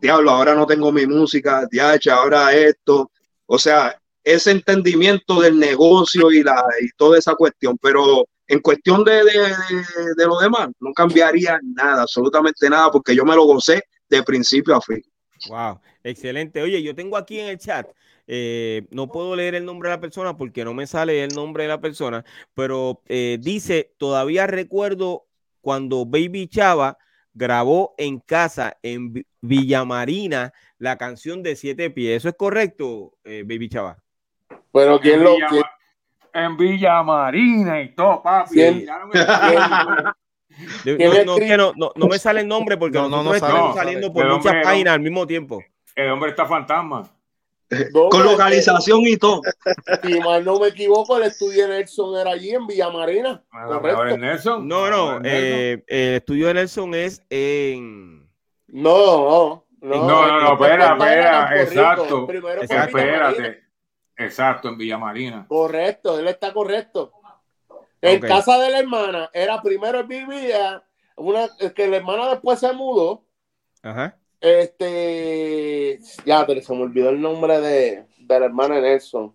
diablo, 0.00 0.30
ahora 0.30 0.54
no 0.54 0.66
tengo 0.66 0.90
mi 0.92 1.06
música, 1.06 1.66
diacha, 1.70 2.14
ahora 2.16 2.52
esto. 2.52 3.10
O 3.46 3.58
sea, 3.58 3.96
ese 4.24 4.50
entendimiento 4.52 5.40
del 5.40 5.58
negocio 5.58 6.30
y, 6.30 6.42
la, 6.42 6.64
y 6.80 6.88
toda 6.96 7.18
esa 7.18 7.34
cuestión. 7.34 7.76
Pero 7.80 8.24
en 8.46 8.60
cuestión 8.60 9.04
de, 9.04 9.24
de, 9.24 9.32
de- 9.32 10.14
de 10.16 10.26
lo 10.26 10.38
demás, 10.38 10.68
no 10.80 10.92
cambiaría 10.92 11.58
nada, 11.62 12.02
absolutamente 12.02 12.68
nada, 12.68 12.90
porque 12.90 13.14
yo 13.14 13.24
me 13.24 13.34
lo 13.36 13.44
gocé 13.44 13.82
de 14.08 14.22
principio 14.22 14.74
a 14.74 14.80
fin. 14.80 15.02
Wow, 15.48 15.80
excelente. 16.04 16.62
Oye, 16.62 16.82
yo 16.82 16.94
tengo 16.94 17.16
aquí 17.16 17.38
en 17.40 17.46
el 17.48 17.58
chat, 17.58 17.86
eh, 18.26 18.86
no 18.90 19.08
puedo 19.10 19.34
leer 19.36 19.54
el 19.54 19.64
nombre 19.64 19.88
de 19.90 19.96
la 19.96 20.00
persona 20.00 20.36
porque 20.36 20.64
no 20.64 20.72
me 20.74 20.86
sale 20.86 21.22
el 21.24 21.34
nombre 21.34 21.64
de 21.64 21.68
la 21.68 21.80
persona, 21.80 22.24
pero 22.54 23.02
eh, 23.08 23.38
dice, 23.40 23.92
todavía 23.98 24.46
recuerdo 24.46 25.26
cuando 25.60 26.06
Baby 26.06 26.48
Chava 26.48 26.96
grabó 27.34 27.94
en 27.98 28.18
casa 28.20 28.76
en 28.82 29.12
Vi- 29.12 29.26
Villamarina 29.40 30.52
la 30.78 30.96
canción 30.96 31.42
de 31.42 31.56
Siete 31.56 31.90
Pies. 31.90 32.18
¿Eso 32.18 32.28
es 32.28 32.34
correcto, 32.36 33.14
eh, 33.24 33.42
Baby 33.46 33.68
Chava? 33.68 33.98
Pero 34.72 34.94
En 34.96 34.98
quién 35.00 35.24
lo. 35.24 35.34
Villa, 35.34 35.46
quién- 35.48 35.64
en 36.32 36.56
Villa 36.56 37.02
Marina 37.02 37.82
y 37.82 37.94
todo, 37.94 38.22
papi. 38.22 38.54
¿Quién- 38.54 38.86
Ya 38.86 38.98
no 39.00 39.06
me- 39.08 39.18
De- 40.84 40.96
¿Quién 40.96 41.56
no, 41.56 41.72
no, 41.76 41.92
no, 41.96 42.06
me 42.06 42.18
sale 42.18 42.40
el 42.40 42.48
nombre 42.48 42.76
porque 42.76 42.98
No, 42.98 43.08
no, 43.08 43.22
nosotros 43.22 43.50
no 43.52 43.58
sale, 43.72 43.74
saliendo 43.74 44.12
por 44.12 44.26
¿De 44.26 44.34
muchas 44.34 44.54
páginas 44.62 44.94
al 44.94 45.00
mismo 45.00 45.26
tiempo. 45.26 45.62
El 46.04 46.10
hombre 46.10 46.30
está 46.30 46.46
fantasma. 46.46 47.10
no, 47.94 48.08
Con 48.08 48.24
localización 48.24 49.00
y 49.02 49.16
todo. 49.16 49.42
Si 50.02 50.20
mal 50.20 50.44
no 50.44 50.58
me 50.58 50.68
equivoco, 50.68 51.16
el 51.16 51.24
estudio 51.24 51.68
de 51.68 51.76
Nelson 51.76 52.18
era 52.18 52.30
allí 52.32 52.50
en 52.50 52.66
Villa 52.66 52.90
Marina. 52.90 53.44
A 53.50 53.66
lo 53.66 53.80
mejor 53.80 53.88
es 53.88 53.94
Correcto. 53.96 54.18
Nelson. 54.18 54.68
No, 54.68 54.90
no, 54.90 55.20
eh, 55.24 55.84
el 55.86 56.14
estudio 56.16 56.48
de 56.48 56.54
Nelson 56.54 56.94
es 56.94 57.22
en... 57.30 58.28
No, 58.68 59.64
no. 59.80 59.96
No, 59.96 60.40
no, 60.40 60.52
espera, 60.52 60.92
espera, 60.92 61.62
exacto. 61.62 62.26
Primero. 62.26 62.62
Espérate. 62.62 63.64
Exacto, 64.16 64.68
en 64.68 64.76
Villa 64.76 64.98
Marina. 64.98 65.46
Correcto, 65.48 66.18
él 66.18 66.28
está 66.28 66.52
correcto. 66.52 67.12
En 68.02 68.20
casa 68.20 68.58
de 68.58 68.70
la 68.70 68.78
hermana, 68.80 69.30
era 69.32 69.62
primero 69.62 70.00
él 70.00 70.06
vivía, 70.06 70.82
una, 71.16 71.48
que 71.74 71.88
la 71.88 71.96
hermana 71.96 72.28
después 72.28 72.58
se 72.58 72.72
mudó. 72.74 73.24
Ajá. 73.82 74.19
Este, 74.40 75.98
ya, 76.24 76.46
pero 76.46 76.62
se 76.62 76.72
me 76.74 76.82
olvidó 76.82 77.10
el 77.10 77.20
nombre 77.20 77.60
de, 77.60 78.04
de 78.18 78.40
la 78.40 78.46
hermana 78.46 78.80
Nelson. 78.80 79.34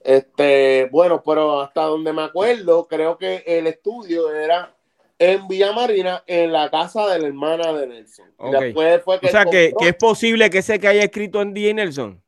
Este, 0.00 0.88
bueno, 0.92 1.22
pero 1.24 1.60
hasta 1.60 1.82
donde 1.82 2.12
me 2.12 2.22
acuerdo, 2.22 2.86
creo 2.86 3.18
que 3.18 3.42
el 3.46 3.66
estudio 3.66 4.32
era 4.32 4.74
en 5.18 5.48
Villa 5.48 5.72
Marina, 5.72 6.22
en 6.26 6.52
la 6.52 6.70
casa 6.70 7.08
de 7.08 7.18
la 7.18 7.26
hermana 7.26 7.72
de 7.72 7.86
Nelson. 7.88 8.26
Después 8.52 9.02
fue 9.02 9.18
que 9.18 9.26
O 9.26 9.30
sea, 9.30 9.44
que, 9.44 9.72
que 9.78 9.88
es 9.88 9.96
posible 9.96 10.48
que 10.50 10.58
ese 10.58 10.78
que 10.78 10.88
haya 10.88 11.02
escrito 11.02 11.42
en 11.42 11.52
DJ 11.52 11.74
Nelson. 11.74 12.22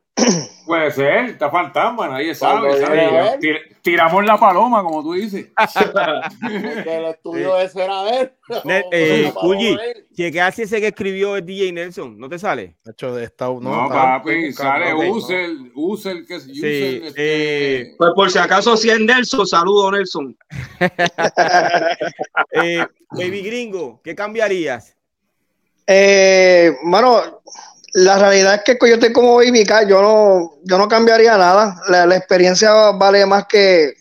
Puede 0.67 0.93
ser, 0.93 1.25
está 1.31 1.51
fantasma, 1.51 2.09
nadie 2.09 2.35
sabe. 2.35 2.81
¿sabe? 2.81 3.39
tiramos 3.83 4.25
la 4.25 4.39
paloma, 4.39 4.83
como 4.83 5.03
tú 5.03 5.15
dices. 5.15 5.47
porque 6.41 6.97
el 6.97 7.05
estudio 7.07 7.59
ese 7.59 7.85
era 7.85 8.05
de 8.05 8.21
él. 8.21 8.33
Ne- 8.65 8.85
eh, 8.93 9.33
si 10.53 10.63
ese 10.63 10.81
que 10.81 10.89
escribió 10.89 11.37
es 11.37 11.45
DJ 11.45 11.73
Nelson. 11.73 12.19
¿No 12.19 12.29
te 12.29 12.39
sale? 12.39 12.77
Nacho, 12.85 13.15
de 13.15 13.25
esta- 13.25 13.47
no, 13.47 13.89
papi, 13.89 14.53
sale 14.53 14.93
ok, 14.93 15.03
no. 15.05 15.11
Usel, 15.13 15.73
Usel, 15.75 16.27
que 16.27 16.35
es 16.37 16.45
Sí, 16.45 16.51
Usel, 16.53 17.05
este, 17.07 17.81
eh, 17.81 17.95
Pues 17.99 18.13
por 18.15 18.31
si 18.31 18.39
acaso, 18.39 18.77
si 18.77 18.91
es 18.91 19.01
Nelson, 19.01 19.47
saludo 19.47 19.91
Nelson. 19.91 20.37
Eh, 22.53 22.87
Baby 23.11 23.43
Gringo, 23.43 24.01
¿qué 24.03 24.15
cambiarías? 24.15 24.97
Eh, 25.87 26.73
mano, 26.85 27.41
la 27.93 28.19
realidad 28.19 28.55
es 28.55 28.63
que 28.63 28.89
yo 28.89 28.95
estoy 28.95 29.13
como 29.13 29.37
Baby 29.37 29.65
yo 29.89 30.03
no, 30.03 30.55
yo 30.63 30.79
no 30.79 30.89
cambiaría 30.89 31.37
nada. 31.37 31.81
La, 31.89 32.17
experiencia 32.17 32.93
vale 32.93 33.27
más 33.27 33.47
que, 33.47 33.95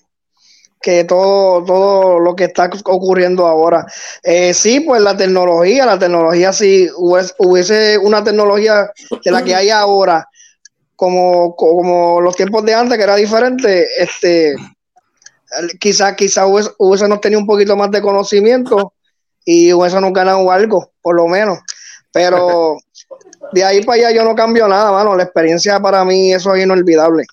que 0.82 1.04
todo, 1.04 1.64
todo 1.64 2.20
lo 2.20 2.36
que 2.36 2.46
está 2.46 2.70
ocurriendo 2.86 3.48
ahora. 3.48 3.86
Eh, 4.24 4.54
sí, 4.54 4.82
pues 4.82 5.02
la 5.02 5.18
tecnología, 5.18 5.86
la 5.86 5.98
tecnología, 5.98 6.54
si 6.54 6.90
hubiese, 6.98 7.34
hubiese 7.40 7.98
una 7.98 8.24
tecnología 8.24 8.92
de 9.24 9.32
la 9.32 9.44
que 9.44 9.56
hay 9.56 9.70
ahora, 9.70 10.28
como, 10.96 11.56
como 11.56 12.22
los 12.22 12.36
tiempos 12.36 12.64
de 12.66 12.76
antes, 12.76 12.98
que 12.98 13.04
era 13.04 13.16
diferente, 13.16 13.88
este, 13.98 14.56
quizás 15.80 16.16
quizá 16.16 16.46
hubiese, 16.46 16.70
hubiésemos 16.78 17.22
tenido 17.22 17.42
un 17.42 17.48
poquito 17.48 17.76
más 17.76 17.90
de 17.90 18.02
conocimiento 18.02 18.94
y 19.46 19.74
hubiésemos 19.74 20.14
ganado 20.14 20.52
algo, 20.52 20.92
por 21.02 21.16
lo 21.16 21.28
menos. 21.28 21.60
Pero 22.12 22.78
de 23.52 23.64
ahí 23.64 23.84
para 23.84 24.08
allá 24.08 24.16
yo 24.16 24.24
no 24.24 24.36
cambio 24.36 24.68
nada, 24.68 24.92
mano. 24.92 25.16
La 25.16 25.24
experiencia 25.24 25.80
para 25.80 26.04
mí 26.06 26.32
eso 26.34 26.54
es 26.56 26.64
inolvidable. 26.64 27.26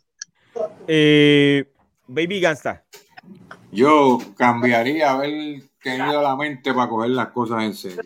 Eh, 0.86 1.64
Baby 2.06 2.40
Gangsta. 2.40 2.84
Yo 3.72 4.18
cambiaría 4.36 5.12
haber 5.12 5.62
tenido 5.82 6.22
la 6.22 6.34
mente 6.36 6.72
para 6.72 6.88
coger 6.88 7.10
las 7.10 7.28
cosas 7.28 7.62
en 7.64 7.74
serio. 7.74 8.00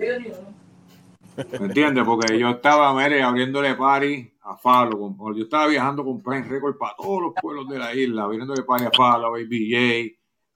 ¿Me 1.59 1.67
entiendes? 1.67 2.05
Porque 2.05 2.39
yo 2.39 2.51
estaba, 2.51 2.93
mire, 2.95 3.23
abriéndole 3.23 3.75
party 3.75 4.33
a 4.43 4.57
Falo. 4.57 4.99
con- 4.99 5.37
yo 5.37 5.45
estaba 5.45 5.67
viajando 5.69 6.05
con 6.05 6.23
Prime 6.23 6.43
Record 6.43 6.77
para 6.77 6.95
todos 6.97 7.23
los 7.23 7.33
pueblos 7.41 7.69
de 7.69 7.79
la 7.79 7.95
isla, 7.95 8.25
abriéndole 8.25 8.63
party 8.65 8.87
a 8.87 8.91
Falo, 8.91 9.29
a 9.29 9.31
Baby 9.31 9.71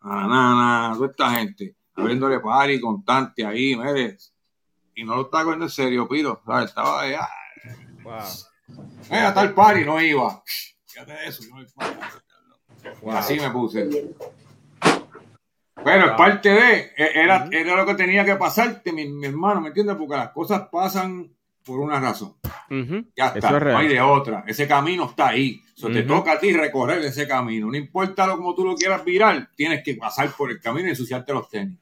J, 0.01 0.09
a 0.11 0.27
Nana, 0.27 0.91
a 0.91 0.95
toda 0.95 1.07
esta 1.07 1.31
gente. 1.31 1.77
Abriéndole 1.95 2.41
party 2.41 2.81
constante 2.81 3.47
ahí, 3.47 3.77
mire. 3.77 4.17
Y 4.95 5.05
no 5.05 5.17
lo 5.17 5.23
estaba 5.23 5.45
cogiendo 5.45 5.67
en 5.67 5.71
serio, 5.71 6.09
Piro. 6.09 6.43
¿sabes? 6.47 6.69
Estaba 6.71 7.01
ahí, 7.03 7.15
ah, 7.15 7.29
Wow. 8.03 8.15
eh, 9.11 9.19
hasta 9.19 9.43
el 9.43 9.55
party, 9.55 9.85
no 9.85 10.01
iba. 10.01 10.43
Fíjate 10.87 11.15
eso, 11.27 11.43
yo 11.43 11.55
no 11.55 11.63
iba. 11.63 13.19
Así 13.19 13.39
me 13.41 13.51
puse. 13.51 13.89
Pero 15.83 16.07
es 16.07 16.13
parte 16.13 16.49
de, 16.51 16.93
e- 16.97 17.11
era, 17.15 17.49
era 17.51 17.77
lo 17.77 17.85
que 17.87 17.95
tenía 17.95 18.25
que 18.25 18.37
pasarte, 18.37 18.93
mi, 18.93 19.07
mi 19.09 19.27
hermano, 19.27 19.61
¿me 19.61 19.69
entiendes? 19.69 19.97
Porque 19.97 20.17
las 20.17 20.31
cosas 20.31 20.69
pasan 20.71 21.31
por 21.65 21.81
una 21.81 21.99
razón. 22.01 22.37
Ya 23.17 23.27
está, 23.29 23.57
es 23.57 23.65
no 23.65 23.79
hay 23.79 23.89
de 23.89 24.01
otra. 24.01 24.45
Ese 24.47 24.67
camino 24.67 25.05
está 25.07 25.29
ahí. 25.29 25.61
So, 25.75 25.91
Te 25.91 26.03
toca 26.03 26.33
a 26.33 26.39
ti 26.39 26.53
recorrer 26.53 27.03
ese 27.05 27.27
camino. 27.27 27.67
No 27.71 27.77
importa 27.77 28.27
lo 28.27 28.37
como 28.37 28.55
tú 28.55 28.65
lo 28.65 28.75
quieras 28.75 29.05
virar, 29.05 29.51
tienes 29.57 29.83
que 29.83 29.95
pasar 29.95 30.31
por 30.31 30.51
el 30.51 30.61
camino 30.61 30.87
y 30.87 30.91
ensuciarte 30.91 31.33
los 31.33 31.49
tenis. 31.49 31.79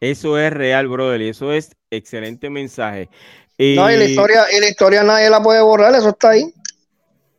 Eso 0.00 0.38
es 0.38 0.52
real, 0.52 0.88
brother, 0.88 1.20
y 1.22 1.28
eso 1.28 1.52
es 1.52 1.76
excelente 1.90 2.50
mensaje. 2.50 3.08
Eh, 3.56 3.74
No, 3.76 3.90
y 3.90 3.96
la 3.96 4.04
historia, 4.04 4.44
y 4.56 4.60
la 4.60 4.68
historia 4.68 5.02
nadie 5.02 5.28
la 5.30 5.42
puede 5.42 5.60
borrar, 5.62 5.94
eso 5.94 6.10
está 6.10 6.30
ahí. 6.30 6.52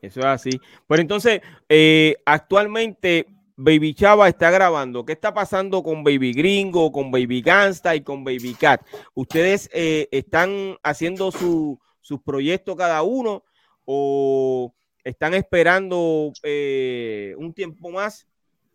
Eso 0.01 0.20
es 0.22 0.26
así. 0.26 0.60
Pero 0.88 1.01
entonces, 1.01 1.41
eh, 1.68 2.16
actualmente 2.26 3.28
Baby 3.55 3.93
Chava 3.93 4.30
está 4.30 4.49
grabando. 4.51 5.05
¿Qué 5.05 5.14
está 5.14 5.34
pasando 5.34 5.84
con 5.84 6.03
Baby 6.03 6.34
Gringo, 6.34 6.91
con 6.91 7.12
Baby 7.12 7.41
Gangsta 7.41 7.95
y 7.95 8.01
con 8.01 8.24
Baby 8.24 8.55
Cat? 8.60 8.82
¿Ustedes 9.14 9.70
eh, 9.74 10.07
están 10.12 10.78
haciendo 10.84 11.32
su- 11.32 11.78
sus 12.01 12.22
proyectos 12.22 12.76
cada 12.78 13.01
uno 13.03 13.43
o 13.86 14.74
están 15.03 15.34
esperando 15.34 16.32
eh, 16.43 17.34
un 17.38 17.53
tiempo 17.53 17.89
más? 17.89 18.26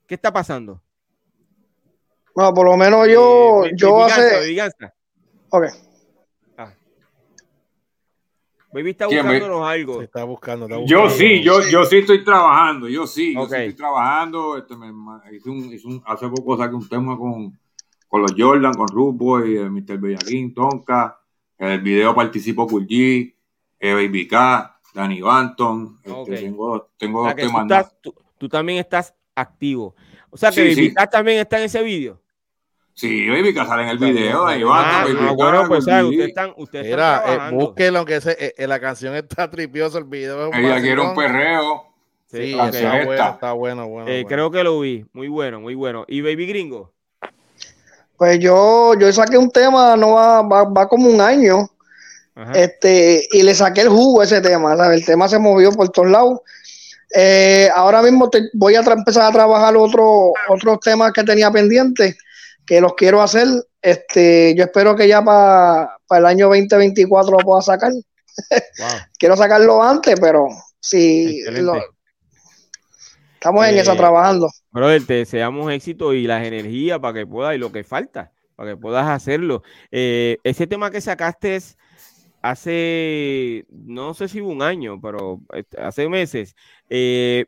¿Qué 0.06 0.14
está 0.16 0.30
pasando? 0.30 0.82
Bueno, 2.34 2.52
por 2.54 2.66
lo 2.66 2.76
menos 2.76 3.06
yo, 3.08 3.64
Eh, 3.64 3.68
Baby 3.70 3.76
yo 3.76 4.04
hace. 4.04 4.20
Baby. 4.54 4.60
Ok. 5.50 5.64
Baby 8.72 8.90
está 8.90 9.06
buscándonos 9.06 9.66
algo. 9.68 9.98
Se 9.98 10.04
está 10.04 10.24
buscando. 10.24 10.66
está 10.66 10.84
Yo 10.84 11.08
sí, 11.08 11.42
yo, 11.44 11.60
yo 11.68 11.84
sí 11.84 11.98
estoy 11.98 12.24
trabajando, 12.24 12.88
yo 12.88 13.06
sí, 13.06 13.32
yo 13.34 13.46
sí 13.46 13.54
estoy 13.54 13.74
trabajando. 13.74 14.58
Este, 14.58 14.76
me, 14.76 14.88
hice 15.32 15.48
un, 15.48 15.72
hice 15.72 15.86
un- 15.86 16.02
hace 16.04 16.28
poco 16.28 16.56
saqué 16.56 16.74
un 16.74 16.88
tema 16.88 17.16
con, 17.16 17.56
con 18.08 18.22
los 18.22 18.34
Jordan, 18.36 18.74
con 18.74 18.88
Rude 18.88 19.16
Boy, 19.16 19.56
eh, 19.58 19.70
Mr. 19.70 19.98
Bellaquín, 19.98 20.52
Tonka. 20.52 21.20
En 21.56 21.68
el 21.68 21.80
video 21.82 22.12
participó 22.16 22.66
Cool 22.66 22.88
G, 22.88 23.32
eh, 23.78 23.92
Baby 23.94 24.26
K, 24.26 24.80
Danny 24.92 25.20
Banton. 25.20 26.00
Este. 26.02 26.36
Tengo, 26.38 26.90
tengo 26.98 27.22
dos 27.22 27.34
temas 27.36 27.94
tú- 28.00 28.14
tú 28.38 28.48
también 28.48 28.80
estás 28.80 29.14
activo. 29.36 29.94
O 30.30 30.36
sea 30.36 30.50
que 30.50 30.56
Sí, 30.56 30.60
Baby 30.62 30.88
sí. 30.88 30.94
Cat 30.94 31.12
también 31.12 31.38
está 31.38 31.58
en 31.58 31.64
ese 31.66 31.80
video. 31.84 32.20
Sí, 32.94 33.28
Baby 33.28 33.52
sale 33.54 33.82
en 33.82 33.88
el 33.88 33.98
video, 33.98 34.46
Ah, 34.46 34.54
Banton, 34.56 35.14
Baby 35.16 35.26
ah, 35.28 35.32
bueno, 35.36 35.64
pues 35.66 35.80
ustedes 35.80 36.28
están, 36.28 36.54
ustedes 36.56 36.84
están 36.86 36.96
Mira, 36.98 37.16
eh, 37.18 37.22
trabajando. 37.24 37.64
búsquenlo, 37.66 37.98
aunque 37.98 38.16
ese, 38.16 38.36
eh, 38.38 38.54
eh, 38.56 38.66
la 38.68 38.78
canción 38.80 39.14
está 39.16 39.50
tripiosa, 39.50 39.98
el 39.98 40.04
video 40.04 40.48
es 40.48 40.54
un 40.56 40.64
Ella 40.64 40.80
quiere 40.80 41.00
un 41.00 41.14
perreo. 41.14 41.86
Sí, 42.30 42.52
Sí, 42.52 42.54
ok. 42.54 42.74
está 42.74 43.04
bueno, 43.04 43.12
está 43.30 43.52
bueno, 43.52 43.88
bueno. 43.88 44.08
Eh, 44.08 44.22
bueno. 44.22 44.28
Creo 44.28 44.50
que 44.50 44.64
lo 44.64 44.80
vi. 44.80 45.04
Muy 45.12 45.28
bueno, 45.28 45.60
muy 45.60 45.74
bueno. 45.74 46.04
¿Y 46.08 46.20
Baby 46.20 46.46
Gringo? 46.46 46.92
Pues 48.16 48.38
yo, 48.38 48.94
yo 48.98 49.12
saqué 49.12 49.36
un 49.38 49.50
tema, 49.50 49.96
no 49.96 50.12
va, 50.12 50.42
va, 50.42 50.64
va 50.64 50.88
como 50.88 51.08
un 51.08 51.20
año, 51.20 51.68
Ajá. 52.36 52.52
este, 52.52 53.26
y 53.32 53.42
le 53.42 53.54
saqué 53.54 53.82
el 53.82 53.88
jugo 53.88 54.20
a 54.20 54.24
ese 54.24 54.40
tema, 54.40 54.76
¿sabes? 54.76 55.00
El 55.00 55.06
tema 55.06 55.28
se 55.28 55.38
movió 55.38 55.72
por 55.72 55.88
todos 55.90 56.08
lados. 56.10 56.40
Eh, 57.14 57.68
ahora 57.74 58.02
mismo 58.02 58.30
te- 58.30 58.50
voy 58.52 58.76
a 58.76 58.80
empezar 58.80 59.24
a 59.28 59.32
trabajar 59.32 59.76
otro, 59.76 60.32
otros 60.48 60.78
temas 60.80 61.12
que 61.12 61.22
tenía 61.24 61.50
pendientes, 61.50 62.16
que 62.66 62.80
los 62.80 62.94
quiero 62.94 63.20
hacer. 63.22 63.46
Este, 63.82 64.54
yo 64.56 64.64
espero 64.64 64.96
que 64.96 65.06
ya 65.06 65.22
para 65.22 65.98
el 66.10 66.26
año 66.26 66.48
2024 66.48 67.32
lo 67.32 67.38
pueda 67.38 67.62
sacar. 67.62 67.92
Wow. 68.78 68.88
Quiero 69.16 69.36
sacarlo 69.36 69.80
antes, 69.82 70.18
pero 70.20 70.48
lo- 71.62 71.74
estamos 73.34 73.64
en 73.66 73.76
Eh, 73.76 73.80
esa 73.80 73.96
trabajando. 73.96 74.50
Brother, 74.72 75.06
te 75.06 75.14
deseamos 75.14 75.70
éxito 75.72 76.12
y 76.12 76.26
las 76.26 76.44
energías 76.44 76.98
para 76.98 77.14
que 77.14 77.26
puedas 77.26 77.54
y 77.54 77.58
lo 77.58 77.70
que 77.70 77.84
falta, 77.84 78.32
para 78.56 78.70
que 78.70 78.76
puedas 78.76 79.06
hacerlo. 79.06 79.62
Eh, 79.92 80.38
ese 80.42 80.66
tema 80.66 80.90
que 80.90 81.00
sacaste 81.00 81.54
es 81.56 81.78
hace, 82.42 83.64
no 83.70 84.14
sé 84.14 84.28
si 84.28 84.40
un 84.40 84.62
año, 84.62 85.00
pero 85.00 85.40
este, 85.52 85.80
hace 85.80 86.08
meses, 86.08 86.56
eh, 86.90 87.44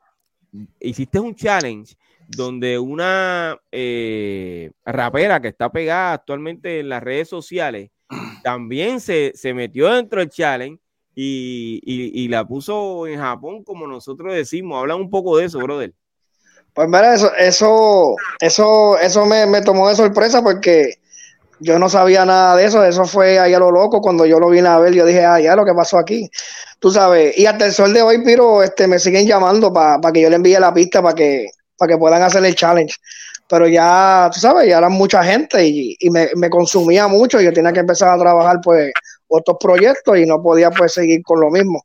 hiciste 0.81 1.19
un 1.19 1.35
challenge 1.35 1.97
donde 2.29 2.79
una 2.79 3.59
eh, 3.73 4.71
rapera 4.85 5.41
que 5.41 5.49
está 5.49 5.71
pegada 5.71 6.15
actualmente 6.15 6.81
en 6.81 6.89
las 6.89 7.03
redes 7.03 7.29
sociales 7.29 7.91
también 8.43 9.01
se, 9.01 9.33
se 9.35 9.55
metió 9.55 9.93
dentro 9.93 10.21
del 10.21 10.31
challenge 10.31 10.81
y, 11.15 11.81
y- 11.85 12.25
y 12.25 12.29
la 12.29 12.45
puso 12.47 13.07
en 13.07 13.19
Japón, 13.19 13.65
como 13.65 13.87
nosotros 13.87 14.35
decimos. 14.35 14.79
Habla 14.81 14.97
un 14.97 15.09
poco 15.11 15.37
de 15.39 15.47
eso, 15.47 15.59
brother. 15.59 15.93
Pues 16.75 16.89
mira, 16.89 17.15
eso, 17.15 17.33
eso, 17.39 18.15
eso, 18.39 18.99
eso 18.99 19.25
me, 19.25 19.47
me 19.47 19.63
tomó 19.63 19.89
de 19.89 19.95
sorpresa 19.95 20.43
porque 20.43 20.97
yo 21.59 21.79
no 21.79 21.89
sabía 21.89 22.27
nada 22.27 22.55
de 22.57 22.67
eso. 22.67 22.85
Eso 22.85 23.07
fue 23.07 23.39
ahí 23.39 23.55
a 23.55 23.59
lo 23.59 23.71
loco 23.71 24.03
cuando 24.03 24.27
yo 24.27 24.39
lo 24.39 24.51
vine 24.51 24.69
a 24.69 24.79
ver. 24.79 24.93
Yo 24.93 25.07
dije, 25.07 25.25
ah, 25.25 25.41
ya 25.41 25.57
lo 25.57 25.65
que 25.65 25.73
pasó 25.73 25.97
aquí. 25.99 26.29
Tú 26.79 26.91
sabes. 26.91 27.37
Y 27.39 27.47
hasta 27.47 27.65
el 27.65 27.73
sol 27.73 27.95
de 27.95 28.03
hoy, 28.03 28.23
Piro, 28.23 28.63
este, 28.63 28.87
me 28.87 28.99
siguen 28.99 29.27
llamando 29.27 29.73
para 29.73 30.13
que 30.13 30.21
yo 30.21 30.29
le 30.29 30.37
envíe 30.37 30.59
la 30.61 30.75
pista 30.75 31.01
para 31.03 31.15
que, 31.15 31.47
para 31.77 31.93
que 31.93 31.99
puedan 31.99 32.23
hacer 32.23 32.45
el 32.45 32.55
challenge. 32.55 32.97
Pero 33.49 33.69
ya, 33.69 34.29
tú 34.33 34.41
sabes, 34.41 34.69
ya 34.69 34.79
eran 34.79 34.93
mucha 34.93 35.23
gente 35.23 35.65
y, 35.67 35.97
y 36.01 36.11
me, 36.11 36.31
me 36.37 36.51
consumía 36.51 37.07
mucho. 37.07 37.41
Yo 37.41 37.53
tenía 37.53 37.73
que 37.73 37.81
empezar 37.81 38.09
a 38.09 38.19
trabajar, 38.19 38.61
pues, 38.63 38.93
otros 39.29 39.57
proyectos 39.61 40.19
y 40.19 40.27
no 40.27 40.43
podía, 40.43 40.71
pues, 40.71 40.93
seguir 40.93 41.23
con 41.23 41.41
lo 41.41 41.51
mismo. 41.51 41.85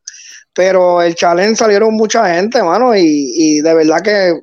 Pero 0.53 1.01
el 1.01 1.15
challenge 1.15 1.55
salieron 1.55 1.93
mucha 1.93 2.33
gente, 2.33 2.61
mano, 2.63 2.95
y, 2.95 3.01
y 3.35 3.61
de 3.61 3.73
verdad 3.73 4.01
que 4.01 4.33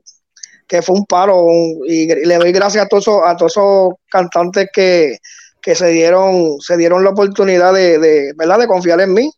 que 0.68 0.82
fue 0.82 0.96
un 0.96 1.06
paro 1.06 1.46
y, 1.86 2.06
le 2.06 2.36
doy 2.36 2.52
gracias 2.52 2.84
a 2.84 2.88
todos 2.88 3.04
esos, 3.04 3.22
a 3.24 3.36
todos 3.36 3.52
esos 3.52 3.94
cantantes 4.10 4.68
que, 4.72 5.16
que 5.62 5.74
se 5.74 5.88
dieron 5.88 6.60
se 6.60 6.76
dieron 6.76 7.02
la 7.02 7.10
oportunidad 7.10 7.72
de, 7.72 7.98
de, 7.98 8.32
¿verdad? 8.36 8.58
de 8.58 8.66
confiar 8.66 9.00
en 9.00 9.14
mí 9.14 9.32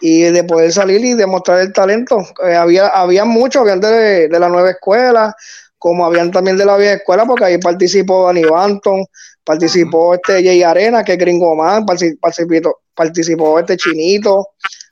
y 0.00 0.22
de 0.22 0.44
poder 0.44 0.72
salir 0.72 1.04
y 1.04 1.14
demostrar 1.14 1.60
el 1.60 1.72
talento. 1.72 2.18
Eh, 2.46 2.54
había, 2.54 2.88
había 2.88 3.24
muchos, 3.24 3.62
habían 3.62 3.80
de, 3.80 4.28
de 4.28 4.38
la 4.40 4.48
nueva 4.48 4.70
escuela, 4.70 5.34
como 5.78 6.04
habían 6.04 6.30
también 6.30 6.56
de 6.56 6.64
la 6.66 6.76
vieja 6.76 6.94
escuela, 6.94 7.24
porque 7.26 7.44
ahí 7.44 7.58
participó 7.58 8.26
Danny 8.26 8.44
Banton, 8.44 9.04
participó 9.44 10.14
este 10.14 10.42
Jay 10.44 10.62
Arena, 10.62 11.02
que 11.04 11.12
es 11.12 11.18
Gringo 11.18 11.54
Man, 11.56 11.84
partici- 11.84 12.18
participó, 12.20 12.80
participó 12.94 13.58
este 13.58 13.76
Chinito, 13.76 14.48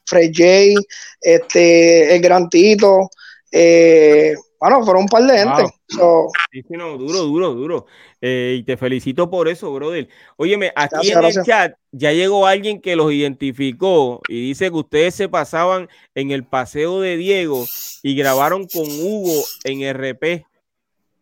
Fred 0.06 0.30
Jay, 0.34 0.74
este, 1.20 2.14
el 2.14 2.22
Gran 2.22 2.48
Tito, 2.48 3.10
eh, 3.52 4.34
bueno, 4.60 4.84
fueron 4.84 5.02
un 5.02 5.08
par 5.08 5.22
de 5.24 5.38
gente. 5.38 5.62
Wow. 5.62 5.70
So, 5.88 6.26
Sí, 6.52 6.62
no, 6.70 6.96
duro, 6.98 7.20
duro, 7.24 7.54
duro. 7.54 7.86
Eh, 8.20 8.56
y 8.58 8.62
te 8.64 8.76
felicito 8.76 9.30
por 9.30 9.48
eso, 9.48 9.72
brother. 9.72 10.08
Óyeme, 10.36 10.72
aquí 10.74 10.88
Gracias, 10.94 11.14
en 11.16 11.20
gracias. 11.22 11.36
el 11.48 11.52
chat 11.52 11.78
ya 11.92 12.12
llegó 12.12 12.46
alguien 12.46 12.80
que 12.80 12.96
los 12.96 13.12
identificó 13.12 14.20
y 14.28 14.48
dice 14.48 14.70
que 14.70 14.76
ustedes 14.76 15.14
se 15.14 15.28
pasaban 15.28 15.88
en 16.14 16.30
el 16.30 16.44
paseo 16.44 17.00
de 17.00 17.16
Diego 17.16 17.64
y 18.02 18.16
grabaron 18.16 18.66
con 18.66 18.84
Hugo 18.84 19.44
en 19.64 19.82
RP. 19.82 20.44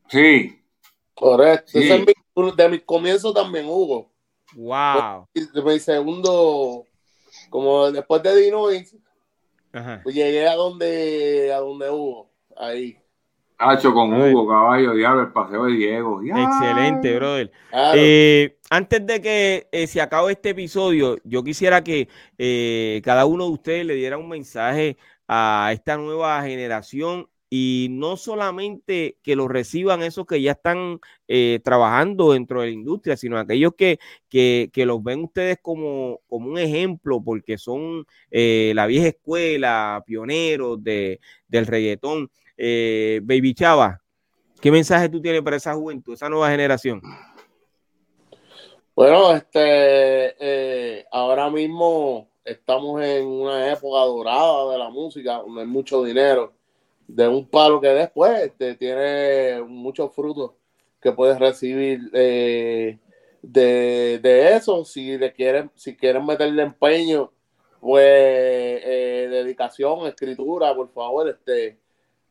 Sí, 0.09 0.53
Correcto. 1.15 1.73
Sí. 1.73 1.79
Ese 1.85 1.95
es 1.97 2.01
mi- 2.07 2.53
de 2.57 2.69
mis 2.69 2.83
comienzos 2.83 3.33
también, 3.33 3.67
Hugo. 3.67 4.11
Wow. 4.55 5.27
De 5.35 5.63
mi 5.63 5.79
segundo, 5.81 6.85
como 7.51 7.91
después 7.91 8.23
de 8.23 8.37
Dinois, 8.37 8.95
pues 10.03 10.15
llegué 10.15 10.47
a 10.47 10.55
donde, 10.55 11.53
a 11.55 11.59
donde 11.61 11.91
Hugo. 11.91 12.31
Ahí. 12.57 12.99
Hacho 13.59 13.95
con. 13.95 14.13
Hugo, 14.13 14.49
caballo, 14.49 14.95
diablo, 14.95 15.23
el 15.23 15.33
paseo 15.33 15.65
de 15.65 15.73
Diego. 15.73 16.21
Excelente, 16.23 17.17
brother. 17.17 17.51
Claro. 17.71 17.99
Eh, 18.01 18.59
antes 18.71 19.07
de 19.07 19.21
que 19.23 19.69
eh, 19.73 19.87
se 19.87 20.01
acabe 20.01 20.33
este 20.33 20.51
episodio, 20.51 21.19
yo 21.25 21.43
quisiera 21.43 21.83
que 21.83 22.09
eh, 22.39 23.01
cada 23.05 23.25
uno 23.27 23.45
de 23.45 23.51
ustedes 23.51 23.87
le 23.87 23.95
diera 23.95 24.19
un 24.19 24.29
mensaje 24.29 24.97
a 25.29 25.71
esta 25.73 25.97
nueva 25.97 26.43
generación 26.43 27.29
y 27.49 27.89
no 27.91 28.17
solamente 28.17 29.19
que 29.23 29.37
lo 29.37 29.47
reciban 29.47 30.03
esos 30.03 30.27
que 30.27 30.43
ya 30.43 30.53
están 30.53 30.99
eh, 31.29 31.61
trabajando 31.63 32.33
dentro 32.33 32.61
de 32.61 32.69
la 32.69 32.73
industria, 32.73 33.17
sino 33.17 33.39
aquellos 33.39 33.75
que, 33.77 33.99
que, 34.29 34.71
que 34.73 34.85
los 34.85 35.03
ven 35.03 35.25
ustedes 35.25 35.59
como, 35.63 36.21
como 36.27 36.51
un 36.51 36.59
ejemplo 36.59 37.23
porque 37.23 37.57
son 37.57 38.05
eh, 38.31 38.73
la 38.75 38.87
vieja 38.87 39.09
escuela, 39.09 40.03
pioneros 40.07 40.83
de, 40.83 41.21
del 41.47 41.67
reggaetón. 41.67 42.31
Eh, 42.57 43.21
Baby 43.23 43.55
Chava, 43.55 44.01
¿qué 44.61 44.71
mensaje 44.71 45.09
tú 45.09 45.21
tienes 45.21 45.43
para 45.43 45.57
esa 45.57 45.75
juventud, 45.75 46.15
esa 46.15 46.29
nueva 46.29 46.51
generación? 46.51 47.03
Bueno, 48.95 49.33
este, 49.33 50.35
eh, 50.41 51.05
ahora 51.13 51.51
mismo 51.51 52.31
estamos 52.43 53.03
en 53.03 53.27
una 53.27 53.71
época 53.71 53.99
dorada 54.01 54.73
de 54.73 54.79
la 54.79 54.89
música, 54.89 55.35
donde 55.35 55.61
hay 55.61 55.67
mucho 55.67 56.03
dinero, 56.03 56.55
de 57.07 57.29
un 57.29 57.47
palo 57.47 57.81
que 57.81 57.89
después 57.89 58.43
este, 58.43 58.75
tiene 58.75 59.63
muchos 59.63 60.15
frutos 60.15 60.53
que 61.01 61.13
puedes 61.13 61.39
recibir 61.39 62.11
eh, 62.15 62.99
de, 63.43 64.19
de 64.23 64.57
eso, 64.57 64.85
si 64.85 65.19
le 65.19 65.33
quieren, 65.33 65.71
si 65.75 65.95
quieren 65.95 66.25
meterle 66.25 66.63
empeño, 66.63 67.31
pues 67.81 68.03
eh, 68.05 69.29
dedicación, 69.31 70.07
escritura, 70.07 70.75
por 70.75 70.91
favor, 70.93 71.29
este, 71.29 71.79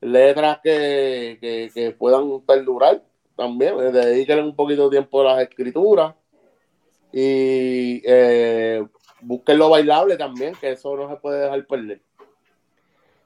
letras 0.06 0.60
que, 0.64 1.38
que, 1.42 1.72
que 1.74 1.92
puedan 1.92 2.42
perdurar 2.42 3.04
también, 3.36 3.76
eh, 3.80 3.92
dediquen 3.92 4.40
un 4.40 4.56
poquito 4.56 4.90
de 4.90 4.98
tiempo 4.98 5.22
a 5.22 5.36
las 5.36 5.50
escrituras 5.50 6.16
y 7.12 8.02
eh, 8.06 8.86
busquen 9.22 9.58
lo 9.58 9.70
bailable 9.70 10.18
también, 10.18 10.54
que 10.56 10.72
eso 10.72 10.96
no 10.96 11.10
se 11.10 11.16
puede 11.18 11.44
dejar 11.44 11.66
perder. 11.66 12.02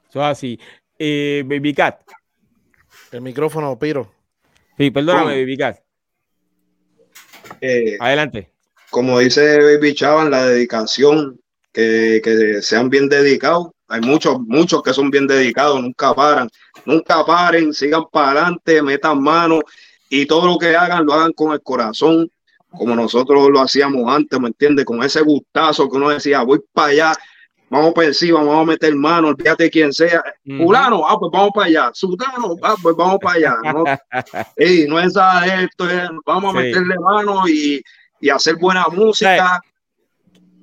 Eso 0.08 0.20
es 0.20 0.26
así. 0.26 0.60
Eh, 0.98 1.42
Baby 1.46 1.74
Cat. 1.74 2.00
El 3.12 3.20
micrófono, 3.20 3.78
Piro. 3.78 4.12
Sí, 4.76 4.90
perdóname, 4.90 5.40
Baby 5.40 5.56
Cat. 5.56 5.78
Eh, 7.60 7.96
Adelante. 8.00 8.52
como 8.90 9.18
dice 9.18 9.58
Baby 9.58 9.94
Chavan, 9.94 10.30
la 10.30 10.46
dedicación, 10.46 11.40
que, 11.72 12.20
que 12.22 12.62
sean 12.62 12.90
bien 12.90 13.08
dedicados. 13.08 13.68
Hay 13.90 14.00
muchos, 14.00 14.38
muchos 14.40 14.82
que 14.82 14.94
son 14.94 15.10
bien 15.10 15.26
dedicados, 15.26 15.82
nunca 15.82 16.14
paran, 16.14 16.48
nunca 16.84 17.24
paren, 17.26 17.74
sigan 17.74 18.04
para 18.10 18.30
adelante, 18.30 18.80
metan 18.82 19.20
mano 19.20 19.60
y 20.08 20.26
todo 20.26 20.46
lo 20.46 20.58
que 20.58 20.76
hagan 20.76 21.04
lo 21.04 21.12
hagan 21.12 21.32
con 21.32 21.52
el 21.52 21.60
corazón, 21.60 22.30
como 22.70 22.94
nosotros 22.94 23.48
lo 23.50 23.60
hacíamos 23.60 24.08
antes, 24.14 24.38
¿me 24.40 24.46
entiendes? 24.48 24.84
Con 24.84 25.02
ese 25.02 25.22
gustazo 25.22 25.88
que 25.90 25.96
uno 25.96 26.08
decía, 26.10 26.42
voy 26.42 26.60
para 26.72 26.88
allá, 26.88 27.12
vamos 27.68 27.92
para 27.92 28.06
encima, 28.06 28.38
vamos 28.38 28.62
a 28.62 28.64
meter 28.64 28.94
mano, 28.94 29.28
olvídate 29.28 29.68
quién 29.70 29.92
sea. 29.92 30.22
Fulano, 30.56 31.04
ah, 31.06 31.16
pues 31.18 31.30
vamos 31.32 31.50
para 31.52 31.66
allá. 31.66 31.90
Sudano, 31.92 32.54
ah, 32.62 32.76
pues 32.80 32.94
vamos 32.96 33.18
para 33.20 33.34
allá. 33.36 33.56
No, 33.72 33.84
Ey, 34.56 34.86
no 34.88 35.00
es 35.00 35.14
de 35.14 35.64
esto, 35.64 35.90
es, 35.90 36.08
vamos 36.24 36.54
a 36.54 36.58
Sí. 36.60 36.64
meterle 36.66 36.94
mano 37.00 37.48
y, 37.48 37.82
y 38.20 38.30
hacer 38.30 38.54
buena 38.56 38.86
música, 38.92 39.60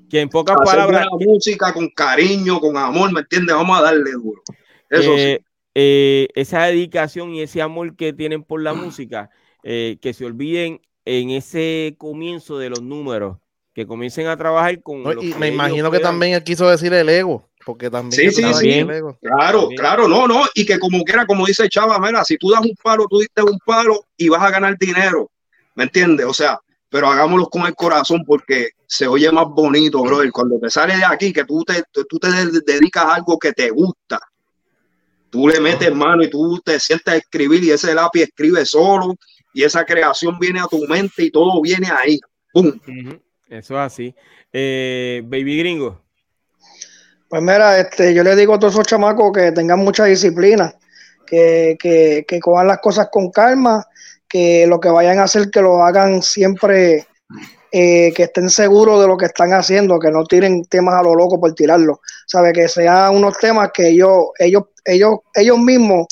Que 0.10 0.22
en 0.22 0.30
pocas 0.30 0.56
hacer 0.56 0.66
palabras, 0.66 1.08
música 1.20 1.74
con 1.74 1.90
cariño, 1.90 2.60
con 2.60 2.78
amor, 2.78 3.12
¿me 3.12 3.22
entiendes? 3.22 3.56
Vamos 3.56 3.78
a 3.78 3.82
darle 3.82 4.12
duro. 4.12 4.42
Eso 4.90 5.16
sí. 5.16 5.20
eh, 5.22 5.42
eh, 5.76 6.28
esa 6.36 6.64
dedicación 6.64 7.34
y 7.36 7.42
ese 7.42 7.62
amor 7.62 7.96
que 7.96 8.14
tienen 8.14 8.44
por 8.44 8.62
la 8.62 8.74
música, 8.74 9.30
eh, 9.64 9.98
que 10.02 10.14
se 10.14 10.26
olviden 10.26 10.82
en 11.06 11.30
ese 11.32 11.96
comienzo 11.98 12.58
de 12.58 12.70
los 12.70 12.82
números, 12.82 13.38
que 13.74 13.86
comiencen 13.86 14.28
a 14.28 14.38
trabajar 14.38 14.82
con. 14.82 15.04
No, 15.04 15.12
y 15.14 15.34
me 15.36 15.48
ellos 15.48 15.54
imagino 15.54 15.92
que 15.92 16.00
puedan. 16.00 16.14
también 16.14 16.34
él 16.34 16.44
quiso 16.44 16.68
decir 16.70 16.94
el 16.94 17.10
ego, 17.10 17.48
porque 17.66 17.90
también 17.90 18.32
Sí, 18.32 18.42
sí, 18.42 18.54
sí. 18.54 18.72
el 18.72 18.90
ego. 18.90 19.18
Claro, 19.22 19.60
También. 19.62 19.78
claro, 19.80 20.08
no, 20.08 20.28
no, 20.28 20.46
y 20.56 20.66
que 20.66 20.80
como 20.80 21.04
quiera, 21.04 21.26
como 21.26 21.46
dice 21.46 21.70
Chava, 21.70 22.00
mira, 22.00 22.24
si 22.26 22.38
tú 22.38 22.50
das 22.50 22.62
un 22.62 22.76
palo, 22.82 23.06
tú 23.10 23.20
diste 23.20 23.44
un 23.44 23.60
palo 23.66 24.06
y 24.16 24.30
vas 24.30 24.42
a 24.42 24.50
ganar 24.52 24.78
dinero, 24.80 25.30
¿me 25.76 25.84
entiendes? 25.84 26.26
O 26.26 26.34
sea, 26.34 26.60
pero 26.90 27.08
hagámoslo 27.08 27.48
con 27.48 27.66
el 27.66 27.76
corazón 27.76 28.24
porque 28.26 28.70
se 28.86 29.08
oye 29.08 29.32
más 29.32 29.48
bonito, 29.48 30.02
brother, 30.02 30.32
cuando 30.32 30.60
te 30.60 30.70
sale 30.70 30.96
de 30.96 31.06
aquí, 31.06 31.34
que 31.34 31.44
tú 31.44 31.64
te, 31.64 31.84
tú 31.92 32.20
te 32.20 32.28
dedicas 32.66 33.04
a 33.04 33.16
algo 33.16 33.38
que 33.38 33.52
te 33.52 33.70
gusta, 33.70 34.20
tú 35.30 35.48
le 35.48 35.60
metes 35.60 35.94
mano 35.94 36.24
y 36.24 36.30
tú 36.30 36.60
te 36.64 36.80
sientes 36.80 37.14
a 37.14 37.18
escribir 37.18 37.64
y 37.64 37.72
ese 37.72 37.94
lápiz 37.94 38.24
escribe 38.24 38.66
solo 38.66 39.16
y 39.54 39.64
esa 39.64 39.86
creación 39.86 40.40
viene 40.40 40.60
a 40.60 40.68
tu 40.68 40.86
mente 40.88 41.24
y 41.24 41.32
todo 41.32 41.62
viene 41.62 41.90
ahí, 41.92 42.20
¡pum! 42.54 42.80
Eso 43.50 43.74
es 43.76 43.80
así. 43.80 44.16
Eh, 44.52 45.22
Baby 45.26 45.58
Gringo. 45.60 46.02
Pues 47.30 47.42
mira, 47.42 47.80
este, 47.80 48.14
yo 48.14 48.24
le 48.24 48.36
digo 48.36 48.54
a 48.54 48.60
todos 48.60 48.74
esos 48.74 48.88
chamacos 48.88 49.32
que 49.34 49.52
tengan 49.52 49.80
mucha 49.80 50.06
disciplina, 50.06 50.74
que, 51.26 51.76
que, 51.80 52.26
que 52.28 52.40
cojan 52.40 52.68
las 52.68 52.80
cosas 52.80 53.10
con 53.12 53.32
calma, 53.32 53.86
que 54.28 54.68
lo 54.68 54.80
que 54.80 54.90
vayan 54.90 55.20
a 55.20 55.24
hacer, 55.24 55.50
que 55.50 55.62
lo 55.62 55.84
hagan 55.84 56.22
siempre, 56.22 57.08
eh, 57.72 58.14
que 58.16 58.24
estén 58.24 58.50
seguros 58.50 59.02
de 59.02 59.08
lo 59.08 59.18
que 59.18 59.26
están 59.26 59.54
haciendo, 59.54 60.00
que 60.00 60.12
no 60.12 60.24
tiren 60.26 60.66
temas 60.66 60.96
a 60.96 61.04
lo 61.04 61.16
loco 61.16 61.40
por 61.40 61.54
tirarlo, 61.54 62.02
sabe 62.26 62.54
que 62.54 62.68
sean 62.68 63.16
unos 63.16 63.38
temas 63.38 63.72
que 63.74 63.90
ellos, 63.90 64.28
ellos, 64.40 64.64
ellos, 64.86 65.20
ellos 65.34 65.58
mismos 65.60 66.08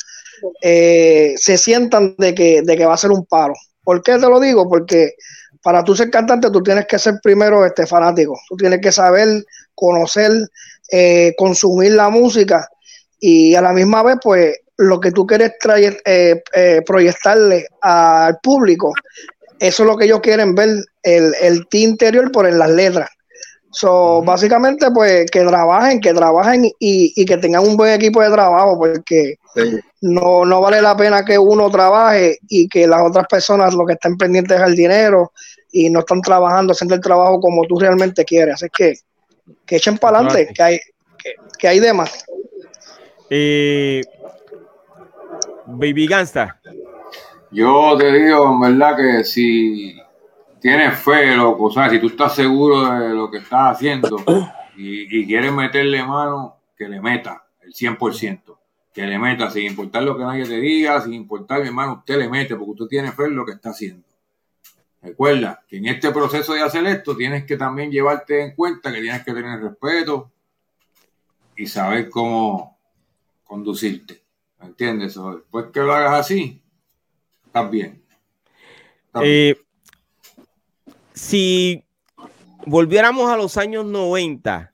eh, 0.62 1.34
se 1.36 1.58
sientan 1.58 2.14
de 2.18 2.34
que, 2.34 2.62
de 2.62 2.76
que 2.76 2.86
va 2.86 2.94
a 2.94 2.98
ser 2.98 3.10
un 3.10 3.24
paro. 3.24 3.54
¿Por 3.82 4.02
qué 4.02 4.12
te 4.12 4.28
lo 4.28 4.40
digo? 4.40 4.68
Porque 4.68 5.14
para 5.62 5.82
tú 5.82 5.96
ser 5.96 6.10
cantante, 6.10 6.50
tú 6.50 6.62
tienes 6.62 6.86
que 6.86 6.98
ser 6.98 7.14
primero 7.22 7.64
este 7.64 7.86
fanático, 7.86 8.38
tú 8.48 8.56
tienes 8.56 8.80
que 8.80 8.92
saber, 8.92 9.44
conocer, 9.74 10.30
eh, 10.90 11.34
consumir 11.36 11.92
la 11.92 12.08
música 12.08 12.68
y 13.18 13.54
a 13.54 13.62
la 13.62 13.72
misma 13.72 14.02
vez, 14.02 14.16
pues, 14.22 14.56
lo 14.78 15.00
que 15.00 15.10
tú 15.10 15.26
quieres 15.26 15.58
traer, 15.58 16.00
eh, 16.04 16.42
eh, 16.54 16.82
proyectarle 16.86 17.66
al 17.80 18.38
público, 18.42 18.92
eso 19.58 19.82
es 19.82 19.86
lo 19.88 19.96
que 19.96 20.04
ellos 20.04 20.20
quieren 20.20 20.54
ver, 20.54 20.84
el, 21.02 21.34
el 21.40 21.66
ti 21.68 21.82
interior 21.82 22.30
por 22.30 22.46
en 22.46 22.58
las 22.58 22.70
letras. 22.70 23.08
So, 23.70 24.22
básicamente, 24.22 24.90
pues, 24.90 25.30
que 25.30 25.44
trabajen, 25.44 26.00
que 26.00 26.14
trabajen 26.14 26.64
y, 26.64 27.12
y 27.14 27.24
que 27.26 27.36
tengan 27.36 27.66
un 27.66 27.76
buen 27.76 27.92
equipo 27.92 28.22
de 28.22 28.30
trabajo, 28.30 28.78
porque 28.78 29.36
Sí. 29.54 29.78
no, 30.02 30.44
no 30.44 30.60
vale 30.60 30.82
la 30.82 30.94
pena 30.94 31.24
que 31.24 31.38
uno 31.38 31.70
trabaje 31.70 32.38
y 32.48 32.68
que 32.68 32.86
las 32.86 33.00
otras 33.02 33.26
personas 33.26 33.72
lo 33.74 33.86
que 33.86 33.94
estén 33.94 34.18
pendientes 34.18 34.58
es 34.58 34.66
el 34.66 34.76
dinero 34.76 35.32
y 35.72 35.88
no 35.88 36.00
están 36.00 36.20
trabajando, 36.20 36.72
haciendo 36.72 36.94
el 36.94 37.00
trabajo 37.00 37.40
como 37.40 37.64
tú 37.66 37.78
realmente 37.78 38.24
quieres. 38.24 38.56
Así 38.56 38.66
que, 38.74 38.94
que 39.64 39.76
echen 39.76 39.96
para 39.96 40.18
adelante, 40.18 40.52
que 40.54 40.62
hay, 40.62 40.78
que, 41.18 41.34
que 41.58 41.68
hay 41.68 41.80
de 41.80 41.92
más. 41.94 42.24
Eh, 43.30 44.02
Baby 45.66 46.06
Gangsta. 46.06 46.60
Yo 47.50 47.96
te 47.98 48.12
digo, 48.12 48.52
en 48.52 48.60
verdad, 48.60 48.96
que 48.96 49.24
si 49.24 49.96
tienes 50.60 50.98
fe, 50.98 51.36
loco, 51.36 51.64
o 51.64 51.70
sea, 51.70 51.88
si 51.88 51.98
tú 51.98 52.08
estás 52.08 52.34
seguro 52.34 52.90
de 52.90 53.14
lo 53.14 53.30
que 53.30 53.38
estás 53.38 53.76
haciendo 53.76 54.16
y, 54.76 55.20
y 55.20 55.26
quieres 55.26 55.52
meterle 55.52 56.04
mano, 56.04 56.56
que 56.76 56.88
le 56.88 57.00
meta 57.00 57.46
el 57.60 57.72
100%, 57.72 58.58
que 58.92 59.06
le 59.06 59.18
meta 59.18 59.50
sin 59.50 59.64
importar 59.64 60.02
lo 60.02 60.16
que 60.16 60.24
nadie 60.24 60.44
te 60.44 60.58
diga, 60.58 61.00
sin 61.00 61.14
importar, 61.14 61.60
mi 61.60 61.68
hermano, 61.68 61.94
usted 61.98 62.18
le 62.18 62.28
mete 62.28 62.56
porque 62.56 62.70
usted 62.72 62.86
tiene 62.86 63.12
fe 63.12 63.24
en 63.24 63.36
lo 63.36 63.44
que 63.44 63.52
está 63.52 63.70
haciendo. 63.70 64.06
Recuerda 65.02 65.62
que 65.68 65.76
en 65.76 65.86
este 65.86 66.10
proceso 66.10 66.54
de 66.54 66.62
hacer 66.62 66.84
esto 66.86 67.16
tienes 67.16 67.44
que 67.44 67.56
también 67.56 67.90
llevarte 67.90 68.42
en 68.42 68.54
cuenta 68.54 68.92
que 68.92 69.00
tienes 69.00 69.22
que 69.24 69.32
tener 69.32 69.60
respeto 69.60 70.32
y 71.56 71.66
saber 71.66 72.10
cómo 72.10 72.76
conducirte. 73.44 74.25
¿Me 74.60 74.66
entiendes? 74.66 75.16
O 75.16 75.36
después 75.36 75.66
que 75.72 75.80
lo 75.80 75.92
hagas 75.92 76.20
así, 76.20 76.62
estás 77.46 77.70
bien. 77.70 78.02
Eh, 79.22 79.56
si 81.12 81.82
volviéramos 82.66 83.30
a 83.30 83.36
los 83.36 83.56
años 83.56 83.86
90, 83.86 84.72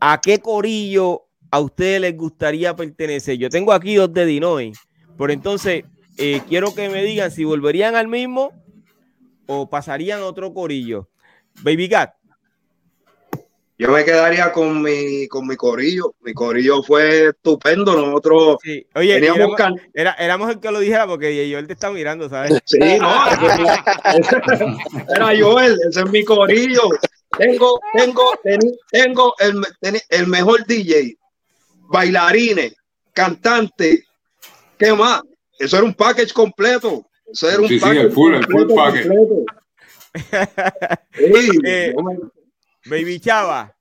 ¿a 0.00 0.20
qué 0.20 0.40
corillo 0.40 1.26
a 1.50 1.60
ustedes 1.60 2.00
les 2.00 2.16
gustaría 2.16 2.74
pertenecer? 2.74 3.36
Yo 3.36 3.48
tengo 3.50 3.72
aquí 3.72 3.94
dos 3.94 4.12
de 4.12 4.26
Dinoy, 4.26 4.72
pero 5.16 5.32
entonces 5.32 5.84
eh, 6.16 6.42
quiero 6.48 6.74
que 6.74 6.88
me 6.88 7.04
digan 7.04 7.30
si 7.30 7.44
volverían 7.44 7.94
al 7.94 8.08
mismo 8.08 8.52
o 9.46 9.68
pasarían 9.68 10.20
a 10.20 10.26
otro 10.26 10.52
corillo. 10.52 11.08
Baby 11.62 11.88
Cat. 11.88 12.14
Yo 13.78 13.90
me 13.90 14.04
quedaría 14.04 14.52
con 14.52 14.80
mi, 14.82 15.26
con 15.28 15.46
mi 15.46 15.56
corillo. 15.56 16.14
Mi 16.20 16.32
corillo 16.34 16.82
fue 16.82 17.28
estupendo. 17.28 17.94
Nosotros 17.96 18.58
Sí. 18.62 18.86
Oye, 18.94 19.14
teníamos 19.14 19.38
éramos, 19.38 19.56
can- 19.56 19.80
era- 19.94 20.12
éramos 20.12 20.50
el 20.50 20.60
que 20.60 20.70
lo 20.70 20.78
dijera 20.80 21.06
porque 21.06 21.48
yo 21.48 21.58
él 21.58 21.66
te 21.66 21.72
está 21.72 21.90
mirando, 21.90 22.28
¿sabes? 22.28 22.52
Sí, 22.66 22.78
no, 22.78 23.10
era 25.16 25.32
Joel, 25.38 25.78
ese 25.88 26.00
es 26.00 26.10
mi 26.10 26.24
corillo. 26.24 26.82
Tengo, 27.38 27.80
tengo, 27.94 28.22
teni- 28.44 28.76
tengo 28.90 29.34
el, 29.38 29.54
teni- 29.80 30.02
el 30.10 30.26
mejor 30.26 30.66
DJ, 30.66 31.16
bailarines, 31.88 32.74
cantante, 33.12 34.04
¿qué 34.78 34.92
más? 34.92 35.22
Eso 35.58 35.76
era 35.78 35.86
un 35.86 35.94
package 35.94 36.32
completo. 36.32 37.06
Eso 37.26 37.48
era 37.48 37.60
un 37.60 37.68
Sí, 37.68 37.78
sí, 37.78 37.80
package 37.80 38.00
el 38.02 38.12
full, 38.12 38.34
el 38.34 38.44
full 38.44 38.66
completo, 38.66 38.74
package. 38.74 39.08
Sí, 41.14 41.50
Eh, 41.64 41.94
Baby 42.86 43.20
Chava. 43.20 43.74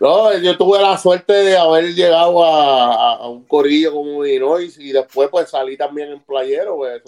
No, 0.00 0.36
yo 0.38 0.56
tuve 0.56 0.80
la 0.80 0.96
suerte 0.96 1.32
de 1.32 1.56
haber 1.56 1.94
llegado 1.94 2.44
a, 2.44 3.28
un 3.28 3.44
corillo 3.44 3.92
como 3.92 4.24
Illinois 4.24 4.78
y 4.78 4.92
después 4.92 5.28
pues 5.28 5.50
salí 5.50 5.76
también 5.76 6.12
en 6.12 6.20
playero, 6.20 6.76
pues. 6.76 7.02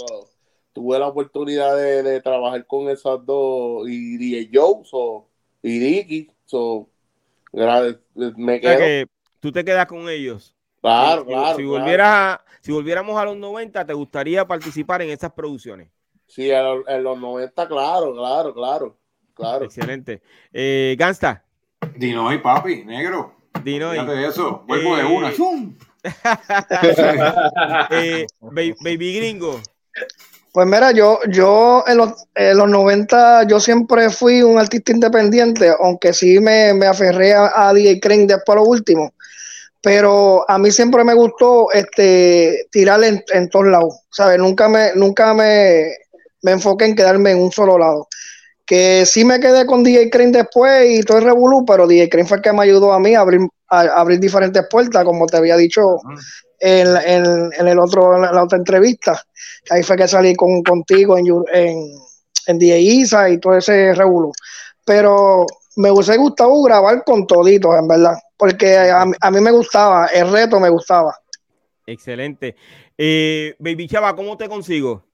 Tuve 0.73 0.99
la 0.99 1.09
oportunidad 1.09 1.77
de, 1.77 2.03
de 2.03 2.21
trabajar 2.21 2.65
con 2.67 2.89
esas 2.89 3.25
dos 3.27 3.89
y 3.89 4.17
DJ 4.17 4.51
Joe 4.53 4.85
so, 4.85 5.27
y 5.62 5.79
Dicky. 5.79 6.31
So, 6.45 6.62
O 6.62 6.89
sea 7.53 7.83
que 8.61 9.07
tú 9.41 9.51
te 9.51 9.65
quedas 9.65 9.87
con 9.87 10.09
ellos. 10.09 10.55
Claro, 10.81 11.23
si, 11.23 11.27
claro. 11.29 11.57
si 11.57 11.62
claro. 11.62 11.69
volvieras 11.69 12.09
a- 12.09 12.45
si 12.61 12.73
volviéramos 12.73 13.19
a 13.19 13.25
los 13.25 13.37
90, 13.37 13.85
¿te 13.87 13.93
gustaría 13.95 14.47
participar 14.47 15.03
en 15.03 15.11
esas 15.11 15.33
producciones? 15.33 15.91
Sí, 16.27 16.51
en, 16.51 16.62
los- 16.62 16.89
en 16.89 17.03
los 17.03 17.19
90, 17.19 17.69
claro, 17.69 18.15
claro, 18.15 18.55
claro. 18.55 19.00
Claro. 19.41 19.65
Excelente. 19.65 20.23
Eh, 20.53 20.97
Gangsta, 20.99 21.43
Dino 21.97 22.33
y 22.33 22.39
papi, 22.39 22.85
negro. 22.85 23.35
Dino, 23.65 23.91
Fíjate 23.93 24.12
de 24.12 24.27
eso. 24.29 24.65
Vuelvo 24.67 24.97
de 24.97 25.03
Eh, 25.03 25.07
una. 25.07 25.33
¡zum! 25.33 25.77
eh, 27.91 28.27
Ba- 28.41 28.75
Baby 28.81 29.17
Gringo, 29.17 29.61
Pues 30.53 30.67
mira, 30.67 30.91
yo, 30.93 31.19
yo 31.29 31.85
en 31.87 31.99
los, 31.99 32.27
en 32.35 32.57
los 32.59 32.69
90 32.69 33.45
yo 33.47 33.61
siempre 33.61 34.11
fui 34.11 34.43
un 34.43 34.59
artista 34.59 34.93
independiente, 34.93 35.71
aunque 35.79 36.12
sí 36.12 36.41
me, 36.41 36.75
me 36.75 36.87
aferré 36.87 37.33
a, 37.35 37.69
a 37.69 37.73
DJ 37.73 38.01
Crane 38.01 38.27
después 38.27 38.57
a 38.57 38.61
lo 38.61 38.65
último. 38.67 39.12
Pero 39.83 40.45
a 40.51 40.59
mí 40.59 40.71
siempre 40.71 41.05
me 41.05 41.15
gustó 41.15 41.71
este 41.73 42.67
tirar 42.71 43.03
en, 43.05 43.23
en 43.33 43.49
todos 43.49 43.67
lados, 43.69 44.01
¿sabes? 44.11 44.39
Nunca 44.39 44.69
me, 44.69 44.93
nunca 44.95 45.33
me, 45.35 45.85
me 46.43 46.53
enfoqué 46.53 46.85
en 46.87 46.97
quedarme 46.97 47.31
en 47.31 47.39
un 47.43 47.51
solo 47.53 47.79
lado. 47.79 48.09
Que 48.71 49.05
sí 49.05 49.25
me 49.25 49.41
quedé 49.41 49.67
con 49.67 49.83
DJ 49.83 50.11
Crane 50.11 50.31
después 50.31 50.89
y 50.89 51.03
todo 51.03 51.19
el 51.19 51.25
revolú, 51.25 51.65
pero 51.67 51.89
DJ 51.89 52.09
Crane 52.09 52.29
fue 52.29 52.37
el 52.37 52.43
que 52.45 52.53
me 52.53 52.63
ayudó 52.63 52.93
a 52.93 53.01
mí 53.01 53.17
a 53.17 53.21
abrir, 53.23 53.41
abrir 53.69 54.21
diferentes 54.21 54.65
puertas, 54.71 55.03
como 55.05 55.27
te 55.27 55.39
había 55.39 55.57
dicho 55.57 55.97
en, 56.61 56.87
en, 57.59 57.67
el 57.67 57.79
otro, 57.81 58.17
la 58.17 58.45
otra 58.45 58.59
entrevista. 58.59 59.21
Ahí 59.71 59.83
fue 59.83 59.97
que 59.97 60.07
salí 60.07 60.37
con, 60.37 60.63
contigo 60.63 61.19
en, 61.19 61.27
en, 61.53 61.79
en 62.47 62.59
DJ 62.61 62.79
Isa 62.79 63.29
y 63.29 63.41
todo 63.41 63.57
ese 63.57 63.93
revolú. 63.93 64.31
Pero 64.85 65.47
me 65.75 65.91
hubiese 65.91 66.17
gustado 66.17 66.63
grabar 66.63 67.03
con 67.03 67.27
toditos, 67.27 67.77
en 67.77 67.89
verdad, 67.89 68.15
porque 68.37 68.79
a, 68.79 69.03
a 69.03 69.31
mí 69.33 69.41
me 69.41 69.51
gustaba, 69.51 70.07
el 70.07 70.31
reto 70.31 70.61
me 70.61 70.69
gustaba. 70.69 71.13
Excelente. 71.87 72.55
Eh, 72.97 73.57
Baby 73.59 73.89
Chava, 73.89 74.15
¿cómo 74.15 74.37
te 74.37 74.49
consigo? 74.49 75.10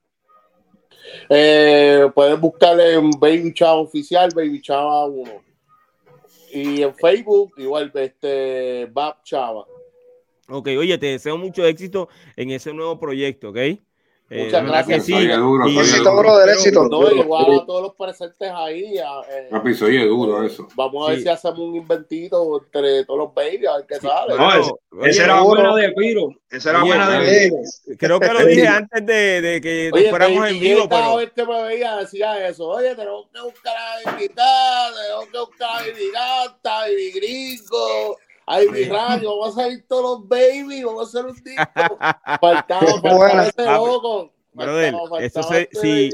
Eh, 1.28 2.06
pueden 2.14 2.40
buscarle 2.40 2.94
en 2.94 3.10
Baby 3.10 3.52
Chava 3.54 3.80
Oficial, 3.80 4.30
Baby 4.34 4.60
Chava 4.60 5.06
1. 5.06 5.32
Y 6.52 6.82
en 6.82 6.94
Facebook, 6.94 7.52
igual, 7.58 7.90
este, 7.94 8.86
Bab 8.92 9.22
Chava. 9.24 9.66
Ok, 10.48 10.68
oye, 10.78 10.96
te 10.96 11.06
deseo 11.06 11.36
mucho 11.36 11.66
éxito 11.66 12.08
en 12.36 12.50
ese 12.50 12.72
nuevo 12.72 12.98
proyecto, 12.98 13.50
¿ok? 13.50 13.58
Eh, 14.28 14.44
Muchas 14.46 14.64
gracias. 14.66 14.98
que 14.98 15.04
sí. 15.06 15.12
Oye, 15.14 15.36
duro, 15.36 15.68
Y- 15.68 15.78
Éxito, 15.78 16.10
duro. 16.10 16.18
brother, 16.22 16.48
éxito. 16.48 16.88
No, 16.88 17.08
igual 17.12 17.60
a 17.60 17.64
todos 17.64 17.82
los 17.82 17.94
presentes 17.94 18.50
ahí. 18.52 18.98
a- 18.98 19.20
eh, 19.30 19.46
Papi, 19.52 19.72
se 19.72 19.84
oye 19.84 20.04
duro 20.04 20.42
eso. 20.42 20.66
Vamos 20.74 21.06
a 21.06 21.10
ver 21.10 21.18
Sí. 21.18 21.22
si 21.24 21.28
hacemos 21.28 21.60
un 21.60 21.76
inventito 21.76 22.60
entre 22.60 23.04
todos 23.04 23.20
los 23.20 23.34
babies, 23.34 23.68
a 23.68 23.76
ver 23.76 23.86
qué 23.86 23.94
sale. 23.96 24.34
No, 24.36 24.44
Bueno, 24.44 24.60
ese- 24.60 24.72
oye, 24.90 25.10
Esa 25.10 25.24
era 25.24 25.40
buena 25.42 25.74
de 25.76 25.92
Piro. 25.92 26.28
Esa 26.50 26.70
era 26.70 26.78
Oye, 26.82 26.88
buena 26.88 27.20
de 27.20 27.46
Eh, 27.46 27.50
creo 27.96 28.18
que 28.18 28.26
lo 28.32 28.44
dije 28.46 28.66
antes 28.66 29.06
de, 29.06 29.40
de 29.40 29.60
que 29.60 29.90
nos 29.94 30.10
fuéramos 30.10 30.48
en 30.48 30.58
vivo, 30.60 30.88
pero 30.88 31.16
vez 31.18 31.30
que 31.32 31.44
me 31.46 31.62
veía 31.62 31.96
decía 31.96 32.48
eso. 32.48 32.68
Oye, 32.68 32.96
tenemos 32.96 33.26
que 33.32 33.40
buscar 33.42 33.76
a 33.76 34.10
Baby 34.10 34.26
Guetta, 34.26 34.90
tenemos 35.02 35.26
que 35.30 35.38
buscar 35.38 35.70
a 35.70 35.80
Baby 35.82 36.10
Gata, 36.12 36.78
a 36.78 36.80
Baby 36.82 37.12
Gringo, 37.12 38.16
a 38.46 38.56
Baby 38.58 38.84
Radio. 38.84 39.38
Vamos 39.38 39.58
a 39.58 39.62
salir 39.62 39.84
todos 39.88 40.20
los 40.20 40.28
baby, 40.28 40.82
vamos 40.84 41.02
a 41.14 41.18
hacer 41.18 41.30
un 41.30 41.42
disco. 41.42 41.98
Faltaba 42.40 43.00
Buena. 43.00 43.46
ese 43.46 43.64
loco. 43.64 44.32
Brother, 44.52 44.94
eso 45.20 45.42
se- 45.42 45.68
si- 45.72 46.10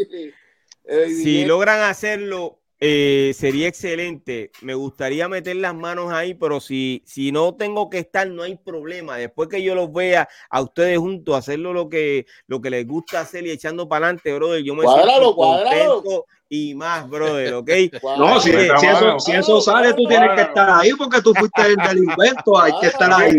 si 1.22 1.44
logran 1.44 1.80
hacerlo, 1.82 2.58
eh, 2.84 3.32
sería 3.34 3.68
excelente. 3.68 4.50
Me 4.60 4.74
gustaría 4.74 5.28
meter 5.28 5.54
las 5.54 5.72
manos 5.72 6.12
ahí, 6.12 6.34
pero 6.34 6.58
si, 6.58 7.00
si 7.06 7.30
no 7.30 7.54
tengo 7.54 7.88
que 7.88 7.98
estar, 7.98 8.28
no 8.28 8.42
hay 8.42 8.56
problema. 8.56 9.16
Después 9.18 9.48
que 9.48 9.62
yo 9.62 9.76
los 9.76 9.92
vea 9.92 10.28
a 10.50 10.60
ustedes 10.60 10.98
juntos, 10.98 11.36
hacerlo 11.36 11.72
lo 11.72 11.88
que, 11.88 12.26
lo 12.48 12.60
que 12.60 12.70
les 12.70 12.84
gusta 12.84 13.20
hacer 13.20 13.46
y 13.46 13.52
echando 13.52 13.88
para 13.88 14.06
adelante, 14.06 14.34
brother, 14.34 14.64
yo 14.64 14.74
me 14.74 14.82
contento 14.82 16.26
y 16.48 16.74
más, 16.74 17.08
brother, 17.08 17.54
¿ok? 17.54 17.70
No, 18.18 18.40
si, 18.40 18.50
eso, 18.50 18.74
mano. 18.74 19.20
si 19.20 19.30
eso 19.30 19.60
sale, 19.60 19.94
tú 19.94 20.04
tienes 20.08 20.30
que 20.34 20.42
estar 20.42 20.68
ahí 20.68 20.90
porque 20.98 21.22
tú 21.22 21.32
fuiste 21.34 21.62
el 21.62 21.76
del 21.76 21.98
invento. 21.98 22.60
Hay 22.60 22.72
que 22.80 22.88
estar 22.88 23.12
ahí. 23.12 23.36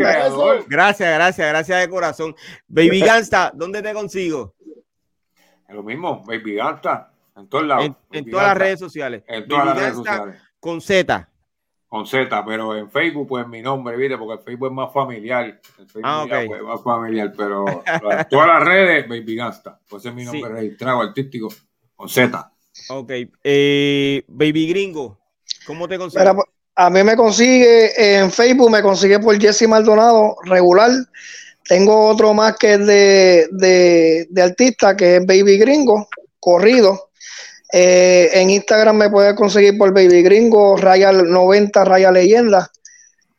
Gracias, 0.69 1.13
gracias, 1.15 1.49
gracias 1.49 1.81
de 1.81 1.89
corazón. 1.89 2.33
Baby 2.65 3.01
Gangsta, 3.01 3.51
¿dónde 3.53 3.81
te 3.81 3.93
consigo? 3.93 4.55
Es 5.67 5.75
lo 5.75 5.83
mismo, 5.83 6.23
Baby 6.25 6.55
Ganta, 6.55 7.12
en 7.35 7.47
todos 7.49 7.65
lados. 7.65 7.85
En, 7.85 7.91
en 8.11 8.23
Baby 8.23 8.31
todas 8.31 8.47
las 8.47 8.57
redes 8.57 8.79
sociales. 8.79 9.23
En 9.27 9.47
todas 9.47 9.65
las 9.65 9.77
redes 9.77 9.95
sociales. 9.95 10.41
con 10.59 10.81
Z. 10.81 11.29
Con 11.87 12.07
Z, 12.07 12.43
pero 12.45 12.75
en 12.75 12.89
Facebook, 12.89 13.27
pues 13.27 13.47
mi 13.47 13.61
nombre, 13.61 13.95
¿viste? 13.95 14.17
Porque 14.17 14.33
el 14.33 14.39
Facebook 14.39 14.67
es 14.69 14.73
más 14.73 14.91
familiar. 14.91 15.45
El 15.45 15.85
Facebook 15.85 16.01
Ah, 16.03 16.25
ya, 16.27 16.39
ok. 16.39 16.45
pues, 16.47 16.61
más 16.63 16.83
familiar, 16.83 17.33
pero 17.37 17.65
en 17.67 18.27
todas 18.29 18.47
las 18.47 18.63
redes, 18.63 19.07
Baby 19.07 19.35
Gangsta. 19.35 19.79
Pues 19.87 20.01
ese 20.01 20.09
es 20.09 20.15
mi 20.15 20.23
nombre 20.23 20.49
Sí. 20.49 20.55
registrado 20.55 21.01
artístico, 21.01 21.49
con 21.95 22.09
Z. 22.09 22.51
Ok. 22.89 23.11
Eh, 23.43 24.23
Baby 24.27 24.67
Gringo, 24.69 25.19
¿cómo 25.67 25.87
te 25.87 25.99
pues, 26.33 26.47
a 26.75 26.89
mí 26.89 27.03
me 27.03 27.15
consigue 27.15 28.15
en 28.17 28.31
Facebook, 28.31 28.71
me 28.71 28.81
consigue 28.81 29.19
por 29.19 29.39
Jesse 29.39 29.67
Maldonado, 29.67 30.35
regular. 30.45 30.89
Tengo 31.65 32.07
otro 32.07 32.33
más 32.33 32.57
que 32.57 32.73
es 32.73 32.85
de, 32.87 33.47
de, 33.51 34.27
de 34.31 34.41
artista, 34.41 34.97
que 34.97 35.17
es 35.17 35.25
Baby 35.27 35.59
Gringo, 35.59 36.07
corrido. 36.39 37.11
Eh, 37.71 38.29
en 38.33 38.49
Instagram 38.51 38.95
me 38.97 39.09
puedes 39.09 39.33
conseguir 39.33 39.77
por 39.77 39.93
Baby 39.93 40.21
Gringo, 40.21 40.77
Raya 40.77 41.11
90, 41.11 41.83
Raya 41.83 42.11
Leyenda. 42.11 42.71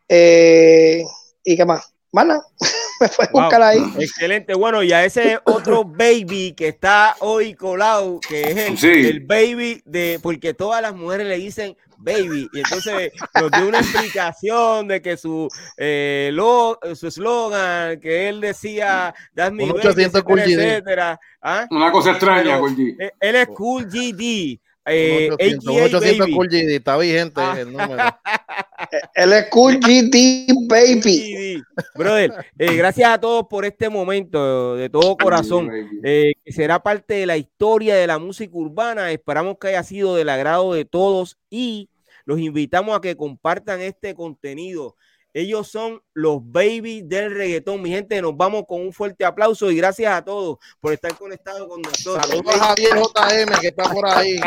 Eh, 0.09 1.02
¿Y 1.44 1.56
qué 1.56 1.65
más? 1.65 1.93
Mana, 2.12 2.40
me 3.01 3.09
puedes 3.09 3.32
Wow. 3.32 3.43
buscar 3.43 3.62
ahí. 3.62 3.81
Excelente. 3.98 4.55
Bueno, 4.55 4.82
y 4.82 4.93
a 4.93 5.05
ese 5.05 5.39
otro 5.44 5.85
baby 5.85 6.55
que 6.56 6.69
está 6.69 7.16
hoy 7.20 7.55
colado, 7.55 8.20
que 8.28 8.43
es 8.51 8.56
el, 8.56 8.78
Sí. 8.78 8.89
el 8.89 9.20
baby 9.20 9.82
de, 9.85 10.19
porque 10.23 10.55
todas 10.55 10.81
las 10.82 10.94
mujeres 10.94 11.27
le 11.27 11.36
dicen 11.36 11.77
baby, 12.05 12.48
y 12.52 12.59
entonces 12.59 13.12
nos 13.40 13.51
dio 13.51 13.68
una 13.68 13.78
explicación 13.81 14.86
de 14.89 15.01
que 15.02 15.16
su 15.16 15.48
eh, 15.76 16.31
lo- 16.32 16.78
su 16.94 17.06
eslogan, 17.09 17.98
que 18.01 18.28
él 18.28 18.40
decía, 18.40 19.14
that's 19.35 19.52
me 19.52 19.64
Un 19.64 19.70
baby, 19.70 19.81
800 19.89 20.22
Cool 20.22 20.39
etcétera. 20.40 21.18
¿Ah? 21.40 21.66
Una 21.70 21.90
cosa 21.90 22.10
extraña, 22.10 22.59
Gorgi. 22.59 22.97
Eh, 23.01 23.10
Él 23.20 23.36
es 23.36 23.48
Cool 23.48 23.86
GD. 23.86 24.60
Eh, 24.86 25.28
Un 25.31 25.35
800, 25.35 25.64
un 25.66 25.76
AKA 25.78 25.85
800 25.97 26.18
baby. 26.18 26.32
Cool 26.35 26.48
GD, 26.48 26.76
está 26.76 26.97
vigente 26.98 27.40
Ah. 27.40 27.56
el 27.59 27.72
número. 27.72 27.97
Él 29.14 29.32
es 29.32 29.47
Cool 29.48 29.78
GD 29.81 30.47
Baby. 30.68 31.62
Brother, 31.94 32.32
eh, 32.59 32.74
gracias 32.76 33.10
a 33.10 33.18
todos 33.18 33.47
por 33.48 33.64
este 33.64 33.89
momento, 33.89 34.76
de 34.76 34.90
todo 34.90 35.16
corazón. 35.16 35.70
Eh, 36.02 36.35
será 36.47 36.82
parte 36.82 37.14
de 37.14 37.26
la 37.26 37.36
historia 37.39 37.94
de 37.97 38.06
la 38.06 38.18
música 38.18 38.52
urbana. 38.55 39.10
Esperamos 39.10 39.56
que 39.59 39.68
haya 39.68 39.82
sido 39.82 40.16
del 40.16 40.28
agrado 40.28 40.74
de 40.74 40.85
todos 40.85 41.39
y 41.48 41.89
los 42.24 42.38
invitamos 42.38 42.96
a 42.96 43.01
que 43.01 43.16
compartan 43.16 43.80
este 43.80 44.14
contenido. 44.14 44.96
Ellos 45.36 45.68
son 45.68 46.01
los 46.12 46.38
babies 46.40 47.09
del 47.09 47.34
reggaetón. 47.34 47.82
Mi 47.82 47.90
gente, 47.90 48.22
nos 48.22 48.36
vamos 48.36 48.64
con 48.68 48.80
un 48.80 48.92
fuerte 48.92 49.24
aplauso 49.24 49.68
y 49.68 49.76
gracias 49.76 50.14
a 50.14 50.24
todos 50.24 50.59
por 50.80 50.92
estar 50.92 51.12
conectados 51.16 51.66
con 51.66 51.82
nosotros. 51.82 52.24
Saludos 52.24 52.55
a 52.55 52.66
Javier 52.66 52.92
JM 52.94 53.60
que 53.60 53.66
está 53.68 53.90
por 53.92 54.06
ahí. 54.06 54.36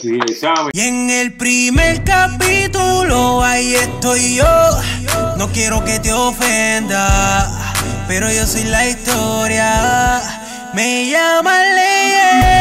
Sí. 0.00 0.20
Y 0.72 0.80
en 0.80 1.10
el 1.10 1.36
primer 1.36 2.04
capítulo 2.04 3.42
ahí 3.42 3.74
estoy 3.74 4.36
yo. 4.36 4.46
No 5.36 5.48
quiero 5.48 5.84
que 5.84 5.98
te 5.98 6.12
ofenda, 6.12 7.50
pero 8.06 8.30
yo 8.30 8.46
soy 8.46 8.64
la 8.64 8.88
historia. 8.88 10.22
Me 10.74 11.10
llaman 11.10 11.74
leyenda. 11.74 12.59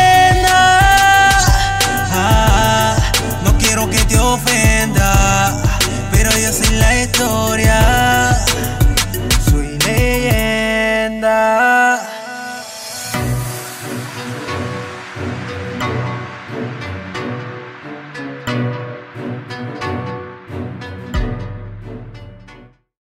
Soy 7.20 7.59